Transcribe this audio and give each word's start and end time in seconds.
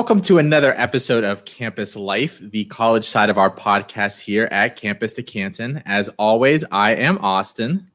Welcome 0.00 0.22
to 0.22 0.38
another 0.38 0.72
episode 0.80 1.24
of 1.24 1.44
Campus 1.44 1.94
Life, 1.94 2.38
the 2.38 2.64
college 2.64 3.04
side 3.04 3.28
of 3.28 3.36
our 3.36 3.54
podcast 3.54 4.22
here 4.22 4.48
at 4.50 4.74
Campus 4.74 5.12
to 5.12 5.22
Canton. 5.22 5.82
As 5.84 6.08
always, 6.18 6.64
I 6.72 6.94
am 6.94 7.18
Austin. 7.18 7.86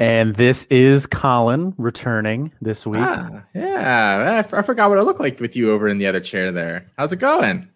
And 0.00 0.34
this 0.34 0.64
is 0.70 1.06
Colin 1.06 1.72
returning 1.78 2.50
this 2.60 2.84
week. 2.84 3.00
Ah, 3.04 3.44
yeah, 3.54 4.32
I, 4.34 4.38
f- 4.38 4.54
I 4.54 4.62
forgot 4.62 4.90
what 4.90 4.98
it 4.98 5.04
looked 5.04 5.20
like 5.20 5.38
with 5.38 5.54
you 5.54 5.70
over 5.70 5.86
in 5.86 5.98
the 5.98 6.08
other 6.08 6.18
chair 6.18 6.50
there. 6.50 6.90
How's 6.98 7.12
it 7.12 7.20
going? 7.20 7.68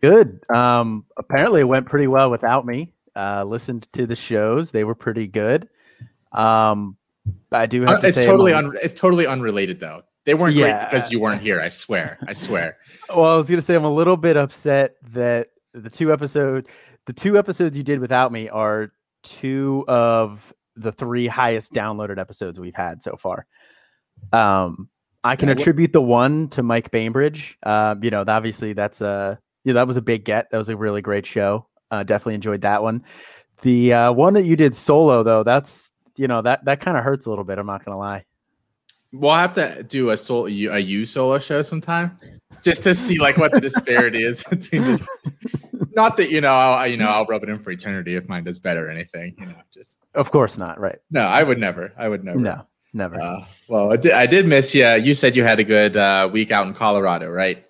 Good. 0.00 0.44
Um, 0.52 1.04
apparently, 1.16 1.60
it 1.60 1.68
went 1.68 1.86
pretty 1.86 2.08
well 2.08 2.32
without 2.32 2.66
me. 2.66 2.92
Uh, 3.14 3.44
listened 3.44 3.86
to 3.92 4.06
the 4.08 4.16
shows; 4.16 4.72
they 4.72 4.82
were 4.82 4.96
pretty 4.96 5.28
good. 5.28 5.68
Um, 6.32 6.96
I 7.52 7.66
do 7.66 7.82
have 7.82 7.98
Uh, 7.98 8.00
to 8.00 8.06
it's 8.08 8.16
say, 8.16 8.26
totally 8.26 8.52
un- 8.52 8.76
it's 8.82 8.98
totally 9.00 9.28
unrelated 9.28 9.78
though. 9.78 10.02
They 10.24 10.34
weren't 10.34 10.54
Yeah. 10.54 10.78
great 10.78 10.90
because 10.90 11.10
you 11.10 11.20
weren't 11.20 11.42
here. 11.42 11.60
I 11.60 11.68
swear. 11.68 12.18
I 12.26 12.32
swear. 12.32 12.76
well, 13.08 13.24
I 13.24 13.36
was 13.36 13.48
gonna 13.50 13.62
say 13.62 13.74
I'm 13.74 13.84
a 13.84 13.90
little 13.90 14.16
bit 14.16 14.36
upset 14.36 14.96
that 15.12 15.48
the 15.74 15.90
two 15.90 16.12
episode, 16.12 16.68
the 17.06 17.12
two 17.12 17.38
episodes 17.38 17.76
you 17.76 17.82
did 17.82 17.98
without 18.00 18.30
me 18.32 18.48
are 18.48 18.92
two 19.22 19.84
of 19.88 20.52
the 20.76 20.92
three 20.92 21.26
highest 21.26 21.72
downloaded 21.72 22.18
episodes 22.18 22.58
we've 22.60 22.74
had 22.74 23.02
so 23.02 23.16
far. 23.16 23.46
Um, 24.32 24.88
I 25.24 25.36
can 25.36 25.48
attribute 25.48 25.92
the 25.92 26.02
one 26.02 26.48
to 26.50 26.62
Mike 26.62 26.90
Bainbridge. 26.90 27.56
Um, 27.62 28.02
you 28.02 28.10
know, 28.10 28.24
obviously 28.26 28.72
that's 28.72 29.00
a 29.00 29.38
yeah, 29.64 29.74
that 29.74 29.86
was 29.86 29.96
a 29.96 30.02
big 30.02 30.24
get. 30.24 30.50
That 30.50 30.58
was 30.58 30.68
a 30.68 30.76
really 30.76 31.02
great 31.02 31.26
show. 31.26 31.66
Uh, 31.90 32.02
definitely 32.02 32.34
enjoyed 32.34 32.62
that 32.62 32.82
one. 32.82 33.04
The 33.62 33.92
uh, 33.92 34.12
one 34.12 34.34
that 34.34 34.44
you 34.44 34.56
did 34.56 34.74
solo 34.74 35.22
though, 35.22 35.42
that's 35.44 35.92
you 36.16 36.26
know 36.28 36.42
that 36.42 36.64
that 36.64 36.80
kind 36.80 36.96
of 36.96 37.04
hurts 37.04 37.26
a 37.26 37.30
little 37.30 37.44
bit. 37.44 37.58
I'm 37.58 37.66
not 37.66 37.84
gonna 37.84 37.98
lie. 37.98 38.24
We'll 39.12 39.34
have 39.34 39.52
to 39.54 39.82
do 39.82 40.10
a 40.10 40.16
sol- 40.16 40.46
a 40.46 40.78
you 40.78 41.04
solo 41.04 41.38
show 41.38 41.62
sometime, 41.62 42.18
just 42.62 42.82
to 42.84 42.94
see 42.94 43.18
like 43.18 43.36
what 43.36 43.52
the 43.52 43.60
disparity 43.60 44.24
is 44.24 44.42
between. 44.50 44.82
The- 44.82 45.06
Not 45.94 46.16
that 46.16 46.30
you 46.30 46.40
know, 46.40 46.52
I'll, 46.52 46.88
you 46.88 46.96
know, 46.96 47.08
I'll 47.08 47.26
rub 47.26 47.42
it 47.42 47.50
in 47.50 47.58
for 47.58 47.70
eternity 47.70 48.16
if 48.16 48.26
mine 48.26 48.44
does 48.44 48.58
better 48.58 48.86
or 48.86 48.90
anything. 48.90 49.34
You 49.38 49.46
know, 49.46 49.54
just 49.74 49.98
Of 50.14 50.30
course 50.30 50.56
not. 50.56 50.80
Right? 50.80 50.98
no, 51.10 51.20
I 51.26 51.42
would 51.42 51.58
never. 51.58 51.92
I 51.98 52.08
would 52.08 52.24
never. 52.24 52.38
No, 52.38 52.66
never. 52.94 53.20
Uh, 53.20 53.44
well, 53.68 53.92
I 53.92 53.96
did, 53.96 54.12
I 54.12 54.24
did 54.24 54.48
miss 54.48 54.74
you. 54.74 54.86
You 54.88 55.12
said 55.12 55.36
you 55.36 55.44
had 55.44 55.60
a 55.60 55.64
good 55.64 55.94
uh, 55.96 56.30
week 56.32 56.50
out 56.50 56.66
in 56.66 56.72
Colorado, 56.72 57.28
right? 57.28 57.66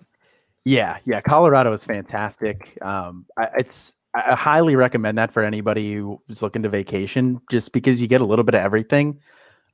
Yeah, 0.63 0.99
yeah, 1.03 1.19
Colorado 1.19 1.73
is 1.73 1.83
fantastic. 1.83 2.77
Um, 2.81 3.25
I, 3.37 3.49
it's 3.57 3.95
I 4.15 4.31
I 4.31 4.35
highly 4.35 4.77
recommend 4.77 5.17
that 5.17 5.33
for 5.33 5.43
anybody 5.43 5.95
who's 5.95 6.41
looking 6.41 6.63
to 6.63 6.69
vacation, 6.69 7.41
just 7.51 7.73
because 7.73 8.01
you 8.01 8.07
get 8.07 8.21
a 8.21 8.25
little 8.25 8.45
bit 8.45 8.55
of 8.55 8.61
everything. 8.61 9.19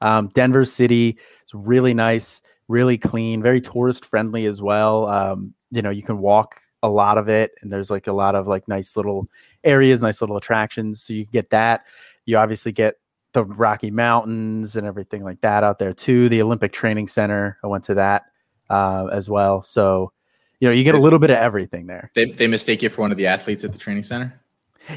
Um, 0.01 0.29
Denver 0.33 0.65
City 0.65 1.17
is 1.45 1.53
really 1.53 1.93
nice, 1.93 2.41
really 2.67 2.97
clean, 2.97 3.41
very 3.41 3.61
tourist 3.61 4.05
friendly 4.05 4.45
as 4.45 4.61
well. 4.61 5.07
Um, 5.07 5.53
you 5.71 5.81
know, 5.81 5.89
you 5.89 6.03
can 6.03 6.19
walk 6.19 6.59
a 6.81 6.89
lot 6.89 7.17
of 7.17 7.27
it, 7.27 7.51
and 7.61 7.71
there's 7.71 7.91
like 7.91 8.07
a 8.07 8.13
lot 8.13 8.35
of 8.35 8.47
like 8.47 8.67
nice 8.67 8.95
little 8.95 9.27
areas, 9.63 10.01
nice 10.01 10.21
little 10.21 10.37
attractions. 10.37 11.01
So 11.01 11.13
you 11.13 11.25
can 11.25 11.31
get 11.31 11.49
that. 11.49 11.85
You 12.25 12.37
obviously 12.37 12.71
get 12.71 12.95
the 13.33 13.43
Rocky 13.43 13.91
Mountains 13.91 14.75
and 14.75 14.87
everything 14.87 15.23
like 15.23 15.41
that 15.41 15.63
out 15.63 15.79
there 15.79 15.93
too. 15.93 16.29
The 16.29 16.41
Olympic 16.41 16.71
Training 16.71 17.07
Center, 17.07 17.57
I 17.63 17.67
went 17.67 17.83
to 17.85 17.95
that 17.95 18.23
uh, 18.69 19.07
as 19.11 19.29
well. 19.29 19.61
So 19.61 20.13
you 20.59 20.67
know, 20.67 20.73
you 20.73 20.83
get 20.83 20.95
a 20.95 20.99
little 20.99 21.19
bit 21.19 21.29
of 21.29 21.37
everything 21.37 21.87
there. 21.87 22.11
They, 22.15 22.25
they 22.25 22.47
mistake 22.47 22.81
you 22.81 22.89
for 22.89 23.01
one 23.01 23.11
of 23.11 23.17
the 23.17 23.27
athletes 23.27 23.63
at 23.63 23.71
the 23.71 23.79
training 23.79 24.03
center. 24.03 24.39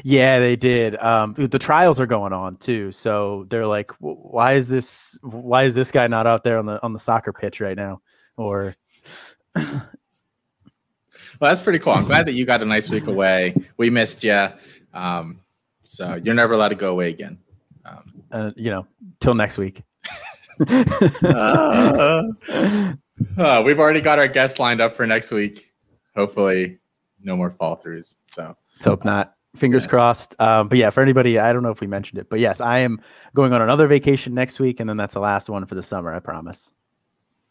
Yeah, 0.03 0.39
they 0.39 0.55
did. 0.55 0.95
Um, 0.97 1.33
the 1.33 1.59
trials 1.59 1.99
are 1.99 2.05
going 2.05 2.33
on 2.33 2.57
too, 2.57 2.91
so 2.91 3.45
they're 3.49 3.67
like, 3.67 3.91
"Why 3.99 4.53
is 4.53 4.67
this? 4.67 5.17
Why 5.21 5.63
is 5.63 5.75
this 5.75 5.91
guy 5.91 6.07
not 6.07 6.25
out 6.25 6.43
there 6.43 6.57
on 6.57 6.65
the 6.65 6.81
on 6.83 6.93
the 6.93 6.99
soccer 6.99 7.33
pitch 7.33 7.59
right 7.59 7.77
now?" 7.77 8.01
Or 8.37 8.75
Well, 11.39 11.49
that's 11.49 11.61
pretty 11.61 11.79
cool. 11.79 11.93
I'm 11.93 12.05
glad 12.05 12.27
that 12.27 12.33
you 12.33 12.45
got 12.45 12.61
a 12.61 12.65
nice 12.65 12.89
week 12.89 13.07
away. 13.07 13.55
We 13.77 13.89
missed 13.89 14.23
you. 14.23 14.47
Um, 14.93 15.41
so 15.83 16.15
you're 16.15 16.33
never 16.33 16.53
allowed 16.53 16.69
to 16.69 16.75
go 16.75 16.91
away 16.91 17.09
again. 17.09 17.37
Um, 17.85 18.13
uh, 18.31 18.51
you 18.55 18.71
know, 18.71 18.87
till 19.19 19.35
next 19.35 19.57
week. 19.57 19.83
uh, 20.69 22.23
uh, 23.37 23.63
we've 23.65 23.79
already 23.79 24.01
got 24.01 24.19
our 24.19 24.27
guests 24.27 24.59
lined 24.59 24.79
up 24.79 24.95
for 24.95 25.05
next 25.05 25.31
week. 25.31 25.73
Hopefully, 26.15 26.77
no 27.21 27.35
more 27.35 27.51
fall 27.51 27.75
throughs. 27.75 28.15
So 28.25 28.55
Let's 28.75 28.85
hope 28.85 29.03
not. 29.03 29.35
Fingers 29.55 29.83
Yes. 29.83 29.89
crossed. 29.89 30.35
Um, 30.41 30.67
but 30.67 30.77
yeah, 30.77 30.89
for 30.89 31.01
anybody, 31.01 31.37
I 31.37 31.53
don't 31.53 31.61
know 31.63 31.69
if 31.71 31.79
we 31.79 31.87
mentioned 31.87 32.19
it, 32.19 32.27
but 32.29 32.39
yes, 32.39 32.59
I 32.59 32.79
am 32.79 32.99
going 33.35 33.53
on 33.53 33.61
another 33.61 33.87
vacation 33.87 34.33
next 34.33 34.59
week, 34.59 34.79
and 34.79 34.89
then 34.89 34.97
that's 34.97 35.13
the 35.13 35.19
last 35.19 35.49
one 35.49 35.65
for 35.65 35.75
the 35.75 35.83
summer. 35.83 36.13
I 36.13 36.19
promise. 36.19 36.71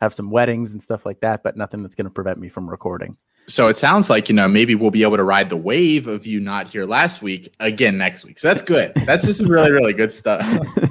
Have 0.01 0.13
some 0.13 0.31
weddings 0.33 0.73
and 0.73 0.83
stuff 0.83 1.07
like 1.07 1.21
that, 1.21 1.45
but 1.45 1.57
nothing 1.57 1.83
that's 1.83 1.95
going 1.95 2.07
to 2.07 2.11
prevent 2.11 2.39
me 2.41 2.49
from 2.49 2.69
recording. 2.69 3.17
So 3.47 3.69
it 3.69 3.77
sounds 3.77 4.09
like, 4.11 4.29
you 4.29 4.35
know, 4.35 4.49
maybe 4.49 4.75
we'll 4.75 4.91
be 4.93 5.03
able 5.03 5.17
to 5.17 5.23
ride 5.25 5.49
the 5.49 5.57
wave 5.57 6.07
of 6.09 6.27
you 6.27 6.39
not 6.41 6.69
here 6.69 6.87
last 6.87 7.23
week 7.23 7.53
again 7.61 7.99
next 7.99 8.25
week. 8.25 8.39
So 8.39 8.49
that's 8.49 8.63
good. 8.63 8.93
That's 8.95 9.25
this 9.27 9.41
is 9.41 9.49
really, 9.49 9.71
really 9.71 9.93
good 9.93 10.11
stuff. 10.13 10.45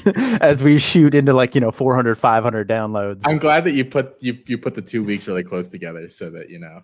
As 0.41 0.61
we 0.63 0.77
shoot 0.77 1.13
into 1.15 1.33
like 1.33 1.55
you 1.55 1.61
know 1.61 1.71
400, 1.71 2.15
500 2.17 2.69
downloads. 2.69 3.21
I'm 3.25 3.37
glad 3.37 3.63
that 3.65 3.71
you 3.71 3.83
put 3.85 4.21
you 4.21 4.37
you 4.47 4.57
put 4.57 4.75
the 4.75 4.81
two 4.81 5.03
weeks 5.03 5.27
really 5.27 5.43
close 5.43 5.69
together 5.69 6.07
so 6.09 6.29
that 6.29 6.49
you 6.49 6.59
know 6.59 6.81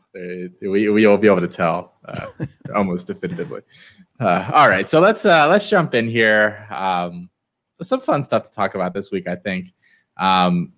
we 0.62 0.90
we'll 0.90 1.18
be 1.18 1.28
able 1.28 1.42
to 1.42 1.48
tell 1.50 1.94
uh, 2.06 2.28
almost 2.76 3.08
definitively. 3.08 3.62
Uh, 4.20 4.50
all 4.52 4.68
right, 4.68 4.90
so 4.90 5.00
let's 5.00 5.26
uh, 5.26 5.48
let's 5.48 5.70
jump 5.70 5.94
in 5.94 6.10
here. 6.10 6.66
Um, 6.72 7.30
some 7.82 8.00
fun 8.00 8.24
stuff 8.24 8.44
to 8.44 8.52
talk 8.52 8.74
about 8.74 8.94
this 8.94 9.12
week, 9.12 9.28
I 9.28 9.36
think. 9.36 9.74
Um, 10.18 10.74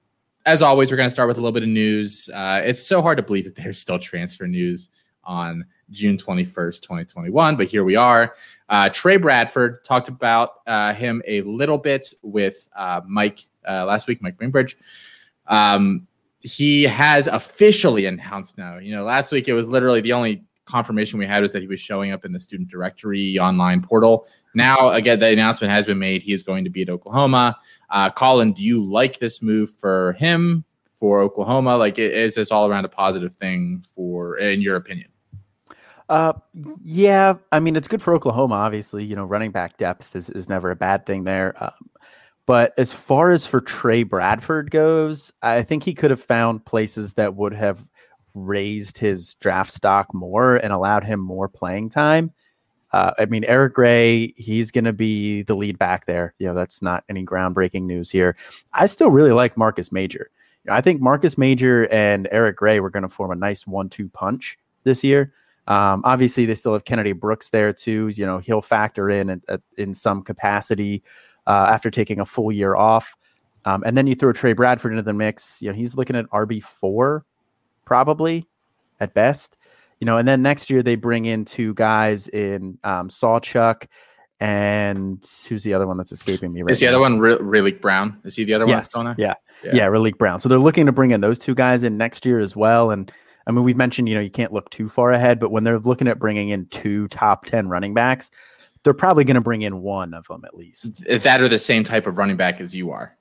as 0.46 0.62
always, 0.62 0.92
we're 0.92 0.98
going 0.98 1.08
to 1.08 1.14
start 1.14 1.30
with 1.30 1.38
a 1.38 1.40
little 1.40 1.54
bit 1.54 1.64
of 1.64 1.70
news. 1.70 2.30
Uh, 2.34 2.62
it's 2.64 2.86
so 2.86 3.02
hard 3.02 3.18
to 3.18 3.24
believe 3.24 3.46
that 3.46 3.56
there's 3.56 3.80
still 3.80 4.00
transfer 4.00 4.46
news 4.46 4.90
on 5.24 5.64
June 5.92 6.18
21st, 6.18 6.82
2021, 6.82 7.56
but 7.56 7.68
here 7.68 7.86
we 7.86 7.96
are. 7.96 8.34
Uh, 8.68 8.90
Trey 8.90 9.16
Bradford 9.16 9.86
talked 9.86 10.10
about 10.10 10.56
uh, 10.68 10.94
him 10.94 11.22
a 11.26 11.42
little 11.42 11.78
bit 11.78 12.14
with 12.22 12.68
uh, 12.76 13.02
Mike 13.08 13.48
uh, 13.68 13.86
last 13.86 14.08
week, 14.08 14.22
Mike 14.22 14.38
Bainbridge. 14.38 14.76
Um, 15.48 16.08
he 16.42 16.84
has 16.84 17.28
officially 17.28 18.06
announced 18.06 18.58
now. 18.58 18.78
You 18.78 18.96
know, 18.96 19.04
last 19.04 19.32
week 19.32 19.48
it 19.48 19.54
was 19.54 19.68
literally 19.68 20.02
the 20.02 20.14
only 20.14 20.44
confirmation 20.70 21.20
we 21.20 21.26
had 21.26 21.42
was 21.42 21.52
that 21.54 21.62
he 21.62 21.68
was 21.68 21.80
showing 21.80 22.12
up 22.12 22.24
in 22.26 22.32
the 22.32 22.40
student 22.40 22.70
directory 22.70 23.38
online 23.40 23.82
portal. 23.82 24.28
Now, 24.54 24.90
again, 24.92 25.20
the 25.20 25.28
announcement 25.28 25.72
has 25.72 25.86
been 25.86 26.00
made. 26.00 26.22
He 26.22 26.34
is 26.34 26.44
going 26.44 26.64
to 26.64 26.70
be 26.70 26.84
at 26.84 26.90
Oklahoma. 26.90 27.58
Uh, 27.90 28.10
Colin, 28.10 28.54
do 28.54 28.64
you 28.64 28.84
like 28.84 29.20
this 29.20 29.42
move 29.42 29.72
for 29.72 30.14
him 30.14 30.64
for 30.86 31.22
Oklahoma? 31.22 31.78
Like, 31.78 31.98
is 31.98 32.36
this 32.36 32.52
all 32.52 32.70
around 32.70 32.86
a 32.86 32.90
positive 32.90 33.34
thing 33.34 33.84
for, 33.96 34.38
in 34.38 34.62
your 34.62 34.76
opinion? 34.76 35.10
Uh, 36.10 36.34
yeah, 36.82 37.36
I 37.52 37.60
mean 37.60 37.76
it's 37.76 37.88
good 37.88 38.02
for 38.02 38.16
Oklahoma. 38.16 38.56
Obviously, 38.56 39.06
you 39.06 39.16
know, 39.16 39.26
running 39.26 39.52
back 39.52 39.78
depth 39.78 40.16
is, 40.16 40.30
is 40.32 40.50
never 40.50 40.72
a 40.72 40.76
bad 40.76 41.06
thing 41.06 41.24
there. 41.24 41.54
Um, 41.64 41.90
but 42.48 42.74
as 42.80 42.92
far 42.92 43.30
as 43.30 43.46
for 43.46 43.62
Trey 43.62 44.02
Bradford 44.02 44.72
goes, 44.72 45.32
I 45.44 45.62
think 45.62 45.84
he 45.84 45.94
could 45.94 46.10
have 46.10 46.20
found 46.20 46.66
places 46.66 47.14
that 47.14 47.36
would 47.36 47.54
have 47.54 47.86
raised 48.34 48.98
his 48.98 49.36
draft 49.36 49.72
stock 49.72 50.14
more 50.14 50.56
and 50.58 50.72
allowed 50.74 51.04
him 51.04 51.20
more 51.20 51.48
playing 51.48 51.90
time. 51.90 52.32
Uh, 52.92 53.12
I 53.20 53.26
mean, 53.26 53.44
Eric 53.44 53.74
Gray, 53.74 54.34
he's 54.36 54.72
going 54.72 54.86
to 54.86 54.94
be 54.94 55.44
the 55.44 55.56
lead 55.56 55.78
back 55.78 56.06
there. 56.06 56.34
You 56.40 56.48
know, 56.48 56.56
that's 56.56 56.82
not 56.82 57.04
any 57.08 57.24
groundbreaking 57.24 57.84
news 57.84 58.10
here. 58.10 58.36
I 58.74 58.88
still 58.88 59.12
really 59.12 59.32
like 59.32 59.58
Marcus 59.58 59.92
Major. 59.92 60.32
You 60.64 60.72
know, 60.72 60.76
I 60.76 60.82
think 60.82 61.00
Marcus 61.00 61.38
Major 61.38 61.88
and 61.92 62.28
Eric 62.32 62.58
Gray 62.58 62.80
were 62.80 62.90
going 62.90 63.04
to 63.04 63.10
form 63.10 63.32
a 63.32 63.36
nice 63.36 63.68
one-two 63.68 64.10
punch 64.10 64.58
this 64.84 65.04
year. 65.04 65.34
Um, 65.68 66.02
obviously, 66.04 66.48
they 66.48 66.56
still 66.56 66.74
have 66.74 66.84
Kennedy 66.86 67.12
Brooks 67.12 67.52
there 67.52 67.72
too. 67.72 68.08
You 68.16 68.26
know, 68.26 68.40
he'll 68.40 68.62
factor 68.62 69.10
in 69.10 69.30
at- 69.48 69.62
in 69.78 69.94
some 69.94 70.24
capacity 70.24 71.04
uh, 71.46 71.68
after 71.70 71.92
taking 71.92 72.20
a 72.20 72.26
full 72.26 72.52
year 72.52 72.76
off. 72.76 73.16
Um, 73.66 73.84
and 73.86 73.96
then 73.96 74.08
you 74.08 74.16
throw 74.16 74.34
Trey 74.34 74.54
Bradford 74.54 74.94
into 74.94 75.04
the 75.04 75.14
mix. 75.14 75.62
You 75.62 75.70
know, 75.70 75.76
he's 75.76 75.96
looking 75.96 76.16
at 76.16 76.26
RB 76.32 76.64
four, 76.64 77.24
probably 77.90 78.48
at 79.00 79.14
best. 79.14 79.58
You 80.00 80.06
know, 80.06 80.18
and 80.18 80.28
then 80.28 80.42
next 80.42 80.70
year 80.70 80.82
they 80.82 80.96
bring 80.96 81.26
in 81.26 81.44
two 81.44 81.74
guys 81.74 82.30
in 82.30 82.78
um, 82.86 83.10
Sawchuk 83.10 83.88
and 84.40 85.22
who's 85.50 85.64
the 85.64 85.74
other 85.74 85.86
one 85.86 85.98
that's 85.98 86.14
escaping 86.14 86.54
me 86.54 86.62
right 86.62 86.72
Is 86.72 86.80
the 86.80 86.86
now? 86.86 86.92
other 86.94 87.02
one 87.02 87.20
Re- 87.20 87.36
Raleek 87.36 87.82
Brown? 87.82 88.22
Is 88.24 88.38
he 88.38 88.46
the 88.46 88.54
other 88.54 88.66
one? 88.66 88.76
Yes. 88.76 88.94
going 88.94 89.08
on? 89.08 89.16
Yeah. 89.18 89.34
Yeah. 89.64 89.72
Yeah. 89.74 89.86
Raleek 89.88 90.18
Brown. 90.18 90.40
So 90.40 90.48
they're 90.48 90.60
looking 90.60 90.86
to 90.86 90.94
bring 90.94 91.12
in 91.12 91.20
those 91.20 91.40
two 91.40 91.54
guys 91.56 91.84
in 91.84 91.98
next 91.98 92.26
year 92.26 92.40
as 92.40 92.56
well. 92.56 92.92
And 92.92 93.12
I 93.48 93.52
mean, 93.52 93.66
we've 93.66 93.76
mentioned, 93.76 94.08
you 94.08 94.16
know, 94.16 94.22
you 94.22 94.30
can't 94.30 94.54
look 94.54 94.70
too 94.70 94.88
far 94.88 95.12
ahead, 95.12 95.40
but 95.40 95.52
when 95.52 95.66
they're 95.66 95.80
looking 95.80 96.08
at 96.08 96.20
bringing 96.20 96.50
in 96.50 96.68
two 96.68 97.10
top 97.10 97.46
10 97.46 97.68
running 97.68 97.94
backs, 97.94 98.32
they're 98.84 98.94
probably 98.94 99.26
going 99.26 99.36
to 99.36 99.42
bring 99.42 99.64
in 99.64 99.82
one 99.82 100.14
of 100.14 100.28
them 100.28 100.46
at 100.46 100.56
least. 100.56 101.02
If 101.06 101.24
that 101.24 101.42
are 101.42 101.50
the 101.50 101.60
same 101.60 101.84
type 101.84 102.08
of 102.08 102.18
running 102.18 102.38
back 102.38 102.62
as 102.62 102.74
you 102.74 102.92
are. 102.92 103.18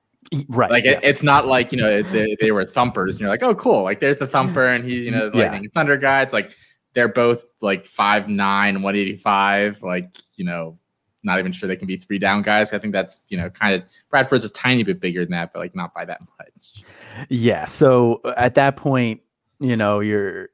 Right. 0.48 0.70
Like 0.70 0.84
it, 0.84 1.00
it's 1.02 1.22
not 1.22 1.46
like 1.46 1.72
you 1.72 1.78
know 1.78 2.02
they, 2.02 2.36
they 2.40 2.50
were 2.50 2.64
thumpers, 2.64 3.14
and 3.14 3.20
you're 3.20 3.30
like, 3.30 3.42
oh, 3.42 3.54
cool. 3.54 3.82
Like 3.82 4.00
there's 4.00 4.18
the 4.18 4.26
thumper, 4.26 4.66
and 4.66 4.84
he's 4.84 5.04
you 5.04 5.10
know 5.10 5.30
the 5.30 5.38
lightning 5.38 5.64
and 5.64 5.72
thunder 5.72 5.96
guy. 5.96 6.22
It's 6.22 6.32
like 6.32 6.54
they're 6.94 7.08
both 7.08 7.44
like 7.60 7.84
5'9", 7.84 8.36
185. 8.36 9.82
Like 9.82 10.18
you 10.36 10.44
know, 10.44 10.78
not 11.22 11.38
even 11.38 11.52
sure 11.52 11.66
they 11.66 11.76
can 11.76 11.86
be 11.86 11.96
three 11.96 12.18
down 12.18 12.42
guys. 12.42 12.72
I 12.74 12.78
think 12.78 12.92
that's 12.92 13.22
you 13.28 13.38
know 13.38 13.48
kind 13.48 13.74
of 13.74 13.88
Bradford's 14.10 14.44
a 14.44 14.52
tiny 14.52 14.82
bit 14.82 15.00
bigger 15.00 15.24
than 15.24 15.32
that, 15.32 15.52
but 15.52 15.60
like 15.60 15.74
not 15.74 15.94
by 15.94 16.04
that 16.04 16.20
much. 16.38 16.84
Yeah. 17.28 17.64
So 17.64 18.20
uh, 18.24 18.34
at 18.36 18.54
that 18.56 18.76
point, 18.76 19.22
you 19.60 19.76
know, 19.76 20.00
you're 20.00 20.50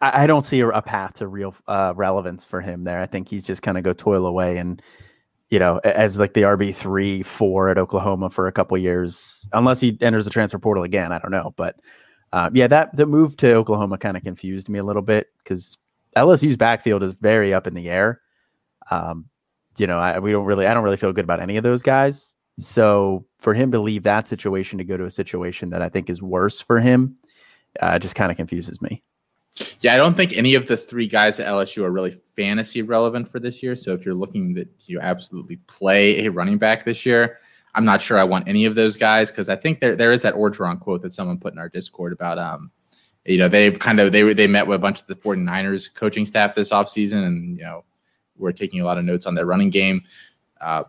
I, 0.00 0.24
I 0.24 0.26
don't 0.26 0.44
see 0.44 0.60
a, 0.60 0.68
a, 0.68 0.82
path 0.82 1.14
to 1.14 1.26
real 1.26 1.54
uh, 1.66 1.92
relevance 1.96 2.44
for 2.44 2.60
him 2.60 2.84
there. 2.84 3.00
I 3.00 3.06
think 3.06 3.28
he's 3.28 3.44
just 3.44 3.62
kind 3.62 3.76
of 3.76 3.84
go 3.84 3.92
toil 3.92 4.26
away 4.26 4.58
and 4.58 4.80
you 5.50 5.58
know 5.58 5.78
as 5.84 6.18
like 6.18 6.34
the 6.34 6.42
RB 6.42 6.74
three 6.74 7.22
four 7.22 7.68
at 7.68 7.78
Oklahoma 7.78 8.30
for 8.30 8.46
a 8.46 8.52
couple 8.52 8.76
years, 8.78 9.46
unless 9.52 9.80
he 9.80 9.98
enters 10.00 10.24
the 10.24 10.30
transfer 10.30 10.58
portal 10.58 10.84
again. 10.84 11.12
I 11.12 11.18
don't 11.18 11.30
know, 11.30 11.54
but 11.56 11.76
uh, 12.32 12.50
yeah, 12.52 12.66
that 12.66 12.96
the 12.96 13.06
move 13.06 13.36
to 13.38 13.54
Oklahoma 13.54 13.98
kind 13.98 14.16
of 14.16 14.22
confused 14.22 14.68
me 14.68 14.78
a 14.78 14.84
little 14.84 15.02
bit 15.02 15.28
because 15.38 15.78
LSU's 16.16 16.56
backfield 16.56 17.02
is 17.02 17.12
very 17.12 17.54
up 17.54 17.66
in 17.66 17.74
the 17.74 17.88
air. 17.88 18.20
Um, 18.90 19.26
you 19.78 19.86
know, 19.86 19.98
I, 19.98 20.18
we 20.18 20.32
don't 20.32 20.44
really, 20.46 20.66
I 20.66 20.74
don't 20.74 20.84
really 20.84 20.96
feel 20.96 21.12
good 21.12 21.24
about 21.24 21.40
any 21.40 21.56
of 21.56 21.62
those 21.62 21.82
guys. 21.82 22.34
So 22.58 23.26
for 23.38 23.52
him 23.54 23.70
to 23.72 23.80
leave 23.80 24.02
that 24.04 24.26
situation 24.26 24.78
to 24.78 24.84
go 24.84 24.96
to 24.96 25.04
a 25.04 25.10
situation 25.10 25.70
that 25.70 25.82
I 25.82 25.88
think 25.88 26.08
is 26.08 26.22
worse 26.22 26.60
for 26.60 26.80
him, 26.80 27.16
uh, 27.80 27.98
just 27.98 28.14
kind 28.14 28.30
of 28.30 28.36
confuses 28.36 28.80
me. 28.80 29.02
Yeah, 29.80 29.94
I 29.94 29.96
don't 29.96 30.16
think 30.16 30.36
any 30.36 30.54
of 30.54 30.66
the 30.66 30.76
three 30.76 31.06
guys 31.06 31.40
at 31.40 31.46
LSU 31.46 31.82
are 31.84 31.90
really 31.90 32.10
fantasy 32.10 32.82
relevant 32.82 33.28
for 33.28 33.40
this 33.40 33.62
year. 33.62 33.74
So 33.74 33.92
if 33.92 34.04
you're 34.04 34.14
looking 34.14 34.54
that 34.54 34.68
you 34.86 35.00
absolutely 35.00 35.56
play 35.66 36.26
a 36.26 36.30
running 36.30 36.58
back 36.58 36.84
this 36.84 37.06
year, 37.06 37.38
I'm 37.74 37.84
not 37.84 38.00
sure 38.00 38.18
I 38.18 38.24
want 38.24 38.48
any 38.48 38.64
of 38.64 38.74
those 38.74 38.96
guys 38.96 39.30
because 39.30 39.48
I 39.48 39.56
think 39.56 39.80
there 39.80 39.96
there 39.96 40.12
is 40.12 40.22
that 40.22 40.34
Orgeron 40.34 40.80
quote 40.80 41.02
that 41.02 41.12
someone 41.12 41.38
put 41.38 41.52
in 41.52 41.58
our 41.58 41.68
Discord 41.68 42.12
about 42.12 42.38
um, 42.38 42.70
you 43.24 43.38
know, 43.38 43.48
they've 43.48 43.78
kind 43.78 44.00
of 44.00 44.12
they 44.12 44.32
they 44.32 44.46
met 44.46 44.66
with 44.66 44.76
a 44.76 44.78
bunch 44.78 45.00
of 45.00 45.06
the 45.06 45.14
49ers 45.14 45.92
coaching 45.94 46.26
staff 46.26 46.54
this 46.54 46.70
offseason 46.70 47.26
and 47.26 47.58
you 47.58 47.64
know, 47.64 47.84
we're 48.36 48.52
taking 48.52 48.80
a 48.80 48.84
lot 48.84 48.98
of 48.98 49.04
notes 49.04 49.26
on 49.26 49.34
their 49.34 49.46
running 49.46 49.70
game. 49.70 50.02
Uh, 50.60 50.84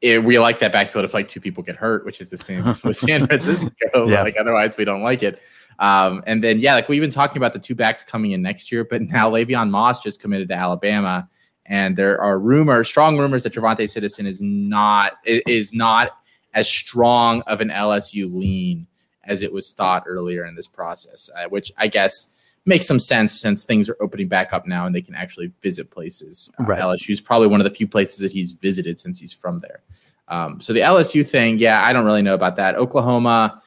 it, 0.00 0.22
we 0.22 0.38
like 0.38 0.58
that 0.58 0.72
backfield 0.72 1.04
if 1.04 1.14
like 1.14 1.28
two 1.28 1.40
people 1.40 1.62
get 1.62 1.76
hurt, 1.76 2.04
which 2.04 2.20
is 2.20 2.28
the 2.28 2.36
same 2.36 2.64
with 2.84 2.96
San 2.96 3.26
Francisco. 3.26 4.08
yeah. 4.08 4.22
Like 4.22 4.36
otherwise, 4.38 4.76
we 4.76 4.84
don't 4.84 5.02
like 5.02 5.22
it. 5.22 5.40
Um, 5.82 6.22
and 6.28 6.42
then 6.42 6.60
yeah, 6.60 6.74
like 6.74 6.88
we've 6.88 7.00
been 7.00 7.10
talking 7.10 7.38
about 7.38 7.52
the 7.52 7.58
two 7.58 7.74
backs 7.74 8.04
coming 8.04 8.30
in 8.30 8.40
next 8.40 8.70
year, 8.70 8.84
but 8.84 9.02
now 9.02 9.28
Le'Veon 9.28 9.68
Moss 9.68 10.00
just 10.00 10.20
committed 10.20 10.48
to 10.48 10.54
Alabama, 10.54 11.28
and 11.66 11.96
there 11.96 12.20
are 12.20 12.38
rumors, 12.38 12.88
strong 12.88 13.18
rumors 13.18 13.42
that 13.42 13.52
Javonte 13.52 13.88
Citizen 13.88 14.24
is 14.26 14.40
not 14.40 15.14
is 15.24 15.74
not 15.74 16.12
as 16.54 16.68
strong 16.68 17.42
of 17.42 17.60
an 17.60 17.68
LSU 17.68 18.32
lean 18.32 18.86
as 19.24 19.42
it 19.42 19.52
was 19.52 19.72
thought 19.72 20.04
earlier 20.06 20.44
in 20.46 20.54
this 20.54 20.68
process, 20.68 21.28
uh, 21.36 21.48
which 21.48 21.72
I 21.76 21.88
guess 21.88 22.56
makes 22.64 22.86
some 22.86 23.00
sense 23.00 23.40
since 23.40 23.64
things 23.64 23.90
are 23.90 23.96
opening 24.00 24.28
back 24.28 24.52
up 24.52 24.66
now 24.66 24.86
and 24.86 24.94
they 24.94 25.02
can 25.02 25.16
actually 25.16 25.50
visit 25.62 25.90
places. 25.90 26.48
Uh, 26.60 26.64
right. 26.64 26.80
LSU 26.80 27.10
is 27.10 27.20
probably 27.20 27.48
one 27.48 27.60
of 27.60 27.64
the 27.64 27.74
few 27.74 27.88
places 27.88 28.18
that 28.18 28.30
he's 28.30 28.52
visited 28.52 29.00
since 29.00 29.18
he's 29.18 29.32
from 29.32 29.58
there. 29.58 29.82
Um, 30.28 30.60
so 30.60 30.72
the 30.72 30.80
LSU 30.80 31.26
thing, 31.28 31.58
yeah, 31.58 31.82
I 31.84 31.92
don't 31.92 32.04
really 32.04 32.22
know 32.22 32.34
about 32.34 32.56
that. 32.56 32.76
Oklahoma, 32.76 33.60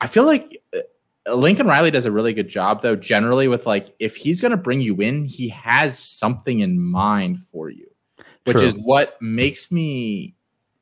I 0.00 0.06
feel 0.06 0.24
like 0.24 0.62
Lincoln 1.28 1.66
Riley 1.66 1.90
does 1.90 2.06
a 2.06 2.12
really 2.12 2.32
good 2.32 2.48
job, 2.48 2.82
though, 2.82 2.96
generally 2.96 3.48
with 3.48 3.66
like, 3.66 3.94
if 3.98 4.16
he's 4.16 4.40
going 4.40 4.52
to 4.52 4.56
bring 4.56 4.80
you 4.80 4.96
in, 4.96 5.24
he 5.24 5.48
has 5.48 5.98
something 5.98 6.60
in 6.60 6.80
mind 6.80 7.40
for 7.40 7.68
you, 7.68 7.88
which 8.44 8.58
True. 8.58 8.66
is 8.66 8.78
what 8.78 9.20
makes 9.20 9.72
me 9.72 10.34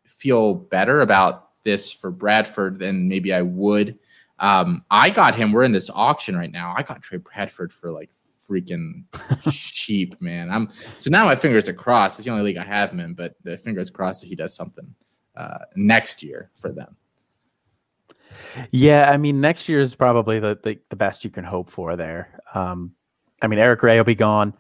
feel 0.05 0.55
better 0.55 1.01
about 1.01 1.51
this 1.65 1.91
for 1.93 2.11
Bradford 2.11 2.79
than 2.79 3.09
maybe 3.09 3.33
I 3.33 3.43
would. 3.43 3.99
Um, 4.39 4.85
I 4.91 5.11
got 5.11 5.35
him. 5.35 5.53
We're 5.53 5.65
in 5.65 5.73
this 5.73 5.91
auction 5.91 6.37
right 6.37 6.51
now. 6.51 6.75
I 6.77 6.83
got 6.83 7.03
Trey 7.03 7.19
Bradford 7.19 7.73
for 7.73 7.91
like 7.91 8.11
freaking 8.13 9.05
cheap, 9.51 10.21
man. 10.21 10.51
I'm 10.51 10.69
so 10.97 11.11
now 11.11 11.25
my 11.25 11.37
fingers 11.37 11.69
are 11.69 11.75
crossed. 11.75 12.19
It's 12.19 12.27
the 12.27 12.33
only 12.33 12.45
league 12.45 12.59
I 12.59 12.65
have 12.65 12.91
him 12.91 13.01
in, 13.01 13.15
but 13.15 13.37
the 13.43 13.57
fingers 13.57 13.91
crossed 13.91 14.23
that 14.23 14.29
he 14.29 14.35
does 14.35 14.55
something 14.55 14.95
uh, 15.37 15.59
next 15.77 16.23
year 16.23 16.51
for 16.55 16.71
them. 16.71 16.97
Yeah, 18.71 19.11
I 19.11 19.17
mean, 19.17 19.41
next 19.41 19.69
year 19.69 19.81
is 19.81 19.95
probably 19.95 20.39
the, 20.39 20.59
the, 20.63 20.79
the 20.91 20.97
best 20.97 21.25
you 21.25 21.31
can 21.31 21.45
hope 21.45 21.71
for 21.71 21.97
there. 21.97 22.41
Um, 22.55 22.93
I 23.43 23.47
mean, 23.47 23.59
Eric 23.59 23.81
Gray 23.81 23.97
will 23.97 24.05
be 24.05 24.15
gone. 24.15 24.55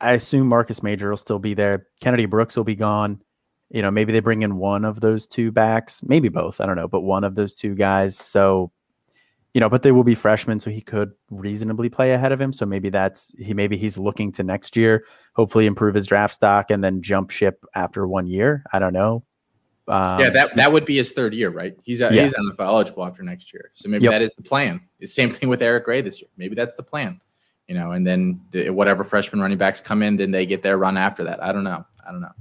I 0.00 0.12
assume 0.12 0.48
Marcus 0.48 0.82
Major 0.82 1.10
will 1.10 1.16
still 1.16 1.38
be 1.38 1.54
there. 1.54 1.86
Kennedy 2.00 2.26
Brooks 2.26 2.56
will 2.56 2.64
be 2.64 2.74
gone. 2.74 3.22
You 3.70 3.82
know, 3.82 3.90
maybe 3.90 4.12
they 4.12 4.20
bring 4.20 4.42
in 4.42 4.56
one 4.56 4.84
of 4.84 5.00
those 5.00 5.26
two 5.26 5.50
backs, 5.50 6.02
maybe 6.02 6.28
both. 6.28 6.60
I 6.60 6.66
don't 6.66 6.76
know, 6.76 6.88
but 6.88 7.00
one 7.00 7.24
of 7.24 7.34
those 7.34 7.56
two 7.56 7.74
guys. 7.74 8.16
So 8.16 8.70
you 9.56 9.60
know, 9.60 9.70
but 9.70 9.82
they 9.82 9.90
will 9.90 10.04
be 10.04 10.14
freshmen, 10.14 10.60
so 10.60 10.68
he 10.68 10.82
could 10.82 11.12
reasonably 11.30 11.88
play 11.88 12.12
ahead 12.12 12.30
of 12.30 12.38
him. 12.38 12.52
So 12.52 12.66
maybe 12.66 12.90
that's 12.90 13.34
he 13.38 13.54
maybe 13.54 13.78
he's 13.78 13.96
looking 13.96 14.30
to 14.32 14.42
next 14.42 14.76
year, 14.76 15.06
hopefully 15.34 15.64
improve 15.64 15.94
his 15.94 16.06
draft 16.06 16.34
stock 16.34 16.70
and 16.70 16.84
then 16.84 17.00
jump 17.00 17.30
ship 17.30 17.64
after 17.74 18.06
one 18.06 18.26
year. 18.26 18.64
I 18.74 18.78
don't 18.78 18.92
know. 18.92 19.24
Um, 19.88 20.20
yeah, 20.20 20.30
that 20.30 20.56
that 20.56 20.72
would 20.72 20.84
be 20.84 20.96
his 20.96 21.12
third 21.12 21.32
year, 21.32 21.50
right? 21.50 21.76
He's 21.84 22.02
uh, 22.02 22.10
yeah. 22.12 22.24
he's 22.24 22.34
NFL 22.34 22.60
eligible 22.60 23.04
after 23.04 23.22
next 23.22 23.52
year, 23.52 23.70
so 23.74 23.88
maybe 23.88 24.04
yep. 24.04 24.12
that 24.12 24.22
is 24.22 24.32
the 24.34 24.42
plan. 24.42 24.80
The 24.98 25.06
same 25.06 25.30
thing 25.30 25.48
with 25.48 25.62
Eric 25.62 25.84
Gray 25.84 26.00
this 26.00 26.20
year. 26.20 26.28
Maybe 26.36 26.56
that's 26.56 26.74
the 26.74 26.82
plan, 26.82 27.20
you 27.68 27.74
know. 27.74 27.92
And 27.92 28.04
then 28.04 28.40
the, 28.50 28.70
whatever 28.70 29.04
freshman 29.04 29.40
running 29.40 29.58
backs 29.58 29.80
come 29.80 30.02
in, 30.02 30.16
then 30.16 30.32
they 30.32 30.44
get 30.44 30.62
their 30.62 30.76
run 30.76 30.96
after 30.96 31.22
that. 31.24 31.42
I 31.42 31.52
don't 31.52 31.64
know. 31.64 31.84
I 32.06 32.10
don't 32.10 32.20
know. 32.20 32.32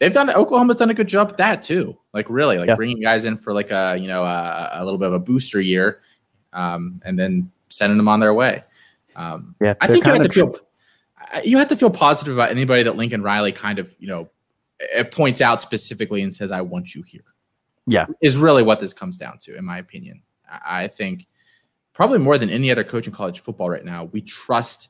They've 0.00 0.12
done 0.12 0.30
Oklahoma's 0.30 0.76
done 0.76 0.90
a 0.90 0.94
good 0.94 1.08
job 1.08 1.28
at 1.30 1.36
that 1.36 1.62
too. 1.62 1.96
Like 2.12 2.28
really, 2.28 2.58
like 2.58 2.68
yeah. 2.68 2.74
bringing 2.74 3.00
guys 3.00 3.24
in 3.24 3.36
for 3.36 3.52
like 3.52 3.70
a 3.70 3.96
you 3.96 4.08
know 4.08 4.24
a, 4.24 4.70
a 4.74 4.84
little 4.84 4.98
bit 4.98 5.08
of 5.08 5.14
a 5.14 5.20
booster 5.20 5.60
year 5.60 6.00
um, 6.52 7.00
and 7.04 7.18
then 7.18 7.50
sending 7.68 7.96
them 7.96 8.08
on 8.08 8.20
their 8.20 8.34
way. 8.34 8.64
Um, 9.16 9.54
yeah, 9.60 9.74
I 9.80 9.86
think 9.86 10.06
you 10.06 10.12
have 10.12 10.22
to 10.22 10.28
feel 10.28 10.54
you 11.44 11.58
have 11.58 11.68
to 11.68 11.76
feel 11.76 11.90
positive 11.90 12.34
about 12.34 12.50
anybody 12.50 12.82
that 12.84 12.96
Lincoln 12.96 13.22
Riley 13.22 13.52
kind 13.52 13.78
of 13.78 13.94
you 13.98 14.08
know 14.08 14.28
points 15.10 15.40
out 15.40 15.62
specifically 15.62 16.22
and 16.22 16.32
says, 16.32 16.52
"I 16.52 16.60
want 16.60 16.94
you 16.94 17.02
here." 17.02 17.24
Yeah, 17.86 18.06
is 18.20 18.36
really 18.36 18.62
what 18.62 18.80
this 18.80 18.92
comes 18.92 19.16
down 19.16 19.38
to, 19.40 19.56
in 19.56 19.64
my 19.64 19.78
opinion. 19.78 20.22
I 20.50 20.88
think 20.88 21.26
probably 21.92 22.18
more 22.18 22.38
than 22.38 22.50
any 22.50 22.70
other 22.70 22.84
coach 22.84 23.06
in 23.06 23.12
college 23.12 23.40
football 23.40 23.68
right 23.68 23.84
now, 23.84 24.04
we 24.04 24.22
trust 24.22 24.88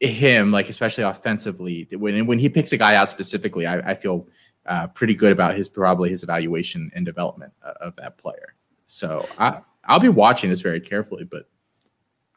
him, 0.00 0.50
like 0.50 0.68
especially 0.68 1.04
offensively. 1.04 1.88
When 1.92 2.26
when 2.26 2.38
he 2.38 2.48
picks 2.48 2.72
a 2.72 2.76
guy 2.76 2.94
out 2.94 3.10
specifically, 3.10 3.66
I, 3.66 3.78
I 3.90 3.94
feel 3.94 4.28
uh, 4.66 4.86
pretty 4.88 5.14
good 5.14 5.32
about 5.32 5.56
his 5.56 5.68
probably 5.68 6.10
his 6.10 6.22
evaluation 6.22 6.90
and 6.94 7.04
development 7.04 7.52
uh, 7.64 7.72
of 7.80 7.96
that 7.96 8.18
player. 8.18 8.54
So 8.86 9.26
I, 9.38 9.60
I'll 9.84 10.00
be 10.00 10.08
watching 10.08 10.50
this 10.50 10.60
very 10.60 10.80
carefully, 10.80 11.24
but 11.24 11.48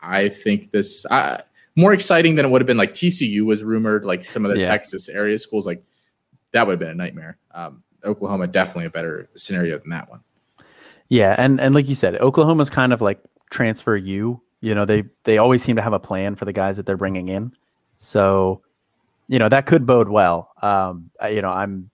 I 0.01 0.29
think 0.29 0.71
this 0.71 1.05
uh, 1.07 1.41
more 1.75 1.93
exciting 1.93 2.35
than 2.35 2.45
it 2.45 2.49
would 2.49 2.61
have 2.61 2.67
been. 2.67 2.77
Like 2.77 2.93
TCU 2.93 3.41
was 3.41 3.63
rumored, 3.63 4.05
like 4.05 4.25
some 4.25 4.45
of 4.45 4.51
the 4.51 4.59
yeah. 4.59 4.67
Texas 4.67 5.09
area 5.09 5.37
schools, 5.37 5.65
like 5.65 5.83
that 6.53 6.65
would 6.65 6.73
have 6.73 6.79
been 6.79 6.89
a 6.89 6.95
nightmare. 6.95 7.37
Um, 7.51 7.83
Oklahoma 8.05 8.47
definitely 8.47 8.85
a 8.85 8.89
better 8.89 9.29
scenario 9.35 9.77
than 9.79 9.89
that 9.89 10.09
one. 10.09 10.21
Yeah, 11.09 11.35
and 11.37 11.59
and 11.59 11.75
like 11.75 11.87
you 11.87 11.95
said, 11.95 12.15
Oklahoma's 12.15 12.69
kind 12.69 12.93
of 12.93 13.01
like 13.01 13.19
transfer 13.49 13.95
you. 13.95 14.41
You 14.61 14.73
know, 14.73 14.85
they 14.85 15.03
they 15.23 15.37
always 15.37 15.61
seem 15.61 15.75
to 15.75 15.81
have 15.81 15.93
a 15.93 15.99
plan 15.99 16.35
for 16.35 16.45
the 16.45 16.53
guys 16.53 16.77
that 16.77 16.85
they're 16.85 16.97
bringing 16.97 17.27
in. 17.27 17.53
So, 17.97 18.61
you 19.27 19.39
know, 19.39 19.49
that 19.49 19.65
could 19.65 19.85
bode 19.85 20.09
well. 20.09 20.51
Um, 20.61 21.11
you 21.29 21.41
know, 21.41 21.51
I'm 21.51 21.89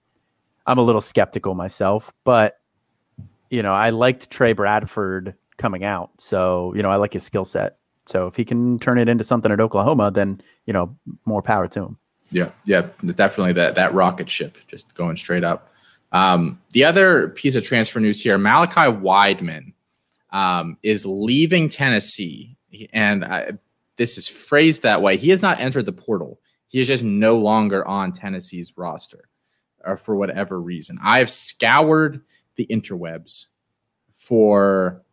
I'm 0.65 0.77
a 0.77 0.83
little 0.83 1.01
skeptical 1.01 1.55
myself, 1.55 2.13
but 2.23 2.59
you 3.49 3.63
know, 3.63 3.73
I 3.73 3.89
liked 3.89 4.29
Trey 4.29 4.53
Bradford 4.53 5.35
coming 5.57 5.83
out. 5.83 6.11
So, 6.21 6.73
you 6.75 6.83
know, 6.83 6.91
I 6.91 6.95
like 6.97 7.13
his 7.13 7.23
skill 7.23 7.45
set. 7.45 7.77
So 8.05 8.27
if 8.27 8.35
he 8.35 8.45
can 8.45 8.79
turn 8.79 8.97
it 8.97 9.09
into 9.09 9.23
something 9.23 9.51
at 9.51 9.59
Oklahoma, 9.59 10.11
then, 10.11 10.41
you 10.65 10.73
know, 10.73 10.95
more 11.25 11.41
power 11.41 11.67
to 11.67 11.85
him. 11.85 11.97
Yeah. 12.31 12.49
Yeah. 12.65 12.87
Definitely 13.03 13.53
that, 13.53 13.75
that 13.75 13.93
rocket 13.93 14.29
ship 14.29 14.57
just 14.67 14.93
going 14.95 15.15
straight 15.15 15.43
up. 15.43 15.71
Um, 16.11 16.61
the 16.71 16.85
other 16.85 17.29
piece 17.29 17.55
of 17.55 17.63
transfer 17.63 17.99
news 17.99 18.21
here 18.21 18.37
Malachi 18.37 18.91
Wideman 18.91 19.73
um, 20.31 20.77
is 20.83 21.05
leaving 21.05 21.69
Tennessee. 21.69 22.57
And 22.93 23.25
I, 23.25 23.51
this 23.97 24.17
is 24.17 24.27
phrased 24.27 24.83
that 24.83 25.01
way. 25.01 25.17
He 25.17 25.29
has 25.29 25.41
not 25.41 25.59
entered 25.59 25.85
the 25.85 25.91
portal, 25.91 26.39
he 26.67 26.79
is 26.79 26.87
just 26.87 27.03
no 27.03 27.37
longer 27.37 27.85
on 27.87 28.13
Tennessee's 28.13 28.73
roster 28.77 29.29
or 29.83 29.97
for 29.97 30.15
whatever 30.15 30.59
reason. 30.59 30.97
I 31.03 31.19
have 31.19 31.29
scoured 31.29 32.21
the 32.55 32.67
interwebs 32.67 33.47
for 34.13 35.03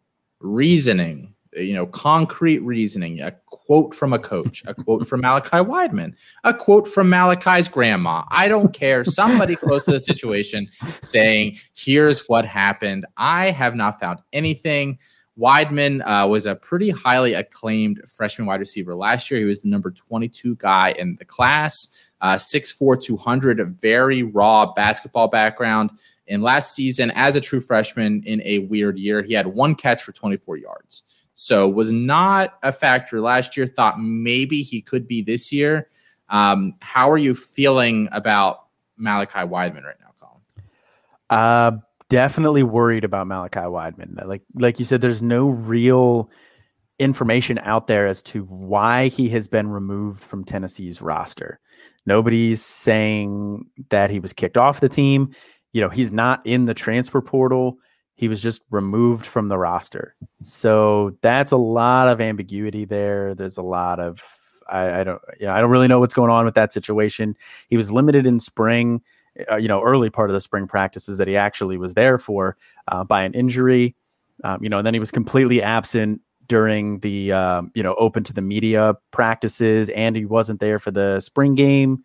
reasoning, 0.40 1.34
you 1.56 1.74
know, 1.74 1.86
concrete 1.86 2.58
reasoning, 2.58 3.20
a 3.20 3.32
quote 3.46 3.94
from 3.94 4.12
a 4.12 4.18
coach, 4.18 4.62
a 4.66 4.74
quote 4.74 5.06
from 5.08 5.20
Malachi 5.22 5.58
Wideman, 5.58 6.14
a 6.44 6.54
quote 6.54 6.86
from 6.86 7.08
Malachi's 7.08 7.68
grandma. 7.68 8.22
I 8.30 8.48
don't 8.48 8.72
care. 8.72 9.04
Somebody 9.04 9.56
close 9.56 9.84
to 9.86 9.92
the 9.92 10.00
situation 10.00 10.68
saying, 11.02 11.58
here's 11.74 12.28
what 12.28 12.44
happened. 12.44 13.06
I 13.16 13.50
have 13.50 13.74
not 13.74 13.98
found 13.98 14.20
anything. 14.32 14.98
Wideman 15.38 16.00
uh, 16.06 16.26
was 16.26 16.46
a 16.46 16.54
pretty 16.54 16.90
highly 16.90 17.34
acclaimed 17.34 18.00
freshman 18.08 18.46
wide 18.46 18.60
receiver 18.60 18.94
last 18.94 19.30
year. 19.30 19.40
He 19.40 19.46
was 19.46 19.62
the 19.62 19.68
number 19.68 19.90
22 19.90 20.56
guy 20.56 20.94
in 20.98 21.16
the 21.16 21.26
class, 21.26 22.10
uh, 22.22 22.36
6'4, 22.36 23.02
200, 23.02 23.78
very 23.78 24.22
raw 24.22 24.72
basketball 24.72 25.28
background. 25.28 25.90
And 26.26 26.42
last 26.42 26.74
season, 26.74 27.10
as 27.12 27.36
a 27.36 27.40
true 27.40 27.60
freshman 27.60 28.22
in 28.24 28.40
a 28.44 28.60
weird 28.60 28.98
year, 28.98 29.22
he 29.22 29.34
had 29.34 29.46
one 29.46 29.74
catch 29.74 30.02
for 30.02 30.12
24 30.12 30.56
yards. 30.56 31.02
So 31.36 31.68
was 31.68 31.92
not 31.92 32.58
a 32.62 32.72
factor 32.72 33.20
last 33.20 33.56
year. 33.56 33.66
Thought 33.66 34.00
maybe 34.00 34.62
he 34.62 34.80
could 34.80 35.06
be 35.06 35.22
this 35.22 35.52
year. 35.52 35.88
Um, 36.30 36.74
how 36.80 37.10
are 37.10 37.18
you 37.18 37.34
feeling 37.34 38.08
about 38.10 38.64
Malachi 38.96 39.40
Wideman 39.40 39.84
right 39.84 40.00
now, 40.00 40.12
Colin? 40.18 40.40
Uh, 41.30 41.72
definitely 42.08 42.62
worried 42.62 43.04
about 43.04 43.26
Malachi 43.26 43.60
Wideman. 43.60 44.26
Like 44.26 44.42
like 44.54 44.78
you 44.78 44.86
said, 44.86 45.02
there's 45.02 45.22
no 45.22 45.48
real 45.50 46.30
information 46.98 47.58
out 47.58 47.86
there 47.86 48.06
as 48.06 48.22
to 48.22 48.44
why 48.44 49.08
he 49.08 49.28
has 49.28 49.46
been 49.46 49.68
removed 49.68 50.22
from 50.22 50.42
Tennessee's 50.42 51.02
roster. 51.02 51.60
Nobody's 52.06 52.62
saying 52.62 53.66
that 53.90 54.08
he 54.08 54.20
was 54.20 54.32
kicked 54.32 54.56
off 54.56 54.80
the 54.80 54.88
team. 54.88 55.34
You 55.74 55.82
know, 55.82 55.90
he's 55.90 56.12
not 56.12 56.40
in 56.46 56.64
the 56.64 56.72
transfer 56.72 57.20
portal. 57.20 57.78
He 58.16 58.28
was 58.28 58.42
just 58.42 58.62
removed 58.70 59.26
from 59.26 59.48
the 59.48 59.58
roster. 59.58 60.16
So 60.42 61.16
that's 61.20 61.52
a 61.52 61.56
lot 61.56 62.08
of 62.08 62.20
ambiguity 62.20 62.84
there. 62.84 63.34
There's 63.34 63.58
a 63.58 63.62
lot 63.62 64.00
of 64.00 64.22
I, 64.68 65.00
I 65.00 65.04
don't 65.04 65.22
you 65.38 65.46
know, 65.46 65.52
I 65.52 65.60
don't 65.60 65.70
really 65.70 65.88
know 65.88 66.00
what's 66.00 66.14
going 66.14 66.30
on 66.30 66.44
with 66.44 66.54
that 66.54 66.72
situation. 66.72 67.36
He 67.68 67.76
was 67.76 67.92
limited 67.92 68.26
in 68.26 68.40
spring, 68.40 69.02
uh, 69.50 69.56
you 69.56 69.68
know, 69.68 69.82
early 69.82 70.10
part 70.10 70.30
of 70.30 70.34
the 70.34 70.40
spring 70.40 70.66
practices 70.66 71.18
that 71.18 71.28
he 71.28 71.36
actually 71.36 71.76
was 71.76 71.94
there 71.94 72.18
for 72.18 72.56
uh, 72.88 73.04
by 73.04 73.22
an 73.22 73.34
injury. 73.34 73.94
Um, 74.44 74.62
you 74.62 74.68
know, 74.68 74.78
and 74.78 74.86
then 74.86 74.94
he 74.94 75.00
was 75.00 75.10
completely 75.10 75.62
absent 75.62 76.20
during 76.48 77.00
the 77.00 77.32
um, 77.32 77.70
you 77.74 77.82
know 77.82 77.94
open 77.98 78.22
to 78.24 78.32
the 78.32 78.42
media 78.42 78.94
practices, 79.10 79.88
and 79.90 80.16
he 80.16 80.24
wasn't 80.24 80.60
there 80.60 80.78
for 80.78 80.90
the 80.90 81.20
spring 81.20 81.54
game. 81.54 82.04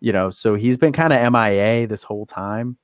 You 0.00 0.12
know, 0.12 0.30
so 0.30 0.54
he's 0.54 0.78
been 0.78 0.92
kind 0.92 1.12
of 1.12 1.32
MIA 1.32 1.86
this 1.86 2.02
whole 2.02 2.26
time. 2.26 2.78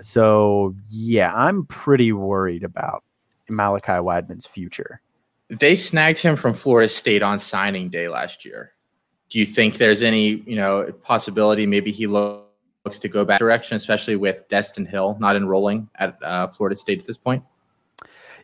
So 0.00 0.74
yeah, 0.90 1.32
I'm 1.34 1.66
pretty 1.66 2.12
worried 2.12 2.64
about 2.64 3.04
Malachi 3.48 4.00
Wideman's 4.00 4.46
future. 4.46 5.00
They 5.48 5.74
snagged 5.74 6.20
him 6.20 6.36
from 6.36 6.54
Florida 6.54 6.88
State 6.88 7.22
on 7.22 7.38
signing 7.38 7.88
day 7.90 8.08
last 8.08 8.44
year. 8.44 8.72
Do 9.30 9.38
you 9.38 9.46
think 9.46 9.78
there's 9.78 10.02
any, 10.02 10.42
you 10.46 10.56
know, 10.56 10.92
possibility 11.02 11.66
maybe 11.66 11.90
he 11.90 12.06
looks 12.06 12.98
to 13.00 13.08
go 13.08 13.24
back 13.24 13.38
direction, 13.38 13.76
especially 13.76 14.16
with 14.16 14.48
Destyn 14.48 14.86
Hill 14.86 15.16
not 15.20 15.36
enrolling 15.36 15.88
at 15.96 16.16
uh, 16.22 16.46
Florida 16.46 16.76
State 16.76 17.00
at 17.00 17.06
this 17.06 17.18
point? 17.18 17.44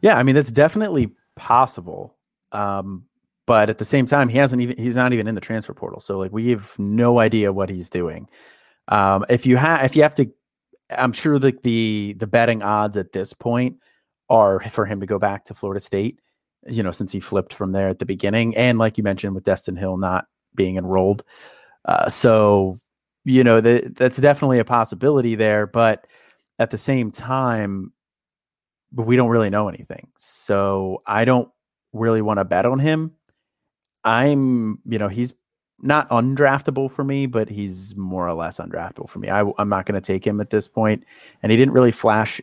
Yeah, 0.03 0.19
I 0.19 0.23
mean 0.23 0.35
that's 0.35 0.53
definitely 0.53 1.11
possible. 1.35 2.15
Um, 2.53 3.05
but 3.47 3.71
at 3.71 3.79
the 3.79 3.85
same 3.85 4.07
time, 4.07 4.29
he 4.29 4.39
hasn't 4.39 4.61
even 4.61 4.77
he's 4.77 4.97
not 4.97 5.13
even 5.13 5.29
in 5.29 5.35
the 5.35 5.41
transfer 5.41 5.73
portal. 5.73 6.01
So 6.01 6.19
like 6.19 6.33
we 6.33 6.51
have 6.51 6.77
no 6.79 7.21
idea 7.21 7.53
what 7.53 7.71
he's 7.71 7.89
doing. 7.89 8.29
Um, 8.89 9.25
if 9.29 9.47
you 9.47 9.57
have 9.57 9.85
if 9.85 9.97
you 9.97 10.03
have 10.03 10.15
to 10.17 10.31
I'm 10.91 11.13
sure 11.13 11.39
that 11.39 11.63
the 11.63 12.15
the 12.19 12.27
betting 12.27 12.63
odds 12.63 12.97
at 12.97 13.13
this 13.13 13.33
point 13.33 13.79
are 14.29 14.61
for 14.71 14.87
him 14.87 15.01
to 15.01 15.07
go 15.07 15.19
back 15.19 15.45
to 15.45 15.55
Florida 15.55 15.81
State, 15.81 16.21
you 16.67 16.83
know, 16.83 16.91
since 16.91 17.13
he 17.13 17.21
flipped 17.21 17.53
from 17.53 17.73
there 17.73 17.89
at 17.89 17.99
the 17.99 18.07
beginning. 18.07 18.57
And 18.57 18.79
like 18.79 18.99
you 18.99 19.05
mentioned 19.05 19.35
with 19.35 19.45
Destyn 19.45 19.79
Hill 19.79 19.97
not 19.97 20.27
being 20.55 20.77
enrolled. 20.77 21.25
Uh, 21.85 22.09
so, 22.09 22.81
you 23.25 23.45
know, 23.45 23.61
the, 23.61 23.93
that's 23.95 24.19
definitely 24.19 24.59
a 24.59 24.65
possibility 24.65 25.35
there. 25.37 25.67
But 25.67 26.07
at 26.59 26.71
the 26.71 26.79
same 26.79 27.11
time, 27.11 27.93
we 28.93 29.17
don't 29.17 29.29
really 29.29 29.51
know 29.51 29.69
anything. 29.69 30.09
So 30.17 31.03
I 31.07 31.25
don't 31.25 31.49
really 31.93 32.23
want 32.23 32.39
to 32.39 32.45
bet 32.45 32.67
on 32.67 32.79
him. 32.79 33.13
I'm, 34.05 34.79
you 34.87 34.99
know, 34.99 35.09
he's 35.09 35.35
not 35.83 36.09
undraftable 36.09 36.91
for 36.91 37.05
me, 37.05 37.27
but 37.27 37.49
he's 37.49 37.97
more 37.97 38.29
or 38.29 38.35
less 38.35 38.59
undraftable 38.59 39.09
for 39.09 39.19
me. 39.19 39.29
I, 39.29 39.41
am 39.59 39.69
not 39.69 39.87
going 39.87 40.01
to 40.01 40.01
take 40.01 40.27
him 40.27 40.41
at 40.41 40.51
this 40.51 40.67
point, 40.67 41.05
and 41.43 41.53
he 41.53 41.59
didn't 41.59 41.75
really 41.75 41.93
flash 41.93 42.41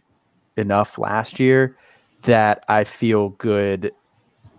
enough 0.56 0.98
last 0.98 1.40
year 1.40 1.78
that 2.24 2.63
I 2.68 2.84
feel 2.84 3.30
good, 3.30 3.92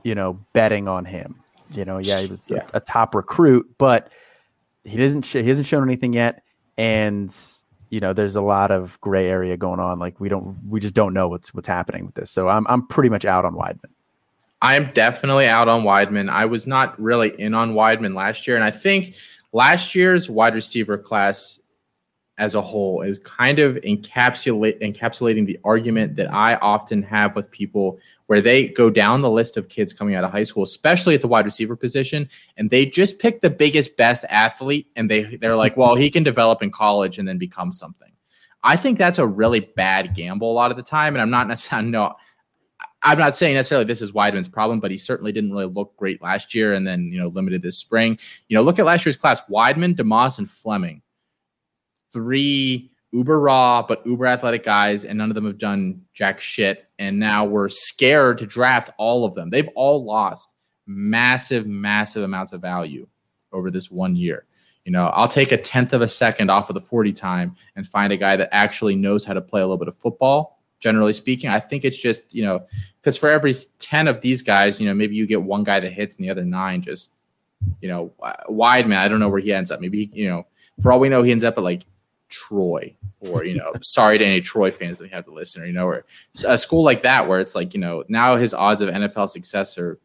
you 0.03 0.15
know, 0.15 0.35
betting 0.53 0.89
on 0.89 1.05
him. 1.05 1.37
You 1.71 1.85
know, 1.85 1.99
yeah, 1.99 2.21
he 2.21 2.27
was 2.27 2.51
yeah. 2.51 2.67
A, 2.73 2.79
a, 2.79 2.81
top 2.81 3.15
recruit, 3.15 3.67
but 3.79 4.13
he 4.85 4.97
doesn't 4.97 5.23
sh- 5.23 5.35
he 5.35 5.49
hasn't 5.49 5.67
shown 5.67 5.83
anything 5.83 6.13
yet, 6.13 6.43
and 6.77 7.35
you 7.91 8.01
know, 8.01 8.13
there's 8.13 8.37
a 8.37 8.43
lot 8.43 8.71
of 8.71 9.01
gray 9.01 9.29
area 9.29 9.57
going 9.57 9.81
on. 9.81 9.99
Like 9.99 10.21
we 10.21 10.29
don't, 10.29 10.59
we 10.69 10.81
just 10.81 10.95
don't 10.95 11.15
know 11.15 11.29
what's 11.29 11.55
what's 11.55 11.69
happening 11.69 12.07
with 12.07 12.15
this. 12.15 12.31
So 12.31 12.49
I'm 12.49 12.67
I'm 12.69 12.87
pretty 12.87 13.09
much 13.09 13.25
out 13.25 13.45
on 13.45 13.55
Wideman. 13.55 13.94
I 14.65 14.77
am 14.77 14.91
definitely 14.95 15.47
out 15.47 15.69
on 15.69 15.83
Wideman. 15.83 16.31
I 16.31 16.47
was 16.47 16.67
not 16.67 16.99
really 16.99 17.39
in 17.39 17.53
on 17.53 17.75
Wideman 17.75 18.15
last 18.15 18.47
year, 18.47 18.57
and 18.57 18.65
I 18.65 18.71
think 18.71 19.15
last 19.53 19.95
year's 19.95 20.31
wide 20.31 20.55
receiver 20.55 20.97
class 20.97 21.61
as 22.39 22.55
a 22.55 22.63
whole 22.63 23.03
is 23.03 23.19
kind 23.19 23.59
of 23.59 23.77
encapsulate 23.77 24.81
encapsulating 24.81 25.45
the 25.45 25.59
argument 25.65 26.17
that 26.17 26.33
I 26.33 26.55
often 26.57 27.03
have 27.03 27.37
with 27.37 27.51
people 27.51 27.99
where 28.25 28.41
they 28.41 28.69
go 28.69 28.89
down 28.89 29.21
the 29.21 29.31
list 29.31 29.59
of 29.59 29.69
kids 29.69 29.93
coming 29.93 30.15
out 30.15 30.25
of 30.25 30.31
high 30.31 30.43
school, 30.45 30.63
especially 30.63 31.15
at 31.15 31.21
the 31.21 31.29
wide 31.29 31.45
receiver 31.45 31.77
position, 31.77 32.27
and 32.57 32.71
they 32.71 32.87
just 32.87 33.19
pick 33.19 33.43
the 33.43 33.51
biggest, 33.51 33.99
best 33.99 34.25
athlete, 34.31 34.87
and 34.97 35.11
they 35.11 35.37
they're 35.37 35.57
like, 35.57 35.77
well, 35.77 35.95
he 35.95 36.11
can 36.11 36.23
develop 36.23 36.63
in 36.63 36.71
college 36.71 37.19
and 37.19 37.29
then 37.29 37.37
become 37.37 37.71
something. 37.71 38.13
I 38.63 38.77
think 38.77 38.97
that's 38.97 39.19
a 39.19 39.27
really 39.27 39.61
bad 39.61 40.15
gamble 40.15 40.51
a 40.51 40.55
lot 40.55 40.71
of 40.71 40.79
the 40.79 40.83
time, 40.83 41.15
and 41.15 41.21
I'm 41.21 41.29
not 41.29 41.49
necessarily 41.49 41.91
no. 41.91 42.15
I'm 43.05 43.19
not 43.19 43.37
saying 43.37 43.55
necessarily 43.55 43.85
this 43.85 44.03
is 44.03 44.13
Wideman's 44.13 44.49
problem, 44.49 44.81
but 44.81 44.91
he 44.91 44.97
certainly 44.97 45.31
didn't 45.31 45.53
really 45.53 45.67
look 45.67 45.97
great 45.97 46.21
last 46.23 46.55
year, 46.55 46.73
and 46.73 46.87
then 46.87 47.05
you 47.05 47.21
know 47.21 47.29
limited 47.29 47.63
this 47.63 47.79
spring. 47.79 48.19
You 48.49 48.57
know, 48.57 48.63
look 48.63 48.79
at 48.79 48.87
last 48.87 49.07
year's 49.07 49.17
class: 49.17 49.43
Wideman, 49.51 49.95
Demas, 49.95 50.39
and 50.39 50.51
Fleming 50.51 51.03
three 52.15 52.91
uber 53.13 53.39
raw 53.39 53.85
but 53.87 54.07
uber 54.07 54.27
athletic 54.27 54.65
guys, 54.65 55.05
and 55.05 55.19
none 55.19 55.31
of 55.31 55.35
them 55.35 55.45
have 55.45 55.59
done 55.59 56.01
jack 56.15 56.41
shit. 56.41 56.89
And 56.99 57.19
now 57.19 57.45
we're 57.45 57.69
scared 57.69 58.39
to 58.39 58.47
draft 58.47 58.91
all 58.97 59.27
of 59.27 59.35
them. 59.35 59.51
They've 59.51 59.69
all 59.75 60.05
lost 60.05 60.55
massive, 60.87 61.67
massive 61.67 62.23
amounts 62.23 62.53
of 62.53 62.63
value 62.63 63.07
over 63.53 63.71
this 63.71 63.91
one 63.91 64.17
year. 64.17 64.47
You 64.85 64.93
know, 64.93 65.07
I'll 65.09 65.29
take 65.29 65.51
a 65.51 65.57
tenth 65.57 65.93
of 65.93 66.03
a 66.03 66.09
second 66.09 66.51
off 66.51 66.71
of 66.71 66.75
the 66.75 66.81
40 66.81 67.13
time 67.13 67.57
and 67.75 67.87
find 67.87 68.13
a 68.13 68.17
guy 68.17 68.37
that 68.37 68.51
actually 68.53 68.95
knows 68.95 69.25
how 69.25 69.33
to 69.33 69.41
play 69.41 69.61
a 69.61 69.65
little 69.65 69.79
bit 69.79 69.89
of 69.89 69.97
football. 69.97 70.54
Generally 70.85 71.15
speaking, 71.15 71.49
I 71.49 71.61
think 71.61 71.83
it's 71.83 71.97
just, 71.97 72.35
you 72.35 72.45
know, 72.45 72.67
because 73.01 73.17
for 73.17 73.31
every 73.31 73.57
10 73.79 74.07
of 74.07 74.21
these 74.21 74.43
guys, 74.43 74.79
you 74.79 74.87
know, 74.87 74.93
maybe 74.93 75.15
you 75.17 75.27
get 75.27 75.43
one 75.43 75.65
guy 75.65 75.81
that 75.81 75.91
hits 75.91 76.17
and 76.17 76.27
the 76.27 76.31
other 76.31 76.45
nine 76.45 76.83
just, 76.83 77.15
you 77.81 77.89
know, 77.89 78.13
wide 78.51 78.87
man. 78.87 78.99
I 78.99 79.09
don't 79.09 79.19
know 79.19 79.31
where 79.31 79.41
he 79.41 79.51
ends 79.51 79.71
up. 79.71 79.81
Maybe, 79.81 80.05
he, 80.05 80.23
you 80.25 80.29
know, 80.29 80.47
for 80.83 80.93
all 80.93 81.01
we 81.01 81.09
know, 81.09 81.23
he 81.23 81.33
ends 81.33 81.43
up 81.43 81.57
at 81.57 81.65
like 81.65 81.87
Troy, 82.29 82.95
or 83.21 83.47
you 83.47 83.55
know, 83.55 83.73
sorry 83.81 84.19
to 84.19 84.27
any 84.27 84.43
Troy 84.43 84.71
fans 84.71 84.99
that 84.99 85.11
have 85.11 85.25
to 85.25 85.33
listen, 85.33 85.63
or 85.63 85.67
you 85.67 85.73
know, 85.73 85.87
or 85.87 86.05
a 86.47 86.59
school 86.59 86.85
like 86.85 87.01
that 87.01 87.29
where 87.29 87.41
it's 87.41 87.55
like 87.55 87.73
you 87.73 87.81
know 87.81 88.05
now 88.09 88.37
his 88.37 88.53
odds 88.53 88.83
of 88.83 88.91
NFL 88.91 89.31
success 89.31 89.79
are 89.79 89.99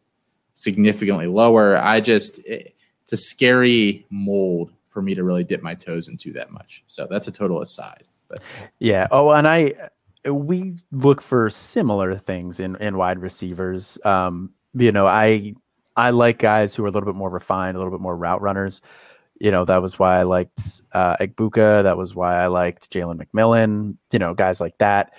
significantly 0.53 1.27
lower. 1.27 1.75
I 1.77 1.99
just 1.99 2.39
it, 2.45 2.73
it's 3.03 3.11
a 3.11 3.17
scary 3.17 4.05
mold 4.09 4.71
for 4.89 5.01
me 5.01 5.15
to 5.15 5.23
really 5.23 5.43
dip 5.43 5.61
my 5.61 5.75
toes 5.75 6.07
into 6.07 6.31
that 6.33 6.51
much. 6.51 6.83
So 6.87 7.07
that's 7.09 7.27
a 7.27 7.31
total 7.31 7.61
aside. 7.61 8.03
But 8.27 8.41
yeah. 8.77 9.07
Oh, 9.11 9.31
and 9.31 9.47
I 9.47 9.73
we 10.25 10.75
look 10.91 11.21
for 11.21 11.49
similar 11.49 12.15
things 12.15 12.59
in 12.59 12.75
in 12.77 12.97
wide 12.97 13.19
receivers. 13.19 13.97
Um, 14.03 14.51
you 14.73 14.91
know, 14.91 15.07
I 15.07 15.53
I 15.95 16.11
like 16.11 16.39
guys 16.39 16.75
who 16.75 16.83
are 16.83 16.87
a 16.87 16.91
little 16.91 17.07
bit 17.07 17.15
more 17.15 17.29
refined, 17.29 17.75
a 17.75 17.79
little 17.79 17.93
bit 17.93 18.01
more 18.01 18.15
route 18.15 18.41
runners 18.41 18.81
you 19.39 19.51
know, 19.51 19.65
that 19.65 19.81
was 19.81 19.97
why 19.97 20.19
I 20.19 20.23
liked 20.23 20.81
uh, 20.91 21.15
Egbuka. 21.17 21.83
That 21.83 21.97
was 21.97 22.13
why 22.13 22.41
I 22.41 22.47
liked 22.47 22.91
Jalen 22.91 23.23
McMillan, 23.23 23.95
you 24.11 24.19
know, 24.19 24.33
guys 24.33 24.59
like 24.59 24.77
that. 24.79 25.13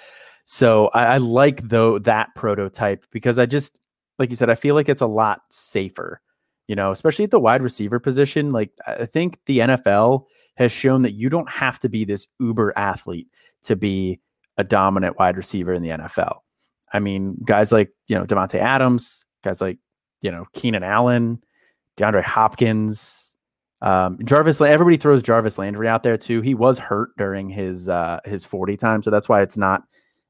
So 0.45 0.89
I, 0.89 1.07
I 1.07 1.17
like 1.17 1.63
though 1.63 1.99
that 2.01 2.35
prototype 2.35 3.07
because 3.11 3.39
I 3.39 3.47
just, 3.47 3.79
like 4.19 4.31
you 4.31 4.37
said, 4.37 4.51
I 4.51 4.55
feel 4.55 4.75
like 4.75 4.89
it's 4.89 5.01
a 5.01 5.07
lot 5.07 5.43
safer, 5.49 6.21
you 6.69 6.77
know, 6.77 6.91
especially 6.91 7.25
at 7.25 7.31
the 7.31 7.41
wide 7.41 7.63
receiver 7.63 7.99
position. 7.99 8.53
Like 8.53 8.73
I 8.87 9.07
think 9.07 9.39
the 9.47 9.61
NFL 9.61 10.27
has 10.57 10.71
shown 10.71 11.03
that 11.03 11.15
you 11.15 11.31
don't 11.31 11.49
have 11.49 11.79
to 11.81 11.89
be 11.89 12.05
this 12.05 12.27
uber 12.39 12.75
athlete 12.77 13.29
to 13.63 13.77
be 13.77 14.21
a 14.57 14.65
dominant 14.65 15.19
wide 15.19 15.37
receiver 15.37 15.73
in 15.73 15.83
the 15.83 15.91
NFL. 15.91 16.39
I 16.93 16.99
mean, 16.99 17.37
guys 17.45 17.73
like, 17.73 17.91
you 18.09 18.17
know, 18.17 18.25
Davante 18.25 18.59
Adams, 18.59 19.25
guys 19.45 19.61
like, 19.61 19.79
you 20.23 20.31
know, 20.31 20.47
Keenan 20.53 20.83
Allen, 20.83 21.43
DeAndre 21.97 22.23
Hopkins, 22.23 23.31
um, 23.83 24.19
Jarvis, 24.25 24.61
everybody 24.61 24.97
throws 24.97 25.23
Jarvis 25.23 25.59
Landry 25.59 25.89
out 25.89 26.03
there 26.03 26.19
too. 26.19 26.43
He 26.43 26.55
was 26.55 26.79
hurt 26.79 27.11
during 27.17 27.49
his 27.49 27.89
uh, 27.89 28.21
his 28.25 28.45
forty 28.45 28.77
time, 28.77 29.03
so 29.03 29.11
that's 29.11 29.29
why 29.29 29.43
it's 29.43 29.57
not. 29.57 29.83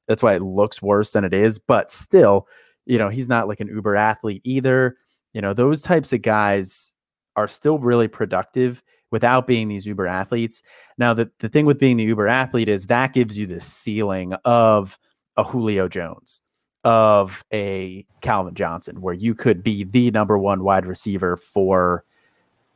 That's 0.06 0.22
why 0.22 0.34
it 0.34 0.42
looks 0.42 0.80
worse 0.80 1.12
than 1.12 1.24
it 1.24 1.34
is. 1.34 1.58
But 1.58 1.90
still, 1.90 2.46
you 2.86 2.98
know, 2.98 3.08
he's 3.08 3.28
not 3.28 3.48
like 3.48 3.60
an 3.60 3.68
uber 3.68 3.96
athlete 3.96 4.42
either. 4.44 4.96
You 5.32 5.40
know, 5.40 5.52
those 5.52 5.82
types 5.82 6.12
of 6.12 6.22
guys 6.22 6.94
are 7.36 7.48
still 7.48 7.78
really 7.78 8.08
productive 8.08 8.82
without 9.10 9.46
being 9.46 9.68
these 9.68 9.86
uber 9.86 10.06
athletes. 10.06 10.62
Now, 10.98 11.14
the 11.14 11.30
the 11.38 11.48
thing 11.48 11.66
with 11.66 11.78
being 11.78 11.96
the 11.96 12.04
uber 12.04 12.28
athlete 12.28 12.68
is 12.68 12.86
that 12.86 13.12
gives 13.12 13.36
you 13.36 13.46
the 13.46 13.60
ceiling 13.60 14.32
of 14.44 14.98
a 15.36 15.44
Julio 15.44 15.88
Jones, 15.88 16.40
of 16.84 17.44
a 17.52 18.06
Calvin 18.20 18.54
Johnson, 18.54 19.00
where 19.00 19.14
you 19.14 19.34
could 19.34 19.62
be 19.62 19.84
the 19.84 20.10
number 20.10 20.38
one 20.38 20.62
wide 20.62 20.86
receiver 20.86 21.36
for 21.36 22.04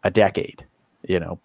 a 0.02 0.10
decade, 0.10 0.66
you 1.08 1.20
know. 1.20 1.40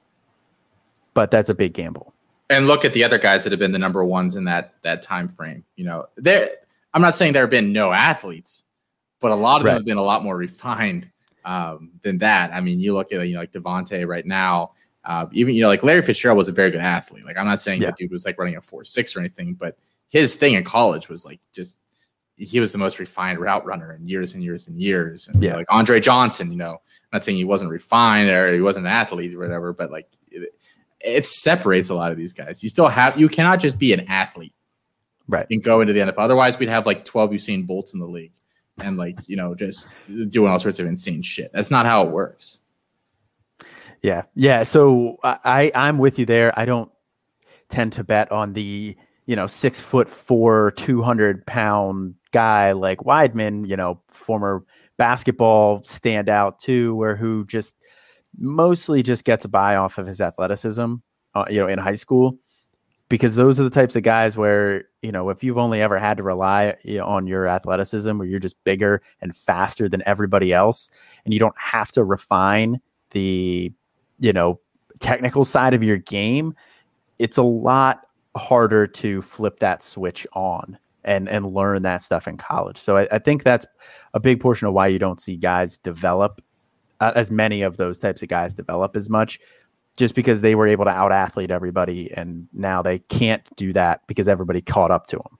But 1.13 1.31
that's 1.31 1.49
a 1.49 1.55
big 1.55 1.73
gamble. 1.73 2.13
And 2.49 2.65
look 2.65 2.83
at 2.83 2.93
the 2.93 3.03
other 3.03 3.19
guys 3.19 3.43
that 3.43 3.51
have 3.51 3.59
been 3.59 3.71
the 3.71 3.79
number 3.79 4.03
ones 4.03 4.35
in 4.35 4.43
that 4.45 4.73
that 4.83 5.01
time 5.01 5.27
frame. 5.27 5.63
You 5.75 5.85
know, 5.85 6.05
there. 6.17 6.49
I'm 6.91 7.03
not 7.03 7.15
saying 7.15 7.33
there 7.33 7.43
have 7.43 7.51
been 7.51 7.71
no 7.71 7.91
athletes, 7.91 8.63
but 9.19 9.31
a 9.31 9.35
lot 9.35 9.57
of 9.61 9.65
right. 9.65 9.73
them 9.73 9.81
have 9.81 9.85
been 9.85 9.97
a 9.97 10.03
lot 10.03 10.23
more 10.23 10.35
refined 10.35 11.11
um, 11.45 11.91
than 12.01 12.17
that. 12.19 12.51
I 12.51 12.61
mean, 12.61 12.79
you 12.79 12.93
look 12.93 13.11
at 13.11 13.27
you 13.27 13.33
know 13.33 13.41
like 13.41 13.51
Davante 13.51 14.07
right 14.07 14.25
now. 14.25 14.71
Uh, 15.09 15.25
even 15.33 15.55
you 15.55 15.61
know 15.63 15.67
like 15.67 15.81
Larry 15.83 16.03
Fitzgerald 16.03 16.37
was 16.37 16.47
a 16.47 16.51
very 16.51 16.69
good 16.69 16.81
athlete. 16.81 17.25
Like 17.25 17.35
I'm 17.35 17.47
not 17.47 17.59
saying 17.59 17.81
yeah. 17.81 17.87
that 17.87 17.97
dude 17.97 18.11
was 18.11 18.25
like 18.25 18.37
running 18.37 18.55
a 18.57 18.61
four 18.61 18.83
six 18.83 19.15
or 19.15 19.19
anything, 19.19 19.55
but 19.55 19.75
his 20.09 20.35
thing 20.35 20.53
in 20.53 20.63
college 20.63 21.09
was 21.09 21.25
like 21.25 21.39
just 21.51 21.79
he 22.35 22.59
was 22.59 22.71
the 22.71 22.77
most 22.77 22.99
refined 22.99 23.39
route 23.39 23.65
runner 23.65 23.91
in 23.93 24.07
years 24.07 24.35
and 24.35 24.43
years 24.43 24.67
and 24.67 24.79
years. 24.79 25.27
And 25.27 25.41
Yeah. 25.41 25.55
like 25.55 25.65
Andre 25.69 25.99
Johnson, 25.99 26.51
you 26.51 26.57
know, 26.57 26.73
I'm 26.73 27.09
not 27.11 27.23
saying 27.25 27.37
he 27.37 27.43
wasn't 27.43 27.71
refined 27.71 28.29
or 28.29 28.53
he 28.53 28.61
wasn't 28.61 28.85
an 28.85 28.91
athlete 28.91 29.33
or 29.33 29.39
whatever, 29.39 29.73
but 29.73 29.89
like 29.91 30.07
it, 30.31 30.53
it 31.01 31.25
separates 31.25 31.89
a 31.89 31.95
lot 31.95 32.11
of 32.11 32.17
these 32.17 32.31
guys. 32.31 32.61
You 32.61 32.69
still 32.69 32.87
have 32.87 33.19
you 33.19 33.27
cannot 33.29 33.59
just 33.59 33.79
be 33.79 33.91
an 33.93 34.01
athlete 34.07 34.53
Right. 35.27 35.47
and 35.49 35.63
go 35.63 35.81
into 35.81 35.91
the 35.93 35.99
NFL. 36.01 36.19
Otherwise, 36.19 36.57
we'd 36.59 36.69
have 36.69 36.85
like 36.85 37.03
12 37.03 37.31
Usain 37.31 37.65
Bolts 37.67 37.93
in 37.93 37.99
the 37.99 38.07
league 38.07 38.33
and 38.83 38.95
like, 38.95 39.17
you 39.27 39.35
know, 39.35 39.53
just 39.55 39.89
doing 40.29 40.51
all 40.51 40.59
sorts 40.59 40.79
of 40.79 40.85
insane 40.85 41.21
shit. 41.23 41.51
That's 41.51 41.71
not 41.71 41.85
how 41.87 42.03
it 42.05 42.11
works. 42.11 42.61
Yeah, 44.01 44.23
yeah. 44.35 44.63
So 44.63 45.17
I 45.23 45.71
I'm 45.75 45.97
with 45.97 46.19
you 46.19 46.25
there. 46.25 46.57
I 46.57 46.65
don't 46.65 46.91
tend 47.69 47.93
to 47.93 48.03
bet 48.03 48.31
on 48.31 48.53
the 48.53 48.95
you 49.25 49.35
know 49.35 49.47
six 49.47 49.79
foot 49.79 50.09
four, 50.09 50.71
two 50.71 51.01
hundred 51.01 51.45
pound 51.45 52.15
guy 52.31 52.71
like 52.71 52.99
Wideman. 52.99 53.67
You 53.67 53.75
know, 53.77 54.01
former 54.07 54.63
basketball 54.97 55.81
standout 55.81 56.59
too, 56.59 56.95
where 56.95 57.15
who 57.15 57.45
just 57.45 57.75
mostly 58.37 59.03
just 59.03 59.25
gets 59.25 59.45
a 59.45 59.49
buy 59.49 59.75
off 59.75 59.97
of 59.97 60.07
his 60.07 60.21
athleticism. 60.21 60.95
Uh, 61.35 61.45
you 61.49 61.59
know, 61.59 61.67
in 61.67 61.77
high 61.77 61.95
school, 61.95 62.39
because 63.07 63.35
those 63.35 63.59
are 63.59 63.63
the 63.63 63.69
types 63.69 63.95
of 63.95 64.03
guys 64.03 64.37
where 64.37 64.85
you 65.01 65.11
know 65.11 65.29
if 65.29 65.43
you've 65.43 65.57
only 65.57 65.81
ever 65.81 65.99
had 65.99 66.17
to 66.17 66.23
rely 66.23 66.75
you 66.83 66.97
know, 66.97 67.05
on 67.05 67.27
your 67.27 67.47
athleticism, 67.47 68.17
where 68.17 68.27
you're 68.27 68.39
just 68.39 68.61
bigger 68.63 69.01
and 69.21 69.35
faster 69.35 69.89
than 69.89 70.01
everybody 70.05 70.53
else, 70.53 70.89
and 71.25 71.33
you 71.33 71.39
don't 71.39 71.57
have 71.57 71.91
to 71.91 72.03
refine 72.03 72.79
the 73.11 73.73
you 74.19 74.33
know 74.33 74.59
technical 74.99 75.43
side 75.43 75.73
of 75.73 75.83
your 75.83 75.97
game 75.97 76.53
it's 77.19 77.37
a 77.37 77.43
lot 77.43 78.01
harder 78.35 78.85
to 78.85 79.21
flip 79.21 79.59
that 79.59 79.81
switch 79.81 80.27
on 80.33 80.77
and 81.03 81.29
and 81.29 81.51
learn 81.53 81.81
that 81.81 82.03
stuff 82.03 82.27
in 82.27 82.37
college 82.37 82.77
so 82.77 82.97
i, 82.97 83.07
I 83.11 83.19
think 83.19 83.43
that's 83.43 83.65
a 84.13 84.19
big 84.19 84.39
portion 84.39 84.67
of 84.67 84.73
why 84.73 84.87
you 84.87 84.99
don't 84.99 85.19
see 85.19 85.35
guys 85.35 85.77
develop 85.77 86.41
uh, 86.99 87.13
as 87.15 87.31
many 87.31 87.61
of 87.61 87.77
those 87.77 87.97
types 87.97 88.21
of 88.21 88.27
guys 88.27 88.53
develop 88.53 88.95
as 88.95 89.09
much 89.09 89.39
just 89.97 90.15
because 90.15 90.41
they 90.41 90.55
were 90.55 90.67
able 90.67 90.85
to 90.85 90.91
out 90.91 91.11
athlete 91.11 91.51
everybody 91.51 92.11
and 92.13 92.47
now 92.53 92.81
they 92.81 92.99
can't 92.99 93.43
do 93.55 93.71
that 93.73 94.05
because 94.07 94.27
everybody 94.27 94.61
caught 94.61 94.91
up 94.91 95.07
to 95.07 95.17
them 95.17 95.37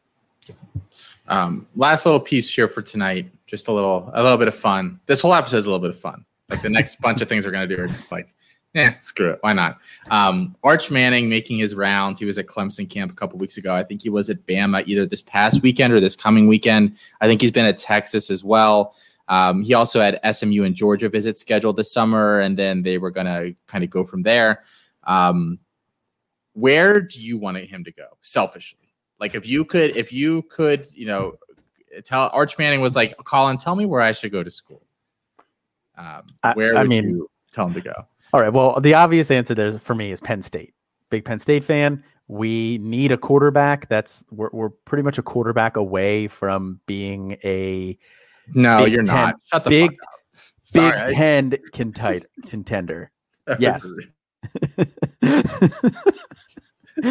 Um, 1.27 1.67
last 1.75 2.05
little 2.05 2.19
piece 2.19 2.51
here 2.53 2.67
for 2.67 2.81
tonight, 2.81 3.31
just 3.45 3.67
a 3.67 3.71
little, 3.71 4.09
a 4.13 4.23
little 4.23 4.37
bit 4.37 4.47
of 4.47 4.55
fun. 4.55 4.99
This 5.05 5.21
whole 5.21 5.33
episode 5.33 5.57
is 5.57 5.65
a 5.67 5.69
little 5.69 5.81
bit 5.81 5.91
of 5.91 5.99
fun. 5.99 6.25
Like 6.49 6.61
the 6.61 6.69
next 6.69 6.99
bunch 7.01 7.21
of 7.21 7.29
things 7.29 7.45
we're 7.45 7.51
gonna 7.51 7.67
do 7.67 7.79
are 7.79 7.87
just 7.87 8.11
like, 8.11 8.33
yeah, 8.73 8.95
screw 9.01 9.31
it, 9.31 9.39
why 9.41 9.53
not? 9.53 9.79
Um, 10.11 10.55
Arch 10.63 10.91
Manning 10.91 11.27
making 11.29 11.57
his 11.57 11.73
rounds. 11.75 12.19
He 12.19 12.25
was 12.25 12.37
at 12.37 12.45
Clemson 12.45 12.89
camp 12.89 13.11
a 13.11 13.15
couple 13.15 13.39
weeks 13.39 13.57
ago. 13.57 13.73
I 13.73 13.83
think 13.83 14.01
he 14.01 14.09
was 14.09 14.29
at 14.29 14.45
Bama 14.45 14.83
either 14.85 15.05
this 15.05 15.21
past 15.21 15.61
weekend 15.63 15.93
or 15.93 15.99
this 15.99 16.15
coming 16.15 16.47
weekend. 16.47 16.97
I 17.21 17.27
think 17.27 17.41
he's 17.41 17.51
been 17.51 17.65
at 17.65 17.77
Texas 17.77 18.29
as 18.29 18.43
well. 18.43 18.95
Um, 19.27 19.61
he 19.63 19.73
also 19.73 20.01
had 20.01 20.19
SMU 20.35 20.63
and 20.63 20.75
Georgia 20.75 21.07
visits 21.09 21.39
scheduled 21.41 21.77
this 21.77 21.91
summer, 21.91 22.39
and 22.39 22.57
then 22.57 22.81
they 22.83 22.97
were 22.97 23.11
gonna 23.11 23.51
kind 23.67 23.83
of 23.83 23.89
go 23.89 24.03
from 24.03 24.21
there. 24.23 24.63
Um, 25.03 25.59
where 26.53 26.99
do 26.99 27.21
you 27.21 27.37
want 27.37 27.57
him 27.57 27.83
to 27.83 27.91
go 27.91 28.05
selfishly? 28.21 28.79
Like 29.19 29.35
if 29.35 29.47
you 29.47 29.65
could, 29.65 29.95
if 29.95 30.11
you 30.13 30.43
could, 30.43 30.87
you 30.93 31.05
know, 31.05 31.35
tell 32.05 32.29
Arch 32.33 32.57
Manning 32.57 32.81
was 32.81 32.95
like, 32.95 33.15
Colin, 33.23 33.57
tell 33.57 33.75
me 33.75 33.85
where 33.85 34.01
I 34.01 34.11
should 34.13 34.31
go 34.31 34.43
to 34.43 34.51
school. 34.51 34.81
Um, 35.97 36.23
I- 36.43 36.53
where 36.53 36.75
I 36.75 36.81
would 36.81 36.89
mean- 36.89 37.09
you 37.09 37.29
tell 37.51 37.67
him 37.67 37.73
to 37.73 37.81
go? 37.81 37.93
All 38.33 38.41
right. 38.41 38.53
Well, 38.53 38.79
the 38.79 38.93
obvious 38.93 39.31
answer 39.31 39.55
there 39.55 39.77
for 39.79 39.95
me 39.95 40.11
is 40.11 40.19
Penn 40.19 40.41
State. 40.41 40.73
Big 41.09 41.25
Penn 41.25 41.39
State 41.39 41.63
fan. 41.63 42.03
We 42.27 42.77
need 42.79 43.11
a 43.11 43.17
quarterback. 43.17 43.89
That's 43.89 44.23
we're, 44.29 44.49
we're 44.53 44.69
pretty 44.69 45.01
much 45.01 45.17
a 45.17 45.23
quarterback 45.23 45.77
away 45.77 46.27
from 46.27 46.79
being 46.85 47.37
a 47.43 47.97
No, 48.53 48.83
Big 48.83 48.93
you're 48.93 49.03
Ten- 49.03 49.15
not. 49.15 49.35
Shut 49.45 49.63
the 49.63 49.69
big. 49.69 49.95
Sorry, 50.63 51.03
Big 51.05 51.15
Ten 51.15 51.53
contite, 51.73 52.25
contender. 52.47 53.11
I- 53.47 53.55
yes. 53.59 53.91
You- 53.97 54.05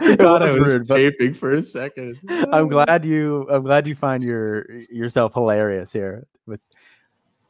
it 0.00 0.18
God, 0.18 0.42
I 0.42 0.52
was 0.58 0.76
rude, 0.76 0.86
taping 0.86 1.32
for 1.32 1.52
a 1.52 1.62
second. 1.62 2.16
I'm 2.28 2.68
glad 2.68 3.04
you. 3.04 3.46
I'm 3.50 3.62
glad 3.62 3.86
you 3.86 3.94
find 3.94 4.22
your 4.22 4.70
yourself 4.90 5.32
hilarious 5.32 5.92
here. 5.92 6.26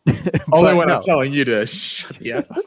Only 0.52 0.74
when 0.74 0.88
no. 0.88 0.96
I'm 0.96 1.02
telling 1.02 1.32
you 1.32 1.44
to 1.44 1.66
shut 1.66 2.18
the 2.18 2.32
f 2.32 2.46
up. 2.50 2.64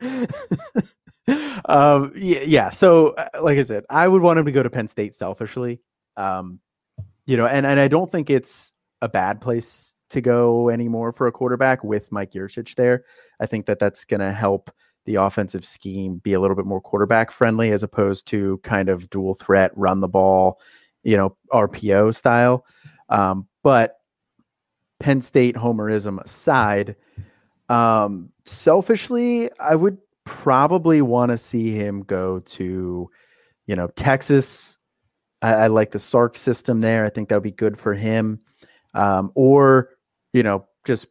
um, 1.68 2.12
yeah, 2.16 2.40
yeah. 2.40 2.68
So, 2.70 3.08
uh, 3.08 3.28
like 3.42 3.58
I 3.58 3.62
said, 3.62 3.84
I 3.90 4.06
would 4.08 4.22
want 4.22 4.38
him 4.38 4.46
to 4.46 4.52
go 4.52 4.62
to 4.62 4.70
Penn 4.70 4.88
State 4.88 5.14
selfishly. 5.14 5.80
Um, 6.16 6.60
you 7.26 7.36
know, 7.36 7.46
and 7.46 7.66
and 7.66 7.78
I 7.80 7.88
don't 7.88 8.10
think 8.10 8.30
it's 8.30 8.72
a 9.02 9.08
bad 9.08 9.40
place 9.40 9.94
to 10.10 10.20
go 10.20 10.68
anymore 10.68 11.12
for 11.12 11.26
a 11.26 11.32
quarterback 11.32 11.82
with 11.82 12.10
Mike 12.12 12.32
Yurcich 12.32 12.74
there. 12.74 13.04
I 13.40 13.46
think 13.46 13.66
that 13.66 13.78
that's 13.78 14.04
going 14.04 14.20
to 14.20 14.32
help 14.32 14.70
the 15.06 15.14
offensive 15.14 15.64
scheme 15.64 16.18
be 16.18 16.34
a 16.34 16.40
little 16.40 16.56
bit 16.56 16.66
more 16.66 16.80
quarterback 16.80 17.30
friendly 17.30 17.70
as 17.70 17.82
opposed 17.82 18.26
to 18.28 18.58
kind 18.58 18.88
of 18.88 19.08
dual 19.08 19.34
threat, 19.34 19.72
run 19.74 20.00
the 20.00 20.08
ball, 20.08 20.60
you 21.02 21.16
know, 21.16 21.36
RPO 21.52 22.14
style. 22.14 22.66
Um, 23.08 23.46
but 23.62 23.99
Penn 25.00 25.20
State 25.20 25.56
homerism 25.56 26.22
aside, 26.22 26.94
um, 27.68 28.30
selfishly, 28.44 29.50
I 29.58 29.74
would 29.74 29.98
probably 30.24 31.02
want 31.02 31.30
to 31.30 31.38
see 31.38 31.72
him 31.72 32.02
go 32.02 32.38
to, 32.40 33.10
you 33.66 33.76
know, 33.76 33.88
Texas. 33.96 34.78
I, 35.42 35.54
I 35.54 35.66
like 35.68 35.90
the 35.90 35.98
Sark 35.98 36.36
system 36.36 36.80
there. 36.80 37.04
I 37.04 37.10
think 37.10 37.28
that 37.28 37.36
would 37.36 37.42
be 37.42 37.50
good 37.50 37.78
for 37.78 37.94
him. 37.94 38.40
Um, 38.94 39.32
or, 39.34 39.90
you 40.32 40.42
know, 40.42 40.66
just 40.84 41.06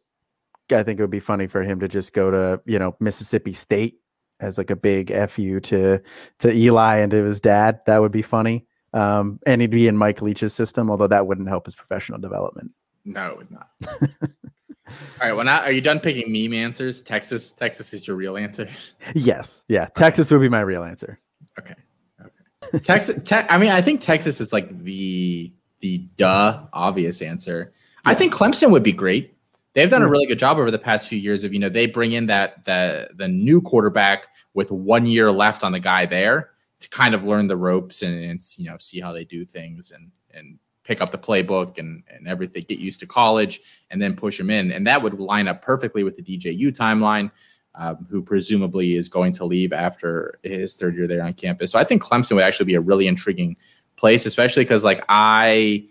I 0.70 0.82
think 0.82 1.00
it 1.00 1.02
would 1.02 1.10
be 1.10 1.20
funny 1.20 1.46
for 1.46 1.62
him 1.62 1.80
to 1.80 1.88
just 1.88 2.12
go 2.12 2.30
to, 2.30 2.60
you 2.64 2.78
know, 2.78 2.96
Mississippi 3.00 3.52
State 3.52 4.00
as 4.40 4.56
like 4.56 4.70
a 4.70 4.76
big 4.76 5.12
fu 5.28 5.60
to 5.60 6.00
to 6.38 6.52
Eli 6.52 6.96
and 6.98 7.10
to 7.10 7.24
his 7.24 7.40
dad. 7.40 7.80
That 7.86 8.00
would 8.00 8.12
be 8.12 8.22
funny. 8.22 8.66
Um, 8.92 9.38
and 9.46 9.60
he'd 9.60 9.70
be 9.70 9.88
in 9.88 9.96
Mike 9.96 10.20
Leach's 10.22 10.54
system, 10.54 10.90
although 10.90 11.06
that 11.06 11.26
wouldn't 11.26 11.48
help 11.48 11.66
his 11.66 11.74
professional 11.74 12.18
development. 12.18 12.72
No, 13.04 13.30
it 13.30 13.36
would 13.38 13.50
not. 13.50 13.70
All 14.22 14.92
right. 15.20 15.32
Well, 15.32 15.44
now 15.44 15.60
are 15.60 15.72
you 15.72 15.80
done 15.80 16.00
picking 16.00 16.32
meme 16.32 16.52
answers? 16.52 17.02
Texas, 17.02 17.52
Texas 17.52 17.94
is 17.94 18.06
your 18.06 18.16
real 18.16 18.36
answer. 18.36 18.68
Yes, 19.14 19.64
yeah, 19.68 19.86
Texas 19.94 20.30
would 20.30 20.40
be 20.40 20.48
my 20.48 20.60
real 20.60 20.82
answer. 20.82 21.18
Okay. 21.58 21.74
Okay. 22.20 22.78
Texas. 22.80 23.20
Te- 23.24 23.46
I 23.48 23.56
mean, 23.58 23.70
I 23.70 23.82
think 23.82 24.00
Texas 24.00 24.40
is 24.40 24.52
like 24.52 24.82
the 24.82 25.52
the 25.80 25.98
duh 26.16 26.66
obvious 26.72 27.22
answer. 27.22 27.72
I 28.04 28.14
think 28.14 28.34
Clemson 28.34 28.70
would 28.70 28.82
be 28.82 28.92
great. 28.92 29.34
They've 29.74 29.88
done 29.88 30.02
a 30.02 30.06
Mm. 30.06 30.10
really 30.10 30.26
good 30.26 30.38
job 30.38 30.58
over 30.58 30.70
the 30.70 30.78
past 30.78 31.06
few 31.06 31.18
years 31.18 31.44
of 31.44 31.52
you 31.52 31.60
know 31.60 31.68
they 31.68 31.86
bring 31.86 32.12
in 32.12 32.26
that 32.26 32.64
the 32.64 33.08
the 33.14 33.28
new 33.28 33.60
quarterback 33.62 34.26
with 34.54 34.72
one 34.72 35.06
year 35.06 35.30
left 35.30 35.62
on 35.62 35.70
the 35.72 35.80
guy 35.80 36.04
there 36.06 36.50
to 36.80 36.88
kind 36.90 37.14
of 37.14 37.24
learn 37.24 37.46
the 37.46 37.56
ropes 37.56 38.02
and, 38.02 38.22
and 38.24 38.40
you 38.58 38.64
know 38.68 38.76
see 38.80 38.98
how 39.00 39.12
they 39.12 39.24
do 39.24 39.44
things 39.44 39.92
and 39.92 40.10
and 40.34 40.58
pick 40.84 41.00
up 41.00 41.12
the 41.12 41.18
playbook 41.18 41.78
and 41.78 42.02
and 42.08 42.26
everything 42.26 42.64
get 42.68 42.78
used 42.78 43.00
to 43.00 43.06
college 43.06 43.60
and 43.90 44.00
then 44.00 44.16
push 44.16 44.40
him 44.40 44.50
in 44.50 44.72
and 44.72 44.86
that 44.86 45.02
would 45.02 45.18
line 45.20 45.46
up 45.46 45.62
perfectly 45.62 46.02
with 46.02 46.16
the 46.16 46.22
DJU 46.22 46.68
timeline 46.68 47.30
um, 47.74 48.06
who 48.10 48.22
presumably 48.22 48.96
is 48.96 49.08
going 49.08 49.32
to 49.32 49.44
leave 49.44 49.72
after 49.72 50.38
his 50.42 50.74
third 50.74 50.96
year 50.96 51.06
there 51.06 51.22
on 51.22 51.32
campus. 51.32 51.72
So 51.72 51.78
I 51.78 51.84
think 51.84 52.02
Clemson 52.02 52.34
would 52.34 52.44
actually 52.44 52.66
be 52.66 52.74
a 52.74 52.80
really 52.80 53.06
intriguing 53.06 53.56
place, 53.96 54.26
especially 54.26 54.64
because 54.64 54.84
like 54.84 55.04
I, 55.08 55.86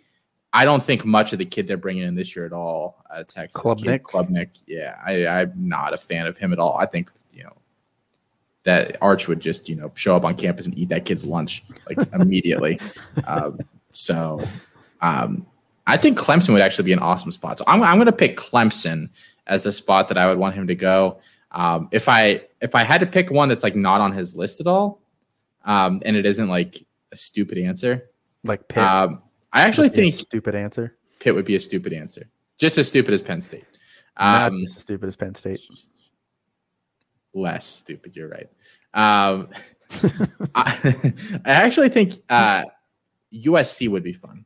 I 0.51 0.65
don't 0.65 0.83
think 0.83 1.05
much 1.05 1.31
of 1.31 1.39
the 1.39 1.45
kid 1.45 1.67
they're 1.67 1.77
bringing 1.77 2.03
in 2.03 2.15
this 2.15 2.35
year 2.35 2.45
at 2.45 2.53
all. 2.53 3.03
Uh, 3.09 3.23
Texas 3.23 3.61
Klubnik? 3.61 3.83
kid, 3.83 4.03
Klubnik, 4.03 4.63
yeah, 4.67 4.97
I, 5.05 5.27
I'm 5.27 5.53
not 5.55 5.93
a 5.93 5.97
fan 5.97 6.27
of 6.27 6.37
him 6.37 6.51
at 6.53 6.59
all. 6.59 6.77
I 6.77 6.85
think 6.85 7.11
you 7.31 7.43
know 7.43 7.55
that 8.63 8.97
Arch 9.01 9.27
would 9.27 9.39
just 9.39 9.69
you 9.69 9.75
know 9.75 9.91
show 9.95 10.15
up 10.15 10.25
on 10.25 10.35
campus 10.35 10.65
and 10.65 10.77
eat 10.77 10.89
that 10.89 11.05
kid's 11.05 11.25
lunch 11.25 11.63
like 11.87 11.97
immediately. 12.13 12.79
um, 13.25 13.59
so 13.91 14.43
um, 15.01 15.45
I 15.87 15.97
think 15.97 16.17
Clemson 16.19 16.53
would 16.53 16.61
actually 16.61 16.85
be 16.85 16.93
an 16.93 16.99
awesome 16.99 17.31
spot. 17.31 17.57
So 17.57 17.63
I'm, 17.67 17.81
I'm 17.81 17.95
going 17.97 18.05
to 18.05 18.11
pick 18.11 18.37
Clemson 18.37 19.09
as 19.47 19.63
the 19.63 19.71
spot 19.71 20.07
that 20.09 20.17
I 20.17 20.27
would 20.27 20.37
want 20.37 20.53
him 20.55 20.67
to 20.67 20.75
go. 20.75 21.19
Um, 21.51 21.89
if 21.91 22.07
I 22.07 22.41
if 22.61 22.75
I 22.75 22.83
had 22.83 22.99
to 23.01 23.07
pick 23.07 23.31
one 23.31 23.49
that's 23.49 23.63
like 23.63 23.75
not 23.75 24.01
on 24.01 24.11
his 24.13 24.35
list 24.35 24.59
at 24.61 24.67
all, 24.67 25.01
um, 25.65 26.01
and 26.05 26.15
it 26.15 26.25
isn't 26.25 26.47
like 26.47 26.85
a 27.11 27.15
stupid 27.15 27.57
answer, 27.57 28.09
Like 28.43 28.67
Pitt. 28.67 28.83
um, 28.83 29.23
I 29.51 29.61
actually 29.61 29.87
would 29.89 29.95
be 29.95 30.01
a 30.01 30.11
think 30.11 30.15
stupid 30.15 30.53
answer. 30.53 30.95
Pitt 31.19 31.33
would 31.33 31.45
be 31.45 31.55
a 31.55 31.59
stupid 31.59 31.91
answer, 31.91 32.29
just 32.59 32.77
as 32.77 32.87
stupid 32.87 33.13
as 33.15 33.21
Penn 33.23 33.41
State. 33.41 33.65
Not 34.19 34.51
Um, 34.51 34.57
just 34.59 34.75
as 34.77 34.81
stupid 34.83 35.07
as 35.07 35.15
Penn 35.15 35.33
State. 35.33 35.61
less 37.33 37.65
stupid. 37.65 38.15
You're 38.15 38.29
right. 38.29 38.49
Um, 38.93 39.49
I, 40.55 41.13
I 41.45 41.51
actually 41.51 41.89
think 41.89 42.13
uh, 42.29 42.63
USC 43.33 43.89
would 43.89 44.03
be 44.03 44.13
fun, 44.13 44.45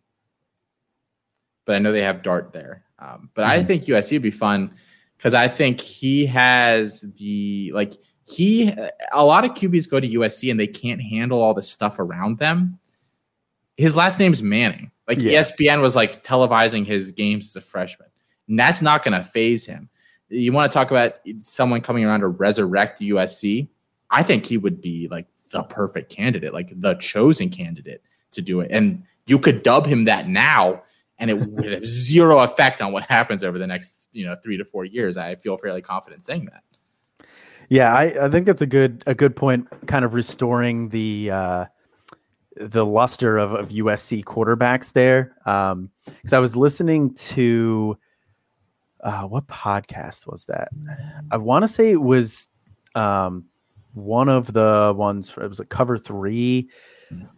but 1.65 1.75
I 1.75 1.79
know 1.79 1.91
they 1.91 2.03
have 2.03 2.21
Dart 2.23 2.51
there. 2.53 2.83
Um, 2.99 3.29
but 3.33 3.45
I 3.45 3.59
Mhm. 3.61 3.67
think 3.67 3.87
USC 3.87 4.13
would 4.13 4.21
be 4.21 4.31
fun 4.31 4.71
because 5.17 5.33
I 5.33 5.47
think 5.47 5.79
he 5.81 6.25
has 6.27 7.01
the 7.17 7.71
like 7.73 7.93
he. 8.25 8.73
A 9.11 9.23
lot 9.25 9.43
of 9.45 9.51
QBs 9.51 9.89
go 9.89 9.99
to 9.99 10.07
USC 10.07 10.49
and 10.49 10.59
they 10.59 10.67
can't 10.67 11.01
handle 11.01 11.41
all 11.41 11.53
the 11.53 11.61
stuff 11.61 11.99
around 11.99 12.39
them. 12.39 12.79
his 13.75 13.95
last 13.95 14.19
name's 14.19 14.43
Manning. 14.43 14.91
Like 15.07 15.17
Yeah. 15.19 15.39
ESPN 15.39 15.81
was 15.81 15.95
like 15.95 16.23
televising 16.23 16.85
his 16.85 17.09
games 17.09 17.47
as 17.47 17.55
a 17.55 17.61
freshman. 17.65 18.07
And 18.47 18.57
that's 18.59 18.83
not 18.83 19.03
going 19.03 19.19
to 19.19 19.23
phase 19.27 19.65
him. 19.65 19.89
You 20.29 20.51
want 20.51 20.71
to 20.71 20.73
talk 20.77 20.91
about 20.91 21.15
someone 21.41 21.81
coming 21.81 22.05
around 22.05 22.19
to 22.19 22.27
resurrect 22.27 23.01
USC? 23.01 23.69
I 24.11 24.21
think 24.21 24.45
he 24.45 24.57
would 24.59 24.79
be 24.79 25.07
like 25.09 25.25
the 25.49 25.63
perfect 25.63 26.11
candidate, 26.15 26.53
like 26.53 26.71
the 26.79 26.93
chosen 26.93 27.49
candidate 27.49 28.03
to 28.33 28.43
do 28.43 28.59
it. 28.61 28.69
And 28.71 29.01
you 29.25 29.39
could 29.39 29.63
dub 29.63 29.87
him 29.87 30.05
that 30.05 30.29
now, 30.29 30.83
and 31.23 31.31
it 31.31 31.39
would 31.39 31.71
have 31.71 31.85
zero 31.85 32.39
effect 32.39 32.81
on 32.81 32.91
what 32.91 33.05
happens 33.09 33.45
over 33.45 33.57
the 33.57 33.65
next, 33.65 34.09
you 34.11 34.25
know, 34.25 34.35
three 34.43 34.57
to 34.57 34.65
four 34.65 34.83
years. 34.83 35.15
I 35.15 35.35
feel 35.35 35.55
fairly 35.55 35.81
confident 35.81 36.21
saying 36.21 36.49
that. 36.51 37.25
Yeah, 37.69 37.95
I, 37.95 38.25
I 38.25 38.29
think 38.29 38.45
that's 38.45 38.61
a 38.61 38.65
good 38.65 39.05
a 39.07 39.15
good 39.15 39.33
point. 39.33 39.69
Kind 39.87 40.03
of 40.03 40.13
restoring 40.13 40.89
the 40.89 41.31
uh, 41.31 41.65
the 42.57 42.85
luster 42.85 43.37
of, 43.37 43.53
of 43.53 43.69
USC 43.69 44.25
quarterbacks 44.25 44.91
there. 44.91 45.33
Because 45.45 46.33
I 46.33 46.39
was 46.39 46.57
listening 46.57 47.13
to 47.13 47.97
uh, 49.01 49.23
what 49.23 49.47
podcast 49.47 50.27
was 50.27 50.43
that? 50.47 50.67
I 51.31 51.37
want 51.37 51.63
to 51.63 51.69
say 51.69 51.89
it 51.89 52.01
was 52.01 52.49
um, 52.95 53.45
one 53.93 54.27
of 54.27 54.51
the 54.51 54.93
ones. 54.93 55.29
For, 55.29 55.41
it 55.41 55.47
was 55.47 55.61
a 55.61 55.65
cover 55.65 55.97
three, 55.97 56.67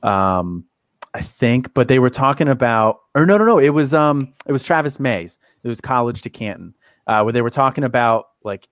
um, 0.01 0.65
I 1.15 1.21
think. 1.21 1.73
But 1.73 1.87
they 1.87 1.99
were 1.99 2.09
talking 2.09 2.49
about, 2.49 2.99
or 3.15 3.25
no, 3.25 3.37
no, 3.37 3.45
no. 3.45 3.57
It 3.57 3.69
was 3.69 3.93
um, 3.93 4.33
it 4.45 4.51
was 4.51 4.63
Travis 4.63 4.99
Mays. 4.99 5.37
It 5.63 5.69
was 5.69 5.79
College 5.79 6.21
to 6.23 6.29
Canton, 6.29 6.75
uh, 7.07 7.21
where 7.21 7.31
they 7.31 7.41
were 7.41 7.49
talking 7.49 7.85
about 7.85 8.25
like 8.43 8.67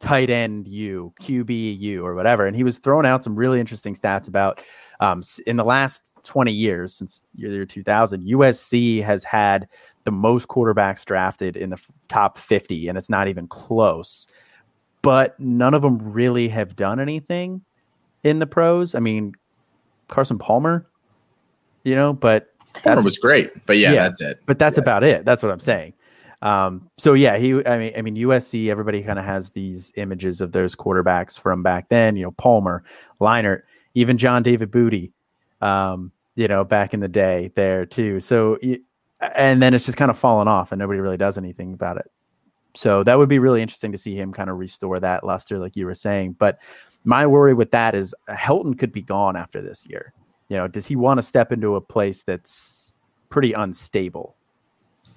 tight 0.00 0.28
end 0.28 0.66
U, 0.66 1.12
QB 1.20 1.78
U, 1.78 2.04
or 2.04 2.16
whatever. 2.16 2.46
And 2.46 2.56
he 2.56 2.64
was 2.64 2.80
throwing 2.80 3.06
out 3.06 3.22
some 3.22 3.36
really 3.36 3.60
interesting 3.60 3.94
stats 3.94 4.26
about 4.26 4.60
um, 4.98 5.22
in 5.46 5.56
the 5.56 5.64
last 5.64 6.12
20 6.24 6.50
years, 6.50 6.94
since 6.94 7.24
year, 7.36 7.52
year 7.52 7.64
2000, 7.64 8.24
USC 8.24 9.02
has 9.04 9.22
had 9.22 9.68
the 10.02 10.10
most 10.10 10.48
quarterbacks 10.48 11.04
drafted 11.04 11.56
in 11.56 11.70
the 11.70 11.76
f- 11.76 11.88
top 12.08 12.38
50, 12.38 12.88
and 12.88 12.98
it's 12.98 13.08
not 13.08 13.28
even 13.28 13.46
close. 13.46 14.26
But 15.02 15.38
none 15.38 15.74
of 15.74 15.82
them 15.82 15.98
really 15.98 16.48
have 16.48 16.74
done 16.74 16.98
anything 16.98 17.62
in 18.24 18.40
the 18.40 18.46
pros. 18.46 18.96
I 18.96 18.98
mean, 18.98 19.34
Carson 20.08 20.38
Palmer, 20.38 20.88
you 21.84 21.94
know, 21.94 22.12
but 22.12 22.48
Palmer 22.82 23.02
was 23.02 23.16
great, 23.16 23.50
but 23.66 23.76
yeah, 23.78 23.92
Yeah. 23.92 24.02
that's 24.04 24.20
it. 24.20 24.40
but 24.46 24.58
that's 24.58 24.78
about 24.78 25.02
it. 25.04 25.24
That's 25.24 25.42
what 25.42 25.50
I'm 25.52 25.60
saying. 25.60 25.94
Um, 26.42 26.88
so 26.96 27.14
yeah, 27.14 27.36
he. 27.38 27.64
I 27.66 27.78
mean, 27.78 27.92
I 27.96 28.02
mean, 28.02 28.14
USC. 28.16 28.70
Everybody 28.70 29.02
kind 29.02 29.18
of 29.18 29.24
has 29.24 29.50
these 29.50 29.92
images 29.96 30.40
of 30.40 30.52
those 30.52 30.76
quarterbacks 30.76 31.38
from 31.38 31.62
back 31.64 31.88
then. 31.88 32.14
You 32.16 32.24
know, 32.24 32.30
Palmer, 32.32 32.84
Leinart, 33.20 33.62
even 33.94 34.18
John 34.18 34.42
David 34.44 34.70
Booty. 34.70 35.12
Um, 35.60 36.12
you 36.36 36.46
know, 36.46 36.62
back 36.62 36.94
in 36.94 37.00
the 37.00 37.08
day 37.08 37.50
there 37.56 37.84
too. 37.84 38.20
So, 38.20 38.56
and 39.34 39.60
then 39.60 39.74
it's 39.74 39.84
just 39.84 39.98
kind 39.98 40.08
of 40.12 40.16
fallen 40.16 40.46
off, 40.46 40.70
and 40.70 40.78
nobody 40.78 41.00
really 41.00 41.16
does 41.16 41.36
anything 41.36 41.72
about 41.72 41.96
it. 41.96 42.08
So 42.76 43.02
that 43.02 43.18
would 43.18 43.28
be 43.28 43.40
really 43.40 43.60
interesting 43.60 43.90
to 43.90 43.98
see 43.98 44.14
him 44.14 44.32
kind 44.32 44.48
of 44.48 44.56
restore 44.58 45.00
that 45.00 45.24
luster, 45.24 45.58
like 45.58 45.74
you 45.74 45.84
were 45.86 45.96
saying. 45.96 46.36
But 46.38 46.60
my 47.02 47.26
worry 47.26 47.54
with 47.54 47.72
that 47.72 47.96
is 47.96 48.14
Helton 48.28 48.78
could 48.78 48.92
be 48.92 49.02
gone 49.02 49.34
after 49.34 49.60
this 49.60 49.84
year. 49.88 50.12
You 50.48 50.56
know, 50.56 50.68
does 50.68 50.86
he 50.86 50.96
want 50.96 51.18
to 51.18 51.22
step 51.22 51.52
into 51.52 51.76
a 51.76 51.80
place 51.80 52.22
that's 52.22 52.96
pretty 53.28 53.52
unstable? 53.52 54.34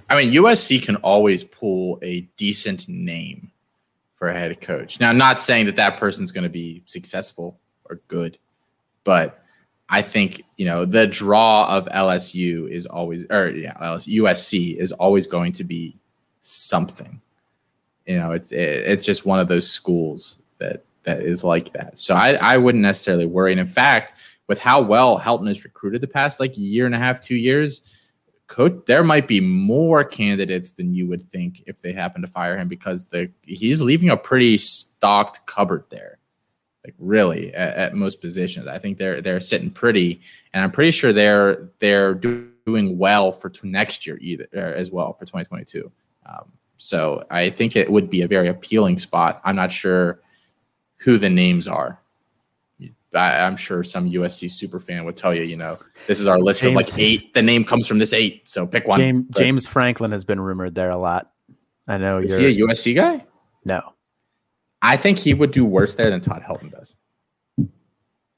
I 0.10 0.16
mean, 0.16 0.34
USC 0.34 0.84
can 0.84 0.98
always 0.98 1.44
pull 1.44 1.98
a 2.02 2.22
decent 2.36 2.90
name 2.90 3.52
for 4.16 4.30
a 4.30 4.38
head 4.38 4.60
coach. 4.60 5.00
Now, 5.00 5.10
I'm 5.10 5.18
not 5.18 5.40
saying 5.40 5.68
that 5.68 5.78
that 5.78 5.98
person's 5.98 6.32
going 6.32 6.44
to 6.44 6.50
be 6.50 6.84
successful 6.86 7.58
or 7.90 8.02
good, 8.10 8.38
but 9.06 9.42
I 9.90 10.02
think 10.02 10.44
you 10.58 10.66
know 10.66 10.86
the 10.86 11.08
draw 11.08 11.68
of 11.68 11.86
LSU 11.88 12.70
is 12.70 12.86
always, 12.86 13.26
or 13.30 13.50
yeah, 13.50 13.74
USC 13.78 14.78
is 14.78 14.92
always 14.92 15.28
going 15.28 15.54
to 15.54 15.64
be 15.64 15.98
something. 16.42 17.22
You 18.06 18.18
know, 18.18 18.32
it's 18.32 18.52
it, 18.52 18.60
it's 18.60 19.04
just 19.06 19.26
one 19.26 19.40
of 19.40 19.48
those 19.48 19.70
schools 19.70 20.40
that 20.60 20.84
that 21.04 21.22
is 21.22 21.44
like 21.44 21.74
that. 21.74 22.00
So 22.00 22.16
I 22.16 22.34
I 22.34 22.58
wouldn't 22.58 22.82
necessarily 22.82 23.26
worry. 23.26 23.52
And 23.52 23.60
in 23.60 23.68
fact, 23.68 24.20
with 24.52 24.60
how 24.60 24.82
well 24.82 25.18
Helton 25.18 25.48
has 25.48 25.64
recruited 25.64 26.02
the 26.02 26.08
past 26.08 26.42
like 26.42 26.58
year 26.58 26.86
and 26.86 26.94
a 26.94 26.98
half, 26.98 27.22
two 27.22 27.38
years, 27.38 27.84
coach 28.48 28.74
there 28.86 29.02
might 29.02 29.26
be 29.26 29.40
more 29.40 30.04
candidates 30.04 30.72
than 30.72 30.94
you 30.94 31.08
would 31.08 31.26
think 31.30 31.64
if 31.68 31.82
they 31.82 31.94
happen 31.94 32.22
to 32.22 32.28
fire 32.28 32.58
him 32.58 32.68
because 32.68 33.06
the 33.06 33.32
he's 33.44 33.82
leaving 33.82 34.10
a 34.10 34.18
pretty 34.18 34.58
stocked 34.58 35.46
cupboard 35.46 35.86
there. 35.90 36.18
Like 36.84 36.96
really 37.00 37.54
at, 37.54 37.78
at 37.78 37.94
most 37.94 38.20
positions. 38.20 38.68
I 38.68 38.78
think 38.78 38.98
they're 38.98 39.22
they're 39.22 39.40
sitting 39.40 39.70
pretty 39.70 40.20
and 40.54 40.66
i'm 40.66 40.72
pretty 40.72 40.92
sure 40.92 41.14
they're 41.14 41.70
they're 41.80 42.14
do- 42.14 42.52
doing 42.66 42.98
well 42.98 43.32
for 43.32 43.50
next 43.64 44.06
year 44.06 44.18
either 44.20 44.50
uh, 44.54 44.60
as 44.60 44.92
well 44.92 45.14
for 45.14 45.24
2022 45.24 45.90
um, 46.26 46.52
so 46.76 47.24
i 47.32 47.50
think 47.50 47.78
it 47.78 47.90
would 47.90 48.10
be 48.10 48.22
a 48.22 48.28
very 48.28 48.50
appealing 48.50 48.98
spot. 48.98 49.40
I'm 49.46 49.56
not 49.56 49.72
sure 49.72 50.20
who 50.98 51.18
the 51.18 51.30
names 51.30 51.70
are 51.70 52.01
I, 53.14 53.46
I'm 53.46 53.58
sure 53.58 53.84
some 53.84 54.10
USC 54.10 54.50
super 54.50 54.80
fan 54.80 55.06
would 55.06 55.18
tell 55.18 55.34
you, 55.34 55.44
you 55.44 55.58
know, 55.58 55.78
this 56.08 56.20
is 56.20 56.28
our 56.28 56.40
list 56.40 56.64
of 56.64 56.74
like 56.74 56.98
eight. 56.98 57.34
The 57.34 57.42
name 57.42 57.64
comes 57.64 57.88
from 57.88 58.00
this 58.00 58.14
eight, 58.14 58.48
so 58.48 58.66
pick 58.66 58.88
one. 58.88 59.00
James, 59.00 59.26
But 59.30 59.38
James 59.38 59.68
Franklin 59.68 60.12
has 60.12 60.24
been 60.24 60.40
rumored 60.40 60.76
there 60.76 60.90
a 60.90 60.98
lot. 60.98 61.32
I 61.88 61.98
know 61.98 62.20
is 62.20 62.32
you're 62.32 62.50
he 62.50 62.64
a 62.64 62.68
USC 62.68 62.96
guy? 62.96 63.26
no 63.66 63.94
I 64.82 64.98
think 64.98 65.20
he 65.20 65.34
would 65.34 65.52
do 65.52 65.64
worse 65.66 65.96
there 65.96 66.10
than 66.10 66.22
Todd 66.22 66.42
Helton 66.42 66.72
does. 66.72 66.96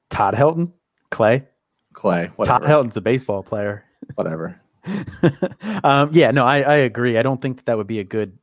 Todd 0.09 0.33
Helton, 0.33 0.73
Clay. 1.09 1.47
Clay, 1.93 2.31
whatever, 2.35 2.59
Todd 2.59 2.69
Helton's 2.69 2.97
a 2.97 3.01
baseball 3.01 3.43
player. 3.43 3.85
whatever. 4.15 4.59
um, 5.83 6.09
yeah, 6.11 6.31
no, 6.31 6.45
I, 6.45 6.61
I 6.61 6.75
agree. 6.75 7.17
I 7.17 7.23
don't 7.23 7.41
think 7.41 7.57
that, 7.57 7.65
that 7.67 7.77
would 7.77 7.87
be 7.87 7.99
a 7.99 8.03
good 8.03 8.37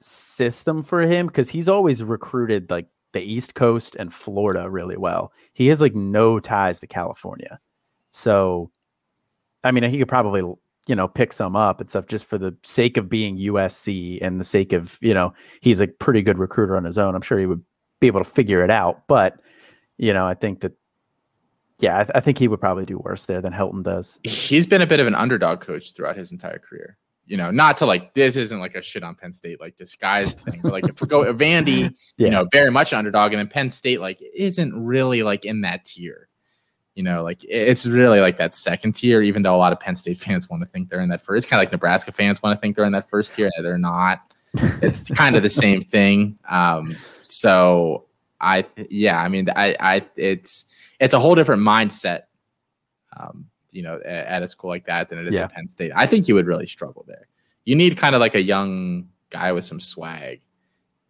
system 0.00 0.82
for 0.82 1.00
him 1.02 1.26
because 1.26 1.48
he's 1.48 1.68
always 1.68 2.04
recruited 2.04 2.70
like 2.70 2.86
the 3.14 3.22
East 3.22 3.54
Coast 3.54 3.96
and 3.98 4.12
Florida 4.12 4.68
really 4.68 4.98
well. 4.98 5.32
He 5.54 5.68
has 5.68 5.80
like 5.80 5.94
no 5.94 6.38
ties 6.38 6.80
to 6.80 6.86
California. 6.86 7.58
So, 8.10 8.70
I 9.62 9.70
mean, 9.70 9.84
he 9.84 9.98
could 9.98 10.08
probably, 10.08 10.40
you 10.86 10.94
know, 10.94 11.08
pick 11.08 11.32
some 11.32 11.56
up 11.56 11.80
and 11.80 11.88
stuff 11.88 12.06
just 12.06 12.26
for 12.26 12.36
the 12.36 12.54
sake 12.62 12.98
of 12.98 13.08
being 13.08 13.38
USC 13.38 14.18
and 14.20 14.38
the 14.38 14.44
sake 14.44 14.74
of, 14.74 14.98
you 15.00 15.14
know, 15.14 15.32
he's 15.60 15.80
a 15.80 15.86
pretty 15.86 16.20
good 16.20 16.38
recruiter 16.38 16.76
on 16.76 16.84
his 16.84 16.98
own. 16.98 17.14
I'm 17.14 17.22
sure 17.22 17.38
he 17.38 17.46
would 17.46 17.64
be 18.00 18.08
able 18.08 18.22
to 18.22 18.28
figure 18.28 18.62
it 18.62 18.70
out. 18.70 19.06
But, 19.06 19.40
you 19.96 20.12
know, 20.12 20.26
I 20.26 20.34
think 20.34 20.60
that, 20.60 20.72
yeah, 21.78 21.98
I, 21.98 22.18
I 22.18 22.20
think 22.20 22.38
he 22.38 22.48
would 22.48 22.60
probably 22.60 22.84
do 22.84 22.98
worse 22.98 23.26
there 23.26 23.40
than 23.40 23.52
Helton 23.52 23.82
does. 23.82 24.18
He's 24.24 24.66
been 24.66 24.82
a 24.82 24.86
bit 24.86 25.00
of 25.00 25.06
an 25.06 25.14
underdog 25.14 25.60
coach 25.60 25.92
throughout 25.92 26.16
his 26.16 26.30
entire 26.32 26.58
career. 26.58 26.98
You 27.26 27.36
know, 27.38 27.50
not 27.50 27.78
to 27.78 27.86
like 27.86 28.12
this 28.14 28.36
isn't 28.36 28.58
like 28.60 28.74
a 28.74 28.82
shit 28.82 29.02
on 29.02 29.14
Penn 29.14 29.32
State 29.32 29.60
like 29.60 29.76
disguised 29.76 30.40
thing, 30.46 30.60
but 30.62 30.72
like 30.72 30.88
if 30.88 31.00
we 31.00 31.06
go 31.08 31.24
Vandy, 31.32 31.82
Yeah. 32.18 32.26
you 32.26 32.30
know, 32.30 32.46
very 32.52 32.70
much 32.70 32.92
underdog, 32.92 33.32
and 33.32 33.38
then 33.40 33.48
Penn 33.48 33.68
State 33.70 34.00
like 34.00 34.22
isn't 34.34 34.74
really 34.74 35.22
like 35.22 35.44
in 35.44 35.62
that 35.62 35.84
tier. 35.86 36.28
You 36.94 37.02
know, 37.02 37.24
like 37.24 37.44
it's 37.48 37.86
really 37.86 38.20
like 38.20 38.36
that 38.36 38.54
second 38.54 38.92
tier, 38.92 39.20
even 39.22 39.42
though 39.42 39.56
a 39.56 39.58
lot 39.58 39.72
of 39.72 39.80
Penn 39.80 39.96
State 39.96 40.18
fans 40.24 40.48
want 40.50 40.62
to 40.62 40.68
think 40.68 40.90
they're 40.90 41.00
in 41.00 41.08
that 41.08 41.22
first. 41.22 41.44
It's 41.44 41.50
kind 41.50 41.60
of 41.60 41.66
like 41.66 41.72
Nebraska 41.72 42.12
fans 42.12 42.42
want 42.42 42.54
to 42.54 42.58
think 42.60 42.76
they're 42.76 42.84
in 42.84 42.92
that 42.92 43.08
first 43.08 43.32
tier, 43.32 43.50
and 43.56 43.64
they're 43.64 43.78
not. 43.78 44.20
It's 44.82 45.10
kind 45.16 45.34
of 45.34 45.42
the 45.42 45.48
same 45.48 45.80
thing. 45.80 46.38
Um, 46.48 46.96
so 47.22 48.04
I, 48.40 48.64
yeah, 48.90 49.18
I 49.20 49.28
mean, 49.28 49.48
I, 49.56 49.74
I, 49.80 50.02
it's 50.14 50.66
it's 51.00 51.14
a 51.14 51.18
whole 51.18 51.34
different 51.34 51.62
mindset. 51.62 52.24
Um, 53.16 53.46
you 53.74 53.82
know, 53.82 54.00
at 54.04 54.42
a 54.42 54.48
school 54.48 54.70
like 54.70 54.86
that 54.86 55.08
than 55.08 55.18
it 55.18 55.26
is 55.26 55.34
Yeah. 55.34 55.42
at 55.44 55.52
Penn 55.52 55.68
State. 55.68 55.90
I 55.94 56.06
think 56.06 56.28
you 56.28 56.34
would 56.36 56.46
really 56.46 56.66
struggle 56.66 57.04
there. 57.08 57.28
You 57.64 57.74
need 57.74 57.96
kind 57.96 58.14
of 58.14 58.20
like 58.20 58.34
a 58.34 58.40
young 58.42 59.08
guy 59.30 59.50
with 59.52 59.64
some 59.64 59.80
swag 59.80 60.40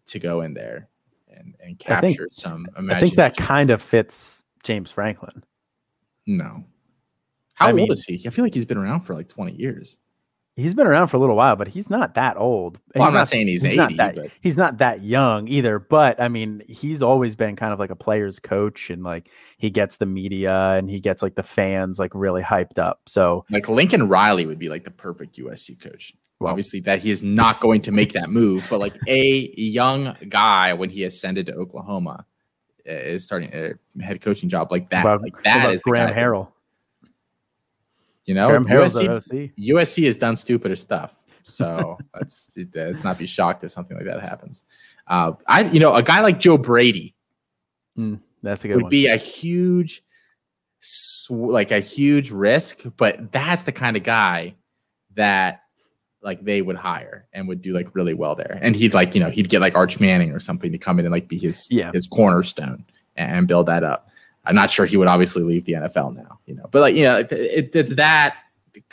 to 0.07 0.19
go 0.19 0.41
in 0.41 0.55
there 0.55 0.89
and, 1.29 1.55
and 1.61 1.83
I 1.89 2.01
think- 2.01 2.17
capture 2.17 2.29
some 2.31 2.67
I 2.77 2.99
think 3.01 3.17
that 3.17 3.37
kind 3.37 3.71
of 3.71 3.83
fits 3.83 4.45
James 4.63 4.91
Franklin. 4.91 5.45
No. 6.27 6.65
How 7.55 7.67
I 7.67 7.71
old 7.71 7.77
mean- 7.77 7.93
is 7.93 8.05
he? 8.05 8.23
I 8.27 8.31
feel 8.31 8.45
like 8.45 8.55
he's 8.55 8.65
been 8.65 8.79
around 8.79 9.01
for 9.01 9.15
like 9.15 9.29
20 9.29 9.53
years. 9.53 9.99
He's 10.57 10.73
been 10.73 10.87
around 10.87 11.09
for 11.09 11.17
a 11.17 11.21
little 11.21 11.35
while, 11.35 11.57
but 11.57 11.67
he's 11.67 11.91
not 11.91 12.15
that 12.15 12.37
old. 12.37 12.79
Well, 12.95 13.05
He's 13.05 13.09
I'm 13.09 13.15
not, 13.15 13.29
saying 13.29 13.49
he's, 13.49 13.65
80, 13.65 13.77
not 13.77 13.97
that 13.97 14.15
but 14.15 14.31
he's 14.41 14.57
not 14.57 14.79
that 14.79 15.03
young 15.03 15.49
either. 15.49 15.81
But 15.81 16.21
I 16.21 16.29
mean, 16.29 16.63
he's 16.69 17.03
always 17.03 17.35
been 17.35 17.57
kind 17.57 17.73
of 17.73 17.81
like 17.81 17.91
a 17.91 17.97
player's 17.97 18.39
coach, 18.39 18.89
and 18.89 19.03
like 19.03 19.31
he 19.59 19.71
gets 19.71 19.97
the 19.97 20.07
media 20.07 20.75
and 20.75 20.89
he 20.89 21.01
gets 21.01 21.23
like 21.23 21.35
the 21.35 21.43
fans 21.43 21.99
like 21.99 22.13
really 22.15 22.43
hyped 22.43 22.79
up. 22.79 23.01
So 23.07 23.45
like 23.51 23.69
Lincoln 23.69 24.09
Riley 24.09 24.47
would 24.47 24.61
be 24.61 24.69
like 24.69 24.85
the 24.85 24.93
perfect 24.93 25.37
USC 25.39 25.81
coach. 25.83 26.13
Well- 26.39 26.51
Obviously, 26.51 26.81
that 26.81 27.03
he 27.03 27.11
is 27.11 27.23
not 27.23 27.61
going 27.61 27.81
to 27.83 27.93
make 27.93 28.13
that 28.13 28.31
move, 28.31 28.67
but 28.71 28.79
like 28.79 28.95
a 29.09 29.53
young 29.57 30.17
guy 30.29 30.73
when 30.75 30.89
he 30.89 31.03
ascended 31.03 31.47
to 31.47 31.55
Oklahoma 31.55 32.27
uh, 32.89 32.93
is 32.93 33.25
starting 33.25 33.51
a 33.53 33.73
head 34.03 34.21
coaching 34.21 34.49
job 34.49 34.71
like 34.71 34.91
that. 34.91 35.01
About- 35.05 35.23
like 35.23 35.35
that 35.43 35.73
is 35.73 35.83
Graham. 35.83 36.13
Harrell. 36.13 36.49
You 38.27 38.35
know, 38.35 38.49
USC. 38.49 39.53
USC 39.59 40.05
has 40.05 40.17
done 40.17 40.37
stupider 40.37 40.77
stuff. 40.77 41.17
So 41.45 41.99
let's 42.15 42.57
let's 42.75 43.05
not 43.05 43.19
be 43.19 43.27
shocked 43.27 43.65
if 43.65 43.71
something 43.71 43.97
like 43.97 44.07
that 44.07 44.21
happens. 44.23 44.65
Uh, 45.07 45.33
I 45.47 45.63
you 45.65 45.81
know 45.81 45.95
a 45.95 46.03
guy 46.03 46.21
like 46.21 46.41
Joe 46.41 46.57
Brady 46.59 47.15
That's 48.43 48.65
a 48.65 48.69
good 48.69 48.77
would 48.77 48.83
one. 48.85 48.91
be 48.91 49.07
a 49.09 49.17
huge 49.17 50.03
like 51.31 51.71
a 51.71 51.81
huge 51.81 52.31
risk, 52.31 52.83
but 52.97 53.33
that's 53.33 53.63
the 53.65 53.73
kind 53.73 53.97
of 53.97 54.03
guy 54.03 54.55
that 55.15 55.61
like 56.23 56.43
they 56.45 56.63
would 56.63 56.77
hire 56.77 57.27
and 57.33 57.47
would 57.49 57.61
do 57.63 57.73
like 57.75 57.95
really 57.95 58.15
well 58.15 58.35
there. 58.35 58.59
And 58.63 58.75
he'd 58.75 58.95
like, 58.95 59.15
you 59.15 59.21
know, 59.21 59.31
he'd 59.31 59.49
get 59.49 59.61
like 59.61 59.75
Arch 59.75 60.01
Manning 60.01 60.33
or 60.33 60.39
something 60.41 60.73
to 60.73 60.79
come 60.79 60.99
in 60.99 61.05
and 61.07 61.13
like 61.13 61.29
be 61.29 61.39
his 61.39 61.69
Yeah. 61.71 61.91
his 61.93 62.07
cornerstone 62.07 62.85
and 63.17 63.47
build 63.47 63.67
that 63.67 63.85
up. 63.85 64.09
I'm 64.47 64.55
not 64.55 64.71
sure 64.71 64.87
he 64.87 64.97
would 64.97 65.09
obviously 65.09 65.43
leave 65.43 65.65
the 65.65 65.73
NFL 65.75 66.15
now, 66.17 66.39
you 66.47 66.55
know, 66.55 66.67
but 66.71 66.81
like, 66.81 66.95
you 66.97 67.05
know, 67.05 67.19
it, 67.19 67.33
it, 67.33 67.75
it's 67.77 67.95
that 67.95 68.37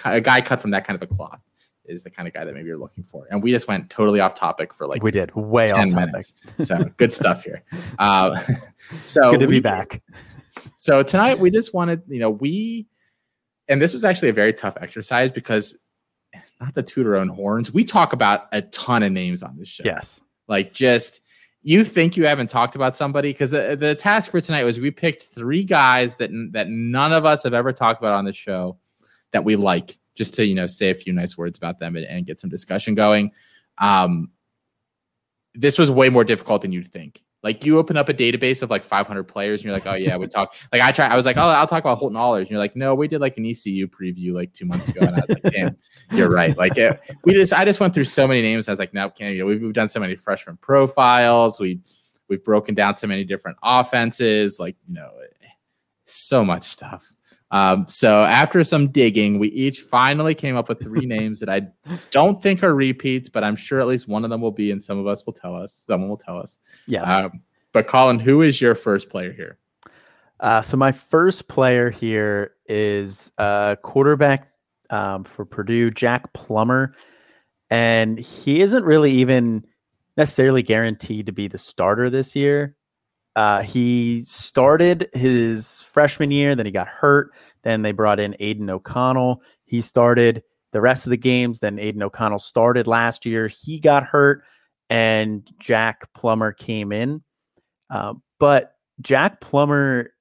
a 0.05 0.21
guy 0.21 0.41
cut 0.41 0.59
from 0.59 0.71
that 0.71 0.85
kind 0.85 0.95
of 0.95 1.01
a 1.01 1.13
cloth 1.13 1.41
is 1.85 2.03
the 2.03 2.09
kind 2.09 2.27
of 2.27 2.33
guy 2.33 2.45
that 2.45 2.53
maybe 2.53 2.67
you're 2.67 2.77
looking 2.77 3.03
for. 3.03 3.27
And 3.29 3.43
we 3.43 3.51
just 3.51 3.67
went 3.67 3.89
totally 3.89 4.19
off 4.19 4.33
topic 4.33 4.73
for 4.73 4.87
like 4.87 5.03
we 5.03 5.11
did 5.11 5.33
way 5.35 5.67
10 5.67 5.75
off 5.75 5.91
topic. 5.93 6.05
minutes. 6.07 6.33
So 6.59 6.77
good 6.97 7.11
stuff 7.11 7.43
here. 7.43 7.63
Uh, 7.99 8.39
so 9.03 9.31
Good 9.31 9.41
to 9.41 9.45
we- 9.47 9.55
be 9.57 9.59
back. 9.59 10.01
so 10.77 11.03
tonight 11.03 11.39
we 11.39 11.49
just 11.51 11.73
wanted, 11.73 12.01
you 12.07 12.19
know, 12.19 12.29
we 12.29 12.87
and 13.67 13.81
this 13.81 13.93
was 13.93 14.03
actually 14.05 14.29
a 14.29 14.33
very 14.33 14.53
tough 14.53 14.77
exercise 14.81 15.31
because 15.31 15.77
not 16.59 16.73
to 16.75 16.83
toot 16.83 17.05
our 17.07 17.15
own 17.15 17.27
horns, 17.29 17.73
we 17.73 17.83
talk 17.83 18.13
about 18.13 18.47
a 18.51 18.61
ton 18.61 19.03
of 19.03 19.11
names 19.11 19.43
on 19.43 19.57
this 19.57 19.67
show. 19.67 19.83
Yes. 19.85 20.21
Like 20.47 20.73
just 20.73 21.20
you 21.63 21.83
think 21.83 22.17
you 22.17 22.25
haven't 22.25 22.49
talked 22.49 22.75
about 22.75 22.95
somebody? 22.95 23.31
Because 23.31 23.51
the, 23.51 23.75
the 23.79 23.95
task 23.95 24.31
for 24.31 24.41
tonight 24.41 24.63
was 24.63 24.79
we 24.79 24.91
picked 24.91 25.23
three 25.23 25.63
guys 25.63 26.15
that 26.17 26.31
that 26.51 26.67
none 26.67 27.13
of 27.13 27.25
us 27.25 27.43
have 27.43 27.53
ever 27.53 27.71
talked 27.71 28.01
about 28.01 28.13
on 28.13 28.25
the 28.25 28.33
show 28.33 28.77
that 29.31 29.43
we 29.43 29.55
like 29.55 29.97
just 30.15 30.33
to 30.35 30.45
you 30.45 30.55
know 30.55 30.67
say 30.67 30.89
a 30.89 30.95
few 30.95 31.13
nice 31.13 31.37
words 31.37 31.57
about 31.57 31.79
them 31.79 31.95
and, 31.95 32.05
and 32.05 32.25
get 32.25 32.39
some 32.39 32.49
discussion 32.49 32.95
going. 32.95 33.31
Um 33.77 34.31
this 35.53 35.77
was 35.77 35.91
way 35.91 36.09
more 36.09 36.23
difficult 36.23 36.61
than 36.61 36.71
you'd 36.71 36.87
think 36.87 37.21
like 37.43 37.65
you 37.65 37.77
open 37.77 37.97
up 37.97 38.09
a 38.09 38.13
database 38.13 38.61
of 38.61 38.69
like 38.69 38.83
500 38.83 39.23
players 39.23 39.61
and 39.61 39.65
you're 39.65 39.73
like 39.73 39.87
oh 39.87 39.93
yeah 39.93 40.17
we 40.17 40.27
talk 40.27 40.53
like 40.71 40.81
i 40.81 40.91
try 40.91 41.07
i 41.07 41.15
was 41.15 41.25
like 41.25 41.37
oh 41.37 41.41
i'll 41.41 41.67
talk 41.67 41.83
about 41.83 41.97
Holton 41.97 42.17
Ahlers. 42.17 42.41
And 42.41 42.51
you're 42.51 42.59
like 42.59 42.75
no 42.75 42.95
we 42.95 43.07
did 43.07 43.21
like 43.21 43.37
an 43.37 43.45
ecu 43.45 43.87
preview 43.87 44.33
like 44.33 44.53
two 44.53 44.65
months 44.65 44.87
ago. 44.89 45.01
And 45.01 45.15
i 45.15 45.19
was 45.19 45.29
like 45.29 45.53
damn 45.53 45.77
you're 46.11 46.29
right. 46.29 46.57
Like 46.57 46.77
it, 46.77 46.99
we 47.23 47.33
just 47.33 47.53
i 47.53 47.65
just 47.65 47.79
went 47.79 47.93
through 47.93 48.05
so 48.05 48.27
many 48.27 48.41
names. 48.41 48.67
I 48.67 48.71
was 48.71 48.79
like 48.79 48.93
no 48.93 49.09
can't 49.09 49.33
you 49.33 49.39
know, 49.39 49.45
we've, 49.45 49.61
we've 49.61 49.73
done 49.73 49.87
so 49.87 49.99
many 49.99 50.15
freshman 50.15 50.57
profiles. 50.57 51.59
We 51.59 51.79
we've 52.29 52.43
broken 52.43 52.75
down 52.75 52.95
so 52.95 53.07
many 53.07 53.23
different 53.23 53.57
offenses. 53.63 54.59
Like 54.59 54.75
you 54.87 54.93
know 54.93 55.11
eh, 55.43 55.47
so 56.05 56.43
much 56.45 56.63
stuff 56.63 57.15
um, 57.51 57.85
so 57.87 58.23
after 58.23 58.63
some 58.63 58.87
digging 58.89 59.37
we 59.39 59.49
each 59.49 59.81
finally 59.81 60.33
came 60.33 60.55
up 60.57 60.67
with 60.69 60.81
three 60.81 61.05
names 61.17 61.39
that 61.39 61.49
i 61.49 61.61
don't 62.09 62.41
think 62.41 62.63
are 62.63 62.73
repeats 62.73 63.29
but 63.29 63.43
i'm 63.43 63.55
sure 63.55 63.79
at 63.79 63.87
least 63.87 64.07
one 64.07 64.23
of 64.23 64.29
them 64.29 64.41
will 64.41 64.51
be 64.51 64.71
and 64.71 64.81
some 64.83 64.97
of 64.97 65.05
us 65.07 65.25
will 65.25 65.33
tell 65.33 65.55
us 65.55 65.83
someone 65.87 66.09
will 66.09 66.17
tell 66.17 66.37
us 66.37 66.57
Yes. 66.87 67.07
um, 67.09 67.41
but 67.71 67.87
colin 67.87 68.19
who 68.19 68.41
is 68.41 68.61
your 68.61 68.75
first 68.75 69.09
player 69.09 69.31
here 69.33 69.57
Uh, 70.39 70.61
so 70.61 70.75
my 70.75 70.91
first 70.91 71.47
player 71.47 71.91
here 71.91 72.55
is 72.67 73.31
uh, 73.37 73.75
quarterback 73.83 74.47
um, 74.89 75.23
for 75.23 75.45
Purdue, 75.45 75.91
Jack 75.91 76.33
Plummer, 76.33 76.95
and 77.69 78.17
he 78.19 78.59
isn't 78.61 78.83
really 78.83 79.11
even 79.11 79.63
necessarily 80.17 80.63
guaranteed 80.63 81.27
to 81.27 81.31
be 81.31 81.47
the 81.47 81.57
starter 81.59 82.09
this 82.09 82.35
year. 82.35 82.75
Uh, 83.35 83.61
he 83.61 84.21
started 84.25 85.09
his 85.13 85.81
freshman 85.81 86.31
year, 86.31 86.55
then 86.55 86.65
he 86.65 86.71
got 86.71 86.87
hurt. 86.87 87.31
Then 87.63 87.81
they 87.81 87.91
brought 87.91 88.19
in 88.19 88.35
Aidan 88.39 88.69
O'Connell. 88.69 89.41
He 89.65 89.81
started 89.81 90.43
the 90.71 90.81
rest 90.81 91.05
of 91.05 91.11
the 91.11 91.17
games. 91.17 91.59
Then 91.59 91.79
Aidan 91.79 92.03
O'Connell 92.03 92.39
started 92.39 92.87
last 92.87 93.25
year. 93.25 93.47
He 93.47 93.79
got 93.79 94.03
hurt, 94.03 94.43
and 94.89 95.49
Jack 95.59 96.11
Plummer 96.13 96.51
came 96.51 96.91
in. 96.91 97.23
Uh, 97.89 98.15
but 98.39 98.75
Jack 99.01 99.41
Plummer 99.41 100.13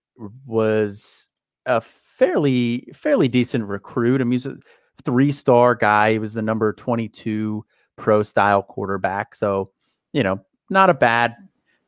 was 0.47 1.29
a 1.67 1.81
fairly 1.81 2.89
fairly 2.95 3.29
decent 3.29 3.65
recruit. 3.65 4.21
I 4.21 4.25
mean, 4.25 4.33
he's 4.33 4.47
a 4.47 4.57
three 5.03 5.33
star 5.33 5.75
guy. 5.75 6.13
He 6.13 6.19
was 6.19 6.35
the 6.35 6.43
number 6.43 6.73
twenty 6.73 7.09
two 7.09 7.65
pro 7.97 8.23
style 8.23 8.63
quarterback. 8.63 9.35
So 9.35 9.71
you 10.13 10.23
know, 10.23 10.41
not 10.69 10.91
a 10.91 10.95
bad 10.95 11.37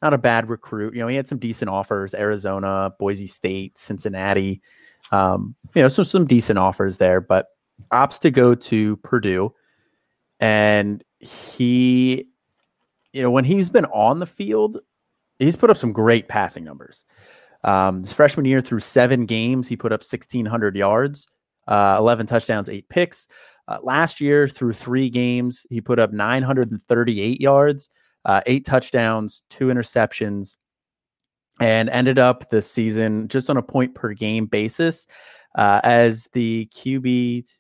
not 0.03 0.13
a 0.13 0.19
bad 0.19 0.49
recruit. 0.49 0.95
You 0.95 1.01
know, 1.01 1.09
he 1.09 1.17
had 1.17 1.27
some 1.27 1.39
decent 1.39 1.71
offers: 1.71 2.15
Arizona, 2.15 2.93
Boise 2.99 3.27
State, 3.27 3.79
Cincinnati. 3.79 4.61
Um, 5.11 5.55
you 5.75 5.83
know, 5.83 5.89
some 5.89 6.05
some 6.05 6.27
decent 6.27 6.59
offers 6.59 6.99
there, 6.99 7.21
but 7.21 7.49
opts 7.93 8.21
to 8.21 8.31
go 8.31 8.55
to 8.55 8.97
Purdue, 8.99 9.55
and 10.41 11.03
he, 11.21 12.29
you 13.13 13.23
know, 13.23 13.31
when 13.31 13.45
he's 13.45 13.71
been 13.71 13.87
on 13.87 14.19
the 14.19 14.27
field, 14.27 14.79
he's 15.39 15.57
put 15.57 15.71
up 15.71 15.77
some 15.77 15.93
great 15.93 16.29
passing 16.29 16.65
numbers. 16.65 17.05
Um, 17.65 18.01
his 18.01 18.13
freshman 18.13 18.45
year, 18.45 18.61
through 18.61 18.81
seven 18.81 19.27
games, 19.27 19.69
he 19.69 19.77
put 19.77 19.93
up 19.93 20.01
1,600 20.01 20.77
yards, 20.77 21.29
uh, 21.69 21.97
11 21.99 22.27
touchdowns, 22.27 22.69
eight 22.69 22.89
picks. 22.89 23.29
Uh, 23.69 23.79
last 23.83 24.21
year, 24.21 24.49
through 24.49 24.73
three 24.73 25.09
games, 25.09 25.65
he 25.71 25.81
put 25.81 25.99
up 25.99 26.13
938 26.13 27.41
yards, 27.41 27.89
uh, 28.25 28.41
eight 28.47 28.65
touchdowns, 28.65 29.43
two 29.49 29.67
interceptions, 29.67 30.57
and 31.61 31.89
ended 31.91 32.19
up 32.19 32.49
the 32.49 32.63
season 32.63 33.29
just 33.29 33.51
on 33.51 33.57
a 33.57 33.63
point 33.63 33.95
per 33.95 34.13
game 34.13 34.47
basis 34.47 35.07
uh, 35.55 35.81
as 35.85 36.29
the 36.33 36.69
QB 36.75 37.53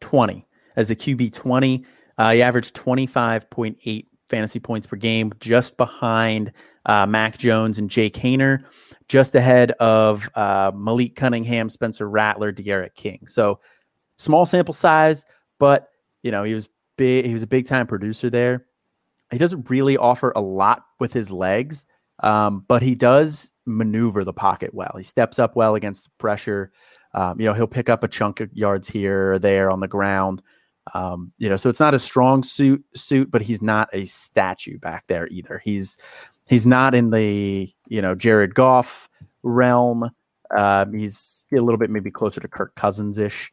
20. 0.00 0.46
As 0.76 0.88
the 0.88 0.96
QB 0.96 1.32
20, 1.32 1.84
uh, 2.18 2.30
he 2.32 2.42
averaged 2.42 2.74
25.8 2.74 4.06
fantasy 4.28 4.60
points 4.60 4.86
per 4.86 4.96
game, 4.96 5.32
just 5.40 5.76
behind 5.76 6.52
uh, 6.86 7.06
Mac 7.06 7.38
Jones 7.38 7.78
and 7.78 7.90
Jake 7.90 8.14
Haener, 8.14 8.64
just 9.08 9.34
ahead 9.34 9.72
of 9.72 10.28
uh, 10.34 10.70
Malik 10.74 11.16
Cunningham, 11.16 11.68
Spencer 11.68 12.08
Rattler, 12.08 12.52
D'Eriq 12.52 12.94
King. 12.94 13.26
So 13.26 13.60
small 14.16 14.46
sample 14.46 14.74
size, 14.74 15.24
but 15.58 15.90
you 16.22 16.30
know 16.30 16.44
he 16.44 16.54
was 16.54 16.68
big. 16.96 17.26
He 17.26 17.32
was 17.32 17.42
a 17.42 17.46
big 17.46 17.66
time 17.66 17.86
producer 17.86 18.30
there. 18.30 18.66
He 19.30 19.38
doesn't 19.38 19.68
really 19.68 19.96
offer 19.96 20.32
a 20.34 20.40
lot 20.40 20.84
with 20.98 21.12
his 21.12 21.30
legs, 21.30 21.86
um, 22.20 22.64
but 22.66 22.82
he 22.82 22.94
does 22.94 23.50
maneuver 23.66 24.24
the 24.24 24.32
pocket 24.32 24.72
well. 24.72 24.94
He 24.96 25.04
steps 25.04 25.38
up 25.38 25.56
well 25.56 25.74
against 25.74 26.16
pressure. 26.18 26.72
Um, 27.14 27.40
you 27.40 27.46
know 27.46 27.54
he'll 27.54 27.66
pick 27.66 27.88
up 27.88 28.04
a 28.04 28.08
chunk 28.08 28.40
of 28.40 28.52
yards 28.52 28.88
here 28.88 29.34
or 29.34 29.38
there 29.38 29.70
on 29.70 29.80
the 29.80 29.88
ground. 29.88 30.42
Um, 30.94 31.32
you 31.38 31.48
know, 31.48 31.56
so 31.56 31.68
it's 31.68 31.80
not 31.80 31.94
a 31.94 31.98
strong 31.98 32.42
suit 32.42 32.84
suit, 32.94 33.30
but 33.30 33.42
he's 33.42 33.62
not 33.62 33.88
a 33.92 34.04
statue 34.04 34.78
back 34.78 35.06
there 35.06 35.26
either. 35.28 35.60
He's 35.64 35.98
he's 36.46 36.66
not 36.66 36.94
in 36.94 37.10
the 37.10 37.72
you 37.88 38.02
know 38.02 38.14
Jared 38.14 38.54
Goff 38.54 39.08
realm. 39.42 40.10
Uh, 40.56 40.86
he's 40.92 41.46
a 41.52 41.60
little 41.60 41.78
bit 41.78 41.90
maybe 41.90 42.10
closer 42.10 42.40
to 42.40 42.48
Kirk 42.48 42.74
Cousins 42.74 43.18
ish, 43.18 43.52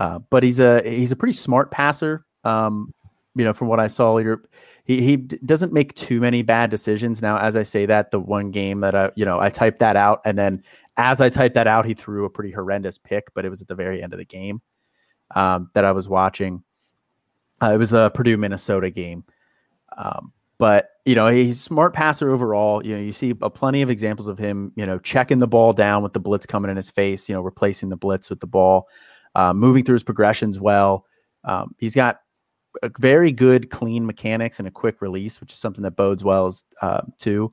uh, 0.00 0.18
but 0.30 0.42
he's 0.42 0.58
a 0.60 0.80
he's 0.82 1.12
a 1.12 1.16
pretty 1.16 1.34
smart 1.34 1.70
passer. 1.70 2.24
Um, 2.42 2.94
you 3.36 3.44
know, 3.44 3.52
from 3.52 3.68
what 3.68 3.78
I 3.78 3.86
saw 3.86 4.14
later, 4.14 4.42
he 4.84 5.02
he 5.02 5.16
d- 5.18 5.38
doesn't 5.44 5.74
make 5.74 5.94
too 5.94 6.20
many 6.20 6.40
bad 6.40 6.70
decisions. 6.70 7.20
Now, 7.20 7.36
as 7.36 7.54
I 7.54 7.64
say 7.64 7.84
that, 7.84 8.10
the 8.10 8.18
one 8.18 8.50
game 8.50 8.80
that 8.80 8.94
I 8.94 9.10
you 9.14 9.26
know 9.26 9.38
I 9.38 9.50
typed 9.50 9.80
that 9.80 9.96
out, 9.96 10.22
and 10.24 10.38
then 10.38 10.64
as 10.96 11.20
I 11.20 11.28
typed 11.28 11.54
that 11.54 11.66
out, 11.66 11.84
he 11.84 11.92
threw 11.92 12.24
a 12.24 12.30
pretty 12.30 12.50
horrendous 12.50 12.96
pick, 12.96 13.34
but 13.34 13.44
it 13.44 13.50
was 13.50 13.60
at 13.60 13.68
the 13.68 13.74
very 13.74 14.02
end 14.02 14.14
of 14.14 14.18
the 14.18 14.24
game 14.24 14.62
um, 15.34 15.70
that 15.74 15.84
I 15.84 15.92
was 15.92 16.08
watching. 16.08 16.64
Uh, 17.62 17.72
it 17.74 17.78
was 17.78 17.92
a 17.92 18.10
Purdue 18.14 18.38
Minnesota 18.38 18.88
game, 18.88 19.22
um, 19.98 20.32
but 20.56 20.88
you 21.04 21.14
know 21.14 21.26
he's 21.26 21.58
a 21.58 21.62
smart 21.62 21.92
passer 21.92 22.30
overall. 22.30 22.84
You 22.86 22.94
know 22.94 23.02
you 23.02 23.12
see 23.12 23.34
a 23.42 23.50
plenty 23.50 23.82
of 23.82 23.90
examples 23.90 24.28
of 24.28 24.38
him. 24.38 24.72
You 24.76 24.86
know 24.86 24.98
checking 24.98 25.40
the 25.40 25.46
ball 25.46 25.74
down 25.74 26.02
with 26.02 26.14
the 26.14 26.20
blitz 26.20 26.46
coming 26.46 26.70
in 26.70 26.78
his 26.78 26.88
face. 26.88 27.28
You 27.28 27.34
know 27.34 27.42
replacing 27.42 27.90
the 27.90 27.98
blitz 27.98 28.30
with 28.30 28.40
the 28.40 28.46
ball, 28.46 28.88
uh, 29.34 29.52
moving 29.52 29.84
through 29.84 29.94
his 29.94 30.02
progressions 30.02 30.58
well. 30.58 31.06
Um, 31.44 31.74
he's 31.78 31.94
got 31.94 32.20
a 32.82 32.90
very 32.98 33.32
good 33.32 33.70
clean 33.70 34.06
mechanics 34.06 34.58
and 34.58 34.68
a 34.68 34.70
quick 34.70 35.00
release, 35.00 35.40
which 35.40 35.52
is 35.52 35.58
something 35.58 35.82
that 35.82 35.96
bodes 35.96 36.22
well 36.22 36.52
uh, 36.82 37.02
too. 37.18 37.50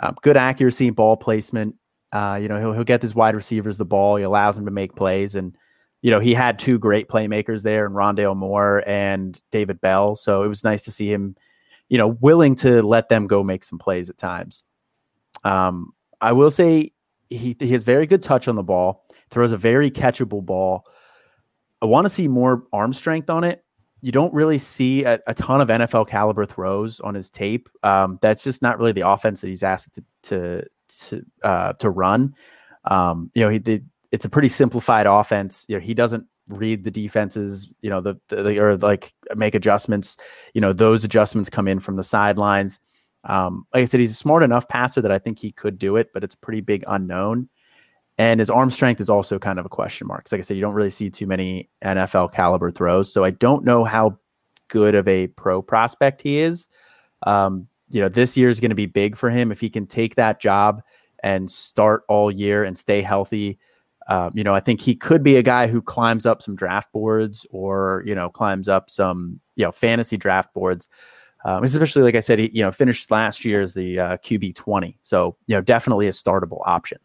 Um, 0.00 0.16
good 0.22 0.36
accuracy, 0.36 0.88
and 0.88 0.96
ball 0.96 1.16
placement. 1.16 1.76
Uh, 2.12 2.38
you 2.40 2.48
know 2.48 2.58
he'll 2.58 2.72
he'll 2.72 2.84
get 2.84 3.02
his 3.02 3.14
wide 3.14 3.34
receivers 3.34 3.76
the 3.76 3.84
ball. 3.84 4.16
He 4.16 4.24
allows 4.24 4.56
them 4.56 4.64
to 4.64 4.70
make 4.70 4.94
plays 4.94 5.34
and 5.34 5.56
you 6.04 6.10
know, 6.10 6.20
he 6.20 6.34
had 6.34 6.58
two 6.58 6.78
great 6.78 7.08
playmakers 7.08 7.62
there, 7.62 7.86
and 7.86 7.94
Rondale 7.94 8.36
Moore 8.36 8.82
and 8.86 9.40
David 9.50 9.80
Bell. 9.80 10.16
So 10.16 10.42
it 10.42 10.48
was 10.48 10.62
nice 10.62 10.84
to 10.84 10.92
see 10.92 11.10
him, 11.10 11.34
you 11.88 11.96
know, 11.96 12.08
willing 12.20 12.54
to 12.56 12.82
let 12.82 13.08
them 13.08 13.26
go 13.26 13.42
make 13.42 13.64
some 13.64 13.78
plays 13.78 14.10
at 14.10 14.18
times. 14.18 14.64
Um, 15.44 15.94
I 16.20 16.32
will 16.32 16.50
say 16.50 16.92
he, 17.30 17.56
he 17.58 17.72
has 17.72 17.84
very 17.84 18.06
good 18.06 18.22
touch 18.22 18.48
on 18.48 18.54
the 18.54 18.62
ball, 18.62 19.06
throws 19.30 19.50
a 19.50 19.56
very 19.56 19.90
catchable 19.90 20.44
ball. 20.44 20.84
I 21.84 21.86
want 21.86 22.06
to 22.06 22.08
see 22.08 22.28
more 22.28 22.64
arm 22.72 22.94
strength 22.94 23.28
on 23.28 23.44
it. 23.44 23.62
You 24.00 24.10
don't 24.10 24.32
really 24.32 24.56
see 24.56 25.04
a, 25.04 25.20
a 25.26 25.34
ton 25.34 25.60
of 25.60 25.68
NFL 25.68 26.08
caliber 26.08 26.46
throws 26.46 26.98
on 27.00 27.14
his 27.14 27.28
tape. 27.28 27.68
Um, 27.82 28.18
that's 28.22 28.42
just 28.42 28.62
not 28.62 28.78
really 28.78 28.92
the 28.92 29.06
offense 29.06 29.42
that 29.42 29.48
he's 29.48 29.62
asked 29.62 29.98
to 30.24 30.64
to 30.88 31.24
uh, 31.42 31.74
to 31.74 31.90
run. 31.90 32.34
Um, 32.86 33.30
you 33.34 33.42
know, 33.42 33.50
he 33.50 33.82
it's 34.12 34.24
a 34.24 34.30
pretty 34.30 34.48
simplified 34.48 35.06
offense. 35.06 35.66
You 35.68 35.76
know, 35.76 35.80
he 35.80 35.92
doesn't 35.92 36.26
read 36.48 36.84
the 36.84 36.90
defenses, 36.90 37.70
you 37.80 37.90
know, 37.90 38.00
the, 38.00 38.18
the 38.28 38.58
or 38.58 38.78
like 38.78 39.12
make 39.36 39.54
adjustments. 39.54 40.16
You 40.54 40.62
know, 40.62 40.72
those 40.72 41.04
adjustments 41.04 41.50
come 41.50 41.68
in 41.68 41.80
from 41.80 41.96
the 41.96 42.02
sidelines. 42.02 42.80
Um, 43.24 43.66
like 43.74 43.82
I 43.82 43.84
said, 43.84 44.00
he's 44.00 44.12
a 44.12 44.14
smart 44.14 44.42
enough 44.42 44.68
passer 44.68 45.02
that 45.02 45.12
I 45.12 45.18
think 45.18 45.38
he 45.38 45.52
could 45.52 45.78
do 45.78 45.96
it, 45.96 46.12
but 46.14 46.24
it's 46.24 46.34
a 46.34 46.38
pretty 46.38 46.62
big 46.62 46.84
unknown. 46.86 47.48
And 48.16 48.38
his 48.38 48.50
arm 48.50 48.70
strength 48.70 49.00
is 49.00 49.10
also 49.10 49.38
kind 49.38 49.58
of 49.58 49.66
a 49.66 49.68
question 49.68 50.06
mark. 50.06 50.30
Like 50.30 50.38
I 50.38 50.42
said, 50.42 50.56
you 50.56 50.60
don't 50.60 50.74
really 50.74 50.90
see 50.90 51.10
too 51.10 51.26
many 51.26 51.68
NFL 51.82 52.32
caliber 52.32 52.70
throws. 52.70 53.12
So 53.12 53.24
I 53.24 53.30
don't 53.30 53.64
know 53.64 53.84
how 53.84 54.18
good 54.68 54.94
of 54.94 55.08
a 55.08 55.26
pro 55.28 55.62
prospect 55.62 56.22
he 56.22 56.38
is. 56.38 56.68
Um, 57.24 57.66
you 57.88 58.00
know, 58.00 58.08
this 58.08 58.36
year 58.36 58.48
is 58.48 58.60
going 58.60 58.70
to 58.70 58.76
be 58.76 58.86
big 58.86 59.16
for 59.16 59.30
him 59.30 59.50
if 59.50 59.60
he 59.60 59.68
can 59.68 59.86
take 59.86 60.14
that 60.14 60.40
job 60.40 60.82
and 61.22 61.50
start 61.50 62.02
all 62.08 62.30
year 62.30 62.64
and 62.64 62.78
stay 62.78 63.02
healthy. 63.02 63.58
Um, 64.08 64.32
you 64.34 64.44
know, 64.44 64.54
I 64.54 64.60
think 64.60 64.80
he 64.80 64.94
could 64.94 65.22
be 65.22 65.36
a 65.36 65.42
guy 65.42 65.66
who 65.66 65.80
climbs 65.80 66.26
up 66.26 66.42
some 66.42 66.54
draft 66.54 66.92
boards 66.92 67.46
or 67.50 68.02
you 68.06 68.14
know 68.14 68.28
climbs 68.28 68.68
up 68.68 68.90
some 68.90 69.40
you 69.56 69.64
know 69.64 69.72
fantasy 69.72 70.16
draft 70.16 70.52
boards. 70.54 70.88
Um, 71.46 71.62
especially 71.62 72.02
like 72.02 72.14
I 72.14 72.20
said, 72.20 72.38
he 72.38 72.50
you 72.52 72.62
know 72.62 72.70
finished 72.70 73.10
last 73.10 73.44
year 73.44 73.60
as 73.60 73.74
the 73.74 73.98
uh, 73.98 74.16
QB 74.18 74.54
twenty, 74.54 74.98
so 75.02 75.36
you 75.46 75.56
know 75.56 75.62
definitely 75.62 76.06
a 76.06 76.10
startable 76.10 76.60
option. 76.66 76.98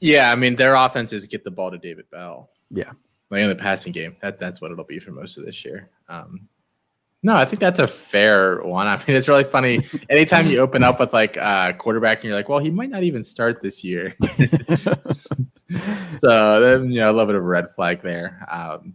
Yeah, 0.00 0.30
I 0.30 0.34
mean 0.34 0.56
their 0.56 0.74
offense 0.74 1.12
is 1.12 1.26
get 1.26 1.44
the 1.44 1.50
ball 1.50 1.70
to 1.70 1.78
David 1.78 2.10
Bell. 2.10 2.50
Yeah, 2.70 2.92
like 3.30 3.42
in 3.42 3.48
the 3.48 3.54
passing 3.54 3.92
game. 3.92 4.16
That 4.20 4.38
that's 4.38 4.60
what 4.60 4.70
it'll 4.70 4.84
be 4.84 4.98
for 4.98 5.12
most 5.12 5.38
of 5.38 5.44
this 5.44 5.64
year. 5.64 5.90
Um, 6.08 6.48
no, 7.22 7.34
I 7.34 7.44
think 7.44 7.58
that's 7.58 7.80
a 7.80 7.88
fair 7.88 8.62
one. 8.62 8.86
I 8.86 8.96
mean, 8.98 9.16
it's 9.16 9.28
really 9.28 9.44
funny. 9.44 9.80
Anytime 10.10 10.46
you 10.46 10.60
open 10.60 10.82
up 10.82 11.00
with 11.00 11.12
like 11.12 11.36
a 11.36 11.44
uh, 11.44 11.72
quarterback 11.72 12.18
and 12.18 12.24
you're 12.24 12.34
like, 12.34 12.48
well, 12.48 12.60
he 12.60 12.70
might 12.70 12.90
not 12.90 13.02
even 13.02 13.24
start 13.24 13.62
this 13.62 13.82
year. 13.82 14.14
so 16.08 16.60
then, 16.60 16.90
you 16.90 17.00
know, 17.00 17.10
a 17.10 17.12
little 17.12 17.26
bit 17.26 17.34
of 17.34 17.42
a 17.42 17.46
red 17.46 17.70
flag 17.70 18.00
there. 18.02 18.46
Um, 18.48 18.94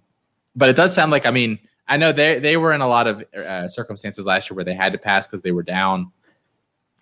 but 0.56 0.70
it 0.70 0.78
does 0.78 0.96
sound 0.96 1.12
like, 1.12 1.26
I 1.26 1.32
mean, 1.32 1.60
I 1.90 1.98
know 1.98 2.14
they 2.14 2.40
they 2.40 2.56
were 2.56 2.72
in 2.72 2.80
a 2.80 2.88
lot 2.88 3.08
of 3.08 3.22
uh, 3.36 3.68
circumstances 3.68 4.26
last 4.26 4.50
year 4.50 4.56
where 4.56 4.64
they 4.64 4.76
had 4.76 4.94
to 4.94 4.98
pass 4.98 5.28
because 5.28 5.42
they 5.42 5.52
were 5.52 5.64
down. 5.64 6.14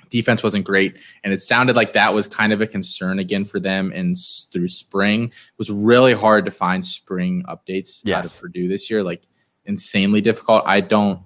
Defense 0.09 0.43
wasn't 0.43 0.65
great, 0.65 0.97
and 1.23 1.33
it 1.33 1.41
sounded 1.41 1.75
like 1.75 1.93
that 1.93 2.13
was 2.13 2.27
kind 2.27 2.51
of 2.53 2.61
a 2.61 2.67
concern 2.67 3.19
again 3.19 3.45
for 3.45 3.59
them. 3.59 3.91
And 3.93 4.15
through 4.51 4.67
spring, 4.67 5.25
it 5.25 5.57
was 5.57 5.69
really 5.69 6.13
hard 6.13 6.45
to 6.45 6.51
find 6.51 6.85
spring 6.85 7.43
updates 7.47 8.01
yes. 8.03 8.17
out 8.17 8.25
of 8.25 8.41
Purdue 8.41 8.67
this 8.67 8.89
year. 8.89 9.03
Like 9.03 9.23
insanely 9.65 10.21
difficult. 10.21 10.63
I 10.65 10.81
don't 10.81 11.21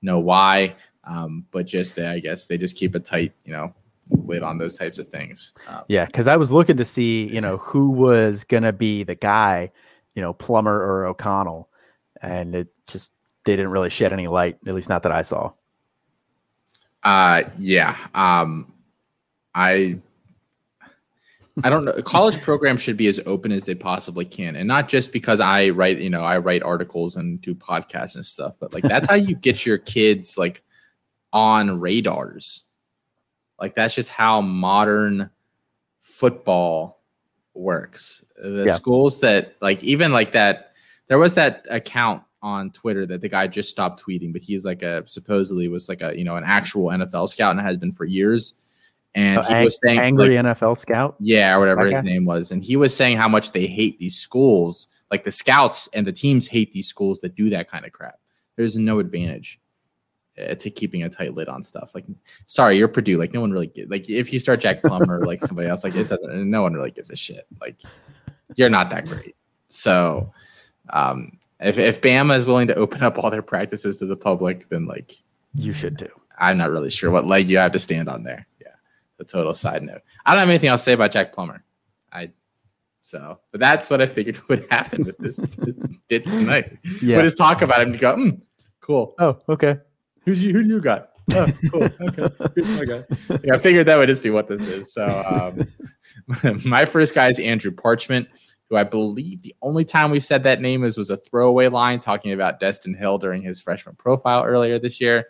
know 0.00 0.18
why, 0.18 0.76
um, 1.04 1.46
but 1.50 1.66
just 1.66 1.96
they, 1.96 2.06
I 2.06 2.18
guess 2.18 2.46
they 2.46 2.58
just 2.58 2.76
keep 2.76 2.94
a 2.94 3.00
tight, 3.00 3.32
you 3.44 3.52
know, 3.52 3.74
lid 4.10 4.42
on 4.42 4.58
those 4.58 4.76
types 4.76 4.98
of 4.98 5.08
things. 5.08 5.52
Um, 5.68 5.84
yeah, 5.88 6.06
because 6.06 6.28
I 6.28 6.36
was 6.36 6.50
looking 6.50 6.78
to 6.78 6.84
see, 6.84 7.28
you 7.28 7.40
know, 7.40 7.58
who 7.58 7.90
was 7.90 8.44
gonna 8.44 8.72
be 8.72 9.04
the 9.04 9.14
guy, 9.14 9.70
you 10.14 10.22
know, 10.22 10.32
Plummer 10.32 10.74
or 10.74 11.06
O'Connell, 11.06 11.68
and 12.20 12.54
it 12.54 12.68
just 12.86 13.12
they 13.44 13.56
didn't 13.56 13.70
really 13.72 13.90
shed 13.90 14.12
any 14.12 14.26
light, 14.26 14.58
at 14.66 14.74
least 14.74 14.88
not 14.88 15.02
that 15.04 15.12
I 15.12 15.22
saw. 15.22 15.52
Uh, 17.02 17.42
yeah. 17.58 17.96
Um, 18.14 18.72
I 19.54 19.98
I 21.62 21.70
don't 21.70 21.84
know. 21.84 22.00
College 22.02 22.40
programs 22.42 22.82
should 22.82 22.96
be 22.96 23.08
as 23.08 23.20
open 23.26 23.52
as 23.52 23.64
they 23.64 23.74
possibly 23.74 24.24
can, 24.24 24.56
and 24.56 24.66
not 24.66 24.88
just 24.88 25.12
because 25.12 25.40
I 25.40 25.68
write, 25.70 25.98
you 25.98 26.10
know, 26.10 26.22
I 26.22 26.38
write 26.38 26.62
articles 26.62 27.16
and 27.16 27.40
do 27.40 27.54
podcasts 27.54 28.14
and 28.14 28.24
stuff, 28.24 28.54
but 28.58 28.72
like 28.72 28.84
that's 28.84 29.06
how 29.06 29.16
you 29.16 29.34
get 29.34 29.66
your 29.66 29.78
kids 29.78 30.38
like 30.38 30.62
on 31.32 31.80
radars. 31.80 32.64
Like 33.60 33.74
that's 33.74 33.94
just 33.94 34.08
how 34.08 34.40
modern 34.40 35.30
football 36.00 37.02
works. 37.54 38.24
The 38.42 38.64
yeah. 38.66 38.72
schools 38.72 39.20
that 39.20 39.56
like 39.60 39.82
even 39.84 40.10
like 40.12 40.32
that, 40.32 40.72
there 41.08 41.18
was 41.18 41.34
that 41.34 41.66
account 41.70 42.22
on 42.42 42.70
Twitter 42.70 43.06
that 43.06 43.20
the 43.20 43.28
guy 43.28 43.46
just 43.46 43.70
stopped 43.70 44.04
tweeting, 44.04 44.32
but 44.32 44.42
he's 44.42 44.64
like 44.64 44.82
a 44.82 45.06
supposedly 45.06 45.68
was 45.68 45.88
like 45.88 46.02
a 46.02 46.16
you 46.16 46.24
know 46.24 46.36
an 46.36 46.44
actual 46.44 46.86
NFL 46.86 47.28
scout 47.28 47.52
and 47.56 47.60
has 47.60 47.76
been 47.76 47.92
for 47.92 48.04
years 48.04 48.54
and 49.14 49.38
oh, 49.38 49.42
he 49.42 49.54
ang- 49.54 49.64
was 49.64 49.78
saying 49.82 49.98
angry 49.98 50.36
like, 50.36 50.56
NFL 50.56 50.78
scout, 50.78 51.16
yeah, 51.20 51.54
or 51.54 51.60
whatever 51.60 51.86
his 51.86 52.02
name 52.02 52.24
was, 52.24 52.50
and 52.50 52.64
he 52.64 52.76
was 52.76 52.96
saying 52.96 53.18
how 53.18 53.28
much 53.28 53.52
they 53.52 53.66
hate 53.66 53.98
these 53.98 54.16
schools, 54.16 54.88
like 55.10 55.24
the 55.24 55.30
scouts 55.30 55.88
and 55.92 56.06
the 56.06 56.12
teams 56.12 56.46
hate 56.46 56.72
these 56.72 56.86
schools 56.86 57.20
that 57.20 57.34
do 57.34 57.50
that 57.50 57.70
kind 57.70 57.84
of 57.84 57.92
crap. 57.92 58.18
There's 58.56 58.76
no 58.76 59.00
advantage 59.00 59.60
uh, 60.38 60.54
to 60.54 60.70
keeping 60.70 61.02
a 61.02 61.10
tight 61.10 61.34
lid 61.34 61.48
on 61.48 61.62
stuff. 61.62 61.94
Like, 61.94 62.06
sorry, 62.46 62.78
you're 62.78 62.88
Purdue. 62.88 63.18
Like, 63.18 63.34
no 63.34 63.42
one 63.42 63.50
really 63.50 63.66
get, 63.66 63.90
like 63.90 64.08
if 64.08 64.32
you 64.32 64.38
start 64.38 64.60
Jack 64.60 64.82
Plummer 64.82 65.20
or 65.20 65.26
like 65.26 65.42
somebody 65.42 65.68
else, 65.68 65.84
like 65.84 65.94
it 65.94 66.08
doesn't. 66.08 66.50
No 66.50 66.62
one 66.62 66.72
really 66.72 66.90
gives 66.90 67.10
a 67.10 67.16
shit. 67.16 67.46
Like, 67.60 67.80
you're 68.56 68.70
not 68.70 68.88
that 68.90 69.06
great. 69.06 69.36
So, 69.68 70.32
um, 70.90 71.38
if 71.62 71.78
if 71.78 72.00
Bama 72.00 72.34
is 72.36 72.46
willing 72.46 72.68
to 72.68 72.74
open 72.74 73.02
up 73.02 73.18
all 73.18 73.30
their 73.30 73.42
practices 73.42 73.96
to 73.98 74.06
the 74.06 74.16
public, 74.16 74.68
then 74.68 74.86
like 74.86 75.14
you 75.54 75.72
should 75.72 75.98
too. 75.98 76.08
I'm 76.38 76.58
not 76.58 76.70
really 76.70 76.90
sure 76.90 77.10
what 77.10 77.26
leg 77.26 77.48
you 77.48 77.58
have 77.58 77.72
to 77.72 77.78
stand 77.78 78.08
on 78.08 78.24
there 78.24 78.46
Yeah. 78.60 78.72
a 79.20 79.24
total 79.24 79.54
side 79.54 79.82
note. 79.82 80.00
I 80.24 80.32
don't 80.32 80.40
have 80.40 80.48
anything 80.48 80.70
else 80.70 80.80
to 80.80 80.84
say 80.84 80.92
about 80.94 81.12
Jack 81.12 81.32
Plummer. 81.32 81.62
I 82.12 82.30
so, 83.02 83.38
but 83.50 83.60
that's 83.60 83.90
what 83.90 84.00
I 84.00 84.06
figured 84.06 84.38
would 84.48 84.66
happen 84.70 85.04
with 85.04 85.18
this, 85.18 85.36
this 85.36 85.76
bit 86.08 86.30
tonight. 86.30 86.78
Yeah. 87.02 87.18
We 87.18 87.24
just 87.24 87.36
talk 87.36 87.60
about 87.62 87.82
him 87.82 87.92
You 87.92 87.98
go, 87.98 88.14
mm, 88.16 88.40
cool. 88.80 89.14
Oh, 89.18 89.38
okay. 89.48 89.78
Who's 90.24 90.42
you? 90.42 90.52
Who 90.52 90.62
do 90.62 90.68
you 90.68 90.80
got? 90.80 91.10
Oh, 91.34 91.46
cool. 91.70 91.82
Okay. 92.00 92.84
Guy. 92.86 93.38
Yeah, 93.44 93.54
I 93.54 93.58
figured 93.58 93.86
that 93.86 93.98
would 93.98 94.08
just 94.08 94.22
be 94.22 94.30
what 94.30 94.48
this 94.48 94.62
is. 94.66 94.92
So, 94.92 95.06
um, 96.42 96.60
my 96.64 96.84
first 96.84 97.14
guy 97.14 97.28
is 97.28 97.38
Andrew 97.38 97.70
Parchment, 97.70 98.28
who 98.72 98.78
I 98.78 98.84
believe 98.84 99.42
the 99.42 99.54
only 99.60 99.84
time 99.84 100.10
we've 100.10 100.24
said 100.24 100.44
that 100.44 100.62
name 100.62 100.82
is 100.82 100.96
was 100.96 101.10
a 101.10 101.18
throwaway 101.18 101.68
line 101.68 101.98
talking 101.98 102.32
about 102.32 102.58
Destyn 102.58 102.96
Hill 102.96 103.18
during 103.18 103.42
his 103.42 103.60
freshman 103.60 103.96
profile 103.96 104.44
earlier 104.44 104.78
this 104.78 104.98
year 104.98 105.26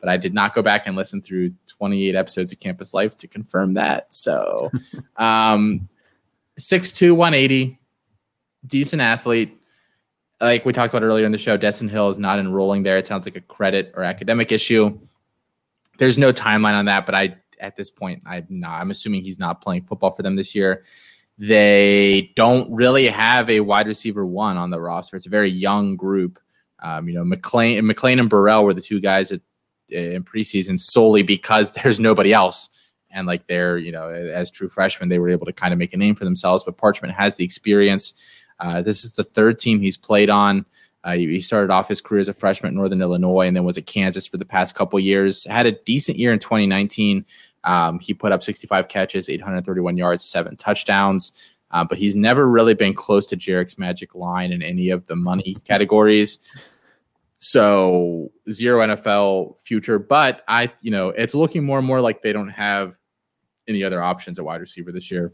but 0.00 0.08
I 0.08 0.16
did 0.16 0.34
not 0.34 0.54
go 0.54 0.62
back 0.62 0.86
and 0.86 0.96
listen 0.96 1.20
through 1.22 1.52
28 1.68 2.14
episodes 2.14 2.52
of 2.52 2.58
Campus 2.58 2.94
Life 2.94 3.16
to 3.18 3.28
confirm 3.28 3.74
that. 3.74 4.12
So, 4.14 4.70
um, 5.16 5.88
6'2, 6.58 7.14
180, 7.14 7.78
decent 8.66 9.02
athlete. 9.02 9.56
Like 10.40 10.64
we 10.64 10.72
talked 10.72 10.92
about 10.92 11.04
earlier 11.04 11.26
in 11.26 11.32
the 11.32 11.38
show, 11.38 11.58
Destyn 11.58 11.90
Hill 11.90 12.08
is 12.08 12.18
not 12.18 12.38
enrolling 12.38 12.82
there. 12.82 12.96
It 12.96 13.06
sounds 13.06 13.26
like 13.26 13.36
a 13.36 13.42
credit 13.42 13.92
or 13.94 14.02
academic 14.02 14.50
issue. 14.52 14.98
There's 15.98 16.16
no 16.16 16.32
timeline 16.32 16.74
on 16.74 16.86
that, 16.86 17.04
but 17.04 17.14
I 17.14 17.36
at 17.60 17.76
this 17.76 17.90
point 17.90 18.22
I'm 18.24 18.46
not. 18.48 18.80
I'm 18.80 18.90
assuming 18.90 19.22
he's 19.22 19.38
not 19.38 19.60
playing 19.60 19.82
football 19.82 20.12
for 20.12 20.22
them 20.22 20.36
this 20.36 20.54
year. 20.54 20.82
They 21.40 22.32
don't 22.36 22.70
really 22.70 23.08
have 23.08 23.48
a 23.48 23.60
wide 23.60 23.86
receiver 23.86 24.26
one 24.26 24.58
on 24.58 24.68
the 24.68 24.78
roster. 24.78 25.16
It's 25.16 25.24
a 25.24 25.30
very 25.30 25.50
young 25.50 25.96
group. 25.96 26.38
Um, 26.80 27.08
you 27.08 27.14
know, 27.14 27.24
McLean, 27.24 27.82
McClain 27.84 28.20
and 28.20 28.28
Burrell 28.28 28.62
were 28.62 28.74
the 28.74 28.82
two 28.82 29.00
guys 29.00 29.30
that 29.30 29.40
in 29.88 30.22
preseason 30.22 30.78
solely 30.78 31.22
because 31.22 31.72
there's 31.82 31.98
nobody 31.98 32.34
else. 32.34 32.68
And 33.10 33.26
like 33.26 33.46
they're, 33.46 33.78
you 33.78 33.90
know, 33.90 34.10
as 34.10 34.50
true 34.50 34.68
freshmen, 34.68 35.08
they 35.08 35.18
were 35.18 35.30
able 35.30 35.46
to 35.46 35.52
kind 35.54 35.72
of 35.72 35.78
make 35.78 35.94
a 35.94 35.96
name 35.96 36.14
for 36.14 36.24
themselves. 36.24 36.62
But 36.62 36.76
Parchment 36.76 37.14
has 37.14 37.36
the 37.36 37.44
experience. 37.44 38.12
Uh, 38.58 38.82
this 38.82 39.02
is 39.02 39.14
the 39.14 39.24
third 39.24 39.58
team 39.58 39.80
he's 39.80 39.96
played 39.96 40.28
on. 40.28 40.66
Uh, 41.02 41.12
he 41.12 41.40
started 41.40 41.70
off 41.70 41.88
his 41.88 42.02
career 42.02 42.20
as 42.20 42.28
a 42.28 42.34
freshman 42.34 42.68
at 42.68 42.74
Northern 42.74 43.00
Illinois 43.00 43.46
and 43.46 43.56
then 43.56 43.64
was 43.64 43.78
at 43.78 43.86
Kansas 43.86 44.26
for 44.26 44.36
the 44.36 44.44
past 44.44 44.74
couple 44.74 45.00
years. 45.00 45.46
Had 45.46 45.64
a 45.64 45.72
decent 45.72 46.18
year 46.18 46.34
in 46.34 46.38
2019. 46.38 47.24
Um, 47.64 47.98
he 48.00 48.14
put 48.14 48.32
up 48.32 48.42
65 48.42 48.88
catches, 48.88 49.28
831 49.28 49.96
yards, 49.96 50.24
seven 50.24 50.56
touchdowns. 50.56 51.56
Uh, 51.70 51.84
but 51.84 51.98
he's 51.98 52.16
never 52.16 52.48
really 52.48 52.74
been 52.74 52.94
close 52.94 53.26
to 53.26 53.36
Jarek's 53.36 53.78
magic 53.78 54.14
line 54.14 54.52
in 54.52 54.62
any 54.62 54.90
of 54.90 55.06
the 55.06 55.14
money 55.14 55.56
categories. 55.64 56.38
So 57.38 58.32
zero 58.50 58.86
NFL 58.86 59.58
future, 59.60 59.98
but 59.98 60.42
I, 60.48 60.72
you 60.82 60.90
know, 60.90 61.10
it's 61.10 61.34
looking 61.34 61.64
more 61.64 61.78
and 61.78 61.86
more 61.86 62.00
like 62.00 62.22
they 62.22 62.32
don't 62.32 62.48
have 62.48 62.96
any 63.68 63.84
other 63.84 64.02
options 64.02 64.38
at 64.38 64.44
wide 64.44 64.60
receiver 64.60 64.92
this 64.92 65.10
year. 65.10 65.32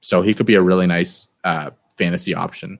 So 0.00 0.20
he 0.20 0.34
could 0.34 0.46
be 0.46 0.56
a 0.56 0.62
really 0.62 0.86
nice 0.86 1.28
uh, 1.44 1.70
fantasy 1.96 2.34
option 2.34 2.78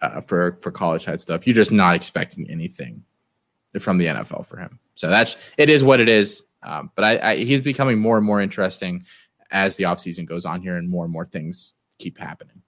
uh, 0.00 0.20
for 0.22 0.58
for 0.60 0.70
college 0.70 1.04
side 1.04 1.20
stuff. 1.20 1.46
You're 1.46 1.54
just 1.54 1.72
not 1.72 1.94
expecting 1.94 2.50
anything 2.50 3.04
from 3.78 3.98
the 3.98 4.06
NFL 4.06 4.46
for 4.46 4.56
him. 4.56 4.78
So 4.94 5.08
that's 5.08 5.36
it 5.56 5.68
is 5.68 5.84
what 5.84 6.00
it 6.00 6.08
is. 6.08 6.42
Um, 6.62 6.90
but 6.94 7.04
I, 7.04 7.30
I, 7.30 7.36
he's 7.36 7.60
becoming 7.60 7.98
more 7.98 8.16
and 8.16 8.26
more 8.26 8.40
interesting 8.40 9.04
as 9.50 9.76
the 9.76 9.84
offseason 9.84 10.26
goes 10.26 10.44
on 10.44 10.62
here 10.62 10.76
and 10.76 10.88
more 10.88 11.04
and 11.04 11.12
more 11.12 11.26
things 11.26 11.74
keep 11.98 12.18
happening. 12.18 12.62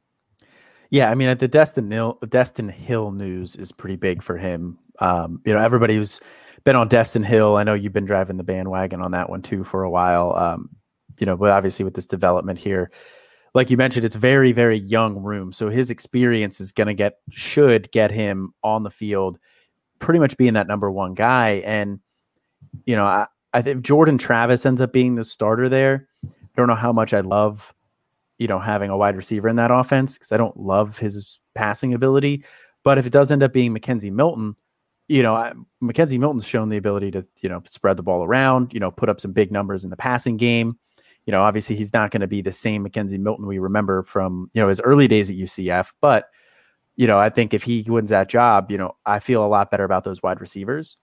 Yeah, 0.90 1.10
I 1.10 1.14
mean, 1.14 1.28
at 1.28 1.38
the 1.38 1.48
Destyn 1.48 1.90
Hill, 1.90 2.18
Destyn 2.22 2.70
Hill 2.70 3.12
news 3.12 3.56
is 3.56 3.72
pretty 3.72 3.96
big 3.96 4.22
for 4.22 4.36
him. 4.36 4.78
Um, 4.98 5.40
you 5.44 5.54
know, 5.54 5.58
everybody 5.58 5.96
who's 5.96 6.20
been 6.64 6.76
on 6.76 6.88
Destyn 6.88 7.24
Hill, 7.24 7.56
I 7.56 7.64
know 7.64 7.74
you've 7.74 7.94
been 7.94 8.04
driving 8.04 8.36
the 8.36 8.44
bandwagon 8.44 9.00
on 9.00 9.12
that 9.12 9.30
one 9.30 9.42
too 9.42 9.64
for 9.64 9.84
a 9.84 9.90
while. 9.90 10.36
Um, 10.36 10.70
you 11.18 11.26
know, 11.26 11.36
but 11.36 11.50
obviously 11.50 11.84
with 11.84 11.94
this 11.94 12.06
development 12.06 12.58
here, 12.58 12.90
like 13.54 13.70
you 13.70 13.76
mentioned, 13.76 14.04
it's 14.04 14.16
very, 14.16 14.52
very 14.52 14.76
young 14.76 15.22
room. 15.22 15.52
So 15.52 15.68
his 15.68 15.90
experience 15.90 16.60
is 16.60 16.72
going 16.72 16.86
to 16.88 16.94
get, 16.94 17.18
should 17.30 17.90
get 17.90 18.10
him 18.10 18.54
on 18.62 18.82
the 18.82 18.90
field, 18.90 19.38
pretty 19.98 20.20
much 20.20 20.36
being 20.36 20.54
that 20.54 20.68
number 20.68 20.90
one 20.90 21.14
guy. 21.14 21.62
And, 21.64 22.00
you 22.86 22.96
know, 22.96 23.04
I, 23.04 23.26
I 23.54 23.62
think 23.62 23.82
Jordan 23.82 24.18
Travis 24.18 24.64
ends 24.64 24.80
up 24.80 24.92
being 24.92 25.14
the 25.14 25.24
starter 25.24 25.68
there. 25.68 26.08
I 26.24 26.28
don't 26.56 26.68
know 26.68 26.74
how 26.74 26.92
much 26.92 27.12
I 27.12 27.20
love, 27.20 27.74
you 28.38 28.48
know, 28.48 28.58
having 28.58 28.90
a 28.90 28.96
wide 28.96 29.16
receiver 29.16 29.48
in 29.48 29.56
that 29.56 29.70
offense 29.70 30.16
because 30.16 30.32
I 30.32 30.36
don't 30.36 30.56
love 30.58 30.98
his 30.98 31.40
passing 31.54 31.94
ability. 31.94 32.44
But 32.82 32.98
if 32.98 33.06
it 33.06 33.12
does 33.12 33.30
end 33.30 33.42
up 33.42 33.52
being 33.52 33.74
McKenzie 33.74 34.12
Milton, 34.12 34.56
you 35.08 35.22
know, 35.22 35.34
I, 35.34 35.52
McKenzie 35.82 36.18
Milton's 36.18 36.46
shown 36.46 36.68
the 36.68 36.76
ability 36.76 37.10
to, 37.12 37.26
you 37.42 37.48
know, 37.48 37.62
spread 37.66 37.96
the 37.96 38.02
ball 38.02 38.24
around, 38.24 38.72
you 38.72 38.80
know, 38.80 38.90
put 38.90 39.08
up 39.08 39.20
some 39.20 39.32
big 39.32 39.52
numbers 39.52 39.84
in 39.84 39.90
the 39.90 39.96
passing 39.96 40.36
game. 40.36 40.78
You 41.26 41.32
know, 41.32 41.42
obviously 41.42 41.76
he's 41.76 41.92
not 41.92 42.10
going 42.10 42.22
to 42.22 42.26
be 42.26 42.40
the 42.40 42.52
same 42.52 42.86
McKenzie 42.86 43.18
Milton 43.18 43.46
we 43.46 43.58
remember 43.58 44.02
from, 44.02 44.50
you 44.54 44.60
know, 44.60 44.68
his 44.68 44.80
early 44.80 45.06
days 45.06 45.30
at 45.30 45.36
UCF. 45.36 45.92
But, 46.00 46.28
you 46.96 47.06
know, 47.06 47.18
I 47.18 47.30
think 47.30 47.54
if 47.54 47.62
he 47.62 47.84
wins 47.86 48.10
that 48.10 48.28
job, 48.28 48.70
you 48.70 48.78
know, 48.78 48.96
I 49.06 49.18
feel 49.18 49.44
a 49.44 49.46
lot 49.46 49.70
better 49.70 49.84
about 49.84 50.04
those 50.04 50.22
wide 50.22 50.40
receivers. 50.40 50.96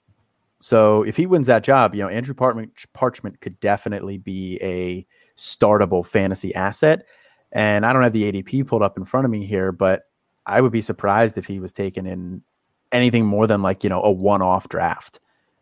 So 0.59 1.03
if 1.03 1.15
he 1.15 1.25
wins 1.25 1.47
that 1.47 1.63
job, 1.63 1.95
you 1.95 2.01
know, 2.01 2.09
Andrew 2.09 2.33
Parchment, 2.33 2.71
Parchment 2.93 3.39
could 3.39 3.59
definitely 3.59 4.17
be 4.17 4.59
a 4.61 5.05
startable 5.37 6.05
fantasy 6.05 6.53
asset. 6.53 7.05
And 7.51 7.85
I 7.85 7.93
don't 7.93 8.03
have 8.03 8.13
the 8.13 8.31
ADP 8.31 8.67
pulled 8.67 8.83
up 8.83 8.97
in 8.97 9.05
front 9.05 9.25
of 9.25 9.31
me 9.31 9.45
here, 9.45 9.71
but 9.71 10.03
I 10.45 10.61
would 10.61 10.71
be 10.71 10.81
surprised 10.81 11.37
if 11.37 11.45
he 11.45 11.59
was 11.59 11.71
taken 11.71 12.05
in 12.05 12.43
anything 12.91 13.25
more 13.25 13.47
than 13.47 13.61
like, 13.61 13.83
you 13.83 13.89
know, 13.89 14.01
a 14.01 14.11
one 14.11 14.41
off 14.41 14.67
draft. 14.67 15.19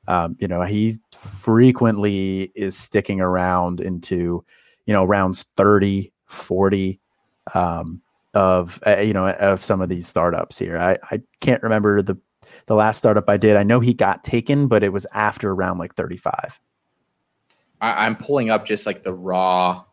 Um, 0.08 0.36
you 0.40 0.48
know, 0.48 0.62
he 0.64 0.98
frequently 1.14 2.52
is 2.56 2.78
sticking 2.78 3.22
around 3.22 3.82
into, 3.82 4.44
you 4.86 4.94
know, 4.94 5.04
rounds 5.04 5.44
30, 5.44 6.12
40 6.26 7.00
um, 7.54 8.02
of, 8.34 8.80
uh, 8.88 9.00
you 9.00 9.14
know, 9.14 9.28
of 9.28 9.64
some 9.64 9.82
of 9.82 9.90
these 9.90 10.08
startups 10.08 10.58
here. 10.58 10.78
I, 10.78 10.98
I 11.12 11.22
can't 11.42 11.62
remember 11.62 12.02
the, 12.02 12.18
the 12.68 12.76
last 12.76 12.98
startup 12.98 13.30
I 13.30 13.38
did. 13.38 13.58
I 13.58 13.64
know 13.64 13.80
he 13.80 13.94
got 13.94 14.24
taken, 14.24 14.68
but 14.68 14.84
it 14.84 14.94
was 14.94 15.08
after 15.14 15.52
around 15.52 15.80
like 15.80 15.96
35. 15.96 16.60
I, 17.82 18.06
I'm 18.06 18.16
pulling 18.16 18.50
up 18.50 18.66
just 18.66 18.86
like 18.86 19.04
the 19.04 19.14
raw 19.14 19.84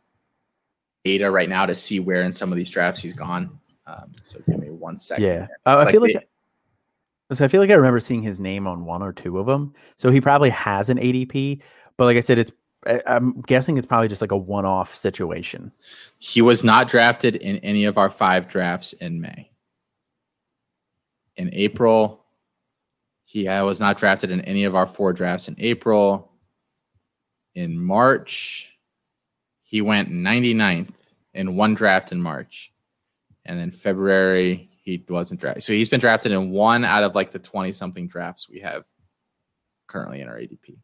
data 1.04 1.30
right 1.30 1.48
now 1.48 1.66
to 1.66 1.74
see 1.74 2.00
where 2.00 2.22
in 2.22 2.32
some 2.32 2.52
of 2.52 2.58
these 2.58 2.70
drafts 2.70 3.02
he's 3.02 3.14
gone. 3.14 3.58
Um, 3.86 4.12
so 4.22 4.40
give 4.46 4.58
me 4.58 4.70
one 4.70 4.98
second. 4.98 5.24
Yeah, 5.24 5.46
uh, 5.66 5.84
I 5.86 5.92
feel 5.92 6.00
like. 6.00 6.28
so 7.32 7.44
I 7.44 7.48
feel 7.48 7.60
like 7.60 7.70
I 7.70 7.74
remember 7.74 8.00
seeing 8.00 8.22
his 8.22 8.40
name 8.40 8.66
on 8.66 8.84
one 8.84 9.02
or 9.02 9.12
two 9.12 9.38
of 9.38 9.46
them. 9.46 9.74
So 9.98 10.10
he 10.10 10.20
probably 10.20 10.50
has 10.50 10.90
an 10.90 10.98
ADP, 10.98 11.60
but 11.96 12.06
like 12.06 12.16
I 12.16 12.20
said, 12.20 12.38
it's 12.38 12.52
I'm 13.06 13.40
guessing 13.42 13.76
it's 13.76 13.86
probably 13.86 14.08
just 14.08 14.20
like 14.20 14.32
a 14.32 14.36
one-off 14.36 14.94
situation. 14.94 15.72
He 16.18 16.42
was 16.42 16.64
not 16.64 16.88
drafted 16.88 17.36
in 17.36 17.56
any 17.58 17.84
of 17.84 17.98
our 17.98 18.10
five 18.10 18.48
drafts 18.48 18.92
in 18.94 19.20
May. 19.20 19.50
In 21.36 21.50
April, 21.52 22.23
he 23.34 23.48
was 23.48 23.80
not 23.80 23.98
drafted 23.98 24.30
in 24.30 24.42
any 24.42 24.62
of 24.62 24.76
our 24.76 24.86
four 24.86 25.12
drafts 25.12 25.48
in 25.48 25.56
April. 25.58 26.30
In 27.56 27.76
March, 27.76 28.78
he 29.64 29.80
went 29.80 30.12
99th 30.12 30.94
in 31.32 31.56
one 31.56 31.74
draft 31.74 32.12
in 32.12 32.22
March. 32.22 32.72
And 33.44 33.58
then 33.58 33.72
February, 33.72 34.70
he 34.84 35.04
wasn't 35.08 35.40
drafted. 35.40 35.64
So 35.64 35.72
he's 35.72 35.88
been 35.88 35.98
drafted 35.98 36.30
in 36.30 36.52
one 36.52 36.84
out 36.84 37.02
of 37.02 37.16
like 37.16 37.32
the 37.32 37.40
20 37.40 37.72
something 37.72 38.06
drafts 38.06 38.48
we 38.48 38.60
have 38.60 38.84
currently 39.88 40.20
in 40.20 40.28
our 40.28 40.36
ADP. 40.36 40.68
It 40.68 40.78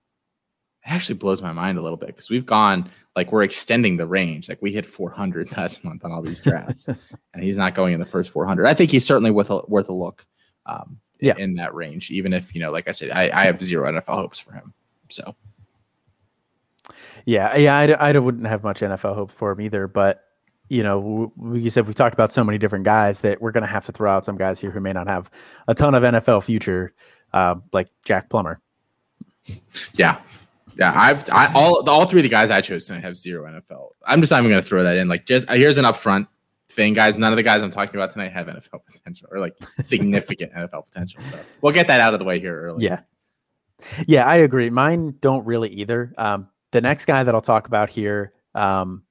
actually 0.86 1.18
blows 1.18 1.40
my 1.40 1.52
mind 1.52 1.78
a 1.78 1.82
little 1.82 1.96
bit 1.96 2.08
because 2.08 2.30
we've 2.30 2.46
gone 2.46 2.90
like 3.14 3.30
we're 3.30 3.44
extending 3.44 3.96
the 3.96 4.08
range. 4.08 4.48
Like 4.48 4.60
we 4.60 4.72
hit 4.72 4.86
400 4.86 5.52
last 5.56 5.84
month 5.84 6.04
on 6.04 6.10
all 6.10 6.20
these 6.20 6.40
drafts, 6.40 6.88
and 7.32 7.44
he's 7.44 7.58
not 7.58 7.76
going 7.76 7.94
in 7.94 8.00
the 8.00 8.06
first 8.06 8.32
400. 8.32 8.66
I 8.66 8.74
think 8.74 8.90
he's 8.90 9.06
certainly 9.06 9.30
worth 9.30 9.50
a, 9.50 9.62
worth 9.68 9.88
a 9.88 9.92
look. 9.92 10.26
Um, 10.66 10.98
yeah. 11.20 11.34
in 11.36 11.54
that 11.54 11.74
range, 11.74 12.10
even 12.10 12.32
if 12.32 12.54
you 12.54 12.60
know, 12.60 12.70
like 12.70 12.88
I 12.88 12.92
said, 12.92 13.10
I, 13.10 13.30
I 13.32 13.44
have 13.46 13.62
zero 13.62 13.90
NFL 13.90 14.16
hopes 14.16 14.38
for 14.38 14.52
him. 14.52 14.72
So, 15.08 15.34
yeah, 17.24 17.56
yeah, 17.56 17.76
I, 17.76 18.10
I 18.10 18.18
wouldn't 18.18 18.46
have 18.46 18.62
much 18.62 18.80
NFL 18.80 19.14
hopes 19.14 19.34
for 19.34 19.52
him 19.52 19.60
either. 19.60 19.86
But 19.86 20.24
you 20.68 20.82
know, 20.82 21.32
we, 21.36 21.60
you 21.60 21.70
said 21.70 21.86
we've 21.86 21.96
talked 21.96 22.14
about 22.14 22.32
so 22.32 22.44
many 22.44 22.58
different 22.58 22.84
guys 22.84 23.20
that 23.22 23.42
we're 23.42 23.52
going 23.52 23.62
to 23.62 23.68
have 23.68 23.86
to 23.86 23.92
throw 23.92 24.10
out 24.10 24.24
some 24.24 24.36
guys 24.36 24.58
here 24.58 24.70
who 24.70 24.80
may 24.80 24.92
not 24.92 25.08
have 25.08 25.30
a 25.68 25.74
ton 25.74 25.94
of 25.94 26.02
NFL 26.02 26.44
future, 26.44 26.94
uh, 27.32 27.56
like 27.72 27.88
Jack 28.04 28.30
Plummer. 28.30 28.60
Yeah, 29.94 30.20
yeah. 30.76 30.92
I've 30.94 31.28
I, 31.30 31.52
all 31.54 31.88
all 31.88 32.06
three 32.06 32.20
of 32.20 32.24
the 32.24 32.28
guys 32.28 32.50
I 32.50 32.60
chose 32.60 32.86
tonight 32.86 33.04
have 33.04 33.16
zero 33.16 33.50
NFL. 33.50 33.90
I'm 34.06 34.20
just 34.20 34.30
not 34.30 34.38
even 34.38 34.50
going 34.50 34.62
to 34.62 34.68
throw 34.68 34.82
that 34.82 34.96
in. 34.96 35.08
Like, 35.08 35.26
just 35.26 35.48
here's 35.48 35.78
an 35.78 35.84
upfront 35.84 36.28
thing, 36.70 36.94
guys. 36.94 37.18
None 37.18 37.32
of 37.32 37.36
the 37.36 37.42
guys 37.42 37.62
I'm 37.62 37.70
talking 37.70 37.96
about 37.96 38.10
tonight 38.10 38.32
have 38.32 38.46
NFL 38.46 38.84
potential 38.86 39.28
or 39.30 39.38
like 39.38 39.56
significant 39.82 40.52
NFL 40.56 40.86
potential. 40.86 41.22
So 41.24 41.38
we'll 41.60 41.72
get 41.72 41.86
that 41.88 42.00
out 42.00 42.14
of 42.14 42.20
the 42.20 42.24
way 42.24 42.40
here 42.40 42.60
early. 42.60 42.84
Yeah, 42.84 43.00
yeah, 44.06 44.26
I 44.26 44.36
agree. 44.36 44.70
Mine 44.70 45.16
don't 45.20 45.44
really 45.44 45.68
either. 45.70 46.12
Um, 46.18 46.48
the 46.72 46.80
next 46.80 47.04
guy 47.04 47.22
that 47.22 47.34
I'll 47.34 47.40
talk 47.40 47.66
about 47.66 47.90
here. 47.90 48.32
Um, 48.54 49.02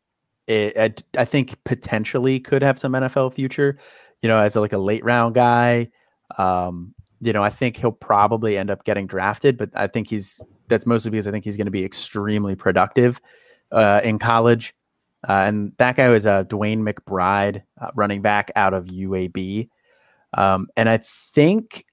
it, 0.47 0.77
I, 1.15 1.21
I, 1.21 1.25
think 1.25 1.63
potentially 1.63 2.39
could 2.39 2.63
have 2.63 2.79
some 2.79 2.93
NFL 2.93 3.33
future, 3.33 3.77
you 4.21 4.27
know, 4.27 4.39
as 4.39 4.55
a, 4.55 4.61
like 4.61 4.73
a 4.73 4.77
late 4.77 5.03
round 5.03 5.35
guy. 5.35 5.89
Um, 6.37 6.93
you 7.21 7.33
know, 7.33 7.43
I 7.43 7.49
think 7.49 7.77
he'll 7.77 7.91
probably 7.91 8.57
end 8.57 8.71
up 8.71 8.83
getting 8.83 9.05
drafted, 9.05 9.57
but 9.57 9.69
I 9.75 9.87
think 9.87 10.09
he's 10.09 10.43
that's 10.67 10.85
mostly 10.85 11.11
because 11.11 11.27
I 11.27 11.31
think 11.31 11.43
he's 11.43 11.57
going 11.57 11.65
to 11.65 11.71
be 11.71 11.85
extremely 11.85 12.55
productive 12.55 13.21
uh, 13.71 14.01
in 14.03 14.19
college. 14.19 14.73
Uh, 15.27 15.33
and 15.33 15.73
that 15.77 15.95
guy 15.95 16.07
was 16.09 16.25
uh, 16.25 16.43
DeWayne 16.45 16.87
McBride, 16.87 17.63
uh, 17.79 17.91
running 17.95 18.21
back 18.21 18.51
out 18.55 18.73
of 18.73 18.85
UAB. 18.85 19.69
Um, 20.33 20.67
and 20.77 20.87
I 20.87 20.97
think, 20.97 21.85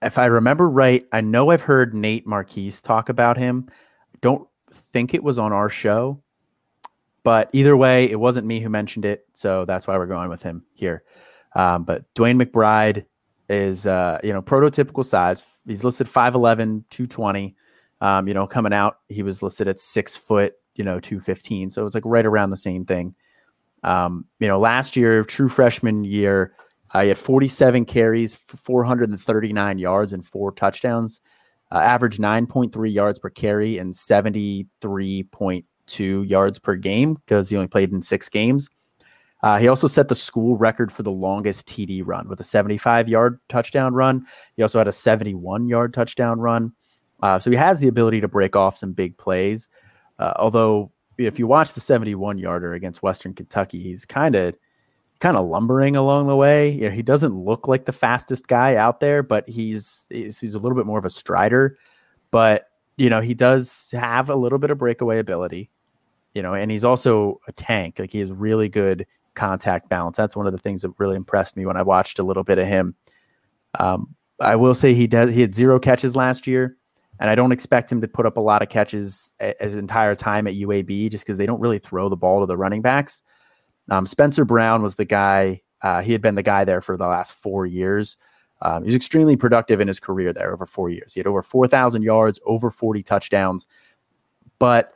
if 0.00 0.16
I 0.16 0.26
remember 0.26 0.68
right, 0.68 1.04
I 1.12 1.20
know 1.20 1.50
I've 1.50 1.62
heard 1.62 1.94
Nate 1.94 2.26
Marquise 2.26 2.80
talk 2.80 3.08
about 3.08 3.36
him. 3.36 3.68
Don't 4.20 4.48
think 4.92 5.12
it 5.12 5.22
was 5.22 5.38
on 5.38 5.52
our 5.52 5.68
show, 5.68 6.22
but 7.24 7.50
either 7.52 7.76
way, 7.76 8.10
it 8.10 8.18
wasn't 8.18 8.46
me 8.46 8.60
who 8.60 8.70
mentioned 8.70 9.04
it, 9.04 9.26
so 9.34 9.64
that's 9.64 9.86
why 9.86 9.98
we're 9.98 10.06
going 10.06 10.30
with 10.30 10.42
him 10.42 10.64
here. 10.72 11.02
Um, 11.54 11.84
but 11.84 12.04
DeWayne 12.14 12.40
McBride 12.40 13.04
is, 13.48 13.86
uh, 13.86 14.18
you 14.22 14.32
know, 14.32 14.42
prototypical 14.42 15.04
size. 15.04 15.44
He's 15.66 15.84
listed 15.84 16.06
5'11", 16.06 16.84
220. 16.90 17.56
Um, 18.00 18.28
you 18.28 18.34
know, 18.34 18.46
coming 18.46 18.72
out, 18.72 18.98
he 19.08 19.22
was 19.22 19.42
listed 19.42 19.66
at 19.66 19.80
six 19.80 20.14
foot, 20.14 20.54
you 20.78 20.84
know, 20.84 20.98
215. 20.98 21.68
So 21.68 21.84
it's 21.84 21.94
like 21.94 22.04
right 22.06 22.24
around 22.24 22.50
the 22.50 22.56
same 22.56 22.86
thing. 22.86 23.14
Um, 23.82 24.24
you 24.38 24.48
know, 24.48 24.58
last 24.58 24.96
year, 24.96 25.24
true 25.24 25.48
freshman 25.48 26.04
year, 26.04 26.54
uh, 26.94 27.02
he 27.02 27.08
had 27.08 27.18
47 27.18 27.84
carries, 27.84 28.34
439 28.34 29.78
yards, 29.78 30.12
and 30.12 30.26
four 30.26 30.52
touchdowns. 30.52 31.20
Uh, 31.70 31.78
average 31.78 32.16
9.3 32.16 32.90
yards 32.90 33.18
per 33.18 33.28
carry 33.28 33.76
and 33.76 33.94
73 33.94 35.24
point 35.24 35.66
two 35.86 36.22
yards 36.22 36.58
per 36.58 36.76
game 36.76 37.14
because 37.14 37.48
he 37.48 37.56
only 37.56 37.68
played 37.68 37.92
in 37.92 38.00
six 38.00 38.28
games. 38.28 38.70
Uh, 39.42 39.58
he 39.58 39.68
also 39.68 39.86
set 39.86 40.08
the 40.08 40.14
school 40.14 40.56
record 40.56 40.90
for 40.90 41.02
the 41.02 41.12
longest 41.12 41.68
TD 41.68 42.02
run 42.04 42.28
with 42.28 42.40
a 42.40 42.44
75 42.44 43.08
yard 43.08 43.38
touchdown 43.48 43.94
run. 43.94 44.26
He 44.56 44.62
also 44.62 44.78
had 44.78 44.88
a 44.88 44.92
71 44.92 45.68
yard 45.68 45.92
touchdown 45.92 46.40
run. 46.40 46.72
Uh, 47.22 47.38
so 47.38 47.50
he 47.50 47.56
has 47.56 47.80
the 47.80 47.88
ability 47.88 48.20
to 48.20 48.28
break 48.28 48.56
off 48.56 48.76
some 48.76 48.92
big 48.92 49.16
plays. 49.18 49.68
Uh, 50.18 50.32
although, 50.36 50.90
if 51.16 51.38
you 51.38 51.46
watch 51.46 51.72
the 51.72 51.80
71 51.80 52.38
yarder 52.38 52.74
against 52.74 53.02
Western 53.02 53.34
Kentucky, 53.34 53.80
he's 53.80 54.04
kind 54.04 54.34
of 54.34 54.54
kind 55.20 55.36
of 55.36 55.46
lumbering 55.46 55.96
along 55.96 56.28
the 56.28 56.36
way. 56.36 56.70
You 56.70 56.88
know, 56.88 56.90
he 56.90 57.02
doesn't 57.02 57.34
look 57.34 57.66
like 57.66 57.86
the 57.86 57.92
fastest 57.92 58.46
guy 58.46 58.76
out 58.76 59.00
there, 59.00 59.22
but 59.22 59.48
he's 59.48 60.06
he's, 60.10 60.40
he's 60.40 60.54
a 60.54 60.58
little 60.58 60.76
bit 60.76 60.86
more 60.86 60.98
of 60.98 61.04
a 61.04 61.10
strider. 61.10 61.76
But 62.30 62.68
you 62.96 63.10
know, 63.10 63.20
he 63.20 63.34
does 63.34 63.92
have 63.92 64.30
a 64.30 64.36
little 64.36 64.58
bit 64.58 64.70
of 64.70 64.78
breakaway 64.78 65.18
ability 65.18 65.70
you 66.38 66.42
know, 66.42 66.54
and 66.54 66.70
he's 66.70 66.84
also 66.84 67.40
a 67.48 67.52
tank. 67.52 67.98
Like 67.98 68.12
he 68.12 68.20
has 68.20 68.30
really 68.30 68.68
good 68.68 69.06
contact 69.34 69.88
balance. 69.88 70.16
That's 70.16 70.36
one 70.36 70.46
of 70.46 70.52
the 70.52 70.58
things 70.58 70.82
that 70.82 70.92
really 70.98 71.16
impressed 71.16 71.56
me 71.56 71.66
when 71.66 71.76
I 71.76 71.82
watched 71.82 72.20
a 72.20 72.22
little 72.22 72.44
bit 72.44 72.58
of 72.58 72.66
him. 72.68 72.94
Um, 73.76 74.14
I 74.38 74.54
will 74.54 74.74
say 74.74 74.94
he 74.94 75.08
does. 75.08 75.34
He 75.34 75.40
had 75.40 75.52
zero 75.52 75.80
catches 75.80 76.14
last 76.14 76.46
year, 76.46 76.76
and 77.20 77.30
I 77.30 77.34
don't 77.34 77.52
expect 77.52 77.90
him 77.90 78.00
to 78.00 78.08
put 78.08 78.26
up 78.26 78.36
a 78.36 78.40
lot 78.40 78.62
of 78.62 78.68
catches 78.68 79.32
his 79.60 79.76
entire 79.76 80.14
time 80.14 80.46
at 80.46 80.54
UAB, 80.54 81.10
just 81.10 81.24
because 81.24 81.38
they 81.38 81.46
don't 81.46 81.60
really 81.60 81.78
throw 81.78 82.08
the 82.08 82.16
ball 82.16 82.40
to 82.40 82.46
the 82.46 82.56
running 82.56 82.82
backs. 82.82 83.22
Um, 83.90 84.06
Spencer 84.06 84.44
Brown 84.44 84.82
was 84.82 84.96
the 84.96 85.04
guy. 85.04 85.62
Uh, 85.82 86.02
he 86.02 86.12
had 86.12 86.20
been 86.20 86.34
the 86.34 86.42
guy 86.42 86.64
there 86.64 86.80
for 86.80 86.96
the 86.96 87.06
last 87.06 87.32
four 87.32 87.66
years. 87.66 88.16
Um, 88.62 88.82
he 88.82 88.86
was 88.86 88.94
extremely 88.94 89.36
productive 89.36 89.80
in 89.80 89.88
his 89.88 90.00
career 90.00 90.32
there 90.32 90.52
over 90.52 90.66
four 90.66 90.90
years. 90.90 91.14
He 91.14 91.20
had 91.20 91.26
over 91.26 91.42
4,000 91.42 92.02
yards, 92.02 92.40
over 92.44 92.70
40 92.70 93.02
touchdowns. 93.02 93.66
But 94.58 94.92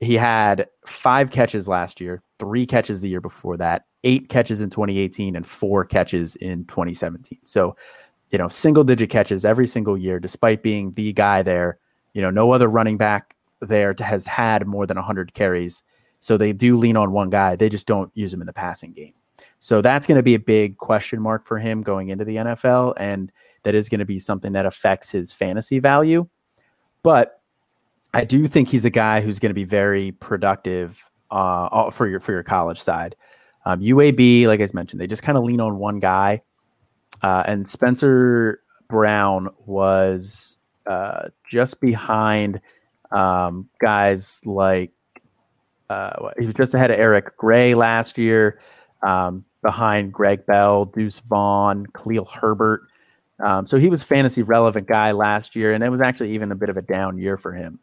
he 0.00 0.14
had 0.14 0.68
five 0.86 1.30
catches 1.30 1.68
last 1.68 2.00
year, 2.00 2.22
three 2.38 2.66
catches 2.66 3.00
the 3.00 3.08
year 3.08 3.20
before 3.20 3.56
that, 3.58 3.84
eight 4.02 4.28
catches 4.28 4.60
in 4.60 4.70
2018, 4.70 5.36
and 5.36 5.46
four 5.46 5.84
catches 5.84 6.36
in 6.36 6.64
2017. 6.64 7.40
So, 7.44 7.76
you 8.34 8.38
know, 8.38 8.48
single 8.48 8.82
digit 8.82 9.10
catches 9.10 9.44
every 9.44 9.68
single 9.68 9.96
year, 9.96 10.18
despite 10.18 10.60
being 10.60 10.90
the 10.90 11.12
guy 11.12 11.40
there. 11.40 11.78
You 12.14 12.20
know, 12.20 12.30
no 12.30 12.50
other 12.50 12.66
running 12.66 12.96
back 12.96 13.36
there 13.60 13.94
has 14.00 14.26
had 14.26 14.66
more 14.66 14.88
than 14.88 14.96
100 14.96 15.34
carries. 15.34 15.84
So 16.18 16.36
they 16.36 16.52
do 16.52 16.76
lean 16.76 16.96
on 16.96 17.12
one 17.12 17.30
guy. 17.30 17.54
They 17.54 17.68
just 17.68 17.86
don't 17.86 18.10
use 18.14 18.34
him 18.34 18.40
in 18.40 18.48
the 18.48 18.52
passing 18.52 18.92
game. 18.92 19.14
So 19.60 19.80
that's 19.80 20.08
going 20.08 20.16
to 20.16 20.22
be 20.24 20.34
a 20.34 20.40
big 20.40 20.78
question 20.78 21.22
mark 21.22 21.44
for 21.44 21.60
him 21.60 21.82
going 21.82 22.08
into 22.08 22.24
the 22.24 22.34
NFL. 22.34 22.94
And 22.96 23.30
that 23.62 23.76
is 23.76 23.88
going 23.88 24.00
to 24.00 24.04
be 24.04 24.18
something 24.18 24.50
that 24.54 24.66
affects 24.66 25.12
his 25.12 25.30
fantasy 25.30 25.78
value. 25.78 26.26
But 27.04 27.40
I 28.14 28.24
do 28.24 28.48
think 28.48 28.68
he's 28.68 28.84
a 28.84 28.90
guy 28.90 29.20
who's 29.20 29.38
going 29.38 29.50
to 29.50 29.54
be 29.54 29.62
very 29.62 30.10
productive 30.10 31.08
uh, 31.30 31.88
for 31.92 32.08
your 32.08 32.18
for 32.18 32.32
your 32.32 32.42
college 32.42 32.82
side. 32.82 33.14
Um, 33.64 33.80
UAB, 33.80 34.48
like 34.48 34.60
I 34.60 34.66
mentioned, 34.74 35.00
they 35.00 35.06
just 35.06 35.22
kind 35.22 35.38
of 35.38 35.44
lean 35.44 35.60
on 35.60 35.78
one 35.78 36.00
guy. 36.00 36.42
Uh, 37.24 37.42
and 37.46 37.66
Spencer 37.66 38.60
Brown 38.86 39.48
was 39.64 40.58
uh, 40.86 41.28
just 41.50 41.80
behind 41.80 42.60
um, 43.12 43.66
guys 43.80 44.42
like 44.44 44.92
uh, 45.88 46.28
he 46.38 46.44
was 46.44 46.54
just 46.54 46.74
ahead 46.74 46.90
of 46.90 47.00
Eric 47.00 47.34
Gray 47.38 47.72
last 47.72 48.18
year, 48.18 48.60
um, 49.02 49.42
behind 49.62 50.12
Greg 50.12 50.44
Bell, 50.44 50.84
Deuce 50.84 51.18
Vaughn, 51.20 51.86
Khalil 51.96 52.26
Herbert. 52.26 52.82
Um, 53.42 53.66
so 53.66 53.78
he 53.78 53.88
was 53.88 54.02
fantasy 54.02 54.42
relevant 54.42 54.86
guy 54.86 55.12
last 55.12 55.56
year, 55.56 55.72
and 55.72 55.82
it 55.82 55.88
was 55.88 56.02
actually 56.02 56.32
even 56.32 56.52
a 56.52 56.54
bit 56.54 56.68
of 56.68 56.76
a 56.76 56.82
down 56.82 57.16
year 57.16 57.38
for 57.38 57.54
him. 57.54 57.78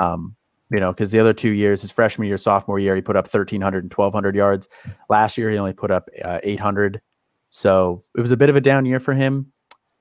Um, 0.00 0.34
you 0.70 0.80
know, 0.80 0.92
because 0.92 1.10
the 1.10 1.20
other 1.20 1.34
two 1.34 1.50
years, 1.50 1.82
his 1.82 1.90
freshman 1.90 2.26
year, 2.26 2.38
sophomore 2.38 2.78
year, 2.78 2.96
he 2.96 3.02
put 3.02 3.16
up 3.16 3.26
1,300 3.26 3.84
and 3.84 3.92
1,200 3.92 4.34
yards. 4.34 4.66
Last 5.10 5.36
year, 5.36 5.50
he 5.50 5.58
only 5.58 5.74
put 5.74 5.90
up 5.90 6.08
uh, 6.24 6.40
800. 6.42 7.02
So 7.54 8.02
it 8.16 8.22
was 8.22 8.30
a 8.30 8.36
bit 8.36 8.48
of 8.48 8.56
a 8.56 8.62
down 8.62 8.86
year 8.86 8.98
for 8.98 9.12
him. 9.12 9.52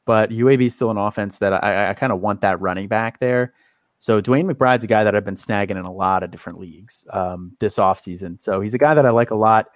But 0.06 0.32
UAB 0.32 0.64
is 0.64 0.74
still 0.74 0.90
an 0.90 0.98
offense 0.98 1.40
that 1.40 1.54
I, 1.54 1.90
I 1.90 1.94
kind 1.94 2.14
of 2.14 2.22
want 2.22 2.42
that 2.42 2.60
running 2.62 2.88
back 2.88 3.20
there. 3.20 3.54
So 4.00 4.22
DeWayne 4.22 4.50
McBride's 4.50 4.86
a 4.86 4.88
guy 4.88 5.04
that 5.04 5.16
I've 5.16 5.26
been 5.26 5.36
snagging 5.36 5.72
in 5.72 5.86
a 5.86 5.92
lot 5.92 6.24
of 6.24 6.32
different 6.32 6.60
leagues 6.60 7.06
um, 7.12 7.56
this 7.60 7.76
offseason. 7.76 8.42
So 8.42 8.62
he's 8.62 8.74
a 8.74 8.78
guy 8.78 8.94
that 8.94 9.06
I 9.06 9.12
like 9.12 9.32
a 9.32 9.36
lot. 9.36 9.68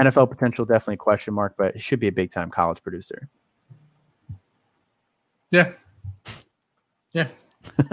NFL 0.00 0.28
potential 0.30 0.64
definitely 0.64 0.96
question 0.96 1.32
mark, 1.32 1.54
but 1.56 1.74
he 1.74 1.80
should 1.80 2.00
be 2.00 2.08
a 2.08 2.12
big 2.12 2.30
time 2.30 2.50
college 2.50 2.82
producer. 2.82 3.28
Yeah. 5.52 5.72
Yeah. 7.12 7.28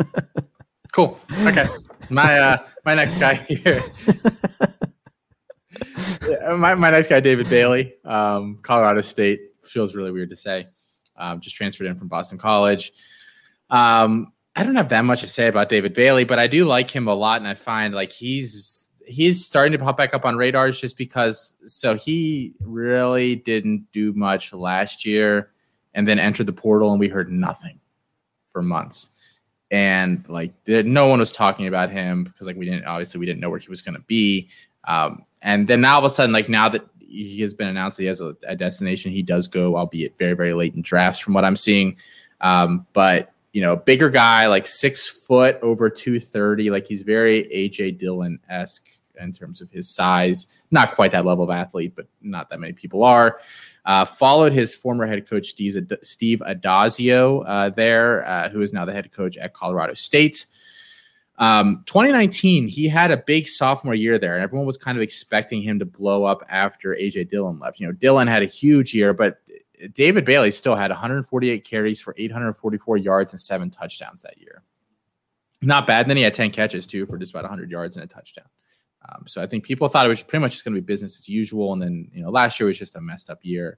cool. 0.92 1.20
Okay. 1.46 1.66
My 2.10 2.40
uh 2.40 2.58
my 2.84 2.96
next 2.96 3.20
guy 3.20 3.36
here. 3.36 3.82
my, 6.58 6.76
my 6.76 7.02
guy, 7.02 7.20
David 7.20 7.50
Bailey, 7.50 7.96
um, 8.06 8.60
Colorado 8.62 9.02
State. 9.02 9.42
Feels 9.64 9.96
really 9.96 10.12
weird 10.12 10.30
to 10.32 10.36
say. 10.36 10.68
Um, 11.16 11.42
just 11.42 11.56
transferred 11.56 11.88
in 11.88 11.96
from 11.96 12.08
Boston 12.08 12.38
College. 12.38 12.92
Um, 13.70 14.34
I 14.56 14.64
don't 14.64 14.76
have 14.76 14.90
that 14.90 15.06
much 15.06 15.22
to 15.22 15.28
say 15.28 15.48
about 15.48 15.70
David 15.70 15.94
Bailey, 15.94 16.24
but 16.24 16.40
I 16.40 16.48
do 16.48 16.66
like 16.66 16.90
him 16.90 17.08
a 17.08 17.14
lot, 17.14 17.40
and 17.40 17.48
I 17.48 17.54
find 17.54 17.94
like 17.94 18.12
he's 18.12 18.90
he's 19.06 19.46
starting 19.46 19.72
to 19.74 19.84
pop 19.84 19.98
back 19.98 20.14
up 20.14 20.26
on 20.26 20.36
radars 20.36 20.80
just 20.80 20.98
because. 20.98 21.56
So 21.66 21.96
he 21.96 22.54
really 22.60 23.36
didn't 23.36 23.92
do 23.92 24.14
much 24.14 24.54
last 24.54 25.06
year, 25.06 25.52
and 25.94 26.08
then 26.08 26.20
entered 26.20 26.48
the 26.48 26.54
portal, 26.54 26.92
and 26.92 27.00
we 27.00 27.10
heard 27.10 27.32
nothing 27.32 27.80
for 28.50 28.62
months, 28.62 29.10
and 29.70 30.28
like 30.28 30.54
no 30.68 31.08
one 31.08 31.20
was 31.20 31.32
talking 31.32 31.68
about 31.68 31.90
him 31.90 32.24
because 32.24 32.48
like 32.48 32.58
we 32.58 32.66
didn't 32.66 32.86
obviously 32.86 33.20
we 33.20 33.26
didn't 33.26 33.40
know 33.40 33.50
where 33.50 33.60
he 33.60 33.70
was 33.70 33.82
going 33.82 33.96
to 33.96 34.04
be, 34.08 34.50
um, 34.88 35.24
and 35.42 35.68
then 35.68 35.82
now 35.82 35.94
all 35.94 36.00
of 36.00 36.06
a 36.06 36.10
sudden 36.10 36.32
like 36.32 36.50
now 36.50 36.70
that 36.70 36.86
he 37.00 37.42
has 37.42 37.54
been 37.54 37.68
announced 37.68 37.98
that 37.98 38.04
he 38.04 38.08
has 38.08 38.22
a, 38.22 38.36
a 38.48 38.56
destination, 38.56 39.12
he 39.12 39.24
does 39.24 39.48
go, 39.48 39.78
albeit 39.78 40.18
very 40.18 40.34
very 40.34 40.54
late 40.54 40.76
in 40.76 40.82
drafts 40.82 41.20
from 41.20 41.34
what 41.34 41.46
I'm 41.46 41.56
seeing, 41.56 41.98
um, 42.42 42.86
but 42.94 43.34
you 43.54 43.62
know, 43.62 43.76
bigger 43.76 44.10
guy, 44.10 44.46
like 44.46 44.68
six 44.68 45.08
foot 45.08 45.58
over 45.62 45.90
230. 45.90 46.70
Like 46.70 46.86
he's 46.86 47.02
very 47.02 47.46
AJ 47.46 47.98
Dillon 47.98 48.40
esque 48.48 48.88
in 49.20 49.32
terms 49.32 49.62
of 49.62 49.70
his 49.72 49.94
size. 49.94 50.62
Not 50.72 50.96
quite 50.96 51.12
that 51.12 51.26
level 51.26 51.44
of 51.44 51.50
athlete, 51.50 51.94
but 51.96 52.08
not 52.22 52.50
that 52.50 52.60
many 52.60 52.74
people 52.74 53.04
are. 53.04 53.40
Uh, 53.86 54.06
followed 54.06 54.54
his 54.54 54.76
former 54.76 55.08
head 55.08 55.28
coach, 55.28 55.48
Steve, 55.48 56.42
Addazio, 56.42 57.44
uh, 57.48 57.70
there, 57.70 58.28
uh, 58.28 58.50
who 58.50 58.62
is 58.62 58.72
now 58.72 58.86
the 58.86 58.94
head 58.94 59.12
coach 59.12 59.36
at 59.38 59.54
Colorado 59.54 59.94
State. 59.94 60.46
Um, 61.40 61.84
2019, 61.86 62.68
he 62.68 62.88
had 62.88 63.12
a 63.12 63.18
big 63.18 63.48
sophomore 63.48 63.96
year 63.96 64.20
there, 64.20 64.36
and 64.36 64.44
everyone 64.44 64.68
was 64.68 64.78
kind 64.78 64.98
of 64.98 65.02
expecting 65.02 65.62
him 65.62 65.80
to 65.80 65.86
blow 65.86 66.26
up 66.26 66.44
after 66.50 66.96
AJ 66.96 67.30
Dillon 67.30 67.60
left. 67.60 67.80
You 67.80 67.88
know, 67.88 67.94
Dillon 67.94 68.28
had 68.28 68.44
a 68.44 68.46
huge 68.46 68.94
year, 68.94 69.14
but 69.14 69.40
David 69.94 70.26
Bailey 70.26 70.52
still 70.52 70.76
had 70.76 70.92
148 70.92 71.64
carries 71.64 72.02
for 72.02 72.14
844 72.18 72.98
yards 72.98 73.34
and 73.34 73.40
seven 73.40 73.70
touchdowns 73.70 74.22
that 74.22 74.38
year. 74.38 74.64
Not 75.62 75.88
bad. 75.88 76.02
And 76.02 76.10
then 76.10 76.18
he 76.18 76.24
had 76.24 76.34
10 76.34 76.52
catches 76.52 76.86
too 76.86 77.06
for 77.06 77.18
just 77.18 77.32
about 77.32 77.44
100 77.44 77.72
yards 77.72 77.96
and 77.96 78.04
a 78.04 78.08
touchdown. 78.08 78.46
Um, 79.08 79.24
so 79.28 79.42
I 79.42 79.48
think 79.48 79.64
people 79.64 79.88
thought 79.88 80.06
it 80.06 80.10
was 80.10 80.22
pretty 80.22 80.42
much 80.42 80.54
just 80.54 80.66
going 80.66 80.76
to 80.76 80.82
be 80.82 80.86
business 80.86 81.20
as 81.20 81.30
usual. 81.30 81.74
And 81.74 81.82
then 81.82 82.10
you 82.14 82.22
know 82.22 82.30
last 82.30 82.60
year 82.60 82.68
was 82.68 82.78
just 82.78 82.96
a 82.96 83.02
messed 83.02 83.30
up 83.30 83.40
year. 83.44 83.78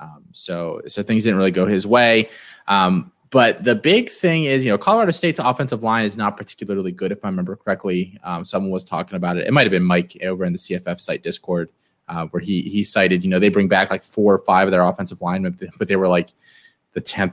Um, 0.00 0.24
so 0.32 0.80
so 0.88 1.02
things 1.02 1.24
didn't 1.24 1.38
really 1.38 1.50
go 1.50 1.66
his 1.66 1.86
way. 1.86 2.30
Um, 2.66 3.12
but 3.32 3.64
the 3.64 3.74
big 3.74 4.10
thing 4.10 4.44
is, 4.44 4.62
you 4.62 4.70
know, 4.70 4.76
Colorado 4.76 5.10
State's 5.10 5.40
offensive 5.40 5.82
line 5.82 6.04
is 6.04 6.18
not 6.18 6.36
particularly 6.36 6.92
good, 6.92 7.10
if 7.10 7.24
I 7.24 7.28
remember 7.28 7.56
correctly. 7.56 8.18
Um, 8.22 8.44
someone 8.44 8.70
was 8.70 8.84
talking 8.84 9.16
about 9.16 9.38
it. 9.38 9.46
It 9.46 9.52
might 9.52 9.62
have 9.62 9.70
been 9.70 9.82
Mike 9.82 10.16
over 10.22 10.44
in 10.44 10.52
the 10.52 10.58
CFF 10.58 11.00
site 11.00 11.22
Discord 11.22 11.70
uh, 12.08 12.26
where 12.26 12.42
he 12.42 12.60
he 12.60 12.84
cited, 12.84 13.24
you 13.24 13.30
know, 13.30 13.38
they 13.38 13.48
bring 13.48 13.68
back 13.68 13.90
like 13.90 14.02
four 14.02 14.34
or 14.34 14.38
five 14.38 14.68
of 14.68 14.72
their 14.72 14.82
offensive 14.82 15.22
linemen, 15.22 15.58
but 15.78 15.88
they 15.88 15.96
were 15.96 16.08
like 16.08 16.30
the 16.92 17.00
tenth 17.00 17.32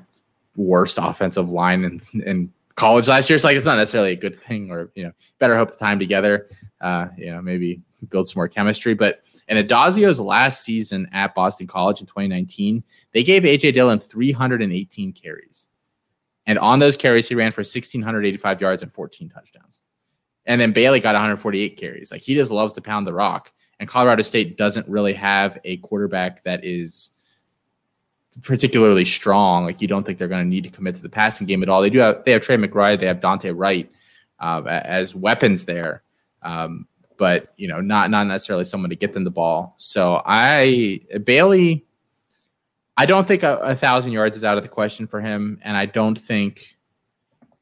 worst 0.56 0.98
offensive 1.02 1.52
line 1.52 1.84
in, 1.84 2.22
in 2.22 2.54
college 2.76 3.10
last 3.10 3.30
year. 3.30 3.38
So 3.38 3.50
like 3.50 3.58
it's 3.58 3.66
not 3.66 3.76
necessarily 3.76 4.14
a 4.14 4.16
good 4.16 4.40
thing, 4.40 4.72
or 4.72 4.92
you 4.96 5.04
know, 5.04 5.12
better 5.38 5.58
hope 5.58 5.72
the 5.72 5.78
time 5.78 6.00
together. 6.00 6.48
Uh, 6.80 7.08
you 7.18 7.30
know, 7.30 7.42
maybe 7.42 7.82
build 8.08 8.30
some 8.30 8.40
more 8.40 8.48
chemistry. 8.48 8.94
But 8.94 9.22
in 9.50 9.58
Addazio's 9.58 10.22
last 10.22 10.64
season 10.64 11.10
at 11.12 11.36
Boston 11.36 11.68
College 11.68 12.00
in 12.00 12.08
2019, 12.08 12.84
they 13.12 13.24
gave 13.24 13.44
AJ 13.44 13.74
Dillon 13.74 14.00
318 14.00 15.12
carries. 15.12 15.68
And 16.50 16.58
on 16.58 16.80
those 16.80 16.98
carries, 16.98 17.30
he 17.30 17.36
ran 17.36 17.52
for 17.52 17.60
1,685 17.60 18.60
yards 18.60 18.82
and 18.82 18.92
14 18.92 19.30
touchdowns. 19.30 19.82
And 20.48 20.60
then 20.60 20.72
Bailey 20.72 21.00
got 21.00 21.14
148 21.14 21.78
carries. 21.78 22.12
Like 22.12 22.24
he 22.24 22.34
just 22.34 22.50
loves 22.50 22.74
to 22.74 22.82
pound 22.82 23.06
the 23.06 23.14
rock. 23.14 23.52
And 23.80 23.88
Colorado 23.88 24.24
State 24.24 24.58
doesn't 24.58 24.90
really 24.90 25.14
have 25.14 25.60
a 25.64 25.78
quarterback 25.78 26.42
that 26.46 26.66
is 26.66 27.12
particularly 28.42 29.06
strong. 29.06 29.64
Like 29.66 29.80
you 29.80 29.88
don't 29.88 30.04
think 30.04 30.18
they're 30.18 30.28
going 30.28 30.44
to 30.44 30.50
need 30.50 30.64
to 30.64 30.72
commit 30.72 30.96
to 30.96 31.04
the 31.04 31.08
passing 31.08 31.46
game 31.46 31.62
at 31.62 31.70
all. 31.70 31.84
They 31.84 31.92
do 31.92 32.00
have 32.00 32.24
they 32.24 32.32
have 32.32 32.42
Trey 32.42 32.58
McBride, 32.58 33.00
they 33.00 33.06
have 33.06 33.20
Dante 33.20 33.52
Wright 33.52 33.88
uh, 34.40 34.64
as 34.66 35.14
weapons 35.14 35.66
there, 35.66 36.02
um, 36.42 36.88
but 37.18 37.54
you 37.58 37.68
know 37.68 37.80
not 37.80 38.10
not 38.10 38.26
necessarily 38.26 38.64
someone 38.64 38.90
to 38.90 38.96
get 38.96 39.14
them 39.14 39.24
the 39.24 39.30
ball. 39.30 39.76
So 39.78 40.20
I 40.26 41.02
Bailey, 41.24 41.86
I 43.00 43.06
don't 43.06 43.26
think 43.26 43.44
a, 43.44 43.56
a 43.60 43.76
thousand 43.76 44.12
yards 44.12 44.36
is 44.36 44.44
out 44.44 44.58
of 44.58 44.64
the 44.64 44.68
question 44.68 45.08
for 45.08 45.22
him, 45.22 45.58
and 45.64 45.78
I 45.78 45.86
don't 45.86 46.20
think 46.20 46.76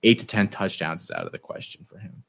eight 0.01 0.17
to 0.17 0.25
ten 0.25 0.47
touchdowns 0.47 1.03
is 1.03 1.11
out 1.11 1.27
of 1.27 1.31
the 1.31 1.37
question 1.37 1.85
for 1.85 1.99
him. 1.99 2.23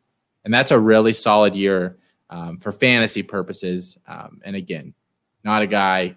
And 0.44 0.52
that's 0.52 0.72
a 0.72 0.78
really 0.78 1.14
solid 1.14 1.54
year 1.54 1.96
um, 2.28 2.58
for 2.58 2.70
fantasy 2.70 3.22
purposes. 3.22 3.98
Um, 4.06 4.42
and 4.44 4.54
again, 4.54 4.92
not 5.42 5.62
a 5.62 5.66
guy 5.66 6.16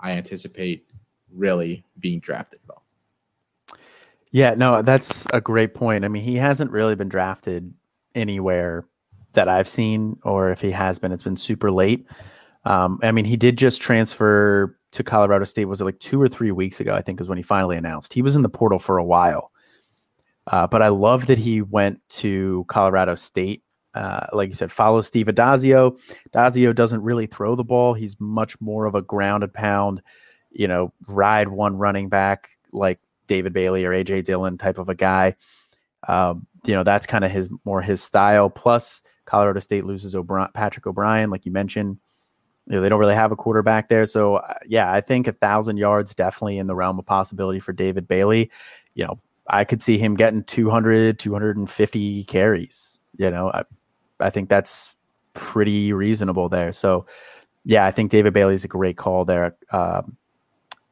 I 0.00 0.12
anticipate 0.12 0.86
really 1.30 1.84
being 1.98 2.20
drafted 2.20 2.60
at 2.64 2.70
all. 2.70 2.86
Yeah, 4.30 4.54
no, 4.54 4.80
that's 4.80 5.26
a 5.34 5.40
great 5.42 5.74
point. 5.74 6.02
I 6.02 6.08
mean, 6.08 6.22
he 6.22 6.36
hasn't 6.36 6.70
really 6.70 6.94
been 6.94 7.10
drafted 7.10 7.74
anywhere 8.14 8.86
that 9.34 9.48
I've 9.48 9.68
seen, 9.68 10.18
or 10.22 10.50
if 10.50 10.62
he 10.62 10.70
has 10.70 10.98
been, 10.98 11.12
it's 11.12 11.22
been 11.22 11.36
super 11.36 11.70
late. 11.70 12.06
Um, 12.64 13.00
I 13.02 13.12
mean, 13.12 13.24
he 13.24 13.36
did 13.36 13.58
just 13.58 13.82
transfer 13.82 14.76
to 14.92 15.02
Colorado 15.02 15.44
State. 15.44 15.64
Was 15.64 15.80
it 15.80 15.84
like 15.84 15.98
two 15.98 16.20
or 16.20 16.28
three 16.28 16.52
weeks 16.52 16.80
ago? 16.80 16.94
I 16.94 17.02
think 17.02 17.20
is 17.20 17.28
when 17.28 17.38
he 17.38 17.42
finally 17.42 17.76
announced. 17.76 18.12
He 18.12 18.22
was 18.22 18.36
in 18.36 18.42
the 18.42 18.48
portal 18.48 18.78
for 18.78 18.98
a 18.98 19.04
while, 19.04 19.50
uh, 20.46 20.66
but 20.66 20.82
I 20.82 20.88
love 20.88 21.26
that 21.26 21.38
he 21.38 21.62
went 21.62 22.00
to 22.10 22.64
Colorado 22.68 23.14
State 23.14 23.62
uh, 23.94 24.26
like 24.32 24.48
you 24.48 24.54
said, 24.54 24.72
follow 24.72 25.00
Steve 25.00 25.26
Addazio. 25.26 25.98
Addazio 26.30 26.74
doesn't 26.74 27.02
really 27.02 27.26
throw 27.26 27.54
the 27.54 27.64
ball. 27.64 27.94
He's 27.94 28.18
much 28.18 28.60
more 28.60 28.86
of 28.86 28.94
a 28.94 29.02
grounded 29.02 29.52
pound, 29.52 30.02
you 30.50 30.66
know, 30.66 30.92
ride 31.08 31.48
one 31.48 31.76
running 31.76 32.08
back 32.08 32.48
like 32.72 33.00
David 33.26 33.52
Bailey 33.52 33.84
or 33.84 33.92
AJ 33.92 34.24
Dillon 34.24 34.56
type 34.56 34.78
of 34.78 34.88
a 34.88 34.94
guy. 34.94 35.36
Um, 36.08 36.46
you 36.64 36.72
know, 36.72 36.84
that's 36.84 37.06
kind 37.06 37.24
of 37.24 37.30
his 37.30 37.50
more 37.64 37.82
his 37.82 38.02
style. 38.02 38.48
Plus, 38.48 39.02
Colorado 39.24 39.60
State 39.60 39.84
loses 39.84 40.14
O'Brien, 40.14 40.48
Patrick 40.54 40.86
O'Brien, 40.86 41.30
like 41.30 41.44
you 41.44 41.52
mentioned. 41.52 41.98
You 42.72 42.78
know, 42.78 42.82
they 42.82 42.88
don't 42.88 42.98
really 42.98 43.14
have 43.14 43.32
a 43.32 43.36
quarterback 43.36 43.90
there. 43.90 44.06
So, 44.06 44.36
uh, 44.36 44.54
yeah, 44.66 44.90
I 44.90 45.02
think 45.02 45.26
a 45.26 45.32
thousand 45.32 45.76
yards 45.76 46.14
definitely 46.14 46.56
in 46.56 46.64
the 46.64 46.74
realm 46.74 46.98
of 46.98 47.04
possibility 47.04 47.60
for 47.60 47.74
David 47.74 48.08
Bailey. 48.08 48.50
You 48.94 49.04
know, 49.04 49.20
I 49.46 49.64
could 49.64 49.82
see 49.82 49.98
him 49.98 50.14
getting 50.14 50.42
200, 50.42 51.18
250 51.18 52.24
carries. 52.24 52.98
You 53.18 53.30
know, 53.30 53.50
I, 53.52 53.64
I 54.20 54.30
think 54.30 54.48
that's 54.48 54.94
pretty 55.34 55.92
reasonable 55.92 56.48
there. 56.48 56.72
So, 56.72 57.04
yeah, 57.66 57.84
I 57.84 57.90
think 57.90 58.10
David 58.10 58.32
Bailey 58.32 58.54
is 58.54 58.64
a 58.64 58.68
great 58.68 58.96
call 58.96 59.26
there. 59.26 59.54
Um, 59.70 60.16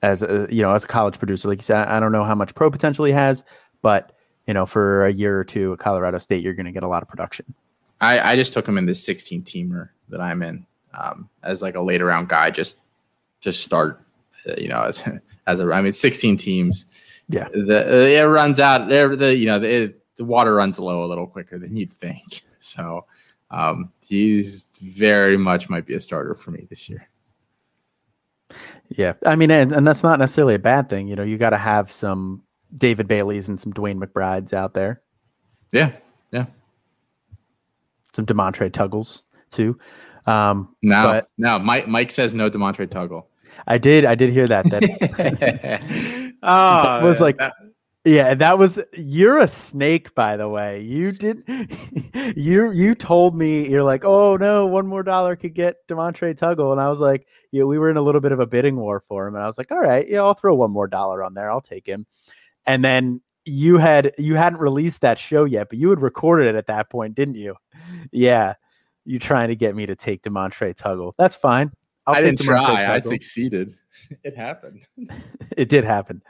as 0.02 0.22
a, 0.22 0.48
you 0.50 0.60
know, 0.60 0.74
as 0.74 0.84
a 0.84 0.86
college 0.86 1.18
producer, 1.18 1.48
like 1.48 1.60
you 1.60 1.64
said, 1.64 1.88
I 1.88 1.98
don't 1.98 2.12
know 2.12 2.24
how 2.24 2.34
much 2.34 2.54
pro 2.54 2.70
potential 2.70 3.06
he 3.06 3.12
has, 3.12 3.42
but 3.80 4.14
you 4.46 4.52
know, 4.52 4.66
for 4.66 5.06
a 5.06 5.12
year 5.14 5.40
or 5.40 5.44
two 5.44 5.72
at 5.72 5.78
Colorado 5.78 6.18
State, 6.18 6.44
you're 6.44 6.52
going 6.52 6.66
to 6.66 6.72
get 6.72 6.82
a 6.82 6.88
lot 6.88 7.02
of 7.02 7.08
production. 7.08 7.54
I, 8.02 8.32
I 8.32 8.36
just 8.36 8.52
took 8.52 8.68
him 8.68 8.76
in 8.76 8.84
this 8.84 9.02
16 9.02 9.44
teamer 9.44 9.88
that 10.10 10.20
I'm 10.20 10.42
in 10.42 10.66
um, 10.94 11.28
as 11.42 11.62
like 11.62 11.74
a 11.74 11.80
later 11.80 12.06
round 12.06 12.28
guy, 12.28 12.50
just 12.50 12.78
to 13.42 13.52
start. 13.52 14.02
Uh, 14.48 14.54
you 14.58 14.68
know, 14.68 14.82
as 14.88 15.02
as 15.46 15.60
a 15.60 15.70
I 15.72 15.80
mean, 15.80 15.92
16 15.92 16.36
teams. 16.36 16.86
Yeah, 17.28 17.48
the 17.52 18.16
it 18.16 18.22
runs 18.22 18.58
out. 18.58 18.88
There, 18.88 19.14
the 19.14 19.36
you 19.36 19.46
know 19.46 19.58
the 19.58 19.94
the 20.16 20.24
water 20.24 20.54
runs 20.54 20.78
low 20.78 21.04
a 21.04 21.06
little 21.06 21.26
quicker 21.26 21.58
than 21.58 21.76
you'd 21.76 21.92
think. 21.92 22.42
So 22.62 23.06
um, 23.50 23.90
he's 24.06 24.66
very 24.82 25.38
much 25.38 25.70
might 25.70 25.86
be 25.86 25.94
a 25.94 26.00
starter 26.00 26.34
for 26.34 26.50
me 26.50 26.66
this 26.68 26.90
year. 26.90 27.08
Yeah, 28.90 29.14
I 29.24 29.34
mean, 29.34 29.50
and, 29.50 29.72
and 29.72 29.86
that's 29.86 30.02
not 30.02 30.18
necessarily 30.18 30.56
a 30.56 30.58
bad 30.58 30.90
thing. 30.90 31.08
You 31.08 31.16
know, 31.16 31.22
you 31.22 31.38
got 31.38 31.50
to 31.50 31.56
have 31.56 31.90
some 31.90 32.42
David 32.76 33.08
Bailey's 33.08 33.48
and 33.48 33.58
some 33.58 33.72
DeWayne 33.72 33.98
McBride's 33.98 34.52
out 34.52 34.74
there. 34.74 35.00
Yeah, 35.72 35.92
yeah. 36.32 36.46
Some 38.12 38.26
Demontre 38.26 38.70
Tuggles 38.70 39.24
too. 39.48 39.78
Um, 40.26 40.74
no, 40.82 41.06
but 41.06 41.28
no. 41.38 41.58
Mike 41.58 41.88
Mike 41.88 42.10
says 42.10 42.32
no 42.32 42.50
Demontre 42.50 42.86
Tuggle. 42.86 43.24
I 43.66 43.78
did. 43.78 44.04
I 44.04 44.14
did 44.14 44.30
hear 44.30 44.46
that. 44.48 44.66
That 46.42 47.02
oh, 47.02 47.06
was 47.06 47.20
like 47.20 47.36
that- 47.36 47.52
Yeah, 48.06 48.32
that 48.32 48.58
was 48.58 48.78
you're 48.94 49.38
a 49.38 49.46
snake, 49.46 50.14
by 50.14 50.38
the 50.38 50.48
way. 50.48 50.80
You 50.80 51.12
did 51.12 51.42
you 52.34 52.70
you 52.70 52.94
told 52.94 53.36
me 53.36 53.68
you're 53.68 53.82
like, 53.82 54.06
oh 54.06 54.36
no, 54.36 54.66
one 54.66 54.86
more 54.86 55.02
dollar 55.02 55.36
could 55.36 55.52
get 55.52 55.86
Demontre 55.86 56.34
Tuggle. 56.34 56.72
And 56.72 56.80
I 56.80 56.88
was 56.88 57.00
like, 57.00 57.26
yeah, 57.50 57.64
we 57.64 57.78
were 57.78 57.90
in 57.90 57.98
a 57.98 58.02
little 58.02 58.22
bit 58.22 58.32
of 58.32 58.40
a 58.40 58.46
bidding 58.46 58.76
war 58.76 59.04
for 59.06 59.26
him. 59.28 59.34
And 59.34 59.44
I 59.44 59.46
was 59.46 59.58
like, 59.58 59.70
all 59.70 59.80
right, 59.80 60.08
yeah, 60.08 60.20
I'll 60.20 60.32
throw 60.32 60.54
one 60.54 60.70
more 60.70 60.88
dollar 60.88 61.22
on 61.22 61.34
there. 61.34 61.50
I'll 61.50 61.60
take 61.60 61.86
him. 61.86 62.06
And 62.66 62.82
then 62.82 63.20
you 63.44 63.76
had 63.76 64.12
you 64.16 64.34
hadn't 64.34 64.60
released 64.60 65.02
that 65.02 65.18
show 65.18 65.44
yet, 65.44 65.68
but 65.68 65.78
you 65.78 65.90
had 65.90 66.00
recorded 66.00 66.46
it 66.48 66.54
at 66.54 66.68
that 66.68 66.88
point, 66.88 67.14
didn't 67.14 67.36
you? 67.36 67.56
Yeah. 68.12 68.54
You 69.04 69.18
trying 69.18 69.48
to 69.48 69.56
get 69.56 69.74
me 69.74 69.86
to 69.86 69.96
take 69.96 70.22
Demontre 70.22 70.74
Tuggle. 70.74 71.12
That's 71.18 71.34
fine. 71.34 71.72
I'll 72.06 72.14
I 72.14 72.22
take 72.22 72.36
didn't 72.36 72.50
Demontre 72.50 72.66
try. 72.66 72.94
I 72.94 72.98
succeeded. 72.98 73.74
It 74.24 74.36
happened. 74.36 74.80
it 75.56 75.68
did 75.68 75.84
happen. 75.84 76.22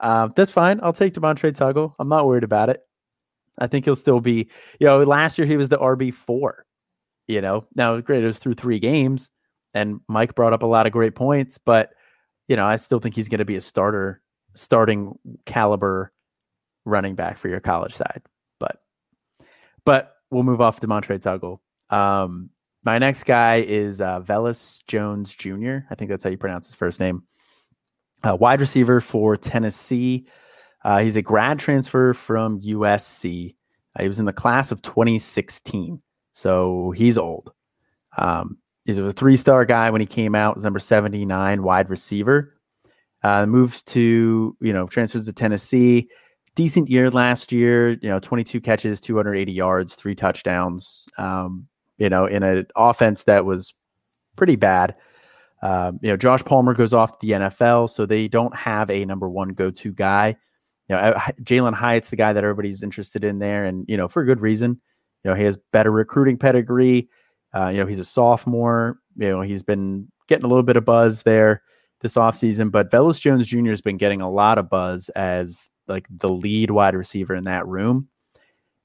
Um, 0.00 0.32
that's 0.34 0.50
fine. 0.50 0.80
I'll 0.82 0.94
take 0.94 1.12
Demontre 1.12 1.52
Tuggle. 1.52 1.92
I'm 1.98 2.08
not 2.08 2.26
worried 2.26 2.42
about 2.42 2.70
it. 2.70 2.80
I 3.58 3.66
think 3.66 3.84
he'll 3.84 3.96
still 3.96 4.20
be, 4.20 4.48
you 4.80 4.86
know, 4.86 5.02
last 5.02 5.36
year 5.36 5.46
he 5.46 5.56
was 5.56 5.68
the 5.68 5.78
RB 5.78 6.14
four. 6.14 6.64
You 7.26 7.42
know, 7.42 7.66
now 7.74 8.00
great, 8.00 8.24
it 8.24 8.26
was 8.26 8.38
through 8.38 8.54
three 8.54 8.78
games, 8.78 9.28
and 9.74 10.00
Mike 10.08 10.34
brought 10.34 10.54
up 10.54 10.62
a 10.62 10.66
lot 10.66 10.86
of 10.86 10.92
great 10.92 11.14
points, 11.14 11.58
but 11.58 11.90
you 12.48 12.56
know, 12.56 12.66
I 12.66 12.76
still 12.76 12.98
think 12.98 13.14
he's 13.14 13.28
going 13.28 13.38
to 13.38 13.44
be 13.44 13.56
a 13.56 13.60
starter, 13.60 14.22
starting 14.54 15.18
caliber 15.44 16.12
running 16.84 17.14
back 17.14 17.38
for 17.38 17.48
your 17.48 17.60
college 17.60 17.94
side. 17.94 18.22
But, 18.58 18.80
but 19.84 20.14
we'll 20.30 20.42
move 20.42 20.62
off 20.62 20.80
Demontre 20.80 21.18
Tuggle. 21.18 21.60
Um, 21.90 22.50
my 22.84 22.98
next 22.98 23.24
guy 23.24 23.56
is 23.56 24.00
uh, 24.00 24.20
Velus 24.20 24.84
Jones 24.86 25.34
Jr. 25.34 25.78
I 25.90 25.94
think 25.94 26.10
that's 26.10 26.24
how 26.24 26.30
you 26.30 26.38
pronounce 26.38 26.66
his 26.66 26.74
first 26.74 27.00
name. 27.00 27.22
Uh, 28.22 28.36
wide 28.38 28.60
receiver 28.60 29.00
for 29.00 29.36
Tennessee. 29.36 30.26
Uh, 30.84 31.00
he's 31.00 31.16
a 31.16 31.22
grad 31.22 31.58
transfer 31.58 32.14
from 32.14 32.60
USC. 32.60 33.54
Uh, 33.94 34.02
he 34.02 34.08
was 34.08 34.20
in 34.20 34.26
the 34.26 34.32
class 34.32 34.72
of 34.72 34.80
2016, 34.82 36.00
so 36.32 36.92
he's 36.92 37.18
old. 37.18 37.52
Um, 38.16 38.58
he 38.84 38.92
was 38.92 39.10
a 39.10 39.12
three-star 39.12 39.64
guy 39.64 39.90
when 39.90 40.00
he 40.00 40.06
came 40.06 40.34
out. 40.34 40.58
Number 40.58 40.78
79 40.78 41.62
wide 41.62 41.90
receiver. 41.90 42.54
Uh, 43.22 43.46
moved 43.46 43.86
to 43.88 44.56
you 44.60 44.72
know 44.72 44.86
transfers 44.86 45.26
to 45.26 45.32
Tennessee. 45.32 46.08
Decent 46.54 46.88
year 46.88 47.10
last 47.10 47.52
year. 47.52 47.90
You 47.90 48.08
know, 48.08 48.18
22 48.18 48.60
catches, 48.60 49.00
280 49.00 49.52
yards, 49.52 49.94
three 49.94 50.14
touchdowns. 50.14 51.06
Um, 51.18 51.68
you 51.98 52.08
know, 52.08 52.26
in 52.26 52.42
an 52.42 52.66
offense 52.76 53.24
that 53.24 53.44
was 53.44 53.74
pretty 54.36 54.56
bad. 54.56 54.94
Um, 55.62 55.98
you 56.02 56.10
know, 56.10 56.16
Josh 56.16 56.44
Palmer 56.44 56.74
goes 56.74 56.94
off 56.94 57.18
to 57.18 57.26
the 57.26 57.32
NFL, 57.32 57.90
so 57.90 58.06
they 58.06 58.28
don't 58.28 58.56
have 58.56 58.90
a 58.90 59.04
number 59.04 59.28
one 59.28 59.50
go-to 59.50 59.92
guy. 59.92 60.36
You 60.88 60.96
know, 60.96 61.02
uh, 61.02 61.20
Jalin 61.42 61.74
Hyatt's 61.74 62.10
the 62.10 62.16
guy 62.16 62.32
that 62.32 62.44
everybody's 62.44 62.82
interested 62.82 63.24
in 63.24 63.40
there, 63.40 63.64
and 63.64 63.84
you 63.88 63.96
know, 63.96 64.08
for 64.08 64.22
a 64.22 64.26
good 64.26 64.40
reason. 64.40 64.80
You 65.24 65.32
know, 65.32 65.36
he 65.36 65.44
has 65.44 65.58
better 65.72 65.90
recruiting 65.90 66.38
pedigree. 66.38 67.08
Uh, 67.52 67.68
you 67.68 67.78
know, 67.78 67.86
he's 67.86 67.98
a 67.98 68.04
sophomore. 68.04 69.00
You 69.16 69.30
know, 69.30 69.40
he's 69.40 69.64
been 69.64 70.08
getting 70.28 70.44
a 70.44 70.48
little 70.48 70.62
bit 70.62 70.76
of 70.76 70.84
buzz 70.84 71.24
there 71.24 71.62
this 72.00 72.14
offseason, 72.14 72.70
but 72.70 72.90
Velus 72.90 73.20
Jones 73.20 73.46
Jr. 73.46 73.70
has 73.70 73.80
been 73.80 73.96
getting 73.96 74.20
a 74.20 74.30
lot 74.30 74.58
of 74.58 74.70
buzz 74.70 75.08
as 75.10 75.68
like 75.88 76.06
the 76.10 76.28
lead 76.28 76.70
wide 76.70 76.94
receiver 76.94 77.34
in 77.34 77.44
that 77.44 77.66
room. 77.66 78.08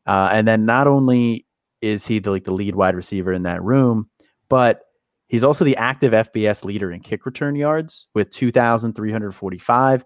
Uh, 0.08 0.30
and 0.32 0.48
then 0.48 0.66
not 0.66 0.88
only 0.88 1.46
is 1.84 2.08
he 2.08 2.20
the, 2.20 2.32
like 2.32 2.46
the 2.46 2.54
lead 2.54 2.76
wide 2.76 2.96
receiver 2.96 3.34
in 3.34 3.44
that 3.44 3.62
room, 3.62 4.10
but 4.50 4.82
he's 5.28 5.44
also 5.44 5.66
the 5.66 5.78
active 5.78 6.14
FBS 6.14 6.64
leader 6.64 6.92
in 6.92 7.02
kick 7.02 7.26
return 7.26 7.56
yards 7.56 8.08
with 8.16 8.30
2,345. 8.32 10.04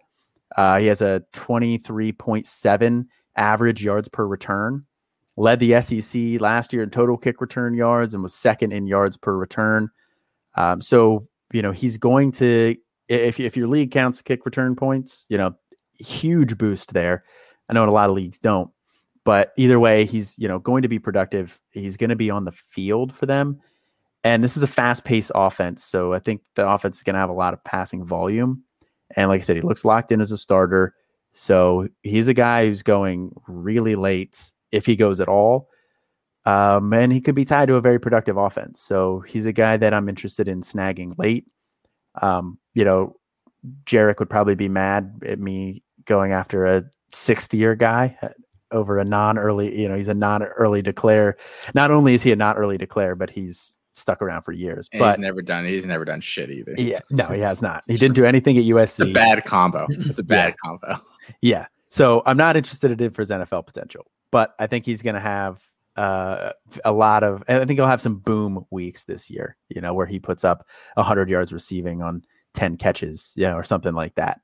Uh, 0.56 0.80
he 0.80 0.88
has 0.88 1.02
a 1.02 1.24
23.7 1.34 3.06
average 3.36 3.84
yards 3.84 4.08
per 4.08 4.26
return. 4.26 4.86
Led 5.36 5.60
the 5.60 5.80
SEC 5.82 6.42
last 6.42 6.74
year 6.74 6.82
in 6.82 6.90
total 6.90 7.16
kick 7.16 7.42
return 7.42 7.76
yards 7.76 8.14
and 8.16 8.24
was 8.24 8.34
second 8.34 8.74
in 8.74 8.88
yards 8.88 9.18
per 9.18 9.38
return. 9.38 9.90
Um, 10.56 10.82
so 10.82 11.28
you 11.54 11.62
know 11.62 11.72
he's 11.72 11.98
going 11.98 12.32
to 12.34 12.76
if 13.08 13.40
if 13.40 13.56
your 13.56 13.68
league 13.68 13.92
counts 13.92 14.22
kick 14.24 14.46
return 14.46 14.76
points, 14.76 15.28
you 15.30 15.38
know 15.38 15.54
huge 16.00 16.58
boost 16.58 16.94
there. 16.94 17.24
I 17.70 17.74
know 17.74 17.88
a 17.88 17.92
lot 17.92 18.10
of 18.10 18.16
leagues 18.16 18.40
don't, 18.40 18.72
but 19.28 19.52
either 19.58 19.78
way, 19.78 20.06
he's 20.06 20.40
you 20.40 20.48
know 20.48 20.58
going 20.58 20.84
to 20.84 20.88
be 20.88 21.00
productive. 21.00 21.60
He's 21.72 21.98
going 21.98 22.12
to 22.12 22.16
be 22.16 22.32
on 22.32 22.46
the 22.46 22.54
field 22.54 23.12
for 23.12 23.26
them, 23.26 23.60
and 24.24 24.42
this 24.42 24.56
is 24.56 24.64
a 24.64 24.68
fast 24.68 25.04
paced 25.04 25.34
offense. 25.36 25.84
So 25.84 26.14
I 26.14 26.20
think 26.20 26.44
the 26.56 26.66
offense 26.66 26.96
is 26.96 27.04
going 27.04 27.16
to 27.16 27.20
have 27.20 27.30
a 27.30 27.34
lot 27.34 27.54
of 27.54 27.62
passing 27.62 28.06
volume. 28.06 28.64
And 29.18 29.30
like 29.30 29.40
I 29.40 29.42
said, 29.42 29.58
he 29.58 29.62
looks 29.62 29.84
locked 29.84 30.14
in 30.14 30.22
as 30.22 30.32
a 30.32 30.38
starter. 30.38 30.96
So 31.34 31.90
he's 32.04 32.30
a 32.30 32.34
guy 32.34 32.68
who's 32.68 32.84
going 32.84 33.36
really 33.50 33.96
late 33.96 34.54
if 34.72 34.86
he 34.86 34.96
goes 34.96 35.20
at 35.20 35.28
all. 35.28 35.68
Um, 36.46 36.94
and 36.94 37.12
he 37.12 37.20
could 37.20 37.36
be 37.36 37.44
tied 37.44 37.68
to 37.68 37.76
a 37.76 37.82
very 37.82 38.00
productive 38.00 38.38
offense. 38.38 38.80
So 38.80 39.26
he's 39.28 39.46
a 39.46 39.52
guy 39.52 39.76
that 39.76 39.94
I'm 39.94 40.08
interested 40.08 40.48
in 40.48 40.62
snagging 40.62 41.18
late. 41.18 41.46
Um, 42.22 42.60
you 42.74 42.86
know, 42.86 43.18
Jarek 43.84 44.20
would 44.20 44.30
probably 44.30 44.56
be 44.56 44.70
mad 44.70 45.22
at 45.26 45.38
me 45.38 45.84
going 46.06 46.32
after 46.32 46.66
a 46.66 46.86
sixth 47.12 47.54
year 47.54 47.76
guy 47.76 48.18
over 48.72 48.98
a 48.98 49.06
non 49.06 49.38
early, 49.38 49.80
you 49.80 49.88
know, 49.88 49.96
he's 49.96 50.08
a 50.08 50.14
non 50.14 50.44
early 50.44 50.82
declare. 50.82 51.38
Not 51.74 51.92
only 51.92 52.14
is 52.14 52.24
he 52.24 52.32
a 52.32 52.36
not 52.36 52.58
early 52.58 52.78
declare, 52.78 53.16
but 53.16 53.30
he's 53.30 53.76
stuck 53.94 54.22
around 54.22 54.44
for 54.44 54.52
years. 54.52 54.88
And 54.94 55.00
but 55.00 55.12
he's 55.12 55.20
never 55.20 55.42
done. 55.42 55.66
He's 55.66 55.86
never 55.86 56.06
done 56.06 56.22
shit 56.22 56.50
either. 56.52 56.74
yeah, 56.78 57.00
no, 57.10 57.28
he 57.28 57.40
has 57.40 57.62
not. 57.62 57.84
He 57.88 57.98
didn't 57.98 58.16
do 58.16 58.26
anything 58.26 58.58
at 58.58 58.64
It's 58.64 59.00
a 59.00 59.06
USC. 59.06 59.14
bad 59.14 59.44
combo. 59.46 59.88
It's 59.92 60.20
a 60.20 60.24
bad 60.24 60.56
combo. 60.64 61.02
Yeah. 61.42 61.66
So 61.90 62.22
I'm 62.26 62.38
not 62.38 62.56
interested 62.56 62.92
in 62.92 63.00
him 63.00 63.12
for 63.12 63.22
his 63.22 63.32
NFL 63.32 63.66
potential, 63.66 64.06
but 64.32 64.54
I 64.60 64.68
think 64.68 64.86
he's 64.86 65.02
going 65.02 65.16
to 65.16 65.22
have 65.22 65.64
uh, 65.96 66.52
a 66.86 66.92
lot 66.92 67.24
of, 67.24 67.44
I 67.48 67.66
think 67.66 67.80
he'll 67.80 67.88
have 67.88 68.02
some 68.02 68.18
boom 68.18 68.66
weeks 68.70 69.06
this 69.06 69.30
year, 69.30 69.58
you 69.70 69.82
know, 69.82 69.94
where 69.94 70.06
he 70.06 70.20
puts 70.20 70.44
up 70.44 70.68
100 70.94 71.30
yards 71.30 71.52
receiving 71.52 72.02
on 72.04 72.24
10 72.54 72.78
catches, 72.78 73.34
you 73.36 73.44
know, 73.44 73.56
or 73.56 73.64
something 73.64 73.94
like 73.94 74.16
that. 74.16 74.40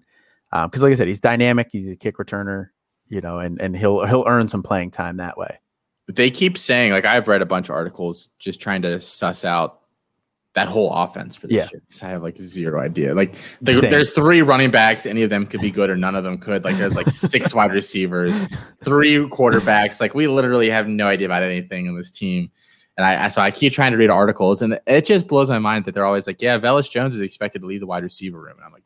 Because, 0.52 0.82
like 0.84 0.92
I 0.92 0.96
said, 0.96 1.08
he's 1.08 1.20
dynamic. 1.20 1.70
He's 1.72 1.90
a 1.90 1.96
kick 1.96 2.18
returner, 2.18 2.70
you 3.14 3.22
know, 3.22 3.40
and, 3.40 3.62
and 3.62 3.76
he'll 3.78 4.06
he'll 4.06 4.24
earn 4.28 4.48
some 4.48 4.64
playing 4.64 4.92
time 4.92 5.18
that 5.18 5.38
way. 5.38 5.60
They 6.08 6.32
keep 6.32 6.58
saying, 6.58 6.92
like, 6.92 7.06
I've 7.06 7.28
read 7.28 7.42
a 7.42 7.46
bunch 7.46 7.70
of 7.70 7.76
articles 7.76 8.30
just 8.40 8.60
trying 8.60 8.82
to 8.82 9.00
suss 9.00 9.46
out 9.46 9.80
that 10.56 10.68
whole 10.68 10.92
offense 10.94 11.36
for 11.36 11.48
this 11.48 11.56
Yeah. 11.56 11.68
year 11.72 11.82
because 11.88 12.04
I 12.04 12.10
have 12.10 12.22
like 12.22 12.38
zero 12.38 12.80
idea. 12.82 13.16
Like, 13.16 13.36
there- 13.62 13.80
there's 13.82 14.12
three 14.12 14.42
running 14.42 14.70
backs, 14.70 15.06
any 15.06 15.24
of 15.24 15.30
them 15.30 15.48
could 15.48 15.62
be 15.62 15.72
good 15.72 15.90
or 15.90 15.96
none 15.96 16.16
of 16.16 16.24
them 16.24 16.38
could. 16.38 16.64
Like, 16.64 16.78
there's 16.78 16.96
like 16.96 17.10
six 17.10 17.54
wide 17.56 17.72
receivers, 17.72 18.40
three 18.84 19.16
quarterbacks. 19.30 20.00
Like, 20.02 20.14
we 20.14 20.28
literally 20.28 20.70
have 20.70 20.88
no 20.88 21.08
idea 21.08 21.26
about 21.28 21.42
anything 21.44 21.86
in 21.88 21.96
this 21.96 22.12
team. 22.12 22.52
And 22.98 23.06
I, 23.08 23.26
I 23.26 23.28
so 23.30 23.42
I 23.42 23.50
keep 23.50 23.74
trying 23.74 23.94
to 23.94 23.98
read 23.98 24.12
articles, 24.12 24.62
and 24.62 24.80
it 24.86 25.06
just 25.06 25.28
blows 25.28 25.50
my 25.50 25.58
mind 25.58 25.86
that 25.86 25.96
they're 25.96 26.06
always 26.06 26.28
like, 26.28 26.40
"Yeah, 26.44 26.60
Velus 26.60 26.92
Jones 26.92 27.16
is 27.16 27.22
expected 27.22 27.62
to 27.64 27.66
lead 27.66 27.82
the 27.82 27.88
wide 27.88 28.04
receiver 28.04 28.40
room." 28.40 28.54
And 28.58 28.64
I'm 28.64 28.72
like, 28.72 28.83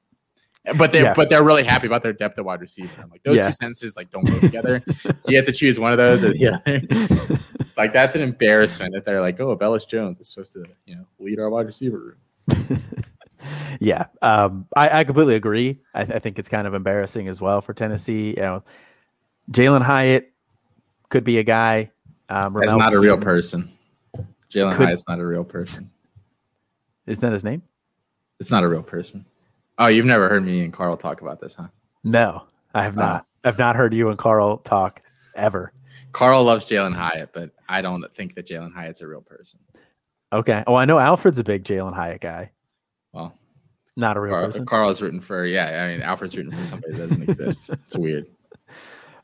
but 0.77 0.91
they're 0.91 1.03
Yeah. 1.03 1.13
but 1.15 1.29
they're 1.29 1.43
really 1.43 1.63
happy 1.63 1.87
about 1.87 2.03
their 2.03 2.13
depth 2.13 2.37
at 2.39 2.45
wide 2.45 2.61
receiver. 2.61 3.01
I'm 3.01 3.09
like, 3.09 3.23
those 3.23 3.37
Yeah. 3.37 3.47
two 3.47 3.53
sentences 3.53 3.95
like 3.95 4.09
don't 4.09 4.25
go 4.25 4.39
together. 4.39 4.83
you 5.27 5.37
have 5.37 5.45
to 5.45 5.51
choose 5.53 5.79
one 5.79 5.91
of 5.91 5.97
those 5.97 6.23
or 6.23 6.31
the 6.33 6.47
other. 6.47 6.81
It's 7.59 7.77
like 7.77 7.93
that's 7.93 8.15
an 8.15 8.21
embarrassment 8.21 8.95
if 8.95 9.05
they're 9.05 9.21
like, 9.21 9.39
oh, 9.39 9.55
Velus 9.57 9.87
Jones 9.87 10.19
is 10.19 10.29
supposed 10.29 10.53
to, 10.53 10.65
you 10.85 10.95
know, 10.95 11.05
lead 11.19 11.39
our 11.39 11.49
wide 11.49 11.65
receiver 11.65 12.15
room. 12.49 12.79
yeah, 13.79 14.05
um, 14.21 14.67
I, 14.75 14.99
I 14.99 15.03
completely 15.03 15.35
agree. 15.35 15.79
I, 15.93 16.01
I 16.01 16.19
think 16.19 16.39
it's 16.39 16.49
kind 16.49 16.65
of 16.67 16.73
embarrassing 16.73 17.27
as 17.27 17.39
well 17.41 17.61
for 17.61 17.73
Tennessee. 17.73 18.29
You 18.29 18.35
know, 18.41 18.63
Jalin 19.51 19.81
Hyatt 19.81 20.31
could 21.09 21.23
be 21.23 21.37
a 21.39 21.43
guy. 21.43 21.91
Um, 22.29 22.53
That's 22.53 22.73
not 22.73 22.93
a 22.93 22.99
real 22.99 23.17
person. 23.17 23.69
Jalen 24.51 24.73
Could- 24.73 24.87
Hyatt's 24.87 25.05
not 25.07 25.19
a 25.19 25.25
real 25.25 25.43
person. 25.43 25.91
Isn't 27.05 27.21
that 27.21 27.31
his 27.33 27.43
name? 27.43 27.61
It's 28.39 28.51
not 28.51 28.63
a 28.63 28.67
real 28.67 28.83
person. 28.83 29.25
Oh, 29.77 29.87
you've 29.87 30.05
never 30.05 30.27
heard 30.29 30.43
me 30.45 30.63
and 30.63 30.73
Carl 30.73 30.97
talk 30.97 31.21
about 31.21 31.39
this, 31.39 31.55
huh? 31.55 31.67
No, 32.03 32.47
I 32.73 32.83
have 32.83 32.97
Oh. 32.97 33.01
not. 33.01 33.25
I've 33.43 33.59
not 33.59 33.75
heard 33.75 33.93
you 33.93 34.09
and 34.09 34.17
Carl 34.17 34.57
talk 34.57 34.99
ever. 35.35 35.71
Carl 36.11 36.43
loves 36.43 36.65
Jalin 36.65 36.95
Hyatt, 36.95 37.31
but 37.33 37.51
I 37.69 37.81
don't 37.81 38.03
think 38.15 38.35
that 38.35 38.47
Jalin 38.47 38.73
Hyatt's 38.73 39.01
a 39.01 39.07
real 39.07 39.21
person. 39.21 39.59
Okay. 40.33 40.63
Oh, 40.67 40.75
I 40.75 40.85
know 40.85 40.99
Alfred's 40.99 41.37
a 41.39 41.43
big 41.43 41.63
Jalin 41.63 41.93
Hyatt 41.93 42.21
guy. 42.21 42.51
Well, 43.13 43.33
Not 43.95 44.17
a 44.17 44.19
real 44.21 44.33
Carl, 44.33 44.45
person. 44.47 44.65
Carl's 44.65 45.01
rooting 45.01 45.21
for 45.21 45.45
yeah. 45.45 45.83
I 45.83 45.91
mean, 45.91 46.01
Alfred's 46.01 46.35
rooting 46.35 46.51
for 46.55 46.65
somebody 46.65 46.93
that 46.93 46.99
doesn't 47.09 47.23
exist. 47.23 47.69
It's 47.85 47.97
weird. 47.97 48.25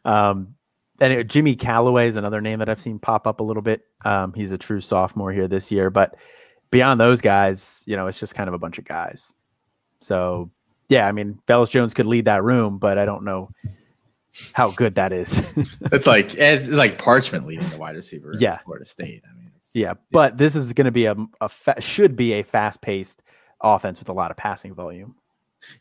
Um, 0.06 0.56
and 1.02 1.12
it- 1.14 1.28
Jimmy 1.28 1.56
Calloway 1.56 2.08
is 2.08 2.16
another 2.16 2.42
name 2.42 2.60
that 2.60 2.70
I've 2.70 2.82
seen 2.82 3.00
pop 3.00 3.28
up 3.28 3.40
a 3.40 3.44
little 3.44 3.64
bit. 3.64 3.84
Um, 4.06 4.34
he's 4.34 4.52
a 4.52 4.58
true 4.58 4.82
sophomore 4.82 5.32
here 5.32 5.48
this 5.48 5.72
year, 5.72 5.90
but 5.90 6.16
beyond 6.72 7.00
those 7.00 7.22
guys, 7.22 7.84
you 7.88 7.96
know, 7.96 8.08
it's 8.08 8.20
just 8.20 8.36
kind 8.36 8.48
of 8.48 8.54
a 8.54 8.60
bunch 8.60 8.78
of 8.78 8.86
guys. 8.86 9.34
So 10.04 10.52
yeah, 10.90 11.08
I 11.08 11.12
mean, 11.12 11.40
Felix 11.48 11.72
Jones 11.72 11.94
could 11.94 12.06
lead 12.06 12.26
that 12.26 12.44
room, 12.44 12.78
but 12.78 12.98
I 12.98 13.06
don't 13.06 13.24
know 13.24 13.50
how 14.54 14.72
good 14.72 14.96
that 14.96 15.12
is. 15.12 15.38
it's 15.92 16.08
like 16.08 16.36
it's, 16.36 16.68
it's, 16.68 16.70
like 16.70 16.98
parchment 16.98 17.46
leading 17.48 17.70
the 17.70 17.78
wide 17.78 17.96
receiver. 17.96 18.34
Yeah, 18.38 18.58
Florida 18.58 18.86
State. 18.86 19.24
I 19.30 19.36
mean, 19.38 19.52
yeah, 19.74 19.88
yeah, 19.88 19.94
but 20.12 20.38
this 20.38 20.56
is 20.56 20.74
going 20.74 20.86
to 20.86 20.92
be 20.92 21.06
a, 21.06 21.16
a 21.42 21.50
fa- 21.50 21.82
should 21.82 22.16
be 22.16 22.34
a 22.34 22.44
fast 22.44 22.82
paced 22.82 23.24
offense 23.62 24.00
with 24.00 24.10
a 24.10 24.14
lot 24.14 24.32
of 24.32 24.38
passing 24.38 24.74
volume. 24.74 25.16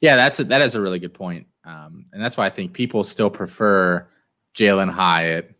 Yeah, 0.01 0.17
that's 0.17 0.39
a, 0.39 0.45
that 0.45 0.63
is 0.63 0.77
a 0.77 0.81
really 0.81 1.01
good 1.01 1.15
point, 1.15 1.47
um, 1.65 2.07
and 2.13 2.23
that's 2.23 2.37
why 2.37 2.47
I 2.47 2.51
think 2.51 2.73
people 2.73 3.03
still 3.03 3.31
prefer 3.31 4.07
Jalin 4.55 4.91
Hyatt 4.91 5.55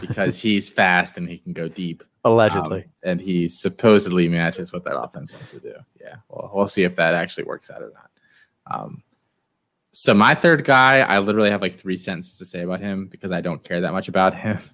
because 0.00 0.40
he's 0.40 0.68
fast 0.68 1.16
and 1.16 1.28
he 1.28 1.38
can 1.38 1.52
go 1.52 1.68
deep. 1.68 2.02
Allegedly, 2.26 2.84
um, 2.84 2.90
and 3.02 3.20
he 3.20 3.48
supposedly 3.48 4.28
matches 4.30 4.72
what 4.72 4.82
that 4.84 4.98
offense 4.98 5.30
wants 5.32 5.50
to 5.50 5.60
do. 5.60 5.74
Yeah, 6.00 6.16
well, 6.30 6.50
we'll 6.54 6.66
see 6.66 6.82
if 6.84 6.96
that 6.96 7.12
actually 7.14 7.44
works 7.44 7.70
out 7.70 7.82
or 7.82 7.92
not. 7.92 8.10
Um, 8.66 9.02
so 9.92 10.14
my 10.14 10.34
third 10.34 10.64
guy, 10.64 11.00
I 11.00 11.18
literally 11.18 11.50
have 11.50 11.60
like 11.60 11.74
three 11.74 11.98
sentences 11.98 12.38
to 12.38 12.46
say 12.46 12.62
about 12.62 12.80
him 12.80 13.06
because 13.06 13.30
I 13.30 13.42
don't 13.42 13.62
care 13.62 13.82
that 13.82 13.92
much 13.92 14.08
about 14.08 14.34
him. 14.34 14.58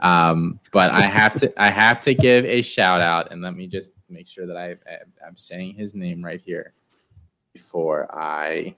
Um, 0.00 0.58
but 0.72 0.90
I 0.90 1.02
have 1.02 1.36
to, 1.36 1.52
I 1.56 1.70
have 1.70 2.00
to 2.00 2.14
give 2.14 2.44
a 2.44 2.60
shout 2.60 3.00
out, 3.00 3.30
and 3.30 3.40
let 3.40 3.54
me 3.54 3.68
just 3.68 3.92
make 4.08 4.26
sure 4.26 4.48
that 4.48 4.56
I, 4.56 4.70
I 4.70 4.96
I'm 5.24 5.36
saying 5.36 5.74
his 5.74 5.94
name 5.94 6.24
right 6.24 6.40
here 6.40 6.72
before 7.52 8.12
I. 8.12 8.74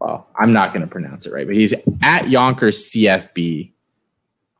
Well, 0.00 0.28
I'm 0.38 0.52
not 0.52 0.72
going 0.72 0.82
to 0.82 0.86
pronounce 0.86 1.26
it 1.26 1.32
right, 1.32 1.44
but 1.44 1.56
he's 1.56 1.74
at 2.02 2.28
Yonkers 2.28 2.92
CFB 2.92 3.72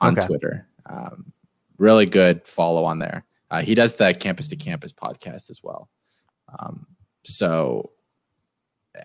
on 0.00 0.18
okay. 0.18 0.26
Twitter. 0.26 0.66
Um, 0.86 1.32
really 1.78 2.06
good 2.06 2.46
follow 2.46 2.84
on 2.84 2.98
there. 2.98 3.24
Uh, 3.50 3.62
he 3.62 3.74
does 3.74 3.94
the 3.94 4.14
campus 4.14 4.48
to 4.48 4.56
campus 4.56 4.92
podcast 4.92 5.50
as 5.50 5.60
well. 5.62 5.88
Um, 6.58 6.86
so 7.24 7.90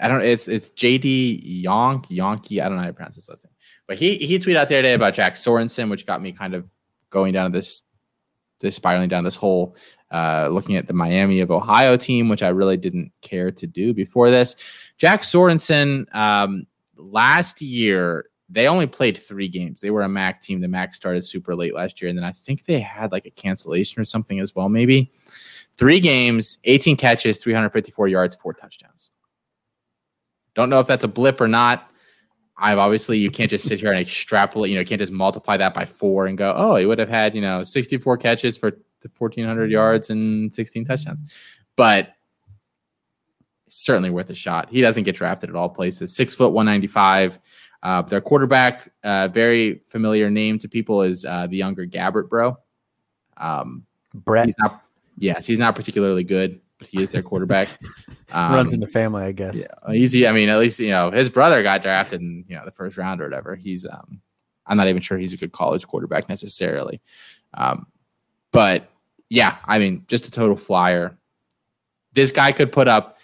I 0.02 0.08
don't. 0.08 0.22
It's 0.22 0.48
it's 0.48 0.72
JD 0.72 1.64
Yonk 1.64 2.08
Yonky. 2.08 2.62
I 2.62 2.68
don't 2.68 2.78
know 2.78 2.82
how 2.82 2.88
to 2.88 2.94
pronounce 2.94 3.16
his 3.16 3.30
last 3.30 3.46
name, 3.46 3.54
but 3.88 3.98
he 3.98 4.16
he 4.18 4.40
tweeted 4.40 4.58
out 4.58 4.68
the 4.68 4.76
other 4.76 4.84
day 4.84 4.94
about 4.94 5.14
Jack 5.14 5.36
Sorenson, 5.36 5.90
which 5.90 6.06
got 6.06 6.22
me 6.22 6.32
kind 6.32 6.54
of 6.54 6.70
going 7.10 7.34
down 7.34 7.52
this 7.52 7.84
this 8.60 8.76
spiraling 8.76 9.10
down 9.10 9.24
this 9.24 9.36
hole. 9.36 9.76
Uh, 10.12 10.48
looking 10.52 10.76
at 10.76 10.88
the 10.88 10.94
Miami 10.94 11.40
of 11.40 11.50
Ohio 11.50 11.98
team, 11.98 12.30
which 12.30 12.44
I 12.44 12.50
really 12.50 12.78
didn't 12.78 13.12
care 13.22 13.52
to 13.52 13.66
do 13.66 13.94
before 13.94 14.30
this. 14.30 14.56
Jack 14.98 15.24
Sorenson 15.24 16.06
um, 16.14 16.68
last 16.96 17.62
year 17.62 18.26
they 18.54 18.68
only 18.68 18.86
played 18.86 19.18
three 19.18 19.48
games. 19.48 19.82
They 19.82 19.90
were 19.90 20.04
a 20.04 20.10
MAC 20.10 20.42
team. 20.42 20.62
The 20.62 20.68
MAC 20.68 20.94
started 20.94 21.26
super 21.26 21.56
late 21.56 21.74
last 21.74 22.02
year, 22.02 22.10
and 22.10 22.18
then 22.18 22.24
I 22.24 22.32
think 22.32 22.66
they 22.66 22.80
had 22.80 23.12
like 23.12 23.26
a 23.26 23.32
cancellation 23.32 24.00
or 24.00 24.04
something 24.04 24.40
as 24.40 24.54
well. 24.54 24.70
Maybe 24.70 25.12
three 25.76 26.00
games, 26.00 26.60
18 26.64 26.96
catches, 26.96 27.42
354 27.42 28.08
yards, 28.08 28.36
four 28.36 28.54
touchdowns. 28.54 29.10
Don't 30.54 30.70
know 30.70 30.80
if 30.80 30.86
that's 30.86 31.04
a 31.04 31.08
blip 31.08 31.42
or 31.42 31.48
not. 31.48 31.90
I've 32.56 32.78
obviously 32.78 33.18
you 33.18 33.32
can't 33.32 33.50
just 33.50 33.68
sit 33.68 33.80
here 33.80 33.92
and 33.92 34.00
extrapolate. 34.00 34.70
You 34.70 34.76
know, 34.76 34.82
you 34.82 34.86
can't 34.86 35.00
just 35.00 35.12
multiply 35.12 35.58
that 35.58 35.74
by 35.74 35.86
four 35.86 36.28
and 36.28 36.38
go, 36.38 36.54
oh, 36.56 36.76
he 36.76 36.86
would 36.86 37.00
have 37.00 37.10
had 37.10 37.34
you 37.34 37.42
know 37.42 37.64
64 37.64 38.18
catches 38.18 38.56
for 38.56 38.70
1,400 39.02 39.72
yards 39.72 40.12
and 40.12 40.54
16 40.54 40.86
touchdowns. 40.86 41.22
But 41.76 42.14
certainly 43.68 44.12
worth 44.12 44.30
a 44.30 44.36
shot. 44.36 44.70
He 44.70 44.82
doesn't 44.82 45.04
get 45.04 45.16
drafted 45.16 45.50
at 45.50 45.56
all 45.56 45.70
places. 45.70 46.16
Six 46.16 46.36
foot 46.36 46.54
195. 46.54 47.40
Uh, 47.84 48.02
their 48.02 48.22
quarterback, 48.22 48.90
uh, 49.04 49.28
very 49.28 49.82
familiar 49.86 50.32
name 50.32 50.58
to 50.58 50.68
people, 50.68 51.04
is 51.04 51.26
uh, 51.26 51.46
the 51.46 51.58
younger 51.58 51.86
Gabbert 51.86 52.30
bro. 52.30 52.58
Um, 53.38 53.86
Brett. 54.16 54.46
He's 54.46 54.56
not, 54.58 54.84
yes, 55.18 55.46
he's 55.46 55.60
not 55.60 55.76
particularly 55.76 56.24
good 56.24 56.60
but 56.84 56.88
he 56.88 57.02
is 57.02 57.12
their 57.12 57.24
quarterback. 57.24 57.70
Um, 58.36 58.56
Runs 58.56 58.74
in 58.74 58.80
the 58.80 58.88
family, 58.88 59.22
I 59.22 59.32
guess. 59.32 59.60
Yeah, 59.60 59.94
easy. 59.94 60.28
I 60.28 60.32
mean, 60.32 60.50
at 60.50 60.58
least 60.58 60.80
you 60.80 60.90
know 60.90 61.12
his 61.12 61.30
brother 61.30 61.62
got 61.62 61.84
drafted 61.84 62.20
in 62.20 62.46
you 62.48 62.56
know 62.56 62.66
the 62.66 62.72
first 62.72 62.98
round 62.98 63.22
or 63.22 63.26
whatever. 63.26 63.56
He's 63.56 63.86
um, 63.86 64.24
I'm 64.66 64.76
not 64.76 64.88
even 64.88 65.04
sure 65.04 65.20
he's 65.20 65.34
a 65.34 65.38
good 65.38 65.52
college 65.52 65.86
quarterback 65.86 66.28
necessarily, 66.30 67.00
um, 67.54 67.86
but 68.52 68.90
yeah, 69.30 69.58
I 69.66 69.78
mean, 69.78 70.06
just 70.08 70.26
a 70.26 70.32
total 70.32 70.56
flyer. 70.56 71.16
This 72.14 72.32
guy 72.32 72.52
could 72.54 72.72
put 72.72 72.88
up, 72.88 73.20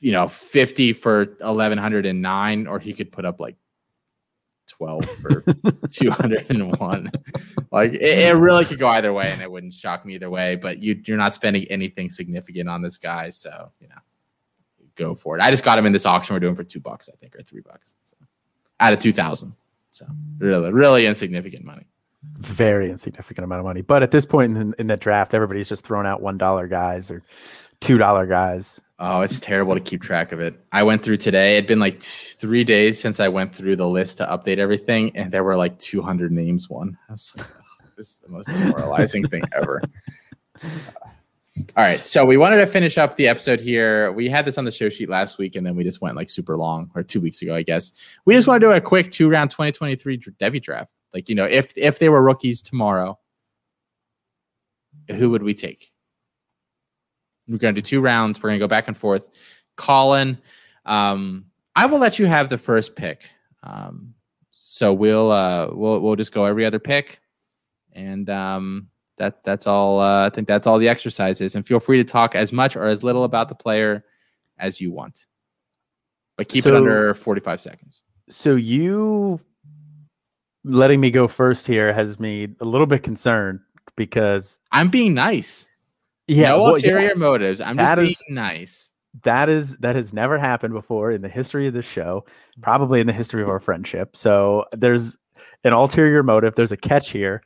you 0.00 0.12
know, 0.12 0.28
50 0.28 0.94
for 0.94 1.26
1109, 1.40 2.66
or 2.66 2.78
he 2.78 2.94
could 2.94 3.12
put 3.12 3.26
up 3.26 3.40
like 3.40 3.56
12 4.78 5.04
for 5.04 5.44
201. 5.90 7.10
like 7.70 7.92
it, 7.92 8.02
it, 8.02 8.34
really 8.36 8.64
could 8.64 8.78
go 8.78 8.88
either 8.88 9.12
way, 9.12 9.26
and 9.28 9.42
it 9.42 9.50
wouldn't 9.50 9.74
shock 9.74 10.06
me 10.06 10.14
either 10.14 10.30
way. 10.30 10.56
But 10.56 10.78
you, 10.78 11.00
you're 11.04 11.18
not 11.18 11.34
spending 11.34 11.64
anything 11.64 12.10
significant 12.10 12.68
on 12.68 12.82
this 12.82 12.96
guy, 12.96 13.30
so 13.30 13.72
you 13.80 13.88
know, 13.88 13.96
go 14.94 15.14
for 15.14 15.36
it. 15.36 15.42
I 15.42 15.50
just 15.50 15.64
got 15.64 15.78
him 15.78 15.86
in 15.86 15.92
this 15.92 16.06
auction 16.06 16.34
we're 16.34 16.40
doing 16.40 16.54
for 16.54 16.64
two 16.64 16.80
bucks, 16.80 17.08
I 17.12 17.16
think, 17.16 17.36
or 17.36 17.42
three 17.42 17.60
bucks, 17.60 17.96
so, 18.06 18.16
out 18.80 18.92
of 18.92 19.00
2,000. 19.00 19.54
So 19.90 20.06
really, 20.38 20.70
really 20.70 21.06
insignificant 21.06 21.64
money. 21.64 21.86
Very 22.38 22.90
insignificant 22.90 23.44
amount 23.44 23.60
of 23.60 23.64
money. 23.64 23.82
But 23.82 24.02
at 24.02 24.10
this 24.10 24.26
point 24.26 24.56
in, 24.56 24.74
in 24.78 24.86
the 24.86 24.96
draft, 24.96 25.34
everybody's 25.34 25.68
just 25.68 25.84
throwing 25.84 26.06
out 26.06 26.20
one 26.20 26.38
dollar 26.38 26.68
guys 26.68 27.10
or 27.10 27.22
two 27.80 27.98
dollar 27.98 28.26
guys. 28.26 28.80
Oh, 29.00 29.20
it's 29.20 29.38
terrible 29.38 29.74
to 29.74 29.80
keep 29.80 30.02
track 30.02 30.32
of 30.32 30.40
it. 30.40 30.58
I 30.72 30.82
went 30.82 31.04
through 31.04 31.18
today. 31.18 31.56
It'd 31.56 31.68
been 31.68 31.78
like 31.78 32.00
t- 32.00 32.34
three 32.36 32.64
days 32.64 33.00
since 33.00 33.20
I 33.20 33.28
went 33.28 33.54
through 33.54 33.76
the 33.76 33.86
list 33.86 34.18
to 34.18 34.26
update 34.26 34.58
everything, 34.58 35.16
and 35.16 35.30
there 35.30 35.44
were 35.44 35.56
like 35.56 35.78
200 35.78 36.32
names. 36.32 36.68
One, 36.68 36.98
I 37.08 37.12
was 37.12 37.32
like, 37.36 37.46
"This 37.96 38.10
is 38.10 38.18
the 38.18 38.28
most 38.28 38.46
demoralizing 38.48 39.28
thing 39.28 39.44
ever." 39.52 39.82
All 41.76 41.84
right, 41.84 42.04
so 42.04 42.24
we 42.24 42.36
wanted 42.36 42.56
to 42.56 42.66
finish 42.66 42.98
up 42.98 43.14
the 43.14 43.28
episode 43.28 43.60
here. 43.60 44.10
We 44.12 44.28
had 44.28 44.44
this 44.44 44.58
on 44.58 44.64
the 44.64 44.70
show 44.70 44.88
sheet 44.88 45.08
last 45.08 45.38
week, 45.38 45.54
and 45.54 45.64
then 45.64 45.76
we 45.76 45.84
just 45.84 46.00
went 46.00 46.16
like 46.16 46.30
super 46.30 46.56
long, 46.56 46.90
or 46.96 47.04
two 47.04 47.20
weeks 47.20 47.40
ago, 47.40 47.54
I 47.54 47.62
guess. 47.62 47.92
We 48.24 48.34
just 48.34 48.48
want 48.48 48.60
to 48.60 48.66
do 48.66 48.72
a 48.72 48.80
quick 48.80 49.12
two 49.12 49.28
round 49.28 49.50
2023 49.50 50.18
Devy 50.18 50.60
draft. 50.60 50.90
Like 51.14 51.28
you 51.28 51.36
know, 51.36 51.44
if 51.44 51.72
if 51.76 52.00
they 52.00 52.08
were 52.08 52.22
rookies 52.22 52.62
tomorrow, 52.62 53.18
who 55.08 55.30
would 55.30 55.44
we 55.44 55.54
take? 55.54 55.92
We're 57.48 57.58
going 57.58 57.74
to 57.74 57.80
do 57.80 57.84
two 57.84 58.00
rounds. 58.00 58.42
We're 58.42 58.50
going 58.50 58.60
to 58.60 58.64
go 58.64 58.68
back 58.68 58.88
and 58.88 58.96
forth. 58.96 59.26
Colin, 59.76 60.38
um, 60.84 61.46
I 61.74 61.86
will 61.86 61.98
let 61.98 62.18
you 62.18 62.26
have 62.26 62.48
the 62.48 62.58
first 62.58 62.96
pick. 62.96 63.28
Um, 63.62 64.14
so 64.50 64.92
we'll 64.92 65.30
uh, 65.30 65.70
we'll 65.72 66.00
we'll 66.00 66.16
just 66.16 66.32
go 66.32 66.44
every 66.44 66.64
other 66.64 66.78
pick, 66.78 67.20
and 67.92 68.28
um, 68.28 68.88
that 69.16 69.42
that's 69.44 69.66
all. 69.66 70.00
Uh, 70.00 70.26
I 70.26 70.30
think 70.30 70.46
that's 70.46 70.66
all 70.66 70.78
the 70.78 70.88
exercises. 70.88 71.54
And 71.54 71.66
feel 71.66 71.80
free 71.80 71.96
to 71.98 72.04
talk 72.04 72.34
as 72.34 72.52
much 72.52 72.76
or 72.76 72.86
as 72.86 73.02
little 73.02 73.24
about 73.24 73.48
the 73.48 73.54
player 73.54 74.04
as 74.58 74.80
you 74.80 74.92
want, 74.92 75.26
but 76.36 76.48
keep 76.48 76.64
so, 76.64 76.70
it 76.70 76.76
under 76.76 77.14
forty 77.14 77.40
five 77.40 77.60
seconds. 77.60 78.02
So 78.28 78.56
you 78.56 79.40
letting 80.64 81.00
me 81.00 81.10
go 81.10 81.28
first 81.28 81.66
here 81.66 81.92
has 81.92 82.20
me 82.20 82.48
a 82.60 82.64
little 82.64 82.86
bit 82.86 83.02
concerned 83.02 83.60
because 83.96 84.58
I'm 84.70 84.90
being 84.90 85.14
nice. 85.14 85.67
Yeah, 86.28 86.50
no 86.50 86.62
well, 86.62 86.74
ulterior 86.74 87.00
yes. 87.08 87.18
motives. 87.18 87.60
I'm 87.60 87.76
that 87.76 87.98
just 87.98 88.12
is, 88.12 88.22
being 88.28 88.34
nice. 88.34 88.92
That 89.22 89.48
is 89.48 89.76
that 89.78 89.96
has 89.96 90.12
never 90.12 90.38
happened 90.38 90.74
before 90.74 91.10
in 91.10 91.22
the 91.22 91.28
history 91.28 91.66
of 91.66 91.74
the 91.74 91.82
show, 91.82 92.24
probably 92.60 93.00
in 93.00 93.06
the 93.06 93.12
history 93.12 93.42
of 93.42 93.48
our 93.48 93.58
friendship. 93.58 94.16
So 94.16 94.66
there's 94.72 95.16
an 95.64 95.72
ulterior 95.72 96.22
motive. 96.22 96.54
There's 96.54 96.72
a 96.72 96.76
catch 96.76 97.10
here. 97.10 97.42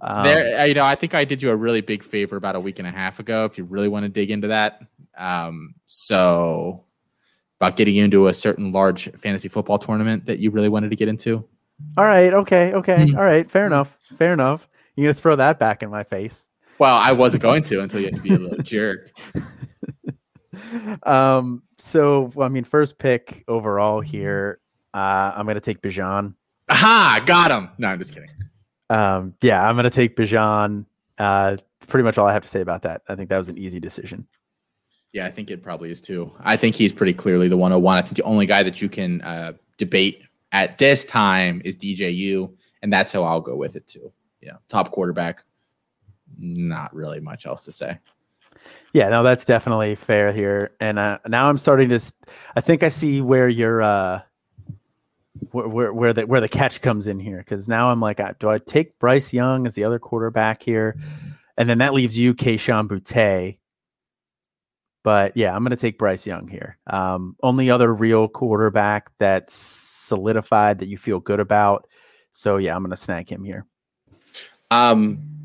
Um, 0.00 0.24
there, 0.24 0.60
uh, 0.60 0.64
you 0.64 0.74
know, 0.74 0.84
I 0.84 0.94
think 0.94 1.14
I 1.14 1.24
did 1.24 1.42
you 1.42 1.50
a 1.50 1.56
really 1.56 1.80
big 1.80 2.02
favor 2.02 2.36
about 2.36 2.56
a 2.56 2.60
week 2.60 2.78
and 2.78 2.88
a 2.88 2.90
half 2.90 3.20
ago. 3.20 3.44
If 3.44 3.58
you 3.58 3.64
really 3.64 3.88
want 3.88 4.04
to 4.04 4.08
dig 4.08 4.30
into 4.30 4.48
that, 4.48 4.80
um, 5.16 5.74
so 5.86 6.84
about 7.60 7.76
getting 7.76 7.96
into 7.96 8.26
a 8.28 8.34
certain 8.34 8.72
large 8.72 9.10
fantasy 9.12 9.48
football 9.48 9.78
tournament 9.78 10.26
that 10.26 10.38
you 10.38 10.50
really 10.50 10.68
wanted 10.68 10.90
to 10.90 10.96
get 10.96 11.08
into. 11.08 11.44
All 11.96 12.04
right. 12.04 12.32
Okay. 12.32 12.72
Okay. 12.72 12.96
Mm-hmm. 12.96 13.16
All 13.16 13.24
right. 13.24 13.50
Fair 13.50 13.66
enough. 13.66 13.96
Fair 14.18 14.32
enough. 14.32 14.68
You're 14.96 15.12
gonna 15.12 15.20
throw 15.20 15.36
that 15.36 15.58
back 15.58 15.82
in 15.82 15.90
my 15.90 16.04
face. 16.04 16.48
Well, 16.78 16.96
I 16.96 17.12
wasn't 17.12 17.42
going 17.42 17.62
to 17.64 17.82
until 17.82 18.00
you 18.00 18.06
had 18.06 18.14
to 18.16 18.20
be 18.20 18.34
a 18.34 18.38
little 18.38 18.62
jerk. 18.62 19.10
Um. 21.04 21.62
So, 21.78 22.30
I 22.40 22.48
mean, 22.48 22.64
first 22.64 22.98
pick 22.98 23.42
overall 23.48 24.00
here. 24.00 24.60
Uh, 24.92 25.32
I'm 25.34 25.46
going 25.46 25.54
to 25.54 25.60
take 25.60 25.80
Bijan. 25.80 26.34
Aha! 26.68 27.20
Got 27.24 27.50
him. 27.50 27.70
No, 27.78 27.88
I'm 27.88 27.98
just 27.98 28.12
kidding. 28.12 28.28
Um. 28.90 29.34
Yeah, 29.40 29.66
I'm 29.66 29.76
going 29.76 29.84
to 29.84 29.90
take 29.90 30.14
Bijan. 30.14 30.84
Uh. 31.18 31.56
Pretty 31.88 32.04
much 32.04 32.18
all 32.18 32.26
I 32.26 32.32
have 32.32 32.42
to 32.42 32.48
say 32.48 32.60
about 32.60 32.82
that. 32.82 33.02
I 33.08 33.14
think 33.14 33.28
that 33.30 33.38
was 33.38 33.48
an 33.48 33.58
easy 33.58 33.80
decision. 33.80 34.26
Yeah, 35.12 35.26
I 35.26 35.30
think 35.30 35.50
it 35.50 35.62
probably 35.62 35.90
is 35.90 36.00
too. 36.00 36.30
I 36.40 36.56
think 36.56 36.74
he's 36.74 36.92
pretty 36.92 37.12
clearly 37.12 37.48
the 37.48 37.56
101. 37.56 37.96
I 37.98 38.02
think 38.02 38.16
the 38.16 38.22
only 38.22 38.46
guy 38.46 38.62
that 38.62 38.80
you 38.80 38.88
can 38.88 39.20
uh, 39.22 39.52
debate 39.78 40.22
at 40.52 40.78
this 40.78 41.04
time 41.04 41.60
is 41.64 41.76
DJU, 41.76 42.54
and 42.82 42.92
that's 42.92 43.12
how 43.12 43.24
I'll 43.24 43.40
go 43.40 43.56
with 43.56 43.76
it 43.76 43.86
too. 43.86 44.12
Yeah, 44.40 44.56
top 44.68 44.90
quarterback, 44.90 45.44
not 46.38 46.94
really 46.94 47.20
much 47.20 47.46
else 47.46 47.64
to 47.64 47.72
say. 47.72 47.98
Yeah, 48.92 49.08
no, 49.08 49.22
that's 49.22 49.44
definitely 49.44 49.94
fair 49.94 50.32
here. 50.32 50.72
And 50.80 50.98
uh, 50.98 51.18
now 51.26 51.48
I'm 51.48 51.56
starting 51.56 51.88
to, 51.88 52.00
I 52.54 52.60
think 52.60 52.82
I 52.82 52.88
see 52.88 53.20
where 53.20 53.48
you're, 53.48 53.82
uh, 53.82 54.20
where, 55.50 55.68
where, 55.68 55.92
where 55.92 56.12
the 56.12 56.26
where 56.26 56.40
the 56.40 56.48
catch 56.48 56.80
comes 56.80 57.06
in 57.06 57.18
here 57.18 57.38
because 57.38 57.68
now 57.68 57.90
I'm 57.90 58.00
like, 58.00 58.20
uh, 58.20 58.34
do 58.38 58.48
I 58.48 58.58
take 58.58 58.98
Bryce 58.98 59.32
Young 59.32 59.66
as 59.66 59.74
the 59.74 59.84
other 59.84 59.98
quarterback 59.98 60.62
here, 60.62 60.96
and 61.56 61.68
then 61.68 61.78
that 61.78 61.94
leaves 61.94 62.18
you 62.18 62.34
Kayshon 62.34 62.86
Boutte. 62.88 63.58
But 65.02 65.36
yeah, 65.36 65.54
I'm 65.54 65.62
going 65.62 65.70
to 65.70 65.76
take 65.76 65.98
Bryce 65.98 66.26
Young 66.26 66.46
here. 66.46 66.78
Um, 66.86 67.34
only 67.42 67.70
other 67.70 67.92
real 67.92 68.28
quarterback 68.28 69.10
that's 69.18 69.52
solidified 69.54 70.78
that 70.78 70.86
you 70.86 70.96
feel 70.96 71.18
good 71.18 71.40
about. 71.40 71.88
So 72.30 72.56
yeah, 72.56 72.76
I'm 72.76 72.82
going 72.82 72.90
to 72.90 72.96
snag 72.96 73.28
him 73.28 73.42
here. 73.42 73.66
Um, 74.70 75.41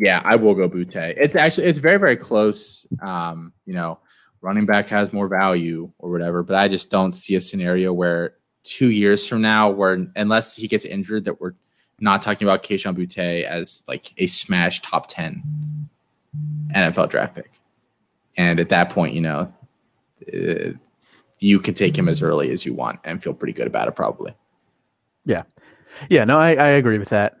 yeah, 0.00 0.22
I 0.24 0.36
will 0.36 0.54
go 0.54 0.68
Boutte. 0.68 1.14
It's 1.16 1.36
actually 1.36 1.66
it's 1.66 1.78
very 1.78 1.98
very 1.98 2.16
close. 2.16 2.86
Um, 3.02 3.52
you 3.66 3.74
know, 3.74 3.98
running 4.40 4.64
back 4.64 4.88
has 4.88 5.12
more 5.12 5.28
value 5.28 5.92
or 5.98 6.10
whatever, 6.10 6.42
but 6.42 6.56
I 6.56 6.68
just 6.68 6.90
don't 6.90 7.12
see 7.12 7.34
a 7.34 7.40
scenario 7.40 7.92
where 7.92 8.34
two 8.64 8.88
years 8.88 9.28
from 9.28 9.42
now, 9.42 9.68
where 9.68 10.06
unless 10.16 10.56
he 10.56 10.66
gets 10.68 10.86
injured, 10.86 11.26
that 11.26 11.38
we're 11.38 11.52
not 12.00 12.22
talking 12.22 12.48
about 12.48 12.62
Kayshon 12.62 12.96
Boutte 12.96 13.44
as 13.44 13.84
like 13.86 14.14
a 14.16 14.26
smash 14.26 14.80
top 14.80 15.06
ten 15.06 15.42
NFL 16.74 17.10
draft 17.10 17.34
pick. 17.34 17.52
And 18.38 18.58
at 18.58 18.70
that 18.70 18.88
point, 18.88 19.14
you 19.14 19.20
know, 19.20 19.52
uh, 20.32 20.72
you 21.40 21.60
can 21.60 21.74
take 21.74 21.96
him 21.96 22.08
as 22.08 22.22
early 22.22 22.50
as 22.50 22.64
you 22.64 22.72
want 22.72 23.00
and 23.04 23.22
feel 23.22 23.34
pretty 23.34 23.52
good 23.52 23.66
about 23.66 23.86
it, 23.86 23.96
probably. 23.96 24.34
Yeah, 25.26 25.42
yeah. 26.08 26.24
No, 26.24 26.38
I, 26.38 26.54
I 26.54 26.68
agree 26.68 26.98
with 26.98 27.10
that. 27.10 27.36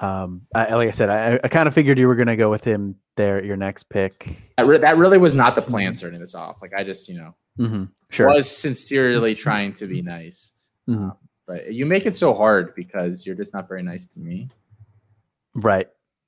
Um, 0.00 0.42
I, 0.54 0.74
like 0.74 0.88
I 0.88 0.92
said, 0.92 1.08
I, 1.08 1.40
I 1.42 1.48
kind 1.48 1.68
of 1.68 1.74
figured 1.74 1.98
you 1.98 2.08
were 2.08 2.16
going 2.16 2.28
to 2.28 2.36
go 2.36 2.50
with 2.50 2.64
him 2.64 2.96
there 3.16 3.38
at 3.38 3.44
your 3.44 3.56
next 3.56 3.84
pick. 3.84 4.36
That, 4.56 4.66
re- 4.66 4.78
that 4.78 4.96
really 4.96 5.18
was 5.18 5.34
not 5.34 5.54
the 5.54 5.62
plan 5.62 5.94
starting 5.94 6.20
this 6.20 6.34
off. 6.34 6.62
Like 6.62 6.72
I 6.74 6.82
just, 6.82 7.08
you 7.08 7.16
know, 7.16 7.34
mm-hmm. 7.58 7.84
sure. 8.10 8.26
was 8.26 8.54
sincerely 8.54 9.34
trying 9.34 9.72
to 9.74 9.86
be 9.86 10.02
nice. 10.02 10.52
Mm-hmm. 10.88 11.04
Um, 11.04 11.16
but 11.46 11.72
you 11.72 11.86
make 11.86 12.06
it 12.06 12.16
so 12.16 12.34
hard 12.34 12.74
because 12.74 13.26
you're 13.26 13.36
just 13.36 13.52
not 13.52 13.68
very 13.68 13.82
nice 13.82 14.06
to 14.06 14.20
me. 14.20 14.48
Right. 15.54 15.86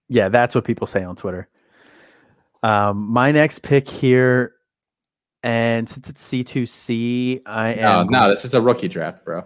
Yeah, 0.09 0.29
that's 0.29 0.55
what 0.55 0.65
people 0.65 0.87
say 0.87 1.03
on 1.03 1.17
Twitter. 1.17 1.49
Um, 2.63 3.11
my 3.11 3.33
next 3.33 3.61
pick 3.61 3.89
here, 3.89 4.55
and 5.43 5.89
since 5.89 6.09
it's 6.09 6.29
C2C, 6.29 7.43
I 7.47 7.75
am. 7.75 8.09
No, 8.09 8.19
no, 8.19 8.31
this 8.31 8.45
is 8.45 8.55
a 8.55 8.61
rookie 8.61 8.89
draft, 8.89 9.25
bro 9.25 9.45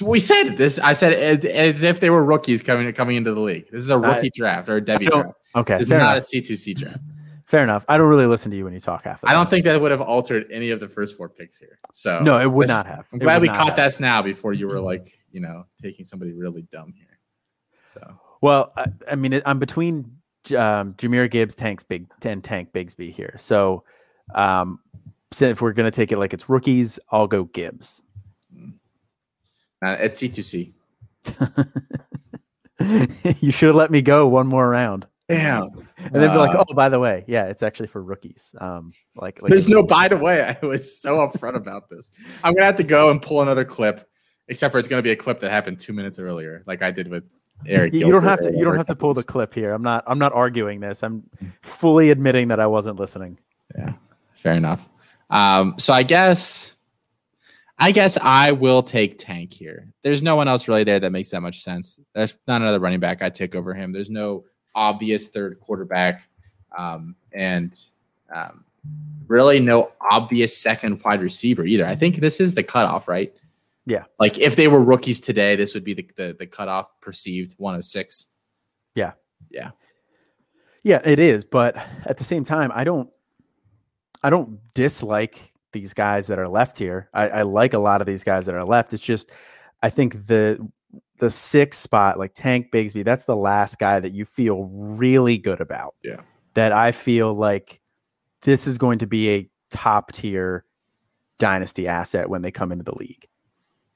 we 0.00 0.18
said 0.20 0.56
this. 0.56 0.78
I 0.78 0.92
said 0.92 1.12
as, 1.12 1.44
as, 1.44 1.82
if 1.82 2.00
they 2.00 2.10
were 2.10 2.24
rookies 2.24 2.62
coming 2.62 2.92
coming 2.92 3.16
into 3.16 3.34
the 3.34 3.40
league. 3.40 3.66
This 3.70 3.82
is 3.82 3.90
a 3.90 3.98
rookie 3.98 4.30
draft 4.34 4.68
or 4.68 4.76
a 4.76 4.82
Devy 4.82 5.08
draft. 5.08 5.34
Okay, 5.54 5.74
this 5.74 5.82
is 5.82 5.88
not 5.88 6.16
enough. 6.16 6.16
a 6.16 6.36
C2C 6.36 6.76
draft. 6.76 7.00
Fair 7.46 7.62
enough. 7.62 7.84
I 7.86 7.98
don't 7.98 8.08
really 8.08 8.24
listen 8.24 8.50
to 8.50 8.56
you 8.56 8.64
when 8.64 8.72
you 8.72 8.80
talk 8.80 9.04
half. 9.04 9.20
I 9.24 9.34
don't 9.34 9.50
think 9.50 9.66
that 9.66 9.78
would 9.78 9.90
have 9.90 10.00
altered 10.00 10.46
any 10.50 10.70
of 10.70 10.80
the 10.80 10.88
first 10.88 11.18
four 11.18 11.28
picks 11.28 11.58
here. 11.58 11.78
So 11.92 12.20
no, 12.20 12.40
it 12.40 12.50
would 12.50 12.68
not 12.68 12.86
have. 12.86 13.06
I'm 13.12 13.18
glad 13.18 13.42
we 13.42 13.48
caught 13.48 13.76
that 13.76 14.00
now 14.00 14.22
before 14.22 14.54
you 14.54 14.66
were 14.66 14.80
like, 14.80 15.08
you 15.30 15.40
know, 15.40 15.66
taking 15.80 16.06
somebody 16.06 16.32
really 16.32 16.62
dumb 16.62 16.94
here. 16.96 17.18
So 17.84 18.18
well, 18.40 18.72
I, 18.76 18.86
I 19.10 19.14
mean, 19.16 19.42
I'm 19.44 19.58
between 19.58 20.16
um, 20.56 20.94
Jahmyr 20.94 21.30
Gibbs, 21.30 21.54
Tanks 21.54 21.84
Big, 21.84 22.06
and 22.22 22.42
Tank 22.42 22.72
Bigsby 22.72 23.12
here. 23.12 23.34
So, 23.38 23.84
um, 24.34 24.80
so 25.30 25.46
if 25.46 25.60
we're 25.60 25.74
gonna 25.74 25.90
take 25.90 26.10
it 26.10 26.18
like 26.18 26.32
it's 26.32 26.48
rookies, 26.48 26.98
I'll 27.10 27.26
go 27.26 27.44
Gibbs. 27.44 28.02
Uh, 29.82 29.96
at 29.98 30.12
C2C. 30.12 30.72
you 33.40 33.52
should 33.52 33.68
have 33.68 33.76
let 33.76 33.90
me 33.90 34.02
go 34.02 34.28
one 34.28 34.46
more 34.46 34.68
round. 34.68 35.06
Damn. 35.28 35.70
And 35.96 36.14
then 36.14 36.30
be 36.30 36.36
like, 36.36 36.54
uh, 36.54 36.64
oh, 36.68 36.74
by 36.74 36.88
the 36.88 36.98
way, 36.98 37.24
yeah, 37.26 37.46
it's 37.46 37.62
actually 37.62 37.86
for 37.88 38.02
rookies. 38.02 38.54
Um, 38.58 38.92
like, 39.16 39.40
like 39.40 39.48
there's 39.48 39.68
no 39.68 39.82
by 39.82 40.08
the 40.08 40.18
way. 40.18 40.56
I 40.62 40.66
was 40.66 41.00
so 41.00 41.16
upfront 41.16 41.56
about 41.56 41.88
this. 41.88 42.10
I'm 42.44 42.54
gonna 42.54 42.66
have 42.66 42.76
to 42.76 42.84
go 42.84 43.10
and 43.10 43.20
pull 43.22 43.40
another 43.40 43.64
clip, 43.64 44.08
except 44.48 44.72
for 44.72 44.78
it's 44.78 44.88
gonna 44.88 45.02
be 45.02 45.12
a 45.12 45.16
clip 45.16 45.40
that 45.40 45.50
happened 45.50 45.80
two 45.80 45.92
minutes 45.92 46.18
earlier, 46.18 46.62
like 46.66 46.82
I 46.82 46.90
did 46.90 47.08
with 47.08 47.24
Eric. 47.66 47.94
You, 47.94 48.06
you 48.06 48.12
don't 48.12 48.24
have 48.24 48.40
to. 48.40 48.52
You 48.52 48.64
don't 48.64 48.76
have 48.76 48.86
to 48.86 48.96
pull 48.96 49.14
the 49.14 49.22
clip 49.22 49.54
here. 49.54 49.72
I'm 49.72 49.82
not. 49.82 50.04
I'm 50.06 50.18
not 50.18 50.32
arguing 50.32 50.80
this. 50.80 51.02
I'm 51.02 51.22
fully 51.62 52.10
admitting 52.10 52.48
that 52.48 52.60
I 52.60 52.66
wasn't 52.66 52.98
listening. 52.98 53.38
Yeah, 53.76 53.94
fair 54.34 54.54
enough. 54.54 54.88
Um, 55.30 55.76
so 55.78 55.92
I 55.92 56.02
guess 56.02 56.76
I 57.82 57.90
guess 57.90 58.16
I 58.22 58.52
will 58.52 58.80
take 58.80 59.18
Tank 59.18 59.52
here. 59.52 59.88
There's 60.02 60.22
no 60.22 60.36
one 60.36 60.46
else 60.46 60.68
really 60.68 60.84
there 60.84 61.00
that 61.00 61.10
makes 61.10 61.30
that 61.30 61.40
much 61.40 61.64
sense. 61.64 61.98
There's 62.14 62.36
not 62.46 62.62
another 62.62 62.78
running 62.78 63.00
back 63.00 63.22
I'd 63.22 63.34
take 63.34 63.56
over 63.56 63.74
him. 63.74 63.90
There's 63.90 64.08
no 64.08 64.44
obvious 64.72 65.30
third 65.30 65.58
quarterback, 65.58 66.28
um, 66.78 67.16
and 67.32 67.76
um, 68.32 68.64
really 69.26 69.58
no 69.58 69.90
obvious 70.00 70.56
second 70.56 71.02
wide 71.02 71.20
receiver 71.20 71.64
either. 71.64 71.84
I 71.84 71.96
think 71.96 72.16
this 72.16 72.38
is 72.38 72.54
the 72.54 72.62
cutoff, 72.62 73.08
right? 73.08 73.34
Yeah. 73.84 74.04
Like 74.20 74.38
if 74.38 74.54
they 74.54 74.68
were 74.68 74.80
rookies 74.80 75.18
today, 75.18 75.56
this 75.56 75.74
would 75.74 75.82
be 75.82 75.94
the 75.94 76.08
the, 76.16 76.36
the 76.38 76.46
cutoff 76.46 76.88
perceived 77.00 77.54
106. 77.58 78.28
Yeah. 78.94 79.14
Yeah. 79.50 79.70
Yeah, 80.84 81.00
it 81.04 81.18
is. 81.18 81.44
But 81.44 81.76
at 82.04 82.16
the 82.16 82.24
same 82.24 82.44
time, 82.44 82.70
I 82.72 82.84
don't 82.84 83.10
I 84.22 84.30
don't 84.30 84.60
dislike 84.72 85.51
these 85.72 85.94
guys 85.94 86.26
that 86.26 86.38
are 86.38 86.48
left 86.48 86.78
here. 86.78 87.08
I, 87.12 87.28
I 87.28 87.42
like 87.42 87.72
a 87.72 87.78
lot 87.78 88.00
of 88.00 88.06
these 88.06 88.24
guys 88.24 88.46
that 88.46 88.54
are 88.54 88.64
left. 88.64 88.92
It's 88.92 89.02
just 89.02 89.32
I 89.82 89.90
think 89.90 90.26
the 90.26 90.66
the 91.18 91.30
six 91.30 91.78
spot, 91.78 92.18
like 92.18 92.32
Tank 92.34 92.72
Bigsby, 92.72 93.04
that's 93.04 93.26
the 93.26 93.36
last 93.36 93.78
guy 93.78 94.00
that 94.00 94.12
you 94.12 94.24
feel 94.24 94.64
really 94.72 95.38
good 95.38 95.60
about. 95.60 95.94
Yeah. 96.02 96.20
That 96.54 96.72
I 96.72 96.92
feel 96.92 97.32
like 97.34 97.80
this 98.42 98.66
is 98.66 98.76
going 98.76 98.98
to 98.98 99.06
be 99.06 99.30
a 99.30 99.50
top 99.70 100.12
tier 100.12 100.64
dynasty 101.38 101.88
asset 101.88 102.28
when 102.28 102.42
they 102.42 102.50
come 102.50 102.72
into 102.72 102.84
the 102.84 102.94
league. 102.94 103.26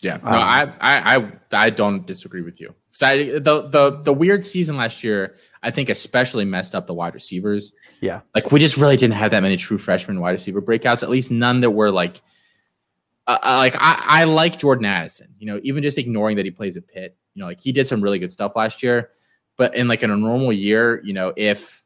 Yeah, 0.03 0.19
no, 0.19 0.29
um, 0.29 0.35
I, 0.35 0.73
I, 0.81 1.17
I, 1.17 1.33
I 1.53 1.71
don't 1.71 2.07
disagree 2.07 2.43
with 2.43 2.61
you. 2.61 2.75
So 2.91 3.07
I, 3.07 3.25
the 3.39 3.69
the 3.69 4.01
the 4.03 4.13
weird 4.13 4.45
season 4.45 4.77
last 4.77 5.03
year, 5.03 5.37
I 5.63 5.71
think, 5.71 5.89
especially 5.89 6.45
messed 6.45 6.75
up 6.75 6.87
the 6.87 6.95
wide 6.95 7.15
receivers. 7.15 7.73
Yeah, 8.01 8.21
like 8.35 8.53
we 8.53 8.61
just 8.61 8.77
really 8.77 8.97
didn't 8.97 9.15
have 9.15 9.31
that 9.31 9.43
many 9.43 9.57
true 9.57 9.79
freshman 9.79 10.21
wide 10.21 10.31
receiver 10.31 10.63
breakouts. 10.63 11.03
At 11.03 11.11
least 11.11 11.31
none 11.31 11.61
that 11.61 11.71
were 11.71 11.91
like, 11.91 12.21
uh, 13.27 13.39
uh, 13.43 13.57
like 13.57 13.75
I, 13.77 14.03
I 14.07 14.25
like 14.25 14.59
Jordan 14.59 14.85
Addison. 14.85 15.35
You 15.39 15.47
know, 15.47 15.61
even 15.63 15.83
just 15.83 15.99
ignoring 15.99 16.37
that 16.37 16.45
he 16.45 16.51
plays 16.51 16.77
at 16.77 16.87
Pitt. 16.89 17.17
You 17.35 17.41
know, 17.41 17.47
like 17.47 17.61
he 17.61 17.73
did 17.73 17.87
some 17.87 18.01
really 18.01 18.19
good 18.19 18.33
stuff 18.33 18.57
last 18.57 18.83
year. 18.83 19.11
But 19.57 19.75
in 19.75 19.89
like 19.89 20.03
in 20.03 20.11
a 20.11 20.17
normal 20.17 20.53
year, 20.53 21.03
you 21.05 21.13
know, 21.15 21.33
if 21.37 21.83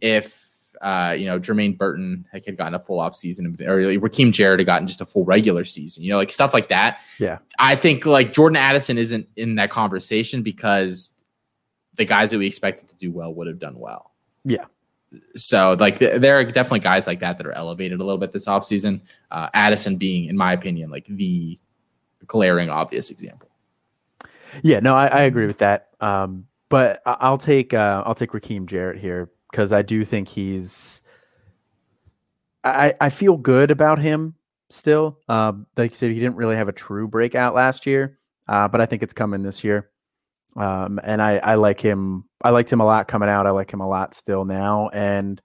if 0.00 0.47
uh, 0.80 1.14
you 1.18 1.26
know, 1.26 1.38
Jermaine 1.38 1.76
Burton 1.76 2.26
had 2.32 2.56
gotten 2.56 2.74
a 2.74 2.78
full 2.78 3.00
off 3.00 3.16
season, 3.16 3.56
or 3.66 3.78
Rakim 3.78 4.32
Jarrett 4.32 4.60
had 4.60 4.66
gotten 4.66 4.86
just 4.86 5.00
a 5.00 5.04
full 5.04 5.24
regular 5.24 5.64
season, 5.64 6.02
you 6.02 6.10
know, 6.10 6.16
like 6.16 6.30
stuff 6.30 6.54
like 6.54 6.68
that. 6.68 7.02
Yeah. 7.18 7.38
I 7.58 7.76
think 7.76 8.06
like 8.06 8.32
Jordan 8.32 8.56
Addison 8.56 8.98
isn't 8.98 9.28
in 9.36 9.56
that 9.56 9.70
conversation 9.70 10.42
because 10.42 11.12
the 11.96 12.04
guys 12.04 12.30
that 12.30 12.38
we 12.38 12.46
expected 12.46 12.88
to 12.88 12.94
do 12.96 13.10
well 13.10 13.34
would 13.34 13.46
have 13.46 13.58
done 13.58 13.78
well. 13.78 14.12
Yeah. 14.44 14.66
So 15.36 15.74
like 15.78 15.98
there 15.98 16.38
are 16.38 16.44
definitely 16.44 16.80
guys 16.80 17.06
like 17.06 17.20
that 17.20 17.38
that 17.38 17.46
are 17.46 17.52
elevated 17.52 18.00
a 18.00 18.04
little 18.04 18.18
bit 18.18 18.32
this 18.32 18.46
offseason. 18.46 19.00
Uh, 19.30 19.48
Addison 19.54 19.96
being, 19.96 20.26
in 20.26 20.36
my 20.36 20.52
opinion, 20.52 20.90
like 20.90 21.06
the 21.06 21.58
glaring 22.26 22.70
obvious 22.70 23.10
example. 23.10 23.48
Yeah, 24.62 24.80
no, 24.80 24.94
I, 24.94 25.06
I 25.06 25.20
agree 25.22 25.46
with 25.46 25.58
that. 25.58 25.88
Um, 26.00 26.46
but 26.68 27.00
I'll 27.06 27.38
take 27.38 27.74
uh, 27.74 28.02
I'll 28.04 28.14
take 28.14 28.32
Rakim 28.32 28.66
Jarrett 28.66 28.98
here 28.98 29.30
because 29.50 29.72
I 29.72 29.82
do 29.82 30.04
think 30.04 30.28
he's. 30.28 31.02
I 32.64 32.94
I 33.00 33.10
feel 33.10 33.36
good 33.36 33.70
about 33.70 33.98
him 33.98 34.34
still. 34.70 35.18
Um, 35.28 35.66
like 35.76 35.92
you 35.92 35.96
said, 35.96 36.10
he 36.10 36.20
didn't 36.20 36.36
really 36.36 36.56
have 36.56 36.68
a 36.68 36.72
true 36.72 37.08
breakout 37.08 37.54
last 37.54 37.86
year, 37.86 38.18
uh, 38.48 38.68
but 38.68 38.80
I 38.80 38.86
think 38.86 39.02
it's 39.02 39.12
coming 39.12 39.42
this 39.42 39.64
year. 39.64 39.90
Um, 40.56 40.98
and 41.04 41.22
I 41.22 41.38
I 41.38 41.54
like 41.54 41.80
him. 41.80 42.24
I 42.42 42.50
liked 42.50 42.72
him 42.72 42.80
a 42.80 42.84
lot 42.84 43.08
coming 43.08 43.28
out. 43.28 43.46
I 43.46 43.50
like 43.50 43.72
him 43.72 43.80
a 43.80 43.88
lot 43.88 44.14
still 44.14 44.44
now, 44.44 44.88
and 44.92 45.40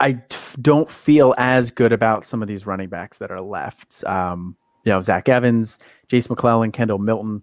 I 0.00 0.22
don't 0.60 0.90
feel 0.90 1.34
as 1.38 1.70
good 1.70 1.92
about 1.92 2.24
some 2.24 2.42
of 2.42 2.48
these 2.48 2.66
running 2.66 2.88
backs 2.88 3.18
that 3.18 3.30
are 3.30 3.40
left. 3.40 4.04
Um, 4.04 4.56
you 4.84 4.92
know, 4.92 5.00
Zach 5.00 5.28
Evans, 5.28 5.78
Jase 6.08 6.28
McClellan, 6.28 6.72
Kendall 6.72 6.98
Milton, 6.98 7.42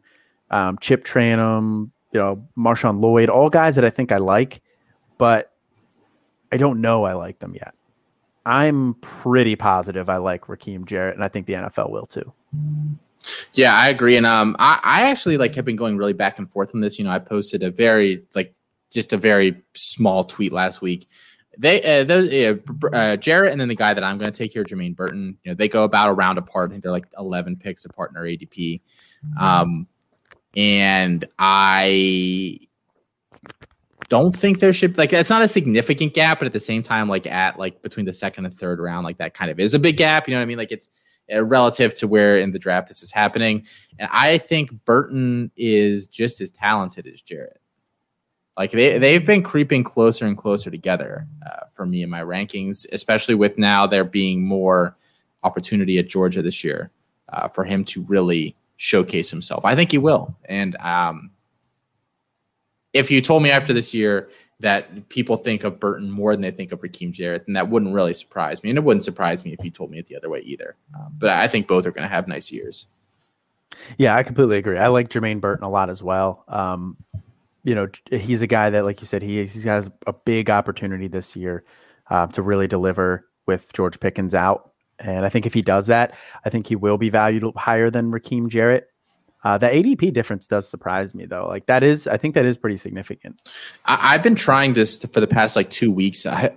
um, 0.51 0.77
Chip 0.79 1.03
Trayanum, 1.03 1.89
you 2.13 2.19
know, 2.19 2.47
Marshawn 2.57 3.01
Lloyd, 3.01 3.29
all 3.29 3.49
guys 3.49 3.75
that 3.75 3.85
I 3.85 3.89
think 3.89 4.11
I 4.11 4.17
like 4.17 4.61
but 5.21 5.53
I 6.51 6.57
don't 6.57 6.81
know 6.81 7.03
I 7.03 7.13
like 7.13 7.37
them 7.37 7.53
yet. 7.53 7.75
I'm 8.43 8.95
pretty 8.95 9.55
positive 9.55 10.09
I 10.09 10.17
like 10.17 10.47
Rakim 10.47 10.85
Jarrett, 10.85 11.13
and 11.13 11.23
I 11.23 11.27
think 11.27 11.45
the 11.45 11.53
NFL 11.53 11.91
will 11.91 12.07
too. 12.07 12.33
Yeah, 13.53 13.71
I 13.75 13.89
agree. 13.89 14.17
And 14.17 14.25
um, 14.25 14.55
I, 14.57 14.79
I 14.81 15.01
actually 15.11 15.37
like 15.37 15.53
have 15.53 15.63
been 15.63 15.75
going 15.75 15.95
really 15.95 16.13
back 16.13 16.39
and 16.39 16.49
forth 16.49 16.73
on 16.73 16.81
this. 16.81 16.97
You 16.97 17.05
know, 17.05 17.11
I 17.11 17.19
posted 17.19 17.61
a 17.61 17.69
very 17.69 18.23
like 18.33 18.55
just 18.89 19.13
a 19.13 19.17
very 19.17 19.61
small 19.75 20.23
tweet 20.23 20.51
last 20.51 20.81
week. 20.81 21.07
They, 21.55 21.83
uh, 21.83 22.03
those, 22.03 22.31
uh, 22.91 23.15
Jarrett, 23.17 23.51
and 23.51 23.61
then 23.61 23.67
the 23.67 23.75
guy 23.75 23.93
that 23.93 24.03
I'm 24.03 24.17
going 24.17 24.33
to 24.33 24.35
take 24.35 24.53
here, 24.53 24.63
Jermaine 24.63 24.95
Burton. 24.95 25.37
You 25.43 25.51
know, 25.51 25.55
they 25.55 25.67
go 25.67 25.83
about 25.83 26.09
a 26.09 26.13
round 26.13 26.39
apart. 26.39 26.71
I 26.71 26.73
think 26.73 26.81
they're 26.81 26.91
like 26.91 27.05
11 27.15 27.57
picks 27.57 27.85
apart 27.85 28.09
in 28.09 28.15
their 28.15 28.23
ADP. 28.23 28.81
Um, 29.39 29.85
and 30.55 31.25
I 31.37 32.59
don't 34.11 34.35
think 34.35 34.59
there 34.59 34.73
should 34.73 34.97
like 34.97 35.13
it's 35.13 35.29
not 35.29 35.41
a 35.41 35.47
significant 35.47 36.13
gap, 36.13 36.39
but 36.39 36.45
at 36.45 36.51
the 36.51 36.59
same 36.59 36.83
time, 36.83 37.07
like 37.07 37.25
at 37.25 37.57
like 37.57 37.81
between 37.81 38.05
the 38.05 38.11
second 38.11 38.43
and 38.43 38.53
third 38.53 38.77
round, 38.81 39.05
like 39.05 39.17
that 39.19 39.33
kind 39.33 39.49
of 39.49 39.57
is 39.57 39.73
a 39.73 39.79
big 39.79 39.95
gap. 39.95 40.27
You 40.27 40.33
know 40.33 40.41
what 40.41 40.43
I 40.43 40.47
mean? 40.47 40.57
Like 40.57 40.73
it's 40.73 40.89
uh, 41.33 41.41
relative 41.45 41.93
to 41.95 42.09
where 42.09 42.37
in 42.37 42.51
the 42.51 42.59
draft 42.59 42.89
this 42.89 43.01
is 43.03 43.09
happening. 43.09 43.65
And 43.97 44.09
I 44.11 44.37
think 44.37 44.83
Burton 44.83 45.49
is 45.55 46.09
just 46.09 46.41
as 46.41 46.51
talented 46.51 47.07
as 47.07 47.21
Jarrett. 47.21 47.61
Like 48.57 48.71
they 48.71 48.97
they've 48.97 49.25
been 49.25 49.43
creeping 49.43 49.85
closer 49.85 50.27
and 50.27 50.37
closer 50.37 50.69
together 50.69 51.25
uh, 51.45 51.67
for 51.71 51.85
me 51.85 52.03
in 52.03 52.09
my 52.09 52.19
rankings, 52.19 52.85
especially 52.91 53.35
with 53.35 53.57
now 53.57 53.87
there 53.87 54.03
being 54.03 54.43
more 54.43 54.97
opportunity 55.41 55.99
at 55.99 56.09
Georgia 56.09 56.41
this 56.41 56.65
year 56.65 56.91
uh, 57.29 57.47
for 57.47 57.63
him 57.63 57.85
to 57.85 58.01
really 58.09 58.57
showcase 58.75 59.31
himself. 59.31 59.63
I 59.63 59.73
think 59.73 59.89
he 59.89 59.97
will. 59.97 60.35
And 60.49 60.75
um, 60.81 61.31
if 62.93 63.09
you 63.09 63.21
told 63.21 63.43
me 63.43 63.51
after 63.51 63.73
this 63.73 63.93
year 63.93 64.29
that 64.59 65.09
people 65.09 65.37
think 65.37 65.63
of 65.63 65.79
Burton 65.79 66.11
more 66.11 66.33
than 66.33 66.41
they 66.41 66.51
think 66.51 66.71
of 66.71 66.81
Rakim 66.81 67.11
Jarrett, 67.11 67.45
then 67.45 67.53
that 67.53 67.69
wouldn't 67.69 67.93
really 67.93 68.13
surprise 68.13 68.63
me. 68.63 68.69
And 68.69 68.77
it 68.77 68.83
wouldn't 68.83 69.03
surprise 69.03 69.43
me 69.43 69.53
if 69.53 69.63
you 69.63 69.71
told 69.71 69.91
me 69.91 69.97
it 69.97 70.07
the 70.07 70.15
other 70.15 70.29
way 70.29 70.41
either. 70.41 70.75
Um, 70.95 71.13
but 71.17 71.29
I 71.29 71.47
think 71.47 71.67
both 71.67 71.85
are 71.85 71.91
going 71.91 72.07
to 72.07 72.13
have 72.13 72.27
nice 72.27 72.51
years. 72.51 72.87
Yeah, 73.97 74.15
I 74.15 74.23
completely 74.23 74.57
agree. 74.57 74.77
I 74.77 74.87
like 74.87 75.09
Jermaine 75.09 75.39
Burton 75.39 75.63
a 75.63 75.69
lot 75.69 75.89
as 75.89 76.03
well. 76.03 76.43
Um, 76.47 76.97
you 77.63 77.75
know, 77.75 77.87
he's 78.11 78.41
a 78.41 78.47
guy 78.47 78.69
that, 78.69 78.85
like 78.85 79.01
you 79.01 79.07
said, 79.07 79.21
he 79.21 79.43
he 79.45 79.67
has 79.67 79.89
a 80.07 80.13
big 80.13 80.49
opportunity 80.49 81.07
this 81.07 81.35
year 81.35 81.63
uh, 82.09 82.27
to 82.27 82.41
really 82.41 82.67
deliver 82.67 83.27
with 83.45 83.71
George 83.73 83.99
Pickens 83.99 84.35
out. 84.35 84.73
And 84.99 85.25
I 85.25 85.29
think 85.29 85.45
if 85.45 85.53
he 85.53 85.61
does 85.61 85.87
that, 85.87 86.15
I 86.45 86.49
think 86.49 86.67
he 86.67 86.75
will 86.75 86.97
be 86.97 87.09
valued 87.09 87.43
higher 87.55 87.89
than 87.89 88.11
Rakim 88.11 88.49
Jarrett. 88.49 88.90
Uh, 89.43 89.57
the 89.57 89.67
ADP 89.67 90.13
difference 90.13 90.47
does 90.47 90.67
surprise 90.69 91.15
me 91.15 91.25
though. 91.25 91.47
Like 91.47 91.65
that 91.65 91.83
is, 91.83 92.07
I 92.07 92.17
think 92.17 92.35
that 92.35 92.45
is 92.45 92.57
pretty 92.57 92.77
significant. 92.77 93.41
I, 93.85 94.13
have 94.13 94.23
been 94.23 94.35
trying 94.35 94.73
this 94.73 94.97
to, 94.99 95.07
for 95.07 95.19
the 95.19 95.27
past 95.27 95.55
like 95.55 95.69
two 95.69 95.91
weeks. 95.91 96.25
I, 96.25 96.51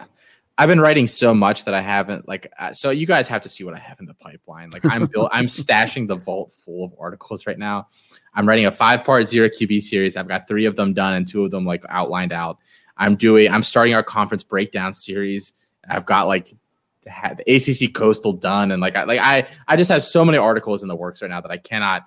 I've 0.56 0.68
been 0.68 0.80
writing 0.80 1.06
so 1.06 1.34
much 1.34 1.64
that 1.64 1.74
I 1.74 1.80
haven't 1.80 2.28
like. 2.28 2.52
Uh, 2.58 2.72
so 2.72 2.90
you 2.90 3.06
guys 3.06 3.26
have 3.26 3.42
to 3.42 3.48
see 3.48 3.64
what 3.64 3.74
I 3.74 3.78
have 3.78 3.98
in 3.98 4.06
the 4.06 4.14
pipeline. 4.14 4.70
Like 4.70 4.84
I'm 4.84 5.06
built, 5.06 5.30
I'm 5.32 5.46
stashing 5.46 6.06
the 6.06 6.14
vault 6.14 6.52
full 6.52 6.84
of 6.84 6.94
articles 6.98 7.46
right 7.46 7.58
now. 7.58 7.88
I'm 8.34 8.46
writing 8.46 8.66
a 8.66 8.70
five 8.70 9.02
part 9.02 9.26
zero 9.26 9.48
QB 9.48 9.82
series. 9.82 10.16
I've 10.16 10.28
got 10.28 10.46
three 10.46 10.66
of 10.66 10.76
them 10.76 10.92
done 10.94 11.14
and 11.14 11.26
two 11.26 11.44
of 11.44 11.50
them 11.50 11.64
like 11.64 11.84
outlined 11.88 12.32
out. 12.32 12.58
I'm 12.96 13.16
doing. 13.16 13.50
I'm 13.50 13.64
starting 13.64 13.94
our 13.94 14.04
conference 14.04 14.44
breakdown 14.44 14.92
series. 14.92 15.52
I've 15.88 16.06
got 16.06 16.28
like 16.28 16.54
the, 17.02 17.42
the 17.44 17.54
ACC 17.54 17.92
Coastal 17.92 18.32
done 18.34 18.70
and 18.70 18.80
like 18.80 18.94
I 18.94 19.04
like 19.04 19.20
I 19.20 19.48
I 19.66 19.76
just 19.76 19.90
have 19.90 20.02
so 20.02 20.24
many 20.24 20.38
articles 20.38 20.82
in 20.82 20.88
the 20.88 20.96
works 20.96 21.20
right 21.20 21.30
now 21.30 21.40
that 21.40 21.50
I 21.50 21.56
cannot 21.56 22.04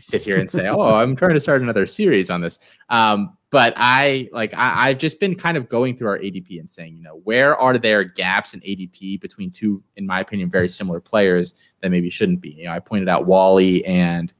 sit 0.00 0.22
here 0.22 0.38
and 0.38 0.48
say, 0.48 0.68
"Oh, 0.68 0.80
I'm 0.80 1.16
trying 1.16 1.34
to 1.34 1.40
start 1.40 1.62
another 1.62 1.86
series 1.86 2.30
on 2.30 2.40
this." 2.40 2.58
Um, 2.88 3.36
but 3.50 3.74
I 3.76 4.28
like 4.32 4.54
I, 4.54 4.90
have 4.90 4.98
just 4.98 5.18
been 5.18 5.34
kind 5.34 5.56
of 5.56 5.68
going 5.68 5.96
through 5.96 6.08
our 6.08 6.18
ADP 6.18 6.58
and 6.60 6.70
saying, 6.70 6.96
you 6.96 7.02
know, 7.02 7.20
where 7.24 7.56
are 7.56 7.78
there 7.78 8.04
gaps 8.04 8.54
in 8.54 8.60
ADP 8.60 9.20
between 9.20 9.50
two, 9.50 9.82
in 9.96 10.06
my 10.06 10.20
opinion, 10.20 10.50
very 10.50 10.68
similar 10.68 11.00
players 11.00 11.54
that 11.80 11.90
maybe 11.90 12.10
shouldn't 12.10 12.40
be. 12.40 12.50
You 12.50 12.64
know, 12.64 12.72
I 12.72 12.78
pointed 12.78 13.08
out 13.08 13.26
Walley 13.26 13.84
and 13.84 14.32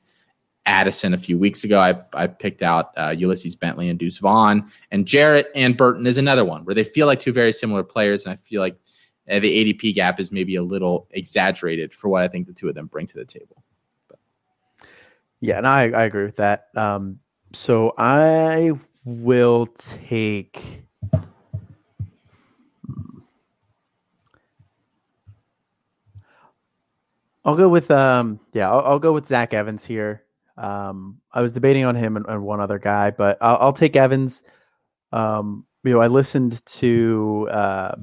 Addison 0.65 1.13
a 1.13 1.19
few 1.19 1.37
weeks 1.39 1.65
ago. 1.65 1.81
I, 1.81 2.01
I 2.15 2.29
picked 2.29 2.63
out 2.63 2.93
uh, 2.97 3.11
Ulysses 3.11 3.57
Bentley 3.57 3.89
and 3.89 3.99
Deuce 3.99 4.19
Vaughn, 4.19 4.71
and 4.93 5.07
Jarrett 5.07 5.49
and 5.57 5.77
Burton 5.77 6.07
is 6.07 6.19
another 6.19 6.45
one 6.45 6.65
where 6.65 6.75
they 6.75 6.85
feel 6.85 7.09
like 7.09 7.19
two 7.19 7.33
very 7.33 7.53
similar 7.53 7.83
players, 7.83 8.25
and 8.25 8.33
I 8.33 8.37
feel 8.37 8.61
like 8.61 8.77
the 9.27 9.75
ADP 9.75 9.95
gap 9.95 10.21
is 10.21 10.31
maybe 10.31 10.57
a 10.57 10.63
little 10.63 11.09
exaggerated 11.11 11.93
for 11.93 12.09
what 12.09 12.23
I 12.23 12.29
think 12.29 12.47
the 12.47 12.53
two 12.53 12.69
of 12.69 12.75
them 12.75 12.87
bring 12.87 13.07
to 13.09 13.17
the 13.17 13.25
table. 13.25 13.65
Yeah, 15.41 15.59
and 15.59 15.67
I, 15.67 15.85
I 15.91 16.05
agree 16.05 16.25
with 16.25 16.37
that. 16.37 16.67
Um, 16.77 17.21
so 17.53 17.95
I 17.97 18.73
will 19.05 19.67
take. 19.67 20.85
I'll 27.43 27.57
go 27.57 27.69
with 27.71 27.91
um 27.91 28.39
yeah 28.53 28.71
I'll, 28.71 28.81
I'll 28.81 28.99
go 28.99 29.13
with 29.13 29.27
Zach 29.27 29.55
Evans 29.55 29.85
here. 29.85 30.25
Um, 30.59 31.21
I 31.33 31.41
was 31.41 31.53
debating 31.53 31.87
on 31.87 31.95
him 31.95 32.19
and, 32.19 32.27
and 32.29 32.43
one 32.43 32.61
other 32.61 32.79
guy, 32.79 33.11
but 33.11 33.39
I'll, 33.41 33.57
I'll 33.57 33.73
take 33.73 33.97
Evans. 33.97 34.43
Um, 35.11 35.65
you 35.83 35.95
know, 35.95 36.03
I 36.03 36.09
listened 36.09 36.65
to 36.67 37.49
uh, 37.51 37.97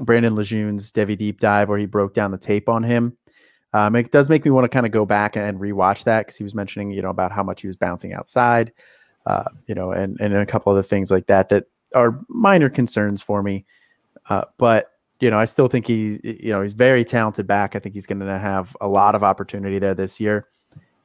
Brandon 0.00 0.34
Lejeune's 0.34 0.90
Devy 0.90 1.18
Deep 1.18 1.38
Dive 1.38 1.68
where 1.68 1.78
he 1.78 1.84
broke 1.84 2.14
down 2.14 2.30
the 2.30 2.38
tape 2.38 2.68
on 2.68 2.82
him. 2.82 3.18
Um, 3.74 3.96
it 3.96 4.10
does 4.10 4.28
make 4.28 4.44
me 4.44 4.50
want 4.50 4.64
to 4.64 4.68
kind 4.68 4.84
of 4.84 4.92
go 4.92 5.06
back 5.06 5.36
and 5.36 5.58
rewatch 5.58 6.04
that 6.04 6.26
because 6.26 6.36
he 6.36 6.44
was 6.44 6.54
mentioning, 6.54 6.90
you 6.90 7.00
know, 7.00 7.10
about 7.10 7.32
how 7.32 7.42
much 7.42 7.62
he 7.62 7.66
was 7.66 7.76
bouncing 7.76 8.12
outside 8.12 8.72
uh, 9.26 9.44
you 9.66 9.74
know, 9.74 9.92
and 9.92 10.16
and 10.20 10.34
a 10.34 10.46
couple 10.46 10.72
other 10.72 10.82
things 10.82 11.10
like 11.10 11.26
that 11.26 11.48
that 11.50 11.66
are 11.94 12.18
minor 12.28 12.68
concerns 12.68 13.22
for 13.22 13.42
me. 13.42 13.64
Uh, 14.28 14.42
but 14.58 14.90
you 15.20 15.30
know, 15.30 15.38
I 15.38 15.44
still 15.44 15.68
think 15.68 15.86
he's 15.86 16.18
you 16.22 16.50
know 16.50 16.62
he's 16.62 16.72
very 16.72 17.04
talented 17.04 17.46
back. 17.46 17.76
I 17.76 17.78
think 17.78 17.94
he's 17.94 18.06
going 18.06 18.20
to 18.20 18.38
have 18.38 18.76
a 18.80 18.88
lot 18.88 19.14
of 19.14 19.22
opportunity 19.22 19.78
there 19.78 19.94
this 19.94 20.18
year, 20.18 20.48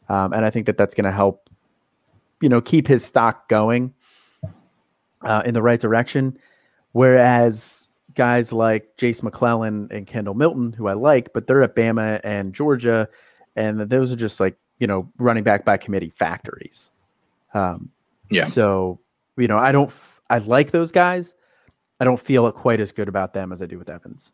um, 0.10 0.34
and 0.34 0.46
I 0.46 0.50
think 0.50 0.66
that 0.66 0.78
that's 0.78 0.94
going 0.94 1.06
to 1.06 1.12
help, 1.12 1.50
you 2.42 2.50
know, 2.50 2.62
keep 2.62 2.88
his 2.88 3.06
stock 3.06 3.48
going 3.50 3.94
uh, 5.22 5.44
in 5.46 5.54
the 5.54 5.62
right 5.62 5.80
direction. 5.80 6.38
Whereas 6.94 7.90
guys 8.18 8.52
like 8.52 8.98
Jase 8.98 9.24
McClellan 9.24 9.88
and 9.92 10.06
Kendall 10.06 10.34
Milton, 10.34 10.74
who 10.74 10.88
I 10.88 10.94
like, 10.94 11.32
but 11.32 11.48
they're 11.48 11.64
at 11.64 11.78
Bama 11.78 12.20
and 12.26 12.54
Georgia, 12.54 13.08
and 13.56 13.80
those 13.80 14.12
are 14.12 14.18
just 14.18 14.42
like 14.42 14.58
you 14.80 14.88
know 14.88 15.10
running 15.18 15.46
back 15.46 15.64
by 15.64 15.78
committee 15.78 16.10
factories. 16.10 16.92
Um, 17.54 17.92
yeah. 18.30 18.44
So, 18.44 19.00
you 19.38 19.48
know, 19.48 19.58
I 19.58 19.72
don't, 19.72 19.92
I 20.30 20.40
like 20.40 20.72
those 20.72 20.92
guys. 20.92 21.34
I 22.00 22.06
don't 22.06 22.20
feel 22.20 22.52
quite 22.52 22.80
as 22.80 22.92
good 22.92 23.08
about 23.08 23.34
them 23.34 23.52
as 23.52 23.62
I 23.62 23.66
do 23.66 23.80
with 23.80 23.90
Evans. 23.90 24.32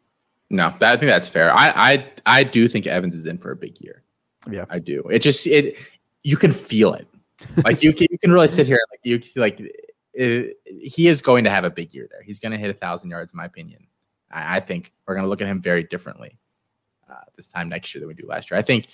No, 0.50 0.74
I 0.82 0.98
think 0.98 1.10
that's 1.12 1.28
fair. 1.28 1.54
I, 1.54 1.70
I, 1.76 2.12
I 2.26 2.44
do 2.44 2.68
think 2.68 2.88
Evans 2.88 3.16
is 3.16 3.26
in 3.26 3.38
for 3.38 3.52
a 3.52 3.56
big 3.56 3.80
year. 3.80 4.04
Yeah, 4.50 4.66
I 4.70 4.80
do. 4.80 5.04
It 5.10 5.20
just, 5.20 5.48
it, 5.48 5.78
you 6.24 6.36
can 6.36 6.52
feel 6.52 6.94
it. 6.94 7.08
Like 7.64 7.82
you 7.82 7.94
can, 7.94 8.08
you 8.10 8.18
can 8.18 8.32
really 8.32 8.48
sit 8.48 8.68
here 8.68 8.80
like 8.92 9.00
you 9.04 9.22
like 9.36 9.62
it, 10.14 10.58
he 10.66 11.08
is 11.08 11.22
going 11.22 11.44
to 11.44 11.50
have 11.50 11.64
a 11.64 11.70
big 11.70 11.94
year 11.94 12.08
there. 12.12 12.22
He's 12.22 12.40
going 12.40 12.52
to 12.52 12.58
hit 12.58 12.70
a 12.70 12.74
thousand 12.74 13.10
yards, 13.10 13.34
in 13.34 13.38
my 13.38 13.46
opinion. 13.46 13.88
I, 14.32 14.58
I 14.58 14.60
think 14.60 14.92
we're 15.08 15.16
going 15.16 15.26
to 15.26 15.30
look 15.30 15.42
at 15.42 15.48
him 15.48 15.62
very 15.62 15.84
differently 15.84 16.38
uh, 17.10 17.22
this 17.36 17.50
time 17.50 17.70
next 17.70 17.94
year 17.94 18.00
than 18.00 18.08
we 18.08 18.14
do 18.14 18.28
last 18.28 18.52
year. 18.52 18.60
I 18.60 18.64
think 18.64 18.88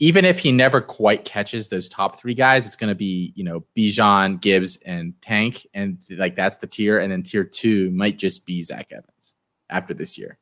even 0.00 0.24
if 0.24 0.40
he 0.40 0.50
never 0.50 0.80
quite 0.80 1.24
catches 1.24 1.68
those 1.68 1.88
top 1.88 2.18
three 2.18 2.34
guys, 2.34 2.66
it's 2.66 2.76
going 2.76 2.88
to 2.88 2.96
be, 2.96 3.32
you 3.36 3.44
know, 3.44 3.64
Bijan, 3.76 4.40
Gibbs, 4.40 4.76
and 4.84 5.14
Tank. 5.22 5.66
And 5.72 5.98
like 6.10 6.34
that's 6.34 6.58
the 6.58 6.66
tier. 6.66 6.98
And 6.98 7.10
then 7.12 7.22
tier 7.22 7.44
two 7.44 7.90
might 7.90 8.18
just 8.18 8.44
be 8.44 8.62
Zach 8.62 8.88
Evans 8.90 9.36
after 9.70 9.94
this 9.94 10.18
year. 10.18 10.38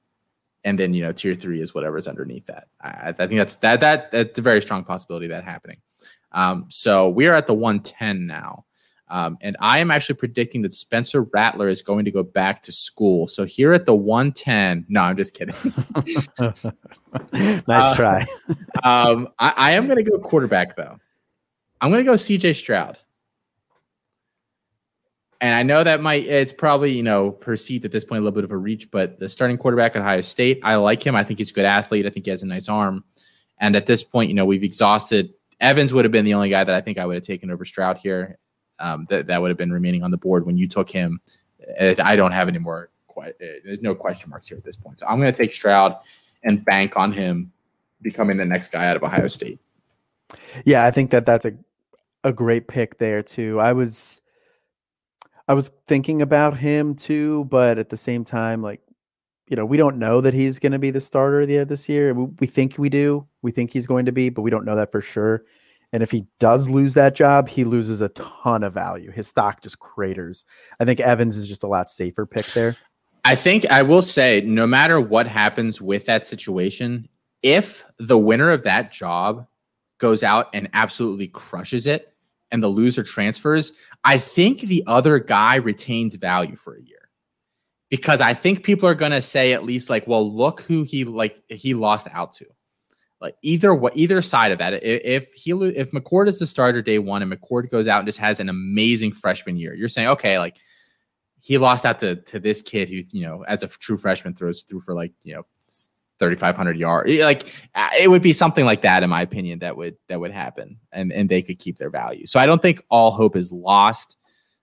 And 0.64 0.78
then, 0.78 0.94
you 0.94 1.02
know, 1.02 1.12
tier 1.12 1.34
three 1.34 1.60
is 1.60 1.74
whatever's 1.74 2.06
underneath 2.06 2.46
that. 2.46 2.68
I, 2.80 3.08
I 3.08 3.12
think 3.12 3.32
that's 3.32 3.56
that, 3.56 3.80
that, 3.80 4.12
that's 4.12 4.38
a 4.38 4.42
very 4.42 4.62
strong 4.62 4.84
possibility 4.84 5.26
of 5.26 5.30
that 5.30 5.44
happening. 5.44 5.78
Um, 6.30 6.66
so 6.68 7.10
we 7.10 7.26
are 7.26 7.34
at 7.34 7.46
the 7.46 7.54
110 7.54 8.26
now. 8.26 8.64
Um, 9.12 9.36
and 9.42 9.58
I 9.60 9.80
am 9.80 9.90
actually 9.90 10.14
predicting 10.14 10.62
that 10.62 10.72
Spencer 10.72 11.24
Rattler 11.24 11.68
is 11.68 11.82
going 11.82 12.06
to 12.06 12.10
go 12.10 12.22
back 12.22 12.62
to 12.62 12.72
school. 12.72 13.26
So 13.28 13.44
here 13.44 13.74
at 13.74 13.84
the 13.84 13.94
110, 13.94 14.86
no, 14.88 15.02
I'm 15.02 15.18
just 15.18 15.34
kidding. 15.34 15.54
nice 17.34 17.68
uh, 17.68 17.94
try. 17.94 18.26
um, 18.82 19.28
I, 19.38 19.52
I, 19.54 19.72
am 19.72 19.86
going 19.86 20.02
to 20.02 20.10
go 20.10 20.18
quarterback, 20.18 20.76
though. 20.76 20.98
I'm 21.78 21.90
going 21.90 22.02
to 22.02 22.10
go 22.10 22.14
CJ 22.14 22.54
Stroud. 22.54 22.98
And 25.42 25.54
I 25.54 25.62
know 25.62 25.84
that 25.84 26.00
might, 26.00 26.24
it's 26.24 26.54
probably, 26.54 26.92
you 26.92 27.02
know, 27.02 27.32
perceived 27.32 27.84
at 27.84 27.92
this 27.92 28.04
point 28.04 28.20
a 28.20 28.24
little 28.24 28.34
bit 28.34 28.44
of 28.44 28.50
a 28.50 28.56
reach, 28.56 28.90
but 28.90 29.18
the 29.18 29.28
starting 29.28 29.58
quarterback 29.58 29.94
at 29.94 30.00
Ohio 30.00 30.22
State, 30.22 30.60
I 30.62 30.76
like 30.76 31.04
him. 31.04 31.16
I 31.16 31.24
think 31.24 31.38
he's 31.38 31.50
a 31.50 31.54
good 31.54 31.66
athlete. 31.66 32.06
I 32.06 32.10
think 32.10 32.24
he 32.24 32.30
has 32.30 32.42
a 32.42 32.46
nice 32.46 32.70
arm. 32.70 33.04
And 33.58 33.76
at 33.76 33.84
this 33.84 34.02
point, 34.02 34.30
you 34.30 34.34
know, 34.34 34.46
we've 34.46 34.64
exhausted. 34.64 35.34
Evans 35.60 35.92
would 35.92 36.06
have 36.06 36.12
been 36.12 36.24
the 36.24 36.32
only 36.32 36.48
guy 36.48 36.64
that 36.64 36.74
I 36.74 36.80
think 36.80 36.96
I 36.96 37.04
would 37.04 37.16
have 37.16 37.24
taken 37.24 37.50
over 37.50 37.66
Stroud 37.66 37.98
here 37.98 38.38
um, 38.82 39.06
that 39.08 39.26
that 39.28 39.40
would 39.40 39.50
have 39.50 39.58
been 39.58 39.72
remaining 39.72 40.02
on 40.02 40.10
the 40.10 40.16
board 40.16 40.44
when 40.44 40.58
you 40.58 40.68
took 40.68 40.90
him. 40.90 41.20
I 41.80 42.16
don't 42.16 42.32
have 42.32 42.48
any 42.48 42.58
more. 42.58 42.90
Quite, 43.06 43.34
there's 43.38 43.82
no 43.82 43.94
question 43.94 44.30
marks 44.30 44.48
here 44.48 44.56
at 44.56 44.64
this 44.64 44.76
point. 44.76 44.98
So 44.98 45.06
I'm 45.06 45.20
going 45.20 45.32
to 45.32 45.36
take 45.36 45.52
Stroud 45.52 45.96
and 46.42 46.64
bank 46.64 46.96
on 46.96 47.12
him 47.12 47.52
becoming 48.00 48.38
the 48.38 48.44
next 48.44 48.72
guy 48.72 48.88
out 48.88 48.96
of 48.96 49.02
Ohio 49.02 49.28
State. 49.28 49.60
Yeah, 50.64 50.84
I 50.84 50.90
think 50.90 51.10
that 51.10 51.26
that's 51.26 51.44
a 51.44 51.52
a 52.24 52.32
great 52.32 52.68
pick 52.68 52.98
there 52.98 53.22
too. 53.22 53.60
I 53.60 53.72
was 53.72 54.20
I 55.46 55.54
was 55.54 55.70
thinking 55.86 56.22
about 56.22 56.58
him 56.58 56.94
too, 56.94 57.44
but 57.50 57.78
at 57.78 57.90
the 57.90 57.96
same 57.96 58.24
time, 58.24 58.62
like 58.62 58.80
you 59.48 59.56
know, 59.56 59.66
we 59.66 59.76
don't 59.76 59.98
know 59.98 60.20
that 60.22 60.32
he's 60.32 60.58
going 60.58 60.72
to 60.72 60.78
be 60.78 60.90
the 60.90 61.00
starter 61.00 61.44
the, 61.44 61.64
this 61.64 61.88
year. 61.88 62.14
We, 62.14 62.24
we 62.40 62.46
think 62.46 62.76
we 62.78 62.88
do. 62.88 63.26
We 63.42 63.50
think 63.50 63.70
he's 63.70 63.86
going 63.86 64.06
to 64.06 64.12
be, 64.12 64.30
but 64.30 64.42
we 64.42 64.50
don't 64.50 64.64
know 64.64 64.76
that 64.76 64.90
for 64.90 65.02
sure. 65.02 65.44
And 65.92 66.02
if 66.02 66.10
he 66.10 66.26
does 66.40 66.68
lose 66.68 66.94
that 66.94 67.14
job, 67.14 67.48
he 67.48 67.64
loses 67.64 68.00
a 68.00 68.08
ton 68.10 68.62
of 68.64 68.72
value. 68.72 69.10
His 69.10 69.28
stock 69.28 69.60
just 69.60 69.78
craters. 69.78 70.44
I 70.80 70.86
think 70.86 71.00
Evans 71.00 71.36
is 71.36 71.46
just 71.46 71.62
a 71.62 71.68
lot 71.68 71.90
safer 71.90 72.24
pick 72.24 72.46
there. 72.46 72.76
I 73.24 73.34
think 73.34 73.66
I 73.70 73.82
will 73.82 74.02
say, 74.02 74.40
no 74.40 74.66
matter 74.66 75.00
what 75.00 75.26
happens 75.26 75.80
with 75.80 76.06
that 76.06 76.24
situation, 76.24 77.08
if 77.42 77.84
the 77.98 78.18
winner 78.18 78.50
of 78.50 78.62
that 78.64 78.90
job 78.90 79.46
goes 79.98 80.22
out 80.22 80.48
and 80.54 80.68
absolutely 80.72 81.28
crushes 81.28 81.86
it 81.86 82.14
and 82.50 82.62
the 82.62 82.68
loser 82.68 83.02
transfers, 83.02 83.72
I 84.02 84.18
think 84.18 84.62
the 84.62 84.82
other 84.86 85.18
guy 85.18 85.56
retains 85.56 86.16
value 86.16 86.56
for 86.56 86.74
a 86.74 86.82
year. 86.82 86.98
Because 87.90 88.20
I 88.20 88.32
think 88.32 88.64
people 88.64 88.88
are 88.88 88.94
going 88.94 89.12
to 89.12 89.20
say 89.20 89.52
at 89.52 89.64
least 89.64 89.90
like, 89.90 90.06
well, 90.06 90.34
look 90.34 90.62
who 90.62 90.82
he 90.82 91.04
like 91.04 91.42
he 91.48 91.74
lost 91.74 92.08
out 92.10 92.32
to. 92.34 92.46
Like 93.22 93.36
either 93.42 93.74
what 93.74 93.96
either 93.96 94.20
side 94.20 94.52
of 94.52 94.58
that. 94.58 94.82
If, 94.82 95.32
he 95.32 95.52
if 95.52 95.92
McCord 95.92 96.28
is 96.28 96.40
the 96.40 96.46
starter 96.46 96.82
day 96.82 96.98
one 96.98 97.22
and 97.22 97.32
McCord 97.32 97.70
goes 97.70 97.88
out 97.88 98.00
and 98.00 98.06
just 98.06 98.18
has 98.18 98.40
an 98.40 98.48
amazing 98.48 99.12
freshman 99.12 99.56
year, 99.56 99.74
you're 99.74 99.88
saying 99.88 100.08
okay, 100.08 100.38
like 100.38 100.56
he 101.40 101.58
lost 101.58 101.86
out 101.86 101.98
to 102.00 102.16
to 102.16 102.38
this 102.38 102.60
kid 102.60 102.88
who 102.88 103.02
you 103.12 103.26
know 103.26 103.44
as 103.44 103.62
a 103.62 103.68
true 103.68 103.96
freshman 103.96 104.34
throws 104.34 104.62
through 104.62 104.80
for 104.80 104.94
like 104.94 105.12
you 105.22 105.34
know 105.34 105.44
3500 106.18 106.78
yards 106.78 107.10
like 107.18 107.52
uh, 107.74 107.88
it 107.98 108.08
would 108.08 108.22
be 108.22 108.32
something 108.32 108.64
like 108.64 108.82
that 108.82 109.02
in 109.02 109.10
my 109.10 109.22
opinion 109.22 109.58
that 109.58 109.76
would 109.76 109.96
that 110.08 110.20
would 110.20 110.30
happen 110.30 110.78
and 110.92 111.12
and 111.12 111.28
they 111.28 111.42
could 111.42 111.58
keep 111.58 111.76
their 111.78 111.90
value. 111.90 112.26
So 112.26 112.38
i 112.38 112.46
don't 112.46 112.62
think 112.62 112.80
all 112.88 113.10
hope 113.10 113.36
is 113.36 113.50
lost 113.50 114.16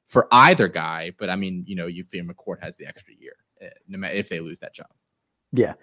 for 0.07 0.27
either 0.31 0.67
guy 0.67 1.11
but 1.19 1.29
i 1.29 1.35
mean 1.35 1.63
you 1.67 1.75
know 1.75 1.85
you 1.85 2.03
feel 2.03 2.23
mccord 2.23 2.61
has 2.61 2.77
the 2.77 2.85
extra 2.85 3.13
year 3.19 3.33
uh, 3.61 4.07
if 4.13 4.29
they 4.29 4.39
lose 4.39 4.59
that 4.59 4.73
job. 4.73 4.87
Yeah. 5.51 5.73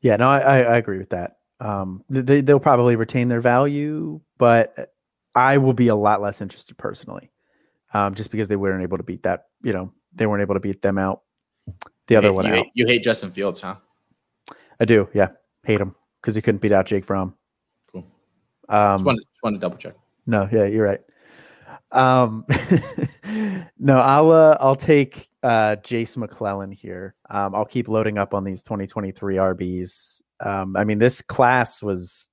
Yeah 0.00 0.16
no 0.16 0.28
i 0.28 0.38
i 0.38 0.76
agree 0.76 0.98
with 0.98 1.10
that 1.10 1.36
um 1.64 2.04
they, 2.08 2.40
they'll 2.40 2.60
probably 2.60 2.94
retain 2.94 3.28
their 3.28 3.40
value 3.40 4.20
but 4.38 4.92
i 5.34 5.58
will 5.58 5.72
be 5.72 5.88
a 5.88 5.96
lot 5.96 6.22
less 6.22 6.40
interested 6.40 6.76
personally 6.78 7.32
um 7.92 8.14
just 8.14 8.30
because 8.30 8.48
they 8.48 8.56
weren't 8.56 8.82
able 8.82 8.96
to 8.96 9.02
beat 9.02 9.22
that 9.22 9.46
you 9.62 9.72
know 9.72 9.92
they 10.14 10.26
weren't 10.26 10.42
able 10.42 10.54
to 10.54 10.60
beat 10.60 10.80
them 10.82 10.98
out 10.98 11.22
the 12.06 12.16
other 12.16 12.28
hate, 12.28 12.34
one 12.34 12.44
you 12.44 12.50
out. 12.50 12.56
Hate, 12.56 12.70
you 12.74 12.86
hate 12.86 13.02
Justin 13.02 13.30
Fields, 13.30 13.60
huh? 13.60 13.76
I 14.78 14.84
do. 14.84 15.08
Yeah, 15.14 15.28
hate 15.62 15.80
him 15.80 15.94
because 16.20 16.34
he 16.34 16.42
couldn't 16.42 16.60
beat 16.60 16.72
out 16.72 16.86
Jake 16.86 17.04
Fromm. 17.04 17.34
Cool. 17.92 18.06
Um, 18.68 18.98
just, 18.98 19.04
wanted, 19.04 19.20
just 19.20 19.42
wanted 19.42 19.56
to 19.56 19.60
double 19.60 19.76
check. 19.76 19.94
No, 20.26 20.48
yeah, 20.50 20.66
you're 20.66 20.84
right. 20.84 21.00
Um, 21.92 22.44
no, 23.78 24.00
I'll 24.00 24.30
uh, 24.30 24.56
I'll 24.60 24.76
take 24.76 25.28
uh, 25.42 25.76
Jase 25.76 26.16
McClellan 26.16 26.72
here. 26.72 27.14
Um, 27.30 27.54
I'll 27.54 27.64
keep 27.64 27.88
loading 27.88 28.18
up 28.18 28.34
on 28.34 28.44
these 28.44 28.62
2023 28.62 29.36
RBs. 29.36 30.22
Um, 30.44 30.76
I 30.76 30.84
mean, 30.84 30.98
this 30.98 31.22
class 31.22 31.82
was 31.82 32.28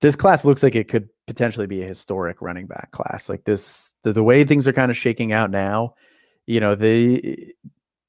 this 0.00 0.16
class 0.16 0.44
looks 0.44 0.62
like 0.62 0.74
it 0.74 0.88
could 0.88 1.08
potentially 1.26 1.66
be 1.66 1.82
a 1.82 1.86
historic 1.86 2.40
running 2.40 2.66
back 2.66 2.90
class. 2.90 3.28
Like 3.28 3.44
this, 3.44 3.94
the, 4.02 4.12
the 4.12 4.22
way 4.22 4.44
things 4.44 4.66
are 4.66 4.72
kind 4.72 4.90
of 4.90 4.96
shaking 4.96 5.32
out 5.32 5.50
now, 5.50 5.94
you 6.46 6.60
know, 6.60 6.74
the 6.74 7.54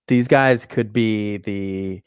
these 0.08 0.28
guys 0.28 0.66
could 0.66 0.93
be 0.93 1.38
the 1.38 2.02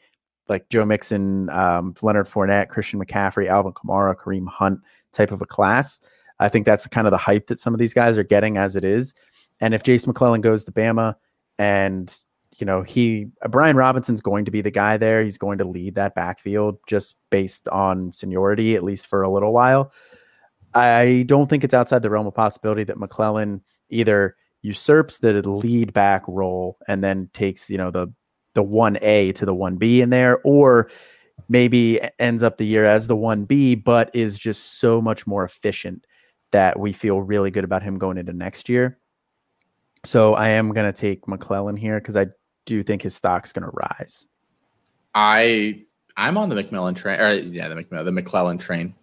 like 0.47 0.69
Joe 0.69 0.85
Mixon, 0.85 1.49
um, 1.49 1.95
Leonard 2.01 2.27
Fournette, 2.27 2.69
Christian 2.69 3.03
McCaffrey, 3.03 3.47
Alvin 3.47 3.73
Kamara, 3.73 4.15
Kareem 4.15 4.47
Hunt 4.47 4.79
type 5.11 5.31
of 5.31 5.41
a 5.41 5.45
class. 5.45 5.99
I 6.39 6.49
think 6.49 6.65
that's 6.65 6.83
the 6.83 6.89
kind 6.89 7.07
of 7.07 7.11
the 7.11 7.17
hype 7.17 7.47
that 7.47 7.59
some 7.59 7.73
of 7.73 7.79
these 7.79 7.93
guys 7.93 8.17
are 8.17 8.23
getting 8.23 8.57
as 8.57 8.75
it 8.75 8.83
is. 8.83 9.13
And 9.59 9.73
if 9.73 9.83
Jase 9.83 10.05
McClellan 10.05 10.41
goes 10.41 10.63
to 10.65 10.71
Bama 10.71 11.15
and 11.57 12.15
you 12.59 12.65
know, 12.65 12.81
he 12.81 13.27
uh, 13.43 13.47
Brian 13.47 13.75
Robinson's 13.75 14.21
going 14.21 14.45
to 14.45 14.51
be 14.51 14.61
the 14.61 14.71
guy 14.71 14.97
there. 14.97 15.23
He's 15.23 15.37
going 15.37 15.57
to 15.59 15.65
lead 15.65 15.95
that 15.95 16.15
backfield 16.15 16.77
just 16.87 17.15
based 17.29 17.67
on 17.69 18.11
seniority, 18.11 18.75
at 18.75 18.83
least 18.83 19.07
for 19.07 19.21
a 19.23 19.29
little 19.29 19.53
while. 19.53 19.91
I 20.73 21.23
don't 21.27 21.49
think 21.49 21.63
it's 21.63 21.73
outside 21.73 22.01
the 22.01 22.09
realm 22.09 22.27
of 22.27 22.33
possibility 22.33 22.83
that 22.83 22.99
McClellan 22.99 23.61
either 23.89 24.35
usurps 24.61 25.19
the 25.19 25.47
lead 25.47 25.93
back 25.93 26.23
role 26.27 26.77
and 26.87 27.03
then 27.03 27.29
takes, 27.33 27.69
you 27.69 27.77
know, 27.77 27.91
the 27.91 28.07
the 28.55 28.63
1A 28.63 29.35
to 29.35 29.45
the 29.45 29.53
1B 29.53 29.99
in 29.99 30.09
there, 30.09 30.39
or 30.43 30.89
maybe 31.49 31.99
ends 32.19 32.41
up 32.41 32.57
the 32.57 32.65
year 32.65 32.85
as 32.85 33.07
the 33.07 33.15
1B, 33.15 33.83
but 33.83 34.09
is 34.15 34.39
just 34.39 34.79
so 34.79 35.01
much 35.01 35.27
more 35.27 35.43
efficient 35.43 36.05
that 36.51 36.79
we 36.79 36.93
feel 36.93 37.21
really 37.21 37.51
good 37.51 37.65
about 37.65 37.83
him 37.83 37.97
going 37.97 38.17
into 38.17 38.31
next 38.31 38.69
year. 38.69 38.97
So 40.05 40.35
I 40.35 40.49
am 40.49 40.71
going 40.71 40.85
to 40.85 40.93
take 40.93 41.27
McClellan 41.27 41.75
here 41.75 41.99
because 41.99 42.15
I 42.15 42.27
do 42.65 42.75
you 42.75 42.83
think 42.83 43.01
his 43.01 43.15
stock's 43.15 43.51
going 43.51 43.63
to 43.63 43.71
rise. 43.73 44.27
I 45.13 45.83
I'm 46.17 46.37
on 46.37 46.49
the 46.49 46.55
McMillan 46.55 46.95
train, 46.95 47.19
or 47.19 47.33
yeah, 47.33 47.67
the 47.67 47.75
McMillan, 47.75 48.05
the 48.05 48.11
McClellan 48.11 48.57
train. 48.57 48.93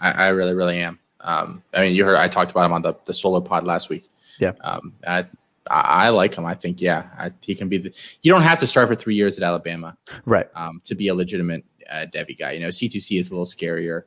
I, 0.00 0.10
I 0.10 0.28
really, 0.28 0.54
really 0.54 0.80
am. 0.80 0.98
Um, 1.20 1.62
I 1.74 1.82
mean, 1.82 1.94
you 1.94 2.04
heard 2.04 2.16
I 2.16 2.28
talked 2.28 2.50
about 2.50 2.66
him 2.66 2.72
on 2.72 2.82
the 2.82 2.94
the 3.04 3.14
solo 3.14 3.40
pod 3.40 3.64
last 3.64 3.88
week. 3.88 4.08
Yeah. 4.38 4.52
Um, 4.60 4.92
I 5.06 5.26
I 5.70 6.08
like 6.10 6.34
him. 6.34 6.46
I 6.46 6.54
think 6.54 6.80
yeah, 6.80 7.06
I, 7.18 7.32
he 7.40 7.54
can 7.54 7.68
be 7.68 7.78
the. 7.78 7.94
You 8.22 8.32
don't 8.32 8.42
have 8.42 8.58
to 8.60 8.66
start 8.66 8.88
for 8.88 8.94
three 8.94 9.14
years 9.14 9.36
at 9.38 9.44
Alabama, 9.44 9.96
right? 10.24 10.46
Um, 10.54 10.80
to 10.84 10.94
be 10.94 11.08
a 11.08 11.14
legitimate 11.14 11.64
uh, 11.90 12.06
Devy 12.12 12.38
guy. 12.38 12.52
You 12.52 12.60
know, 12.60 12.70
C 12.70 12.88
two 12.88 13.00
C 13.00 13.18
is 13.18 13.30
a 13.30 13.34
little 13.34 13.46
scarier. 13.46 14.04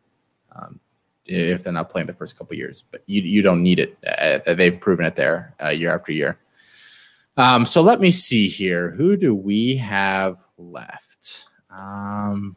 Um, 0.55 0.79
if 1.25 1.63
they're 1.63 1.73
not 1.73 1.89
playing 1.89 2.07
the 2.07 2.13
first 2.13 2.37
couple 2.37 2.55
years, 2.55 2.83
but 2.91 3.03
you 3.05 3.21
you 3.21 3.41
don't 3.41 3.61
need 3.61 3.79
it. 3.79 3.97
Uh, 4.05 4.53
they've 4.53 4.79
proven 4.79 5.05
it 5.05 5.15
there 5.15 5.53
uh, 5.63 5.69
year 5.69 5.93
after 5.93 6.11
year. 6.11 6.37
Um, 7.41 7.65
so 7.65 7.81
let 7.81 7.99
me 7.99 8.11
see 8.11 8.47
here. 8.47 8.91
Who 8.91 9.17
do 9.17 9.33
we 9.33 9.75
have 9.77 10.37
left? 10.59 11.45
Um, 11.71 12.55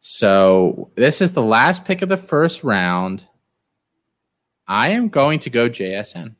so 0.00 0.90
this 0.96 1.22
is 1.22 1.32
the 1.32 1.42
last 1.42 1.86
pick 1.86 2.02
of 2.02 2.10
the 2.10 2.18
first 2.18 2.62
round. 2.62 3.26
I 4.68 4.88
am 4.88 5.08
going 5.08 5.38
to 5.38 5.50
go 5.50 5.70
JSN. 5.70 6.34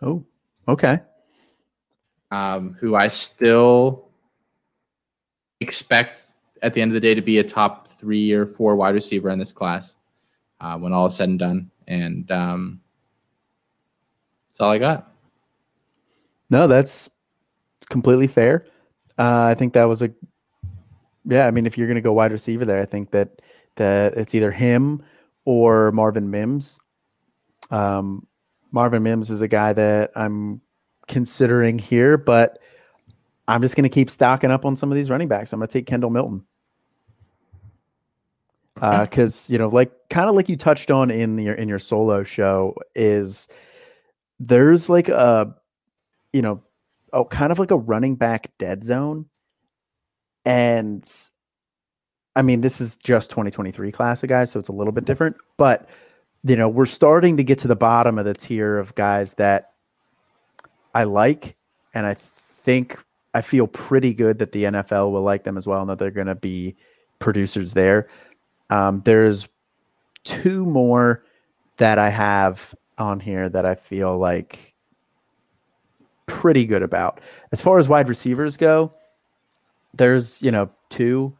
Oh, 0.00 0.24
okay. 0.66 1.00
Um, 2.30 2.78
who 2.80 2.96
I 2.96 3.08
still 3.08 4.08
expect 5.60 6.18
at 6.62 6.72
the 6.72 6.80
end 6.80 6.92
of 6.92 6.94
the 6.94 7.00
day 7.00 7.14
to 7.14 7.20
be 7.20 7.40
a 7.40 7.44
top 7.44 7.88
three 7.88 8.32
or 8.32 8.46
four 8.46 8.74
wide 8.74 8.94
receiver 8.94 9.28
in 9.28 9.38
this 9.38 9.52
class 9.52 9.96
uh, 10.60 10.78
when 10.78 10.94
all 10.94 11.04
is 11.04 11.14
said 11.14 11.28
and 11.28 11.38
done. 11.38 11.70
And 11.86 12.32
um, 12.32 12.80
that's 14.48 14.60
all 14.60 14.70
I 14.70 14.78
got. 14.78 15.13
No, 16.50 16.66
that's 16.66 17.10
completely 17.88 18.26
fair. 18.26 18.64
Uh, 19.18 19.44
I 19.44 19.54
think 19.54 19.72
that 19.74 19.84
was 19.84 20.02
a 20.02 20.10
yeah. 21.24 21.46
I 21.46 21.50
mean, 21.50 21.66
if 21.66 21.78
you're 21.78 21.86
going 21.86 21.96
to 21.96 22.00
go 22.00 22.12
wide 22.12 22.32
receiver 22.32 22.64
there, 22.64 22.80
I 22.80 22.84
think 22.84 23.10
that 23.12 23.40
that 23.76 24.14
it's 24.14 24.34
either 24.34 24.50
him 24.50 25.02
or 25.44 25.92
Marvin 25.92 26.30
Mims. 26.30 26.78
Um, 27.70 28.26
Marvin 28.72 29.02
Mims 29.02 29.30
is 29.30 29.40
a 29.40 29.48
guy 29.48 29.72
that 29.72 30.10
I'm 30.16 30.60
considering 31.06 31.78
here, 31.78 32.16
but 32.16 32.58
I'm 33.46 33.62
just 33.62 33.76
going 33.76 33.84
to 33.84 33.88
keep 33.88 34.10
stocking 34.10 34.50
up 34.50 34.64
on 34.64 34.74
some 34.74 34.90
of 34.90 34.96
these 34.96 35.10
running 35.10 35.28
backs. 35.28 35.52
I'm 35.52 35.60
going 35.60 35.68
to 35.68 35.72
take 35.72 35.86
Kendall 35.86 36.10
Milton 36.10 36.44
because 38.74 39.48
uh, 39.48 39.52
you 39.52 39.58
know, 39.58 39.68
like 39.68 39.92
kind 40.10 40.28
of 40.28 40.34
like 40.34 40.48
you 40.48 40.56
touched 40.56 40.90
on 40.90 41.10
in 41.10 41.38
your 41.38 41.54
in 41.54 41.68
your 41.68 41.78
solo 41.78 42.22
show, 42.22 42.74
is 42.94 43.48
there's 44.40 44.88
like 44.88 45.08
a 45.08 45.54
you 46.34 46.42
know, 46.42 46.60
oh, 47.12 47.24
kind 47.24 47.52
of 47.52 47.58
like 47.58 47.70
a 47.70 47.76
running 47.76 48.16
back 48.16 48.50
dead 48.58 48.84
zone, 48.84 49.26
and 50.44 51.08
I 52.36 52.42
mean, 52.42 52.60
this 52.60 52.80
is 52.80 52.96
just 52.96 53.30
2023 53.30 53.92
class 53.92 54.22
of 54.22 54.28
guys, 54.28 54.50
so 54.50 54.58
it's 54.58 54.68
a 54.68 54.72
little 54.72 54.92
bit 54.92 55.04
different, 55.04 55.36
but 55.56 55.88
you 56.42 56.56
know, 56.56 56.68
we're 56.68 56.86
starting 56.86 57.38
to 57.38 57.44
get 57.44 57.58
to 57.60 57.68
the 57.68 57.76
bottom 57.76 58.18
of 58.18 58.26
the 58.26 58.34
tier 58.34 58.78
of 58.78 58.94
guys 58.96 59.34
that 59.34 59.72
I 60.94 61.04
like, 61.04 61.56
and 61.94 62.04
I 62.04 62.14
think 62.64 62.98
I 63.32 63.40
feel 63.40 63.66
pretty 63.66 64.12
good 64.12 64.40
that 64.40 64.52
the 64.52 64.64
NFL 64.64 65.12
will 65.12 65.22
like 65.22 65.44
them 65.44 65.56
as 65.56 65.66
well, 65.66 65.80
and 65.80 65.88
that 65.88 65.98
they're 65.98 66.10
going 66.10 66.26
to 66.26 66.34
be 66.34 66.74
producers 67.20 67.74
there. 67.74 68.08
Um, 68.70 69.02
there's 69.04 69.48
two 70.24 70.66
more 70.66 71.24
that 71.76 71.98
I 71.98 72.10
have 72.10 72.74
on 72.98 73.20
here 73.20 73.48
that 73.48 73.64
I 73.64 73.76
feel 73.76 74.18
like 74.18 74.73
pretty 76.26 76.64
good 76.64 76.82
about. 76.82 77.20
As 77.52 77.60
far 77.60 77.78
as 77.78 77.88
wide 77.88 78.08
receivers 78.08 78.56
go, 78.56 78.92
there's 79.94 80.42
you 80.42 80.50
know 80.50 80.70
two 80.88 81.36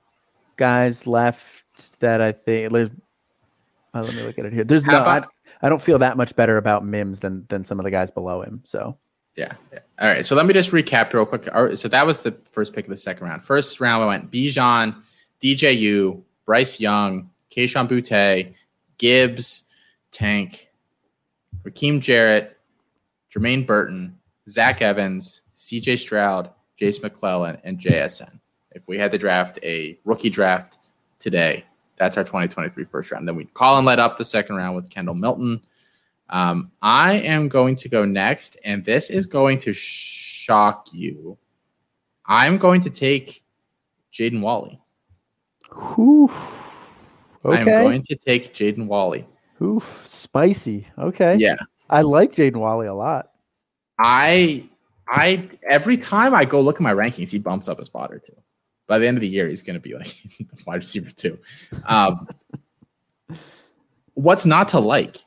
guys 0.57 1.07
left 1.07 1.99
that 2.01 2.21
I 2.21 2.33
think 2.33 2.73
uh, 2.73 4.03
let 4.03 4.15
me 4.15 4.23
look 4.23 4.39
at 4.39 4.47
it 4.47 4.53
here. 4.53 4.65
There's 4.65 4.85
How 4.85 4.93
no, 4.93 5.03
about, 5.03 5.25
I, 5.63 5.67
I 5.67 5.69
don't 5.69 5.83
feel 5.83 5.99
that 5.99 6.17
much 6.17 6.35
better 6.35 6.57
about 6.57 6.85
Mims 6.85 7.21
than 7.21 7.47
than 7.49 7.65
some 7.65 7.79
of 7.79 7.85
the 7.85 7.91
guys 7.91 8.11
below 8.11 8.43
him. 8.43 8.61
So 8.65 8.99
yeah, 9.37 9.53
yeah. 9.73 9.81
All 10.01 10.09
right. 10.09 10.25
So 10.25 10.37
let 10.37 10.47
me 10.47 10.55
just 10.55 10.71
recap 10.71 11.13
real 11.13 11.27
quick. 11.27 11.49
So 11.77 11.89
that 11.89 12.07
was 12.07 12.21
the 12.21 12.37
first 12.51 12.73
pick 12.73 12.85
of 12.85 12.91
the 12.91 12.97
second 12.97 13.27
round. 13.27 13.43
First 13.43 13.81
round, 13.81 14.03
we 14.03 14.09
went 14.09 14.31
Bijan, 14.31 14.97
DJU, 15.41 16.23
Bryce 16.45 16.81
Young, 16.81 17.31
Kayshon 17.51 17.89
Boutte, 17.89 18.55
Gibbs, 18.99 19.65
Tank, 20.11 20.69
Rakim 21.65 22.01
Jarrett, 22.01 22.57
Jermaine 23.33 23.67
Burton, 23.67 24.19
Zach 24.49 24.83
Evans, 24.83 25.43
CJ 25.57 25.99
Stroud, 25.99 26.51
Jase 26.77 27.03
McClellan, 27.03 27.59
and 27.65 27.79
JSN. 27.79 28.41
If 28.73 28.89
we 28.89 28.99
had 28.99 29.11
to 29.13 29.19
draft 29.19 29.59
a 29.63 29.99
rookie 30.05 30.31
draft 30.31 30.79
today, 31.19 31.65
that's 31.97 32.17
our 32.17 32.25
2023 32.25 32.85
first 32.85 33.13
round. 33.13 33.27
Then 33.27 33.37
we 33.37 33.45
call 33.45 33.79
and 33.79 33.87
let 33.87 34.01
up 34.01 34.17
the 34.17 34.25
second 34.25 34.57
round 34.57 34.77
with 34.77 34.91
Kendall 34.91 35.15
Milton. 35.15 35.63
Um, 36.29 36.73
I 36.83 37.15
am 37.15 37.49
going 37.49 37.77
to 37.77 37.89
go 37.89 38.05
next, 38.05 38.57
and 38.65 38.85
this 38.85 39.11
is 39.11 39.27
going 39.27 39.59
to 39.61 39.73
shock 39.73 40.89
you. 40.93 41.39
I'm 42.27 42.59
going 42.59 42.81
to 42.83 42.91
take 42.91 43.45
Jaden 44.13 44.41
Walley. 44.41 44.81
Oof. 45.99 46.33
Okay. 47.45 47.59
I'm 47.59 47.65
going 47.65 48.03
to 48.05 48.17
take 48.17 48.55
Jaden 48.55 48.87
Walley. 48.87 49.27
Oof, 49.63 50.03
spicy. 50.05 50.87
Okay. 50.99 51.37
Yeah. 51.37 51.57
I 51.91 52.03
like 52.03 52.33
Jaden 52.33 52.57
Walley 52.57 52.87
a 52.87 52.95
lot. 52.95 53.31
I 53.99 54.65
I 55.09 55.49
every 55.69 55.97
time 55.97 56.35
I 56.35 56.45
go 56.45 56.61
look 56.61 56.77
at 56.77 56.83
my 56.83 56.95
rankings, 56.95 57.31
he 57.31 57.39
bumps 57.39 57.69
up 57.69 57.79
a 57.79 57.85
spot 57.85 58.13
or 58.13 58.19
two. 58.19 58.37
By 58.87 58.99
the 58.99 59.07
end 59.07 59.17
of 59.17 59.23
the 59.23 59.29
year, 59.29 59.49
he's 59.49 59.63
going 59.63 59.75
to 59.75 59.81
be 59.81 59.95
like 59.95 60.07
the 60.39 60.63
wide 60.67 60.77
receiver 60.77 61.11
too. 61.11 61.39
Um, 61.85 62.29
what's 64.15 64.47
not 64.47 64.69
to 64.71 64.81
like? 64.81 65.19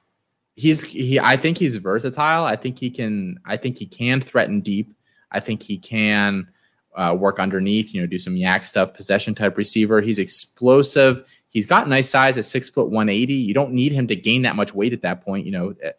He's 0.56 0.84
he. 0.84 1.20
I 1.20 1.38
think 1.38 1.58
he's 1.58 1.76
versatile. 1.76 2.46
I 2.46 2.56
think 2.56 2.80
he 2.80 2.90
can. 2.90 3.40
I 3.46 3.58
think 3.58 3.78
he 3.78 3.86
can 3.86 4.22
threaten 4.22 4.62
deep. 4.62 4.94
I 5.32 5.40
think 5.40 5.62
he 5.62 5.78
can 5.78 6.48
uh, 6.96 7.16
work 7.18 7.40
underneath. 7.40 7.94
You 7.94 8.02
know, 8.02 8.08
do 8.08 8.18
some 8.18 8.34
YAC 8.34 8.66
stuff, 8.66 8.94
possession 8.94 9.36
type 9.36 9.56
receiver. 9.58 10.02
He's 10.02 10.20
explosive. 10.20 11.28
He's 11.50 11.68
got 11.68 11.88
nice 11.88 12.10
size 12.10 12.38
at 12.38 12.46
six 12.46 12.70
foot 12.70 12.90
one 12.90 13.08
eighty. 13.08 13.36
You 13.36 13.54
don't 13.54 13.72
need 13.72 13.92
him 13.92 14.08
to 14.08 14.16
gain 14.16 14.42
that 14.44 14.56
much 14.56 14.74
weight 14.74 14.94
at 14.94 15.04
that 15.04 15.24
point. 15.24 15.46
You 15.46 15.52
know, 15.52 15.76
eh, 15.82 15.92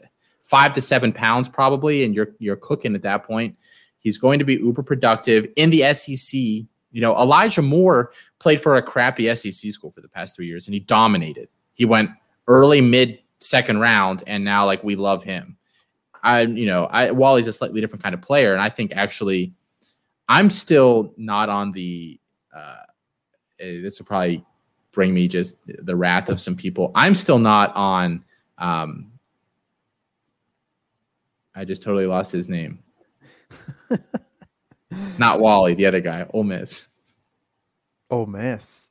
five 0.49 0.73
to 0.75 0.83
seven 0.83 1.13
pounds 1.13 1.49
probably, 1.49 2.05
and 2.05 2.15
you're 2.15 2.35
you're 2.39 2.57
cooking 2.57 2.95
at 2.95 3.03
that 3.03 3.25
point. 3.25 3.57
He's 4.01 4.19
going 4.19 4.39
to 4.39 4.45
be 4.45 4.55
uber 4.55 4.83
productive 4.83 5.47
in 5.57 5.71
the 5.71 5.93
SEC. 5.93 6.39
You 6.91 7.03
know, 7.03 7.17
Elijah 7.17 7.63
Moore 7.63 8.13
played 8.39 8.61
for 8.61 8.77
a 8.77 8.83
crappy 8.83 9.33
SEC 9.35 9.71
school 9.71 9.91
for 9.91 10.01
the 10.01 10.09
past 10.09 10.35
three 10.35 10.47
years, 10.47 10.67
and 10.67 10.75
he 10.75 10.81
dominated. 10.81 11.49
He 11.75 11.85
went 11.85 12.11
early, 12.47 12.81
mid, 12.81 13.19
second 13.41 13.79
round, 13.79 14.25
and 14.27 14.43
now 14.43 14.65
like 14.65 14.83
we 14.83 14.97
love 14.97 15.23
him. 15.23 15.57
I, 16.23 16.43
you 16.43 16.67
know, 16.67 16.87
I 16.87 17.11
Walley's 17.11 17.47
a 17.47 17.53
slightly 17.53 17.81
different 17.81 18.03
kind 18.03 18.15
of 18.15 18.23
player, 18.23 18.53
and 18.53 18.63
I 18.63 18.71
think 18.71 18.93
actually, 18.97 19.53
I'm 20.29 20.51
still 20.51 21.13
not 21.17 21.49
on 21.49 21.73
the. 21.73 22.19
Uh, 22.55 22.83
eh, 23.61 23.81
this 23.83 23.99
will 23.99 24.07
probably 24.07 24.45
bring 24.93 25.13
me 25.13 25.29
just 25.29 25.57
the 25.67 25.95
wrath 25.95 26.29
of 26.29 26.41
some 26.41 26.57
people. 26.57 26.91
I'm 26.95 27.15
still 27.15 27.39
not 27.39 27.77
on. 27.77 28.25
Um, 28.57 29.13
I 31.59 31.65
just 31.65 31.83
totally 31.83 32.07
lost 32.07 32.31
his 32.31 32.49
name. 32.49 32.79
not 35.19 35.41
Walley, 35.41 35.75
the 35.75 35.87
other 35.87 36.01
guy, 36.01 36.25
Ole 36.33 36.45
Miss. 36.45 36.89
Ole 38.11 38.27
Miss. 38.27 38.91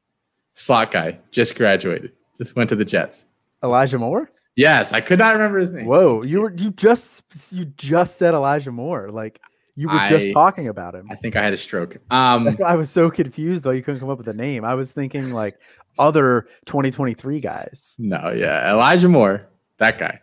Slot 0.52 0.92
guy, 0.92 1.20
just 1.32 1.56
graduated, 1.56 2.12
just 2.38 2.58
went 2.58 2.68
to 2.70 2.76
the 2.76 2.84
Jets. 2.84 3.24
Elijah 3.64 3.98
Moore. 3.98 4.30
Yes, 4.58 4.92
I 4.92 5.00
could 5.00 5.18
not 5.18 5.34
remember 5.34 5.60
his 5.60 5.72
name. 5.72 5.86
Whoa, 5.86 6.24
you 6.24 6.42
were 6.42 6.54
you 6.58 6.72
just 6.72 7.24
you 7.54 7.66
just 7.78 8.18
said 8.18 8.34
Elijah 8.34 8.72
Moore, 8.72 9.08
like 9.12 9.40
you 9.76 9.88
were 9.88 10.06
just 10.10 10.32
talking 10.32 10.68
about 10.68 10.94
him. 10.94 11.08
I 11.10 11.16
think 11.16 11.38
I 11.38 11.44
had 11.44 11.54
a 11.54 11.58
stroke. 11.58 11.98
Um, 12.12 12.44
That's 12.44 12.60
why 12.60 12.68
I 12.68 12.76
was 12.76 12.90
so 12.90 13.10
confused 13.10 13.64
though. 13.64 13.72
You 13.72 13.82
couldn't 13.82 14.02
come 14.02 14.10
up 14.10 14.18
with 14.18 14.28
a 14.28 14.34
name. 14.34 14.66
I 14.66 14.74
was 14.74 14.92
thinking 14.92 15.32
like 15.32 15.58
other 15.98 16.48
2023 16.66 17.40
guys. 17.40 17.96
no, 17.98 18.32
yeah, 18.32 18.70
Elijah 18.70 19.08
Moore, 19.08 19.48
that 19.78 19.98
guy. 19.98 20.20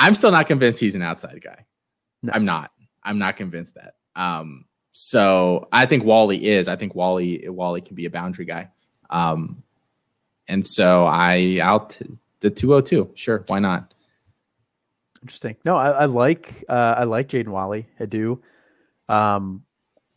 I'm 0.00 0.14
still 0.14 0.30
not 0.30 0.46
convinced 0.46 0.80
he's 0.80 0.94
an 0.94 1.02
outside 1.02 1.40
guy. 1.42 1.66
No. 2.22 2.32
I'm 2.34 2.46
not. 2.46 2.72
I'm 3.04 3.18
not 3.18 3.36
convinced 3.36 3.74
that. 3.74 3.94
Um, 4.16 4.64
so 4.92 5.68
I 5.72 5.84
think 5.84 6.04
Walley 6.04 6.48
is. 6.48 6.68
I 6.68 6.76
think 6.76 6.94
Walley 6.94 7.46
Walley 7.48 7.82
can 7.82 7.94
be 7.94 8.06
a 8.06 8.10
boundary 8.10 8.46
guy. 8.46 8.70
Um, 9.10 9.62
and 10.48 10.66
so 10.66 11.06
I 11.06 11.58
out 11.62 11.98
the 12.40 12.50
202. 12.50 13.10
Sure, 13.14 13.44
why 13.46 13.58
not? 13.58 13.92
Interesting. 15.22 15.56
No, 15.66 15.76
I, 15.76 15.90
I 15.90 16.04
like 16.06 16.64
uh, 16.68 16.94
I 16.96 17.04
like 17.04 17.28
Jaden 17.28 17.48
Walley. 17.48 17.86
I 18.00 18.06
do. 18.06 18.42
Um, 19.08 19.64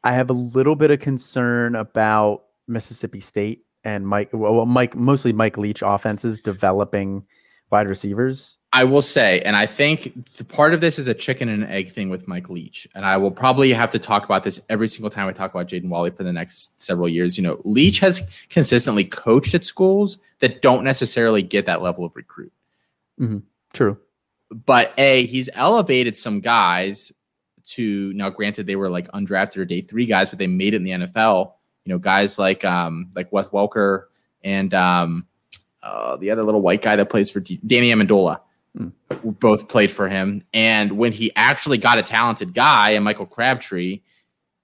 I 0.04 0.14
have 0.14 0.30
a 0.30 0.34
little 0.34 0.76
bit 0.76 0.92
of 0.92 1.02
concern 1.02 1.76
about 1.76 2.46
Mississippi 2.68 3.20
State 3.20 3.66
and 3.84 4.08
Mike. 4.08 4.30
Well, 4.32 4.66
Mike 4.66 4.96
mostly 4.96 5.34
Mike 5.34 5.58
Leach 5.58 5.82
offenses 5.86 6.40
developing 6.40 7.26
wide 7.70 7.88
receivers. 7.88 8.60
I 8.76 8.86
will 8.86 9.04
say, 9.04 9.40
and 9.42 9.56
I 9.56 9.68
think 9.68 10.34
the 10.34 10.44
part 10.44 10.74
of 10.74 10.82
this 10.82 10.98
is 10.98 11.08
a 11.08 11.14
chicken 11.14 11.48
and 11.48 11.64
egg 11.66 11.92
thing 11.92 12.10
with 12.10 12.28
Mike 12.28 12.50
Leach. 12.50 12.88
And 12.96 13.06
I 13.06 13.18
will 13.18 13.30
probably 13.30 13.72
have 13.72 13.92
to 13.92 14.00
talk 14.00 14.26
about 14.26 14.44
this 14.44 14.60
every 14.68 14.88
single 14.88 15.12
time 15.12 15.28
I 15.28 15.32
talk 15.32 15.54
about 15.54 15.68
Jaden 15.68 15.90
Walley 15.90 16.10
for 16.10 16.24
the 16.24 16.34
next 16.34 16.82
several 16.82 17.08
years. 17.08 17.38
You 17.38 17.44
know, 17.44 17.62
Leach 17.66 18.00
has 18.00 18.44
consistently 18.50 19.06
coached 19.06 19.54
at 19.54 19.64
schools 19.64 20.18
that 20.40 20.64
don't 20.64 20.84
necessarily 20.84 21.44
get 21.44 21.68
that 21.68 21.84
level 21.84 22.04
of 22.04 22.16
recruit. 22.16 22.52
True. 23.74 24.00
But 24.50 24.92
A, 24.98 25.28
he's 25.28 25.52
elevated 25.54 26.18
some 26.18 26.40
guys 26.40 27.12
to 27.66 28.12
now 28.14 28.32
granted 28.32 28.66
they 28.66 28.76
were 28.76 28.90
like 28.90 29.08
undrafted 29.12 29.58
or 29.58 29.66
day 29.66 29.82
three 29.82 30.08
guys, 30.08 30.32
but 30.32 30.40
they 30.40 30.48
made 30.48 30.74
it 30.74 30.78
in 30.78 30.84
the 30.84 30.92
NFL. 30.92 31.54
You 31.86 31.94
know, 31.94 32.00
guys 32.00 32.40
like 32.40 32.66
um 32.66 33.12
like 33.16 33.32
Wes 33.32 33.50
Welker 33.50 34.06
and 34.44 34.74
um 34.74 35.28
uh, 35.84 36.16
the 36.16 36.32
other 36.32 36.44
little 36.44 36.62
white 36.62 36.82
guy 36.82 36.96
that 36.96 37.10
plays 37.10 37.30
for 37.30 37.40
D- 37.40 37.60
Danny 37.68 37.92
Amendola 37.92 38.40
Hmm. 38.76 38.88
both 39.22 39.68
played 39.68 39.92
for 39.92 40.10
him. 40.10 40.44
And 40.54 40.94
when 40.94 41.12
he 41.12 41.32
actually 41.36 41.78
got 41.78 42.00
a 42.00 42.04
talented 42.04 42.56
guy 42.56 42.92
and 42.92 43.06
Michael 43.06 43.28
Crabtree, 43.28 44.02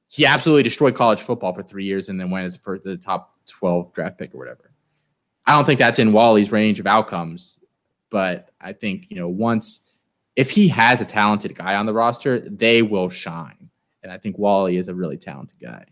he 0.08 0.26
absolutely 0.26 0.64
destroyed 0.64 0.96
college 0.96 1.22
football 1.22 1.54
for 1.54 1.62
three 1.62 1.86
years 1.86 2.10
and 2.10 2.20
then 2.20 2.32
went 2.32 2.46
as 2.46 2.58
for 2.58 2.80
the 2.80 2.98
top 2.98 3.36
12 3.46 3.94
draft 3.94 4.18
pick 4.18 4.34
or 4.34 4.40
whatever. 4.40 4.72
I 5.46 5.56
don't 5.56 5.66
think 5.66 5.78
that's 5.78 6.00
in 6.00 6.12
Walley's 6.12 6.52
range 6.52 6.80
of 6.80 6.88
outcomes, 6.88 7.60
but 8.10 8.50
I 8.60 8.74
think, 8.74 9.08
you 9.10 9.18
know, 9.18 9.28
once 9.28 9.94
if 10.36 10.50
he 10.50 10.70
has 10.70 11.02
a 11.02 11.06
talented 11.06 11.54
guy 11.54 11.76
on 11.76 11.86
the 11.86 11.94
roster, 11.94 12.40
they 12.40 12.82
will 12.82 13.10
shine. 13.10 13.70
And 14.02 14.12
I 14.12 14.18
think 14.18 14.40
Walley 14.40 14.78
is 14.78 14.88
a 14.88 14.96
really 14.96 15.18
talented 15.18 15.60
guy. 15.60 15.86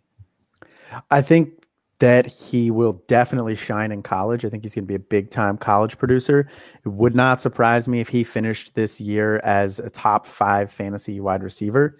I 1.12 1.22
think 1.22 1.67
that 2.00 2.28
he 2.28 2.70
will 2.70 3.02
definitely 3.08 3.56
shine 3.56 3.92
in 3.92 4.04
college. 4.04 4.46
I 4.46 4.50
think 4.50 4.64
he's 4.64 4.76
going 4.76 4.84
to 4.84 4.88
be 4.88 4.96
a 4.96 5.00
big 5.00 5.32
time 5.32 5.58
college 5.58 5.98
producer. 5.98 6.48
It 6.86 6.90
would 6.90 7.16
not 7.16 7.42
surprise 7.42 7.88
me 7.88 8.00
if 8.00 8.10
he 8.10 8.24
finished 8.24 8.76
this 8.76 9.02
year 9.02 9.38
as 9.44 9.80
a 9.80 9.90
top 9.90 10.28
five 10.28 10.72
fantasy 10.72 11.20
wide 11.20 11.44
receiver, 11.44 11.98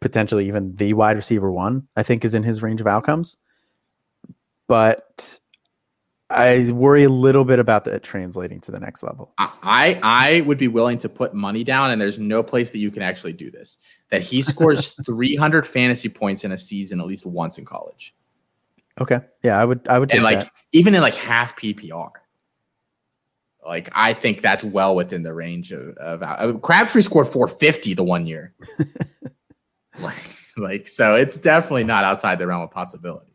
potentially 0.00 0.46
even 0.48 0.74
the 0.76 0.94
wide 0.94 1.16
receiver 1.16 1.50
one, 1.50 1.86
I 1.96 2.02
think 2.02 2.24
is 2.24 2.34
in 2.34 2.44
his 2.44 2.62
range 2.62 2.80
of 2.80 2.86
outcomes. 2.86 3.36
But 4.68 5.38
I 6.28 6.70
worry 6.72 7.04
a 7.04 7.08
little 7.08 7.44
bit 7.44 7.58
about 7.58 7.84
that 7.84 8.02
translating 8.02 8.60
to 8.62 8.72
the 8.72 8.80
next 8.80 9.02
level. 9.02 9.32
I 9.38 10.00
I 10.02 10.40
would 10.40 10.58
be 10.58 10.66
willing 10.66 10.98
to 10.98 11.08
put 11.08 11.34
money 11.34 11.62
down, 11.62 11.92
and 11.92 12.00
there's 12.00 12.18
no 12.18 12.42
place 12.42 12.72
that 12.72 12.78
you 12.78 12.90
can 12.90 13.02
actually 13.02 13.32
do 13.32 13.50
this. 13.50 13.78
That 14.10 14.22
he 14.22 14.42
scores 14.42 14.90
300 15.06 15.66
fantasy 15.66 16.08
points 16.08 16.42
in 16.42 16.50
a 16.50 16.56
season 16.56 17.00
at 17.00 17.06
least 17.06 17.26
once 17.26 17.58
in 17.58 17.64
college, 17.64 18.12
Okay. 19.00 19.20
Yeah, 19.42 19.60
I 19.60 19.64
would 19.64 19.86
I 19.88 19.98
would 19.98 20.08
take 20.08 20.16
and 20.16 20.24
like 20.24 20.40
that. 20.40 20.52
even 20.72 20.94
in 20.94 21.02
like 21.02 21.14
half 21.14 21.56
PPR. 21.56 22.10
Like 23.64 23.90
I 23.94 24.14
think 24.14 24.42
that's 24.42 24.64
well 24.64 24.94
within 24.94 25.22
the 25.22 25.34
range 25.34 25.72
of, 25.72 25.96
of 25.96 26.22
uh, 26.22 26.58
Crabtree 26.58 27.02
scored 27.02 27.26
450 27.26 27.94
the 27.94 28.04
one 28.04 28.26
year. 28.26 28.54
like, 29.98 30.36
like 30.56 30.88
so, 30.88 31.16
it's 31.16 31.36
definitely 31.36 31.84
not 31.84 32.04
outside 32.04 32.38
the 32.38 32.46
realm 32.46 32.62
of 32.62 32.70
possibility. 32.70 33.32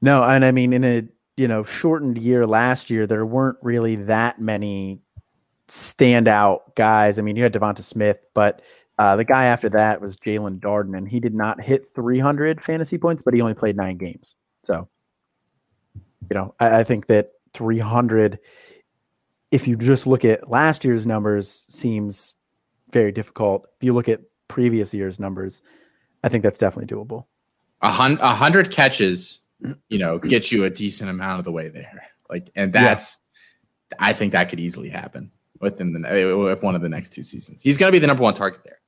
No, 0.00 0.22
and 0.22 0.44
I 0.44 0.52
mean 0.52 0.72
in 0.72 0.84
a 0.84 1.08
you 1.36 1.48
know 1.48 1.64
shortened 1.64 2.18
year 2.18 2.46
last 2.46 2.90
year, 2.90 3.06
there 3.06 3.26
weren't 3.26 3.58
really 3.60 3.96
that 3.96 4.40
many 4.40 5.02
standout 5.68 6.74
guys. 6.74 7.18
I 7.18 7.22
mean, 7.22 7.36
you 7.36 7.42
had 7.42 7.52
Devonta 7.52 7.82
Smith, 7.82 8.18
but 8.34 8.62
uh, 8.98 9.16
the 9.16 9.24
guy 9.24 9.44
after 9.44 9.68
that 9.70 10.00
was 10.00 10.16
Jaelon 10.16 10.58
Darden, 10.58 10.96
and 10.96 11.08
he 11.08 11.20
did 11.20 11.34
not 11.34 11.60
hit 11.60 11.88
300 11.94 12.62
fantasy 12.62 12.98
points, 12.98 13.22
but 13.22 13.32
he 13.34 13.40
only 13.40 13.54
played 13.54 13.76
nine 13.76 13.96
games. 13.96 14.34
So, 14.64 14.88
you 15.94 16.34
know, 16.34 16.54
I, 16.58 16.80
I 16.80 16.84
think 16.84 17.06
that 17.06 17.30
300, 17.54 18.38
if 19.50 19.68
you 19.68 19.76
just 19.76 20.06
look 20.06 20.24
at 20.24 20.50
last 20.50 20.84
year's 20.84 21.06
numbers, 21.06 21.64
seems 21.68 22.34
very 22.92 23.12
difficult. 23.12 23.66
If 23.80 23.84
you 23.84 23.92
look 23.94 24.08
at 24.08 24.20
previous 24.48 24.92
year's 24.92 25.20
numbers, 25.20 25.62
I 26.24 26.28
think 26.28 26.42
that's 26.42 26.58
definitely 26.58 26.94
doable. 26.94 27.26
A 27.82 27.92
hun- 27.92 28.18
a 28.20 28.34
hundred 28.34 28.72
catches, 28.72 29.42
you 29.88 29.98
know, 29.98 30.18
get 30.18 30.50
you 30.50 30.64
a 30.64 30.70
decent 30.70 31.08
amount 31.08 31.38
of 31.38 31.44
the 31.44 31.52
way 31.52 31.68
there. 31.68 32.02
Like, 32.28 32.50
and 32.56 32.74
Yeah. 32.74 32.82
that's, 32.82 33.20
I 33.98 34.12
think 34.12 34.32
that 34.32 34.48
could 34.48 34.58
easily 34.58 34.88
happen 34.88 35.30
within 35.60 35.92
the 35.92 36.50
if 36.50 36.62
one 36.62 36.74
of 36.74 36.82
the 36.82 36.88
next 36.88 37.10
two 37.12 37.22
seasons. 37.22 37.62
He's 37.62 37.76
going 37.76 37.88
to 37.88 37.92
be 37.92 38.00
the 38.00 38.06
number 38.08 38.22
one 38.24 38.34
target 38.34 38.62
there. 38.64 38.78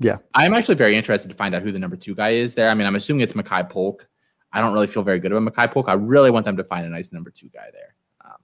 Yeah. 0.00 0.18
I'm 0.34 0.54
actually 0.54 0.76
very 0.76 0.96
interested 0.96 1.28
to 1.28 1.34
find 1.34 1.54
out 1.54 1.62
who 1.62 1.72
the 1.72 1.78
number 1.78 1.96
two 1.96 2.14
guy 2.14 2.30
is 2.30 2.54
there. 2.54 2.70
I 2.70 2.74
mean, 2.74 2.86
I'm 2.86 2.96
assuming 2.96 3.22
it's 3.22 3.32
Makai 3.32 3.68
Polk. 3.68 4.08
I 4.52 4.60
don't 4.60 4.72
really 4.72 4.86
feel 4.86 5.02
very 5.02 5.18
good 5.18 5.32
about 5.32 5.52
Makai 5.52 5.70
Polk. 5.70 5.88
I 5.88 5.94
really 5.94 6.30
want 6.30 6.46
them 6.46 6.56
to 6.56 6.64
find 6.64 6.86
a 6.86 6.88
nice 6.88 7.12
number 7.12 7.30
two 7.30 7.48
guy 7.48 7.68
there. 7.72 7.94
Um, 8.24 8.36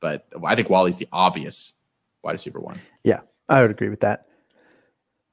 but 0.00 0.26
I 0.46 0.54
think 0.54 0.68
Walley's 0.68 0.98
the 0.98 1.08
obvious 1.12 1.72
wide 2.22 2.32
receiver 2.32 2.60
one. 2.60 2.80
Yeah, 3.02 3.20
I 3.48 3.62
would 3.62 3.70
agree 3.70 3.88
with 3.88 4.00
that. 4.00 4.26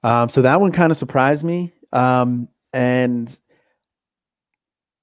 Um, 0.04 0.30
so 0.30 0.44
that 0.44 0.62
one 0.62 0.72
kind 0.72 0.92
of 0.92 0.98
surprised 0.98 1.44
me. 1.44 1.74
Um, 1.92 2.48
and 2.74 3.38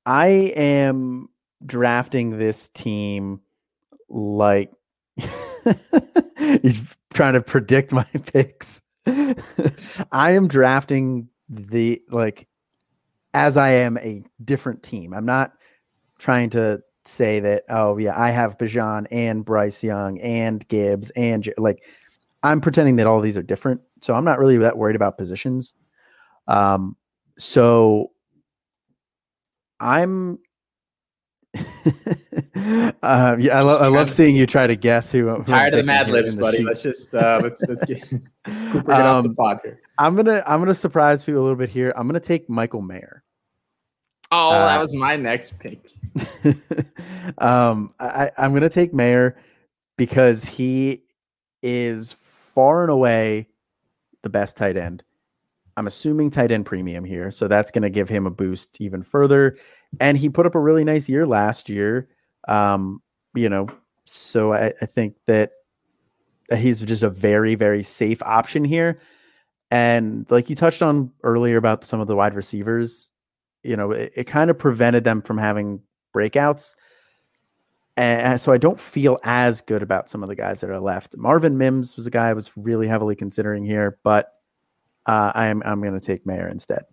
I 0.07 0.27
am 0.57 1.29
drafting 1.65 2.39
this 2.39 2.69
team 2.69 3.41
like 4.09 4.73
you're 5.17 6.75
trying 7.13 7.35
to 7.35 7.43
predict 7.43 7.93
my 7.93 8.05
picks. 8.33 8.81
I 10.13 10.33
am 10.33 10.49
drafting 10.49 11.29
the 11.49 12.01
like 12.11 12.47
as 13.35 13.57
I 13.57 13.71
am 13.71 13.99
a 13.99 14.25
different 14.45 14.83
team. 14.83 15.13
I'm 15.13 15.25
not 15.25 15.53
trying 16.19 16.51
to 16.51 16.81
say 17.05 17.41
that, 17.41 17.65
oh 17.69 17.97
yeah, 17.99 18.19
I 18.19 18.31
have 18.31 18.59
Bijan 18.59 19.07
and 19.11 19.45
Bryce 19.45 19.83
Young 19.83 20.21
and 20.21 20.67
Gibbs 20.69 21.11
and 21.11 21.43
J- 21.43 21.55
like 21.59 21.83
I'm 22.43 22.61
pretending 22.61 22.97
that 22.97 23.07
all 23.07 23.21
these 23.21 23.37
are 23.37 23.43
different. 23.43 23.81
So 24.01 24.15
I'm 24.15 24.25
not 24.25 24.39
really 24.39 24.57
that 24.59 24.79
worried 24.79 24.97
about 24.97 25.19
positions. 25.19 25.75
Um, 26.49 26.97
so 27.39 28.13
I'm 29.81 30.39
uh, 31.55 31.63
yeah, 33.39 33.59
I, 33.59 33.61
lo- 33.61 33.79
I 33.79 33.89
love 33.89 34.11
seeing 34.11 34.37
you 34.37 34.47
try 34.47 34.67
to 34.67 34.77
guess 34.77 35.13
who. 35.13 35.29
who 35.29 35.45
tired 35.45 35.75
of 35.75 35.79
the 35.79 35.85
Mad 35.85 36.11
Libs, 36.11 36.35
buddy. 36.35 36.59
Sheet. 36.59 36.67
Let's 36.67 36.83
just 36.83 37.15
uh, 37.15 37.41
let's 37.43 37.63
let's 37.69 37.85
get, 37.85 38.03
Cooper, 38.45 38.83
get 38.83 39.01
um, 39.01 39.25
the 39.25 39.29
um, 39.31 39.37
pod 39.37 39.61
here. 39.63 39.81
I'm 39.99 40.17
gonna 40.17 40.43
I'm 40.47 40.61
gonna 40.61 40.75
surprise 40.75 41.23
people 41.23 41.41
a 41.41 41.45
little 41.45 41.57
bit 41.57 41.71
here. 41.71 41.93
I'm 41.97 42.07
gonna 42.07 42.21
take 42.21 42.49
Michael 42.49 42.83
Mayer. 42.83 43.23
Oh, 44.31 44.51
uh, 44.51 44.67
that 44.67 44.81
was 44.81 44.95
my 44.95 45.17
next 45.17 45.59
pick. 45.59 45.91
um, 47.39 47.95
I, 48.01 48.31
I'm 48.39 48.55
gonna 48.55 48.69
take 48.69 48.95
Mayer 48.95 49.37
because 49.97 50.45
he 50.45 51.03
is 51.63 52.17
far 52.23 52.83
and 52.83 52.91
away 52.91 53.49
the 54.23 54.31
best 54.31 54.57
tight 54.57 54.77
end. 54.77 55.03
I'm 55.77 55.87
assuming 55.87 56.31
tight 56.31 56.51
end 56.51 56.67
premium 56.67 57.05
here, 57.05 57.31
so 57.31 57.49
that's 57.49 57.71
going 57.71 57.83
to 57.83 57.91
give 57.91 58.09
him 58.09 58.27
a 58.27 58.31
boost 58.31 58.81
even 58.81 59.03
further. 59.03 59.57
And 60.01 60.17
he 60.19 60.29
put 60.29 60.47
up 60.47 60.55
a 60.55 60.61
really 60.61 60.85
nice 60.85 61.09
year 61.09 61.27
last 61.27 61.69
year. 61.69 62.09
Um, 62.49 63.03
you 63.35 63.49
know, 63.49 63.69
so 64.05 64.53
I, 64.53 64.73
I 64.81 64.87
think 64.87 65.17
that 65.27 65.53
he's 66.57 66.81
just 66.81 67.03
a 67.03 67.11
very, 67.11 67.55
very 67.55 67.83
safe 67.83 68.23
option 68.23 68.65
here. 68.65 68.99
And 69.71 70.27
like 70.31 70.51
you 70.51 70.57
touched 70.57 70.83
on 70.83 71.13
earlier 71.23 71.57
about 71.57 71.85
some 71.85 72.01
of 72.01 72.07
the 72.07 72.17
wide 72.17 72.35
receivers, 72.35 73.11
you 73.63 73.77
know, 73.77 73.93
it, 73.93 74.13
it 74.17 74.25
kind 74.25 74.51
of 74.51 74.59
prevented 74.59 75.05
them 75.05 75.23
from 75.23 75.39
having 75.39 75.81
breakouts. 76.15 76.75
And 77.97 78.41
so 78.41 78.53
I 78.53 78.59
don't 78.59 78.81
feel 78.81 79.19
as 79.23 79.61
good 79.61 79.83
about 79.83 80.09
some 80.09 80.23
of 80.23 80.29
the 80.29 80.35
guys 80.35 80.61
that 80.63 80.71
are 80.71 80.81
left. 80.81 81.17
Marvin 81.17 81.59
Mims 81.59 81.95
was 81.95 82.07
a 82.07 82.11
guy 82.11 82.29
I 82.29 82.33
was 82.33 82.51
really 82.57 82.89
heavily 82.89 83.15
considering 83.15 83.65
here, 83.65 83.99
but 84.03 84.33
uh, 85.05 85.33
I'm 85.35 85.63
I'm 85.65 85.83
going 85.83 85.99
to 85.99 86.01
take 86.01 86.25
Mayer 86.25 86.49
instead. 86.49 86.85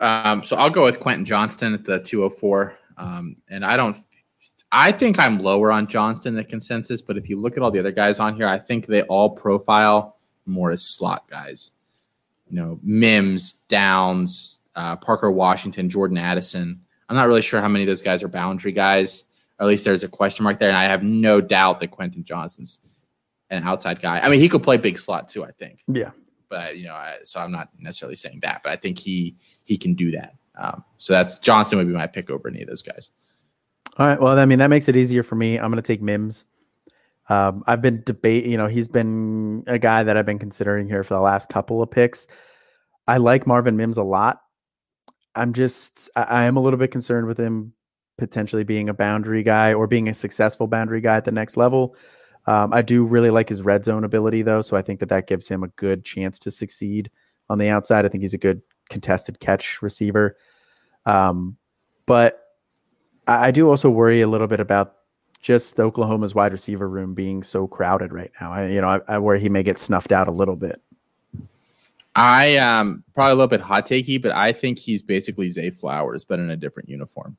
Um, 0.00 0.42
so 0.42 0.56
I'll 0.56 0.70
go 0.70 0.84
with 0.84 0.98
Quentin 0.98 1.24
Johnston 1.24 1.74
at 1.74 1.84
the 1.84 1.98
204. 2.00 2.76
Um, 2.96 3.36
and 3.48 3.64
I 3.64 3.76
don't, 3.76 3.96
I 4.72 4.92
think 4.92 5.18
I'm 5.18 5.38
lower 5.38 5.72
on 5.72 5.86
Johnston 5.86 6.34
than 6.34 6.44
consensus, 6.44 7.02
but 7.02 7.16
if 7.16 7.28
you 7.28 7.38
look 7.38 7.56
at 7.56 7.62
all 7.62 7.70
the 7.70 7.78
other 7.78 7.92
guys 7.92 8.18
on 8.18 8.36
here, 8.36 8.46
I 8.46 8.58
think 8.58 8.86
they 8.86 9.02
all 9.02 9.30
profile 9.30 10.16
more 10.46 10.70
as 10.70 10.84
slot 10.84 11.28
guys. 11.28 11.72
You 12.48 12.56
know, 12.56 12.80
Mims, 12.82 13.52
Downs, 13.68 14.58
uh, 14.74 14.96
Parker 14.96 15.30
Washington, 15.30 15.88
Jordan 15.88 16.18
Addison. 16.18 16.80
I'm 17.08 17.16
not 17.16 17.26
really 17.26 17.42
sure 17.42 17.60
how 17.60 17.68
many 17.68 17.84
of 17.84 17.88
those 17.88 18.02
guys 18.02 18.22
are 18.22 18.28
boundary 18.28 18.72
guys. 18.72 19.24
Or 19.58 19.64
at 19.64 19.68
least 19.68 19.84
there's 19.84 20.04
a 20.04 20.08
question 20.08 20.44
mark 20.44 20.58
there. 20.58 20.68
And 20.68 20.78
I 20.78 20.84
have 20.84 21.02
no 21.02 21.40
doubt 21.40 21.80
that 21.80 21.90
Quentin 21.90 22.24
Johnston's 22.24 22.78
an 23.50 23.64
outside 23.64 24.00
guy. 24.00 24.20
I 24.20 24.28
mean, 24.28 24.40
he 24.40 24.48
could 24.48 24.62
play 24.62 24.76
big 24.76 24.98
slot 24.98 25.28
too, 25.28 25.44
I 25.44 25.50
think. 25.50 25.82
Yeah. 25.88 26.10
But, 26.50 26.76
you 26.76 26.84
know, 26.84 26.94
I, 26.94 27.18
so 27.22 27.40
I'm 27.40 27.52
not 27.52 27.70
necessarily 27.78 28.16
saying 28.16 28.40
that, 28.42 28.62
but 28.62 28.72
I 28.72 28.76
think 28.76 28.98
he 28.98 29.36
he 29.64 29.78
can 29.78 29.94
do 29.94 30.10
that. 30.10 30.34
Um, 30.58 30.84
so 30.98 31.14
that's 31.14 31.38
Johnston 31.38 31.78
would 31.78 31.86
be 31.86 31.94
my 31.94 32.06
pick 32.06 32.28
over 32.28 32.48
any 32.48 32.60
of 32.60 32.68
those 32.68 32.82
guys. 32.82 33.12
All 33.96 34.06
right. 34.06 34.20
Well, 34.20 34.38
I 34.38 34.44
mean, 34.44 34.58
that 34.58 34.68
makes 34.68 34.88
it 34.88 34.96
easier 34.96 35.22
for 35.22 35.36
me. 35.36 35.58
I'm 35.58 35.70
going 35.70 35.76
to 35.76 35.82
take 35.82 36.02
Mims. 36.02 36.44
Um, 37.28 37.62
I've 37.66 37.80
been 37.80 38.02
debate, 38.04 38.44
you 38.44 38.56
know, 38.56 38.66
he's 38.66 38.88
been 38.88 39.62
a 39.68 39.78
guy 39.78 40.02
that 40.02 40.16
I've 40.16 40.26
been 40.26 40.40
considering 40.40 40.88
here 40.88 41.04
for 41.04 41.14
the 41.14 41.20
last 41.20 41.48
couple 41.48 41.80
of 41.80 41.90
picks. 41.90 42.26
I 43.06 43.18
like 43.18 43.46
Marvin 43.46 43.76
Mims 43.76 43.98
a 43.98 44.02
lot. 44.02 44.42
I'm 45.36 45.52
just 45.52 46.10
I, 46.16 46.22
I 46.22 46.44
am 46.44 46.56
a 46.56 46.60
little 46.60 46.78
bit 46.78 46.90
concerned 46.90 47.28
with 47.28 47.38
him 47.38 47.72
potentially 48.18 48.64
being 48.64 48.88
a 48.88 48.94
boundary 48.94 49.44
guy 49.44 49.72
or 49.72 49.86
being 49.86 50.08
a 50.08 50.14
successful 50.14 50.66
boundary 50.66 51.00
guy 51.00 51.16
at 51.16 51.24
the 51.24 51.32
next 51.32 51.56
level. 51.56 51.96
Um, 52.50 52.72
I 52.72 52.82
do 52.82 53.04
really 53.04 53.30
like 53.30 53.48
his 53.48 53.62
red 53.62 53.84
zone 53.84 54.02
ability 54.02 54.42
though, 54.42 54.60
so 54.60 54.76
I 54.76 54.82
think 54.82 54.98
that 54.98 55.08
that 55.10 55.28
gives 55.28 55.46
him 55.46 55.62
a 55.62 55.68
good 55.68 56.04
chance 56.04 56.36
to 56.40 56.50
succeed 56.50 57.08
on 57.48 57.58
the 57.58 57.68
outside. 57.68 58.04
I 58.04 58.08
think 58.08 58.22
he's 58.22 58.34
a 58.34 58.38
good 58.38 58.60
contested 58.88 59.38
catch 59.38 59.80
receiver. 59.82 60.36
Um, 61.06 61.56
but 62.06 62.42
I, 63.28 63.46
I 63.46 63.50
do 63.52 63.70
also 63.70 63.88
worry 63.88 64.20
a 64.20 64.26
little 64.26 64.48
bit 64.48 64.58
about 64.58 64.96
just 65.40 65.78
Oklahoma's 65.78 66.34
wide 66.34 66.50
receiver 66.50 66.88
room 66.88 67.14
being 67.14 67.44
so 67.44 67.68
crowded 67.68 68.12
right 68.12 68.32
now. 68.40 68.52
I, 68.52 68.66
you 68.66 68.80
know, 68.80 68.88
I, 68.88 69.00
I 69.06 69.18
worry 69.20 69.38
he 69.38 69.48
may 69.48 69.62
get 69.62 69.78
snuffed 69.78 70.10
out 70.10 70.26
a 70.26 70.32
little 70.32 70.56
bit. 70.56 70.82
I 72.16 72.56
um 72.56 73.04
probably 73.14 73.30
a 73.30 73.34
little 73.36 73.46
bit 73.46 73.60
hot 73.60 73.86
takey, 73.86 74.20
but 74.20 74.32
I 74.32 74.52
think 74.52 74.80
he's 74.80 75.02
basically 75.02 75.46
Zay 75.46 75.70
Flowers, 75.70 76.24
but 76.24 76.40
in 76.40 76.50
a 76.50 76.56
different 76.56 76.88
uniform. 76.88 77.36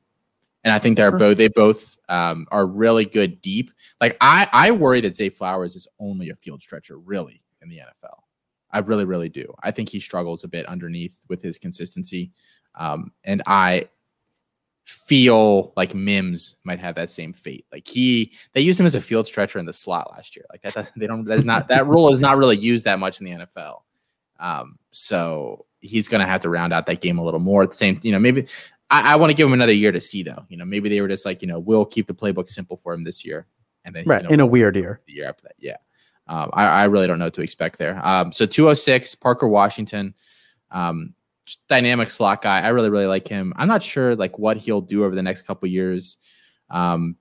And 0.64 0.72
I 0.72 0.78
think 0.78 0.96
they're 0.96 1.16
both 1.16 1.36
they 1.36 1.48
both 1.48 1.98
um, 2.08 2.46
are 2.52 2.66
really 2.66 3.04
good 3.04 3.42
deep. 3.42 3.70
Like 4.00 4.16
I 4.20 4.48
I 4.52 4.70
worry 4.70 5.00
that 5.00 5.16
Zay 5.16 5.28
Flowers 5.28 5.74
is 5.74 5.88
only 5.98 6.30
a 6.30 6.34
field 6.34 6.62
stretcher, 6.62 6.98
really, 6.98 7.42
in 7.62 7.68
the 7.68 7.78
NFL. 7.78 8.22
I 8.70 8.78
really, 8.78 9.04
really 9.04 9.28
do. 9.28 9.52
I 9.62 9.70
think 9.70 9.88
he 9.88 10.00
struggles 10.00 10.44
a 10.44 10.48
bit 10.48 10.66
underneath 10.66 11.22
with 11.28 11.42
his 11.42 11.58
consistency. 11.58 12.32
Um, 12.74 13.12
and 13.22 13.42
I 13.46 13.88
feel 14.84 15.72
like 15.76 15.94
Mims 15.94 16.56
might 16.64 16.80
have 16.80 16.94
that 16.94 17.10
same 17.10 17.32
fate. 17.32 17.66
Like 17.70 17.86
he, 17.86 18.32
they 18.54 18.62
used 18.62 18.80
him 18.80 18.86
as 18.86 18.94
a 18.94 19.00
field 19.00 19.26
stretcher 19.26 19.58
in 19.58 19.66
the 19.66 19.72
slot 19.72 20.10
last 20.12 20.34
year. 20.34 20.46
Like 20.50 20.62
that, 20.62 20.90
they 20.96 21.06
don't. 21.06 21.24
That's 21.24 21.44
not 21.44 21.68
that 21.68 21.86
rule 21.86 22.12
is 22.12 22.20
not 22.20 22.38
really 22.38 22.56
used 22.56 22.86
that 22.86 22.98
much 22.98 23.20
in 23.20 23.26
the 23.26 23.32
NFL. 23.32 23.82
Um, 24.40 24.78
so 24.90 25.66
he's 25.80 26.08
going 26.08 26.20
to 26.20 26.26
have 26.26 26.40
to 26.40 26.48
round 26.48 26.72
out 26.72 26.86
that 26.86 27.00
game 27.00 27.18
a 27.18 27.24
little 27.24 27.40
more. 27.40 27.62
At 27.62 27.70
the 27.70 27.76
same, 27.76 28.00
you 28.02 28.12
know, 28.12 28.18
maybe 28.18 28.46
I, 28.92 29.14
I 29.14 29.16
want 29.16 29.30
to 29.30 29.34
give 29.34 29.48
him 29.48 29.54
another 29.54 29.72
year 29.72 29.90
to 29.90 30.00
see 30.00 30.22
though. 30.22 30.44
You 30.48 30.58
know, 30.58 30.64
maybe 30.64 30.88
they 30.88 31.00
were 31.00 31.08
just 31.08 31.24
like, 31.26 31.42
you 31.42 31.48
know, 31.48 31.58
we'll 31.58 31.86
keep 31.86 32.06
the 32.06 32.14
playbook 32.14 32.48
simple 32.48 32.76
for 32.76 32.92
him 32.92 33.02
this 33.02 33.24
year, 33.24 33.46
and 33.84 33.96
then 33.96 34.04
right 34.06 34.22
you 34.22 34.28
know, 34.28 34.34
in 34.34 34.40
a 34.40 34.46
weird 34.46 34.76
year, 34.76 35.00
the 35.06 35.14
year 35.14 35.28
after 35.28 35.44
that, 35.44 35.54
yeah. 35.58 35.76
Um, 36.28 36.50
I, 36.52 36.66
I, 36.66 36.84
really 36.84 37.08
don't 37.08 37.18
know 37.18 37.26
what 37.26 37.34
to 37.34 37.42
expect 37.42 37.78
there. 37.78 38.00
Um, 38.06 38.30
so 38.30 38.46
206, 38.46 39.16
Parker 39.16 39.48
Washington, 39.48 40.14
um, 40.70 41.14
dynamic 41.68 42.10
slot 42.10 42.42
guy. 42.42 42.60
I 42.60 42.68
really, 42.68 42.90
really 42.90 43.06
like 43.06 43.26
him. 43.26 43.52
I'm 43.56 43.66
not 43.66 43.82
sure 43.82 44.14
like 44.14 44.38
what 44.38 44.56
he'll 44.56 44.80
do 44.80 45.04
over 45.04 45.16
the 45.16 45.22
next 45.22 45.42
couple 45.42 45.68
years. 45.68 46.18
Um, 46.70 47.16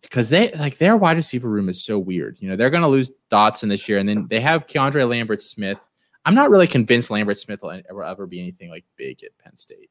because 0.00 0.28
they 0.28 0.52
like 0.52 0.78
their 0.78 0.96
wide 0.96 1.16
receiver 1.16 1.48
room 1.48 1.68
is 1.68 1.82
so 1.82 1.98
weird. 1.98 2.38
You 2.40 2.48
know, 2.48 2.56
they're 2.56 2.70
going 2.70 2.82
to 2.82 2.88
lose 2.88 3.10
Dotson 3.30 3.68
this 3.68 3.88
year, 3.88 3.98
and 3.98 4.08
then 4.08 4.26
they 4.28 4.40
have 4.40 4.66
Keandre 4.66 5.08
Lambert 5.08 5.40
Smith. 5.40 5.78
I'm 6.24 6.34
not 6.34 6.50
really 6.50 6.66
convinced 6.66 7.10
Lambert 7.10 7.38
Smith 7.38 7.62
will 7.62 7.80
ever, 7.88 8.04
ever 8.04 8.26
be 8.26 8.40
anything 8.40 8.70
like 8.70 8.84
big 8.96 9.22
at 9.24 9.36
Penn 9.38 9.56
State. 9.56 9.90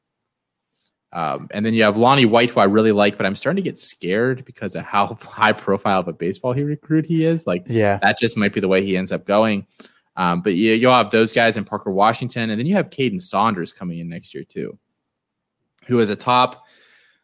Um, 1.12 1.48
and 1.50 1.64
then 1.64 1.72
you 1.72 1.82
have 1.84 1.96
Lonnie 1.96 2.26
White, 2.26 2.50
who 2.50 2.60
I 2.60 2.64
really 2.64 2.92
like, 2.92 3.16
but 3.16 3.26
I'm 3.26 3.36
starting 3.36 3.62
to 3.62 3.68
get 3.68 3.78
scared 3.78 4.44
because 4.44 4.74
of 4.74 4.84
how 4.84 5.14
high 5.22 5.52
profile 5.52 6.00
of 6.00 6.08
a 6.08 6.12
baseball 6.12 6.52
he 6.52 6.62
recruit 6.62 7.06
he 7.06 7.24
is. 7.24 7.46
Like, 7.46 7.64
yeah, 7.68 7.98
that 8.02 8.18
just 8.18 8.36
might 8.36 8.52
be 8.52 8.60
the 8.60 8.68
way 8.68 8.84
he 8.84 8.96
ends 8.96 9.12
up 9.12 9.24
going. 9.24 9.66
Um, 10.16 10.40
but 10.40 10.54
you, 10.54 10.72
you'll 10.72 10.94
have 10.94 11.10
those 11.10 11.32
guys 11.32 11.56
in 11.56 11.64
Parker 11.64 11.90
Washington, 11.90 12.50
and 12.50 12.58
then 12.58 12.66
you 12.66 12.74
have 12.74 12.90
Kaden 12.90 13.20
Saunders 13.20 13.72
coming 13.72 13.98
in 13.98 14.08
next 14.08 14.34
year 14.34 14.44
too, 14.44 14.78
who 15.86 16.00
is 16.00 16.10
a 16.10 16.16
top. 16.16 16.66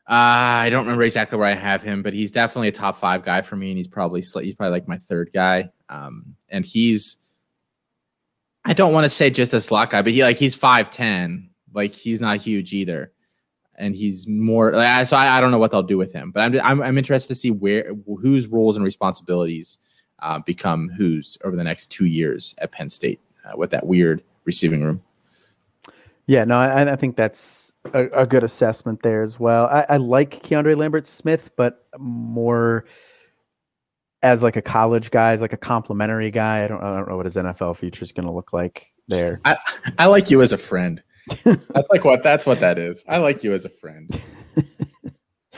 Uh, 0.09 0.65
I 0.65 0.71
don't 0.71 0.85
remember 0.85 1.05
exactly 1.05 1.39
where 1.39 1.49
I 1.49 1.55
have 1.55 1.83
him, 1.83 2.03
but 2.03 2.13
he's 2.13 2.33
definitely 2.33 2.69
a 2.69 2.73
top 2.73 2.99
five 2.99 3.23
guy 3.23 3.41
for 3.43 3.57
me, 3.57 3.71
and 3.71 3.79
he's 3.79 3.89
probably 3.89 4.21
he's 4.21 4.55
probably 4.55 4.71
like 4.71 4.89
my 4.89 4.99
third 4.99 5.31
guy. 5.33 5.71
Um, 5.89 6.37
and 6.49 6.65
he's 6.65 7.17
I 8.65 8.75
don't 8.75 8.93
want 8.93 9.05
to 9.05 9.09
say 9.09 9.31
just 9.31 9.55
a 9.55 9.61
slot 9.61 9.91
guy, 9.91 10.03
but 10.03 10.13
he 10.13 10.23
like 10.23 10.37
he's 10.37 10.55
five 10.55 10.91
ten, 10.91 11.51
like 11.73 11.93
he's 11.95 12.21
not 12.21 12.39
huge 12.39 12.73
either 12.73 13.13
and 13.77 13.95
he's 13.97 14.27
more. 14.27 14.73
So 15.05 15.17
I, 15.17 15.39
I 15.39 15.41
don't 15.41 15.51
know 15.51 15.59
what 15.59 15.71
they'll 15.71 15.83
do 15.83 15.99
with 15.99 16.13
him, 16.13 16.31
but 16.31 16.41
I'm 16.41 16.61
I'm, 16.61 16.83
I'm 16.83 16.99
interested 16.99 17.29
to 17.29 17.35
see 17.35 17.51
where 17.51 17.93
whose 18.21 18.47
roles 18.47 18.77
and 18.77 18.85
responsibilities 18.85 19.79
uh, 20.21 20.39
become 20.39 20.89
whose 20.89 21.39
over 21.45 21.57
the 21.57 21.65
next 21.65 21.89
two 21.89 22.07
years 22.07 22.55
at 22.59 22.73
Penn 22.73 22.89
State 22.89 23.21
uh, 23.45 23.57
with 23.57 23.71
that 23.71 23.87
weird 23.87 24.23
receiving 24.45 24.83
room. 24.83 25.03
Yeah, 26.27 26.45
no, 26.45 26.59
I, 26.59 26.93
I 26.93 26.97
think 26.97 27.17
that's 27.17 27.75
a, 27.93 28.05
a, 28.07 28.27
good 28.27 28.45
assessment 28.45 29.03
there 29.03 29.23
as 29.23 29.41
well. 29.41 29.67
I, 29.67 29.85
I 29.89 29.97
like 29.97 30.43
Keandre 30.43 30.77
Lambert 30.77 31.05
Smith, 31.05 31.51
but 31.57 31.85
more 31.99 32.85
as 34.23 34.41
like 34.41 34.55
a 34.55 34.63
college 34.63 35.11
guy, 35.11 35.33
as 35.33 35.41
like 35.43 35.53
a 35.53 35.57
complimentary 35.59 36.31
guy. 36.31 36.65
I 36.65 36.69
don't, 36.69 36.81
I 36.81 36.97
don't 36.97 37.09
know 37.09 37.17
what 37.17 37.27
his 37.27 37.35
NFL 37.35 37.77
future 37.77 38.05
is 38.05 38.13
going 38.13 38.27
to 38.27 38.33
look 38.33 38.53
like 38.53 38.93
there. 39.09 39.41
I, 39.45 39.57
I 39.99 40.07
like 40.07 40.31
you 40.31 40.43
as 40.43 40.53
a 40.53 40.59
friend 40.59 41.03
that's 41.45 41.91
like 41.91 42.05
what 42.05 42.23
that's 42.23 42.47
what 42.47 42.61
that 42.61 42.79
is. 42.79 43.05
I 43.09 43.19
like 43.19 43.45
you 43.45 43.53
as 43.53 43.65
a 43.65 43.69
friend. 43.69 44.11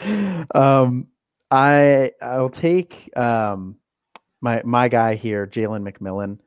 um, 0.55 1.09
I 1.51 2.13
I'll 2.21 2.51
take 2.51 3.11
um 3.17 3.77
my 4.41 4.63
my 4.65 4.89
guy 4.89 5.15
here, 5.15 5.47
Jalen 5.47 5.91
McMillan. 5.91 6.39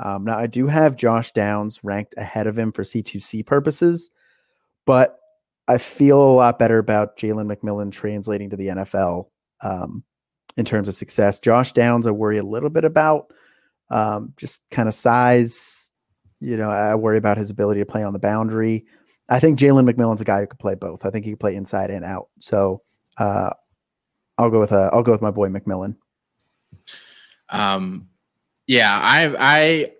Um, 0.00 0.24
now 0.24 0.38
I 0.38 0.46
do 0.46 0.66
have 0.66 0.96
Josh 0.96 1.32
Downs 1.32 1.84
ranked 1.84 2.14
ahead 2.16 2.46
of 2.46 2.58
him 2.58 2.72
for 2.72 2.82
C2C 2.82 3.46
purposes, 3.46 4.10
but 4.86 5.18
I 5.68 5.78
feel 5.78 6.20
a 6.20 6.34
lot 6.34 6.58
better 6.58 6.78
about 6.78 7.16
Jalen 7.16 7.54
McMillan 7.54 7.92
translating 7.92 8.50
to 8.50 8.56
the 8.56 8.68
NFL 8.68 9.28
um, 9.62 10.04
in 10.56 10.64
terms 10.64 10.88
of 10.88 10.94
success. 10.94 11.40
Josh 11.40 11.72
Downs, 11.72 12.06
I 12.06 12.10
worry 12.10 12.38
a 12.38 12.42
little 12.42 12.70
bit 12.70 12.84
about 12.84 13.32
um, 13.90 14.32
just 14.36 14.62
kind 14.70 14.88
of 14.88 14.94
size, 14.94 15.83
you 16.44 16.56
know, 16.56 16.70
I 16.70 16.94
worry 16.94 17.18
about 17.18 17.38
his 17.38 17.50
ability 17.50 17.80
to 17.80 17.86
play 17.86 18.02
on 18.02 18.12
the 18.12 18.18
boundary. 18.18 18.84
I 19.28 19.40
think 19.40 19.58
Jalen 19.58 19.90
McMillan's 19.90 20.20
a 20.20 20.24
guy 20.24 20.40
who 20.40 20.46
could 20.46 20.58
play 20.58 20.74
both. 20.74 21.06
I 21.06 21.10
think 21.10 21.24
he 21.24 21.30
can 21.30 21.38
play 21.38 21.56
inside 21.56 21.90
and 21.90 22.04
out. 22.04 22.28
So 22.38 22.82
uh, 23.16 23.50
I'll 24.36 24.50
go 24.50 24.60
with 24.60 24.72
uh, 24.72 24.90
I'll 24.92 25.02
go 25.02 25.12
with 25.12 25.22
my 25.22 25.30
boy 25.30 25.48
McMillan. 25.48 25.96
Um, 27.48 28.08
yeah, 28.66 28.90
I 28.90 29.34
I 29.38 29.92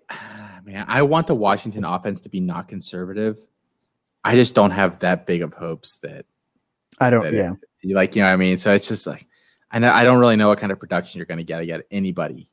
man, 0.63 0.85
I 0.87 1.01
want 1.03 1.27
the 1.27 1.35
Washington 1.35 1.83
offense 1.85 2.21
to 2.21 2.29
be 2.29 2.39
not 2.39 2.67
conservative. 2.67 3.37
I 4.23 4.35
just 4.35 4.55
don't 4.55 4.71
have 4.71 4.99
that 4.99 5.25
big 5.25 5.41
of 5.41 5.53
hopes 5.53 5.97
that 5.97 6.25
I 6.99 7.09
don't. 7.09 7.23
That 7.23 7.33
yeah, 7.33 7.51
it, 7.51 7.59
You 7.81 7.95
like, 7.95 8.15
you 8.15 8.21
know 8.21 8.27
what 8.27 8.33
I 8.33 8.37
mean? 8.37 8.57
So 8.57 8.73
it's 8.73 8.87
just 8.87 9.05
like, 9.05 9.27
I 9.71 9.79
know 9.79 9.89
I 9.89 10.03
don't 10.03 10.19
really 10.19 10.35
know 10.35 10.47
what 10.47 10.59
kind 10.59 10.71
of 10.71 10.79
production 10.79 11.19
you're 11.19 11.25
going 11.25 11.37
to 11.37 11.43
get 11.43 11.59
to 11.59 11.65
get 11.65 11.81
anybody 11.91 12.49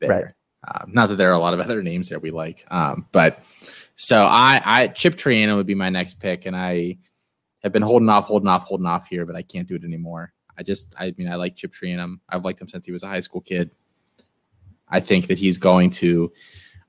there. 0.00 0.10
Right. 0.10 0.24
Um, 0.66 0.90
not 0.92 1.08
that 1.08 1.16
there 1.16 1.30
are 1.30 1.34
a 1.34 1.38
lot 1.38 1.54
of 1.54 1.60
other 1.68 1.82
names 1.82 2.08
that 2.08 2.22
we 2.22 2.30
like, 2.30 2.64
um, 2.70 3.06
but 3.12 3.42
so 3.94 4.24
I, 4.24 4.60
I 4.64 4.86
Chip 4.88 5.14
Trayanum 5.14 5.56
would 5.56 5.66
be 5.66 5.74
my 5.74 5.90
next 5.90 6.20
pick, 6.20 6.46
and 6.46 6.56
I 6.56 6.98
have 7.62 7.72
been 7.72 7.82
holding 7.82 8.08
off, 8.08 8.26
holding 8.26 8.48
off, 8.48 8.64
holding 8.64 8.86
off 8.86 9.06
here, 9.08 9.26
but 9.26 9.36
I 9.36 9.42
can't 9.42 9.68
do 9.68 9.74
it 9.74 9.84
anymore. 9.84 10.32
I 10.56 10.62
just, 10.62 10.94
I 10.98 11.14
mean, 11.16 11.28
I 11.28 11.36
like 11.36 11.56
Chip 11.56 11.72
Trayanum. 11.72 12.20
I've 12.28 12.44
liked 12.44 12.60
him 12.60 12.68
since 12.68 12.86
he 12.86 12.92
was 12.92 13.02
a 13.02 13.08
high 13.08 13.20
school 13.20 13.40
kid. 13.40 13.70
I 14.88 15.00
think 15.00 15.28
that 15.28 15.38
he's 15.38 15.58
going 15.58 15.90
to. 15.90 16.32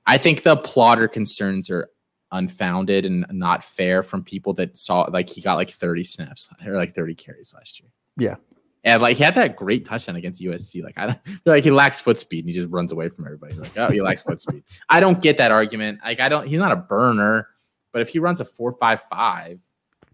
I 0.06 0.18
think 0.18 0.42
the 0.42 0.56
plotter 0.56 1.08
concerns 1.08 1.70
are 1.70 1.90
unfounded 2.32 3.04
and 3.04 3.26
not 3.30 3.64
fair 3.64 4.02
from 4.02 4.22
people 4.22 4.54
that 4.54 4.78
saw 4.78 5.02
like 5.02 5.28
he 5.28 5.40
got 5.40 5.54
like 5.54 5.68
30 5.68 6.04
snaps 6.04 6.48
or 6.64 6.76
like 6.76 6.94
30 6.94 7.14
carries 7.14 7.52
last 7.54 7.80
year. 7.80 7.90
Yeah. 8.16 8.36
And 8.82 9.02
like 9.02 9.16
he 9.16 9.24
had 9.24 9.34
that 9.34 9.56
great 9.56 9.84
touchdown 9.84 10.16
against 10.16 10.40
USC. 10.40 10.82
Like 10.82 10.96
I 10.96 11.06
don't 11.06 11.18
like 11.44 11.64
he 11.64 11.70
lacks 11.70 12.00
foot 12.00 12.18
speed 12.18 12.40
and 12.40 12.48
he 12.48 12.54
just 12.54 12.68
runs 12.68 12.92
away 12.92 13.08
from 13.08 13.26
everybody. 13.26 13.54
Like, 13.54 13.76
oh, 13.78 13.90
he 13.90 14.00
lacks 14.00 14.22
foot 14.22 14.40
speed. 14.40 14.62
I 14.88 15.00
don't 15.00 15.20
get 15.20 15.38
that 15.38 15.50
argument. 15.50 16.00
Like 16.04 16.20
I 16.20 16.28
don't 16.28 16.46
he's 16.46 16.58
not 16.58 16.72
a 16.72 16.76
burner, 16.76 17.48
but 17.92 18.02
if 18.02 18.08
he 18.08 18.18
runs 18.18 18.40
a 18.40 18.44
four 18.44 18.72
five 18.72 19.02
five 19.02 19.60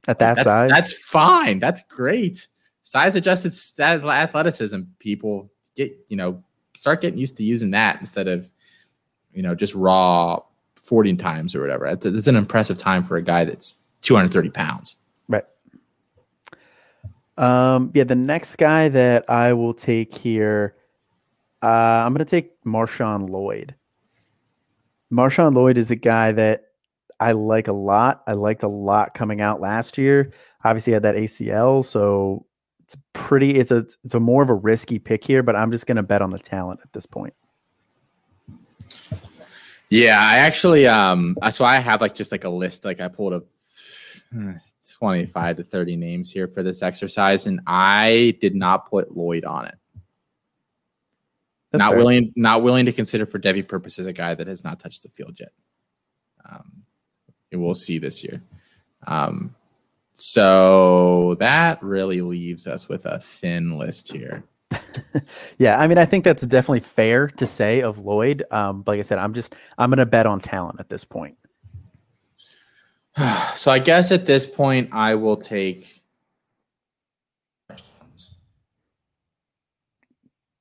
At 0.09 0.19
that 0.19 0.37
that's, 0.37 0.45
size. 0.45 0.71
that's 0.71 0.93
fine. 0.93 1.59
That's 1.59 1.83
great. 1.89 2.47
Size 2.83 3.17
adjusted 3.17 3.53
stat- 3.53 4.05
athleticism, 4.05 4.81
people 4.99 5.51
get, 5.77 5.93
you 6.09 6.17
know, 6.17 6.43
start 6.77 7.01
getting 7.01 7.19
used 7.19 7.37
to 7.37 7.43
using 7.45 7.73
that 7.73 7.99
instead 8.01 8.29
of, 8.29 8.49
you 9.33 9.43
know, 9.43 9.55
just 9.55 9.75
raw 9.75 10.41
40 10.77 11.17
times 11.17 11.55
or 11.55 11.61
whatever. 11.61 11.87
It's, 11.87 12.07
it's 12.07 12.29
an 12.29 12.37
impressive 12.37 12.79
time 12.79 13.03
for 13.03 13.17
a 13.17 13.23
guy 13.23 13.45
that's 13.45 13.83
230 14.03 14.51
pounds. 14.51 14.97
Right. 17.39 17.75
Um, 17.75 17.91
yeah, 17.95 18.05
the 18.05 18.15
next 18.15 18.57
guy 18.57 18.89
that 18.89 19.29
I 19.29 19.53
will 19.53 19.75
take 19.75 20.15
here, 20.15 20.77
uh, 21.63 21.67
I'm 22.05 22.13
going 22.13 22.25
to 22.25 22.25
take 22.25 22.63
Marshawn 22.65 23.29
Lloyd. 23.29 23.75
Marshawn 25.13 25.55
Lloyd 25.55 25.79
is 25.79 25.91
a 25.91 25.97
guy 25.97 26.33
that 26.33 26.65
I 27.21 27.33
like 27.33 27.69
a 27.69 27.73
lot. 27.73 28.23
I 28.27 28.33
liked 28.33 28.63
a 28.63 28.69
lot 28.69 29.15
coming 29.15 29.41
out 29.41 29.61
last 29.61 29.99
year. 29.99 30.33
Obviously, 30.65 30.93
had 30.93 31.03
that 31.05 31.15
ACL, 31.15 31.85
so 31.85 32.45
it's 32.83 32.97
pretty. 33.13 33.53
It's 33.55 33.71
a 33.71 33.87
it's 34.05 34.15
a 34.15 34.21
more 34.21 34.43
of 34.43 34.51
a 34.51 34.55
risky 34.55 34.99
pick 34.99 35.25
here, 35.25 35.43
but 35.43 35.55
I'm 35.55 35.71
just 35.71 35.87
going 35.87 35.97
to 35.97 36.03
bet 36.03 36.23
on 36.23 36.31
the 36.31 36.39
talent 36.39 36.81
at 36.83 36.93
this 36.93 37.07
point. 37.07 37.35
Yeah, 39.89 40.19
I 40.21 40.39
actually 40.39 40.89
um 40.89 41.37
so 41.51 41.65
I 41.65 41.77
have 41.77 42.01
like 42.01 42.15
just 42.15 42.33
like 42.33 42.45
a 42.45 42.49
list 42.49 42.85
like 42.85 43.01
I 43.01 43.09
pulled 43.09 43.33
up 43.33 43.45
25 44.95 45.59
to 45.59 45.65
30 45.65 45.97
names 45.97 46.31
here 46.31 46.49
for 46.49 46.63
this 46.63 46.83
exercise 46.83 47.47
and 47.47 47.61
I 47.67 48.37
did 48.41 48.55
not 48.55 48.89
put 48.89 49.17
Lloyd 49.17 49.45
on 49.45 49.67
it. 49.67 49.75
That's 51.73 51.81
not 51.81 51.91
fair. 51.91 51.99
willing 51.99 52.33
not 52.37 52.63
willing 52.63 52.87
to 52.87 52.93
consider 52.93 53.27
for 53.27 53.39
Devy 53.39 53.67
purposes 53.67 54.07
a 54.07 54.13
guy 54.13 54.35
that 54.35 54.47
has 54.47 54.65
not 54.65 54.79
touched 54.79 55.03
the 55.03 55.09
field 55.09 55.39
yet. 55.39 55.53
Um 56.49 56.83
and 57.53 57.63
we'll 57.63 57.75
see 57.75 57.99
this 57.99 58.25
year. 58.25 58.43
Um 59.07 59.55
so 60.15 61.37
that 61.41 61.83
really 61.83 62.23
leaves 62.23 62.67
us 62.67 62.89
with 62.89 63.05
a 63.05 63.21
thin 63.21 63.79
list 63.79 64.13
here. 64.13 64.45
Yeah, 65.59 65.79
I 65.79 65.87
mean, 65.87 65.99
I 65.99 66.05
think 66.05 66.25
that's 66.25 66.43
definitely 66.47 66.81
fair 66.81 67.29
to 67.29 67.47
say 67.47 67.81
of 67.81 67.99
Lloyd. 68.01 68.45
Um, 68.51 68.85
like 68.87 68.99
I 68.99 69.03
said, 69.03 69.19
I'm 69.19 69.33
just 69.33 69.55
I'm 69.79 69.91
going 69.91 69.99
to 69.99 70.07
bet 70.07 70.27
on 70.27 70.41
talent 70.41 70.81
at 70.81 70.89
this 70.89 71.05
point. 71.05 71.37
so 73.55 73.71
I 73.71 73.79
guess 73.79 74.13
at 74.13 74.27
this 74.27 74.47
point 74.47 74.91
I 74.93 75.15
will 75.15 75.37
take. 75.37 76.03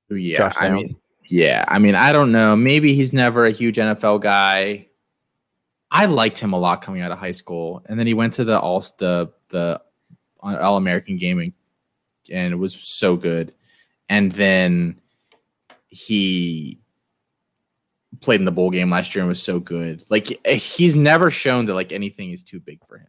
Yeah, 0.10 0.38
Josh 0.38 0.56
I 0.58 0.70
mean, 0.70 0.86
yeah. 1.30 1.66
I 1.68 1.80
mean, 1.80 1.96
I 1.96 2.12
don't 2.12 2.32
know. 2.32 2.56
Maybe 2.56 2.94
he's 2.94 3.12
never 3.12 3.46
a 3.46 3.52
huge 3.52 3.78
NFL 3.78 4.22
guy. 4.22 4.88
I 5.92 6.06
liked 6.06 6.40
him 6.40 6.54
a 6.54 6.58
lot 6.58 6.82
coming 6.82 7.02
out 7.02 7.12
of 7.12 7.18
high 7.18 7.32
school, 7.32 7.84
and 7.88 8.00
then 8.00 8.08
he 8.08 8.14
went 8.14 8.34
to 8.34 8.44
the 8.44 8.60
all 8.60 8.80
the 9.00 9.32
the 9.50 9.82
All 10.40 10.78
American 10.78 11.18
game 11.18 11.40
and, 11.40 11.54
and 12.32 12.54
it 12.54 12.58
was 12.58 12.76
so 12.76 13.16
good. 13.16 13.54
And 14.10 14.32
then 14.32 15.02
he 15.88 16.80
played 18.22 18.42
in 18.42 18.46
the 18.46 18.52
bowl 18.52 18.70
game 18.70 18.90
last 18.90 19.16
year 19.16 19.22
and 19.22 19.30
was 19.30 19.42
so 19.42 19.60
good. 19.60 20.04
Like 20.10 20.46
he's 20.48 20.96
never 20.96 21.32
shown 21.32 21.66
that 21.66 21.74
like 21.74 21.92
anything 21.92 22.32
is 22.32 22.44
too 22.44 22.60
big 22.60 22.86
for 22.88 22.98
him. 22.98 23.08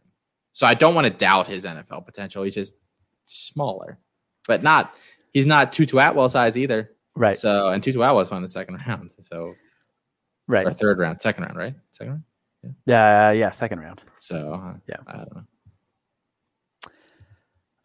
So 0.53 0.65
I 0.65 0.73
don't 0.73 0.95
want 0.95 1.05
to 1.05 1.11
doubt 1.11 1.47
his 1.47 1.65
NFL 1.65 2.05
potential. 2.05 2.43
He's 2.43 2.55
just 2.55 2.73
smaller, 3.25 3.99
but 4.47 4.63
not. 4.63 4.95
He's 5.33 5.45
not 5.45 5.71
Tutu 5.71 5.97
Atwell 5.97 6.29
size 6.29 6.57
either. 6.57 6.91
Right, 7.15 7.37
So 7.37 7.67
and 7.67 7.81
Tutu 7.81 7.99
Atwell 7.99 8.15
was 8.15 8.31
in 8.31 8.41
the 8.41 8.47
second 8.47 8.75
round. 8.87 9.15
So 9.23 9.53
right. 10.47 10.65
or 10.65 10.73
third 10.73 10.99
round, 10.99 11.21
second 11.21 11.45
round, 11.45 11.57
right? 11.57 11.75
Second 11.91 12.11
round. 12.11 12.23
Yeah, 12.85 13.31
yeah, 13.31 13.49
second 13.51 13.79
round. 13.79 14.01
So 14.19 14.53
uh, 14.53 14.73
Yeah. 14.87 14.97
I 15.07 15.17
don't 15.17 15.35
know. 15.35 15.43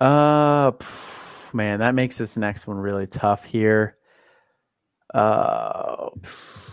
Uh, 0.01 0.71
pff, 0.73 1.55
man, 1.55 1.79
that 1.79 1.95
makes 1.95 2.19
this 2.19 2.37
next 2.37 2.67
one 2.67 2.77
really 2.77 3.07
tough 3.07 3.45
here. 3.45 3.97
Uh, 5.15 6.11
pff. 6.21 6.73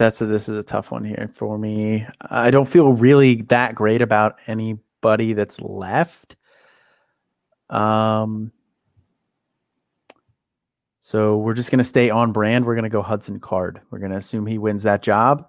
That's 0.00 0.20
a, 0.20 0.26
this 0.26 0.48
is 0.48 0.58
a 0.58 0.62
tough 0.62 0.90
one 0.90 1.04
here 1.04 1.30
for 1.34 1.58
me. 1.58 2.06
I 2.20 2.50
don't 2.50 2.68
feel 2.68 2.92
really 2.92 3.42
that 3.42 3.74
great 3.74 4.02
about 4.02 4.38
anybody 4.46 5.34
that's 5.34 5.60
left. 5.60 6.36
Um, 7.68 8.50
so 11.00 11.36
we're 11.36 11.54
just 11.54 11.70
gonna 11.70 11.84
stay 11.84 12.10
on 12.10 12.32
brand. 12.32 12.64
We're 12.64 12.74
gonna 12.74 12.88
go 12.88 13.02
Hudson 13.02 13.38
Card. 13.40 13.80
We're 13.90 14.00
gonna 14.00 14.16
assume 14.16 14.46
he 14.46 14.58
wins 14.58 14.82
that 14.82 15.02
job 15.02 15.46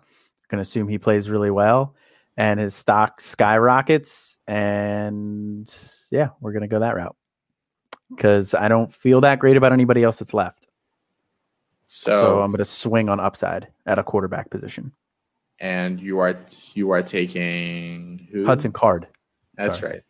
going 0.52 0.58
to 0.58 0.62
assume 0.62 0.88
he 0.88 1.00
plays 1.00 1.30
really 1.30 1.50
well 1.50 1.96
and 2.38 2.60
his 2.60 2.76
stock 2.76 3.22
skyrockets 3.22 4.38
and 4.48 5.74
yeah 6.12 6.30
we're 6.42 6.52
going 6.52 6.62
to 6.62 6.68
go 6.68 6.80
that 6.80 6.96
route 6.96 7.16
because 8.10 8.54
i 8.54 8.68
don't 8.68 8.94
feel 8.94 9.22
that 9.22 9.40
great 9.40 9.58
about 9.58 9.72
anybody 9.72 10.04
else 10.04 10.20
that's 10.20 10.34
left 10.34 10.68
So, 11.94 12.16
so 12.16 12.42
i'm 12.42 12.52
going 12.52 12.58
to 12.60 12.66
swing 12.66 13.10
on 13.10 13.20
upside 13.20 13.68
at 13.86 14.00
a 14.00 14.04
quarterback 14.04 14.50
position 14.50 14.94
and 15.60 16.00
you 16.00 16.20
are 16.20 16.40
you 16.74 16.92
are 16.92 17.04
taking 17.04 18.28
who? 18.32 18.46
hudson 18.46 18.72
card 18.72 19.08
That's 19.58 19.78
sorry. 19.78 19.92
right. 19.92 20.02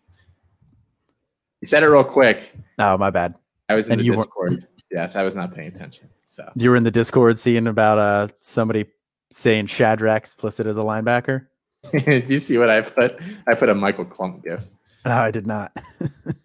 You 1.61 1.65
said 1.65 1.81
it 1.83 1.87
real 1.87 2.03
quick. 2.03 2.53
oh 2.79 2.97
my 2.97 3.09
bad 3.09 3.35
I 3.67 3.73
was 3.75 3.87
in 3.87 3.93
And 3.93 4.01
the 4.01 4.15
Discord. 4.15 4.67
yes, 4.91 5.15
I 5.15 5.23
was 5.23 5.35
not 5.35 5.55
paying 5.55 5.69
attention. 5.69 6.09
So 6.27 6.43
you 6.55 6.69
were 6.69 6.75
in 6.75 6.83
the 6.83 6.91
discord 6.91 7.39
seeing 7.39 7.65
about 7.67 7.97
uh 7.97 8.27
somebody 8.35 8.85
saying 9.31 9.65
shadrack 9.65 10.21
explicit 10.21 10.67
as 10.67 10.77
a 10.77 10.81
linebacker 10.81 11.47
you 12.29 12.37
see 12.37 12.59
what 12.59 12.69
I 12.69 12.81
put? 12.81 13.19
I 13.47 13.55
put 13.55 13.69
a 13.69 13.73
Michael 13.75 14.05
Klump 14.05 14.43
gift. 14.43 14.67
no 15.05 15.13
i 15.17 15.31
did 15.31 15.47
not 15.47 15.75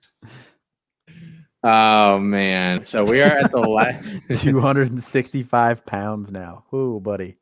Oh 1.69 2.19
man! 2.21 2.85
So 2.85 3.03
we 3.03 3.21
are 3.23 3.39
at 3.39 3.51
the 3.51 3.59
last. 3.59 4.07
265 4.41 5.85
pounds 5.85 6.31
now 6.31 6.65
oh 6.73 7.01
buddy 7.01 7.39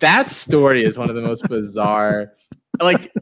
that 0.00 0.30
story 0.30 0.84
is 0.84 0.98
one 0.98 1.10
of 1.10 1.16
the 1.16 1.22
most 1.22 1.48
bizarre. 1.48 2.32
Like, 2.80 3.12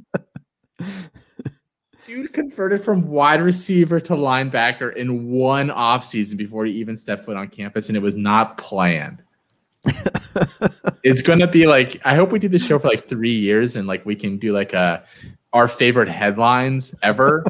dude 2.05 2.33
converted 2.33 2.83
from 2.83 3.09
wide 3.09 3.41
receiver 3.41 4.01
to 4.01 4.15
linebacker 4.15 4.95
in 4.95 5.31
one 5.31 5.69
offseason 5.69 6.37
before 6.37 6.65
he 6.67 6.73
even 6.73 6.97
stepped 6.97 7.25
foot 7.25 7.37
on 7.37 7.49
campus, 7.49 7.89
and 7.89 7.97
it 7.97 8.03
was 8.03 8.17
not 8.17 8.59
planned. 8.59 9.23
it's 11.05 11.23
gonna 11.23 11.47
be 11.47 11.67
like 11.67 12.01
I 12.05 12.17
hope 12.17 12.33
we 12.33 12.39
do 12.39 12.49
this 12.49 12.67
show 12.67 12.79
for 12.79 12.89
like 12.89 13.07
three 13.07 13.35
years, 13.35 13.77
and 13.77 13.87
like 13.87 14.05
we 14.05 14.17
can 14.17 14.39
do 14.39 14.53
like 14.53 14.73
a 14.73 15.05
our 15.53 15.69
favorite 15.69 16.09
headlines 16.09 16.95
ever. 17.03 17.45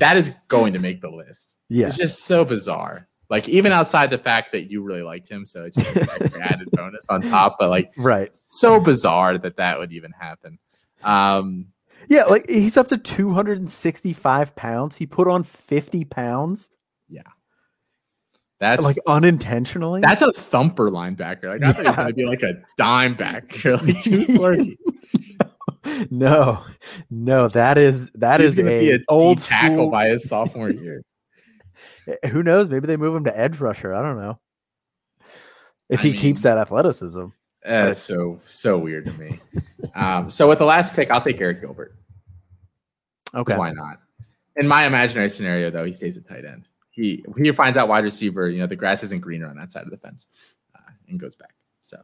That 0.00 0.16
is 0.16 0.34
going 0.48 0.72
to 0.72 0.78
make 0.80 1.00
the 1.00 1.08
list. 1.10 1.54
yeah 1.68 1.86
It's 1.86 1.96
just 1.96 2.24
so 2.24 2.44
bizarre. 2.44 3.06
Like 3.30 3.48
even 3.48 3.70
outside 3.70 4.10
the 4.10 4.18
fact 4.18 4.50
that 4.52 4.70
you 4.70 4.82
really 4.82 5.02
liked 5.02 5.28
him, 5.28 5.46
so 5.46 5.64
it's 5.64 5.76
just 5.76 5.96
an 6.20 6.30
added 6.42 6.68
bonus 6.72 7.06
on 7.08 7.22
top. 7.22 7.56
But 7.60 7.70
like 7.70 7.92
right 7.96 8.28
so 8.36 8.80
bizarre 8.80 9.38
that 9.38 9.56
that 9.58 9.78
would 9.78 9.92
even 9.92 10.10
happen. 10.10 10.58
Um, 11.04 11.66
Yeah, 12.08 12.24
like 12.24 12.50
he's 12.50 12.76
up 12.76 12.88
to 12.88 12.98
265 12.98 14.56
pounds. 14.56 14.96
He 14.96 15.06
put 15.06 15.28
on 15.28 15.44
50 15.44 16.04
pounds, 16.06 16.70
Yeah. 17.08 17.22
that's 18.58 18.82
like 18.82 18.96
unintentionally. 19.06 20.00
that's 20.00 20.22
a 20.22 20.32
thumper 20.32 20.90
linebacker. 20.90 21.44
Like 21.44 21.62
I 21.62 21.72
thought 21.72 21.82
he 21.84 21.88
was 21.88 21.96
gonna 21.96 22.12
be 22.14 22.24
like 22.26 22.42
a 22.42 22.54
dime 22.76 23.14
back, 23.14 23.64
like. 23.64 23.96
no, 26.10 26.62
no, 27.10 27.48
that 27.48 27.78
is 27.78 28.10
that 28.14 28.40
He's 28.40 28.58
is 28.58 28.66
a, 28.66 28.94
a 28.94 28.98
old 29.08 29.38
tackle 29.40 29.76
school. 29.76 29.90
by 29.90 30.08
his 30.08 30.24
sophomore 30.28 30.70
year. 30.70 31.02
Who 32.30 32.42
knows? 32.42 32.70
Maybe 32.70 32.86
they 32.86 32.96
move 32.96 33.14
him 33.14 33.24
to 33.24 33.38
edge 33.38 33.58
rusher. 33.60 33.94
I 33.94 34.02
don't 34.02 34.18
know. 34.18 34.38
If 35.88 36.00
I 36.00 36.04
he 36.04 36.12
keeps 36.12 36.42
that 36.42 36.58
athleticism, 36.58 37.26
That's 37.64 37.98
so 38.00 38.40
so 38.44 38.78
weird 38.78 39.06
to 39.06 39.12
me. 39.18 39.38
um, 39.94 40.30
so 40.30 40.48
with 40.48 40.58
the 40.58 40.64
last 40.64 40.94
pick, 40.94 41.10
I'll 41.10 41.20
take 41.20 41.38
Arik 41.38 41.60
Gilbert. 41.60 41.94
Okay. 43.34 43.56
Why 43.56 43.72
not? 43.72 43.98
In 44.56 44.66
my 44.66 44.84
imaginary 44.86 45.30
scenario, 45.30 45.70
though, 45.70 45.84
he 45.84 45.94
stays 45.94 46.18
at 46.18 46.24
tight 46.24 46.44
end. 46.44 46.68
He 46.90 47.24
he 47.38 47.50
finds 47.52 47.76
out 47.78 47.88
wide 47.88 48.04
receiver. 48.04 48.48
You 48.48 48.58
know, 48.60 48.66
the 48.66 48.76
grass 48.76 49.02
isn't 49.04 49.20
greener 49.20 49.48
on 49.48 49.56
that 49.56 49.72
side 49.72 49.84
of 49.84 49.90
the 49.90 49.96
fence, 49.96 50.26
uh, 50.74 50.90
and 51.08 51.18
goes 51.18 51.36
back. 51.36 51.54
So, 51.82 51.98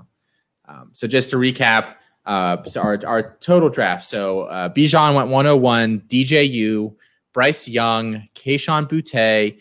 um, 0.66 0.90
so 0.92 1.06
just 1.06 1.30
to 1.30 1.36
recap, 1.36 1.96
uh, 2.26 2.62
so 2.64 2.82
our 2.82 2.98
our 3.06 3.36
total 3.38 3.68
draft. 3.68 4.04
So 4.04 4.42
uh, 4.42 4.68
Bijan 4.68 5.14
went 5.14 5.28
101, 5.28 6.00
DJU, 6.08 6.94
Bryce 7.32 7.68
Young, 7.68 8.28
Kayshon 8.34 8.88
Boutte, 8.88 9.58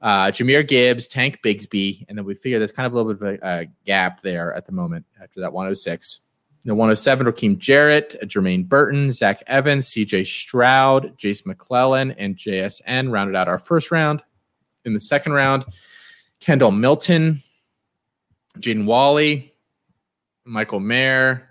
uh, 0.00 0.30
Jahmyr 0.30 0.66
Gibbs, 0.66 1.08
Tank 1.08 1.40
Bigsby, 1.44 2.06
and 2.08 2.16
then 2.16 2.24
we 2.24 2.34
figure 2.34 2.58
there's 2.58 2.72
kind 2.72 2.86
of 2.86 2.92
a 2.92 2.96
little 2.96 3.14
bit 3.14 3.40
of 3.40 3.42
a, 3.42 3.66
gap 3.84 4.22
there 4.22 4.54
at 4.54 4.66
the 4.66 4.72
moment 4.72 5.04
after 5.20 5.40
that 5.40 5.52
106. 5.52 6.26
The 6.66 6.74
107, 6.74 7.26
Raheem 7.26 7.58
Jarrett, 7.58 8.16
Jermaine 8.24 8.68
Burton, 8.68 9.12
Zach 9.12 9.42
Evans, 9.46 9.88
CJ 9.88 10.26
Stroud, 10.26 11.16
Jase 11.16 11.46
McClellan, 11.46 12.10
and 12.12 12.36
JSN 12.36 13.10
rounded 13.10 13.34
out 13.34 13.48
our 13.48 13.58
first 13.58 13.90
round. 13.90 14.22
In 14.84 14.92
the 14.92 15.00
second 15.00 15.32
round, 15.32 15.64
Kendall 16.40 16.70
Milton, 16.70 17.42
Jaden 18.58 18.84
Walley, 18.84 19.54
Michael 20.44 20.80
Mayer, 20.80 21.49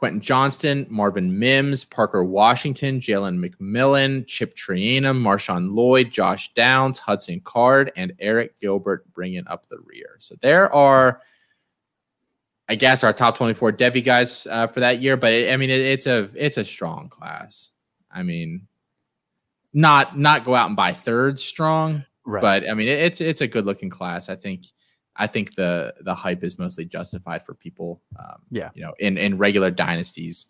Quentin 0.00 0.22
Johnston, 0.22 0.86
Marvin 0.88 1.38
Mims, 1.38 1.84
Parker 1.84 2.24
Washington, 2.24 3.00
Jalen 3.00 3.38
McMillan, 3.38 4.26
Chip 4.26 4.54
Trayanum, 4.54 5.20
Marshawn 5.20 5.74
Lloyd, 5.74 6.10
Josh 6.10 6.54
Downs, 6.54 6.98
Hudson 6.98 7.38
Card, 7.40 7.92
and 7.96 8.14
Arik 8.16 8.52
Gilbert 8.62 9.04
bringing 9.12 9.46
up 9.46 9.68
the 9.68 9.76
rear. 9.84 10.16
So 10.18 10.36
there 10.40 10.74
are, 10.74 11.20
I 12.66 12.76
guess, 12.76 13.04
our 13.04 13.12
top 13.12 13.36
24 13.36 13.72
Devy 13.72 14.02
guys 14.02 14.46
uh, 14.46 14.68
for 14.68 14.80
that 14.80 15.02
year. 15.02 15.18
But 15.18 15.34
it, 15.34 15.52
I 15.52 15.58
mean, 15.58 15.68
it, 15.68 15.80
it's 15.80 16.06
a 16.06 16.30
it's 16.34 16.56
a 16.56 16.64
strong 16.64 17.10
class. 17.10 17.72
I 18.10 18.22
mean, 18.22 18.68
not 19.74 20.18
not 20.18 20.46
go 20.46 20.54
out 20.54 20.68
and 20.68 20.76
buy 20.76 20.94
third 20.94 21.38
strong, 21.38 22.06
right. 22.24 22.40
but 22.40 22.66
I 22.66 22.72
mean, 22.72 22.88
it, 22.88 23.00
it's 23.00 23.20
it's 23.20 23.42
a 23.42 23.46
good 23.46 23.66
looking 23.66 23.90
class. 23.90 24.30
I 24.30 24.36
think 24.36 24.64
I 25.16 25.26
think 25.26 25.54
the 25.54 25.94
the 26.00 26.14
hype 26.14 26.44
is 26.44 26.58
mostly 26.58 26.84
justified 26.84 27.44
for 27.44 27.54
people, 27.54 28.00
um, 28.18 28.42
yeah, 28.50 28.70
you 28.74 28.82
know, 28.82 28.94
in 28.98 29.18
in 29.18 29.38
regular 29.38 29.70
dynasties 29.70 30.46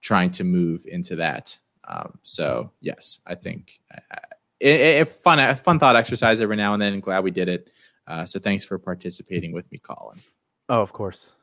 trying 0.00 0.30
to 0.32 0.44
move 0.44 0.84
into 0.86 1.16
that. 1.16 1.58
Um, 1.86 2.18
so 2.22 2.72
yes, 2.80 3.20
I 3.26 3.34
think 3.34 3.80
uh, 3.92 4.16
it, 4.60 4.80
it, 4.80 5.08
fun 5.08 5.38
a 5.38 5.56
fun 5.56 5.78
thought 5.78 5.96
exercise 5.96 6.40
every 6.40 6.56
now 6.56 6.74
and 6.74 6.82
then. 6.82 6.92
And 6.92 7.02
glad 7.02 7.24
we 7.24 7.30
did 7.30 7.48
it. 7.48 7.70
Uh, 8.06 8.26
so 8.26 8.38
thanks 8.38 8.64
for 8.64 8.78
participating 8.78 9.52
with 9.52 9.70
me, 9.72 9.78
Colin. 9.78 10.20
Oh, 10.68 10.80
of 10.80 10.92
course. 10.92 11.34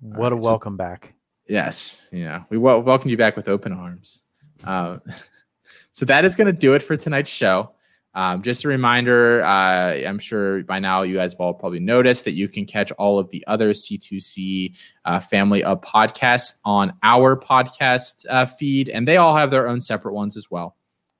What 0.00 0.32
right, 0.32 0.32
a 0.32 0.36
welcome 0.36 0.74
so, 0.74 0.78
back. 0.78 1.14
Yes, 1.48 2.08
yeah, 2.12 2.42
we 2.50 2.58
wel- 2.58 2.82
welcome 2.82 3.08
you 3.08 3.16
back 3.16 3.36
with 3.36 3.48
open 3.48 3.72
arms. 3.72 4.22
Uh, 4.64 4.98
so 5.92 6.04
that 6.06 6.24
is 6.24 6.34
going 6.34 6.46
to 6.46 6.52
do 6.52 6.74
it 6.74 6.82
for 6.82 6.96
tonight's 6.96 7.30
show. 7.30 7.72
Um, 8.16 8.40
just 8.40 8.64
a 8.64 8.68
reminder, 8.68 9.44
uh, 9.44 9.92
I'm 9.92 10.18
sure 10.18 10.62
by 10.62 10.78
now 10.78 11.02
you 11.02 11.16
guys 11.16 11.34
have 11.34 11.40
all 11.40 11.52
probably 11.52 11.80
noticed 11.80 12.24
that 12.24 12.32
you 12.32 12.48
can 12.48 12.64
catch 12.64 12.90
all 12.92 13.18
of 13.18 13.28
the 13.28 13.44
other 13.46 13.74
C2C 13.74 14.74
uh, 15.04 15.20
family 15.20 15.62
of 15.62 15.82
podcasts 15.82 16.54
on 16.64 16.94
our 17.02 17.36
podcast 17.36 18.24
uh, 18.30 18.46
feed, 18.46 18.88
and 18.88 19.06
they 19.06 19.18
all 19.18 19.36
have 19.36 19.50
their 19.50 19.68
own 19.68 19.82
separate 19.82 20.14
ones 20.14 20.34
as 20.34 20.50
well. 20.50 20.76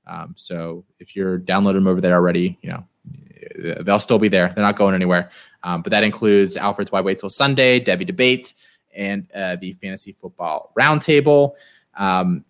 Um, 0.07 0.33
so 0.35 0.85
if 0.99 1.15
you're 1.15 1.37
downloading 1.37 1.83
them 1.83 1.87
over 1.87 2.01
there 2.01 2.15
already, 2.15 2.57
you 2.63 2.71
know 2.71 2.83
they'll 3.83 3.99
still 3.99 4.17
be 4.17 4.27
there. 4.27 4.51
They're 4.55 4.65
not 4.65 4.75
going 4.75 4.95
anywhere. 4.95 5.29
Um, 5.61 5.83
but 5.83 5.91
that 5.91 6.03
includes 6.03 6.57
Alfred's 6.57 6.91
Why 6.91 7.01
Wait 7.01 7.19
Till 7.19 7.29
Sunday, 7.29 7.79
Devy 7.79 8.07
Debate, 8.07 8.55
and 8.95 9.27
uh, 9.35 9.55
the 9.57 9.73
Fantasy 9.73 10.13
Football 10.13 10.73
Roundtable. 10.75 11.51
Um, 11.95 12.43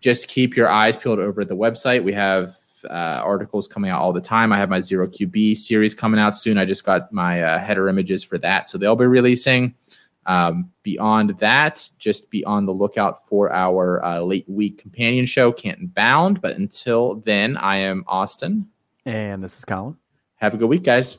just 0.00 0.28
keep 0.28 0.56
your 0.56 0.70
eyes 0.70 0.96
peeled 0.96 1.18
over 1.18 1.42
at 1.42 1.48
the 1.48 1.56
website. 1.56 2.04
We 2.04 2.14
have 2.14 2.56
uh, 2.84 3.22
articles 3.24 3.66
coming 3.66 3.90
out 3.90 4.00
all 4.00 4.12
the 4.12 4.20
time. 4.20 4.52
I 4.52 4.58
have 4.58 4.68
my 4.68 4.80
Zero 4.80 5.06
QB 5.06 5.56
series 5.56 5.94
coming 5.94 6.20
out 6.20 6.36
soon. 6.36 6.58
I 6.58 6.64
just 6.64 6.84
got 6.84 7.12
my 7.12 7.42
uh, 7.42 7.58
header 7.58 7.88
images 7.88 8.22
for 8.24 8.38
that, 8.38 8.68
so 8.68 8.78
they'll 8.78 8.96
be 8.96 9.06
releasing. 9.06 9.74
Um, 10.26 10.70
beyond 10.82 11.30
that, 11.38 11.88
just 11.98 12.30
be 12.30 12.44
on 12.44 12.66
the 12.66 12.72
lookout 12.72 13.26
for 13.26 13.52
our 13.52 14.04
uh, 14.04 14.20
late 14.20 14.48
week 14.48 14.78
companion 14.78 15.26
show, 15.26 15.52
Canton 15.52 15.88
Bound. 15.88 16.40
But 16.40 16.56
until 16.56 17.16
then, 17.16 17.56
I 17.56 17.78
am 17.78 18.04
Austin. 18.06 18.68
And 19.04 19.42
this 19.42 19.58
is 19.58 19.64
Colin. 19.64 19.96
Have 20.36 20.54
a 20.54 20.56
good 20.56 20.68
week, 20.68 20.84
guys. 20.84 21.18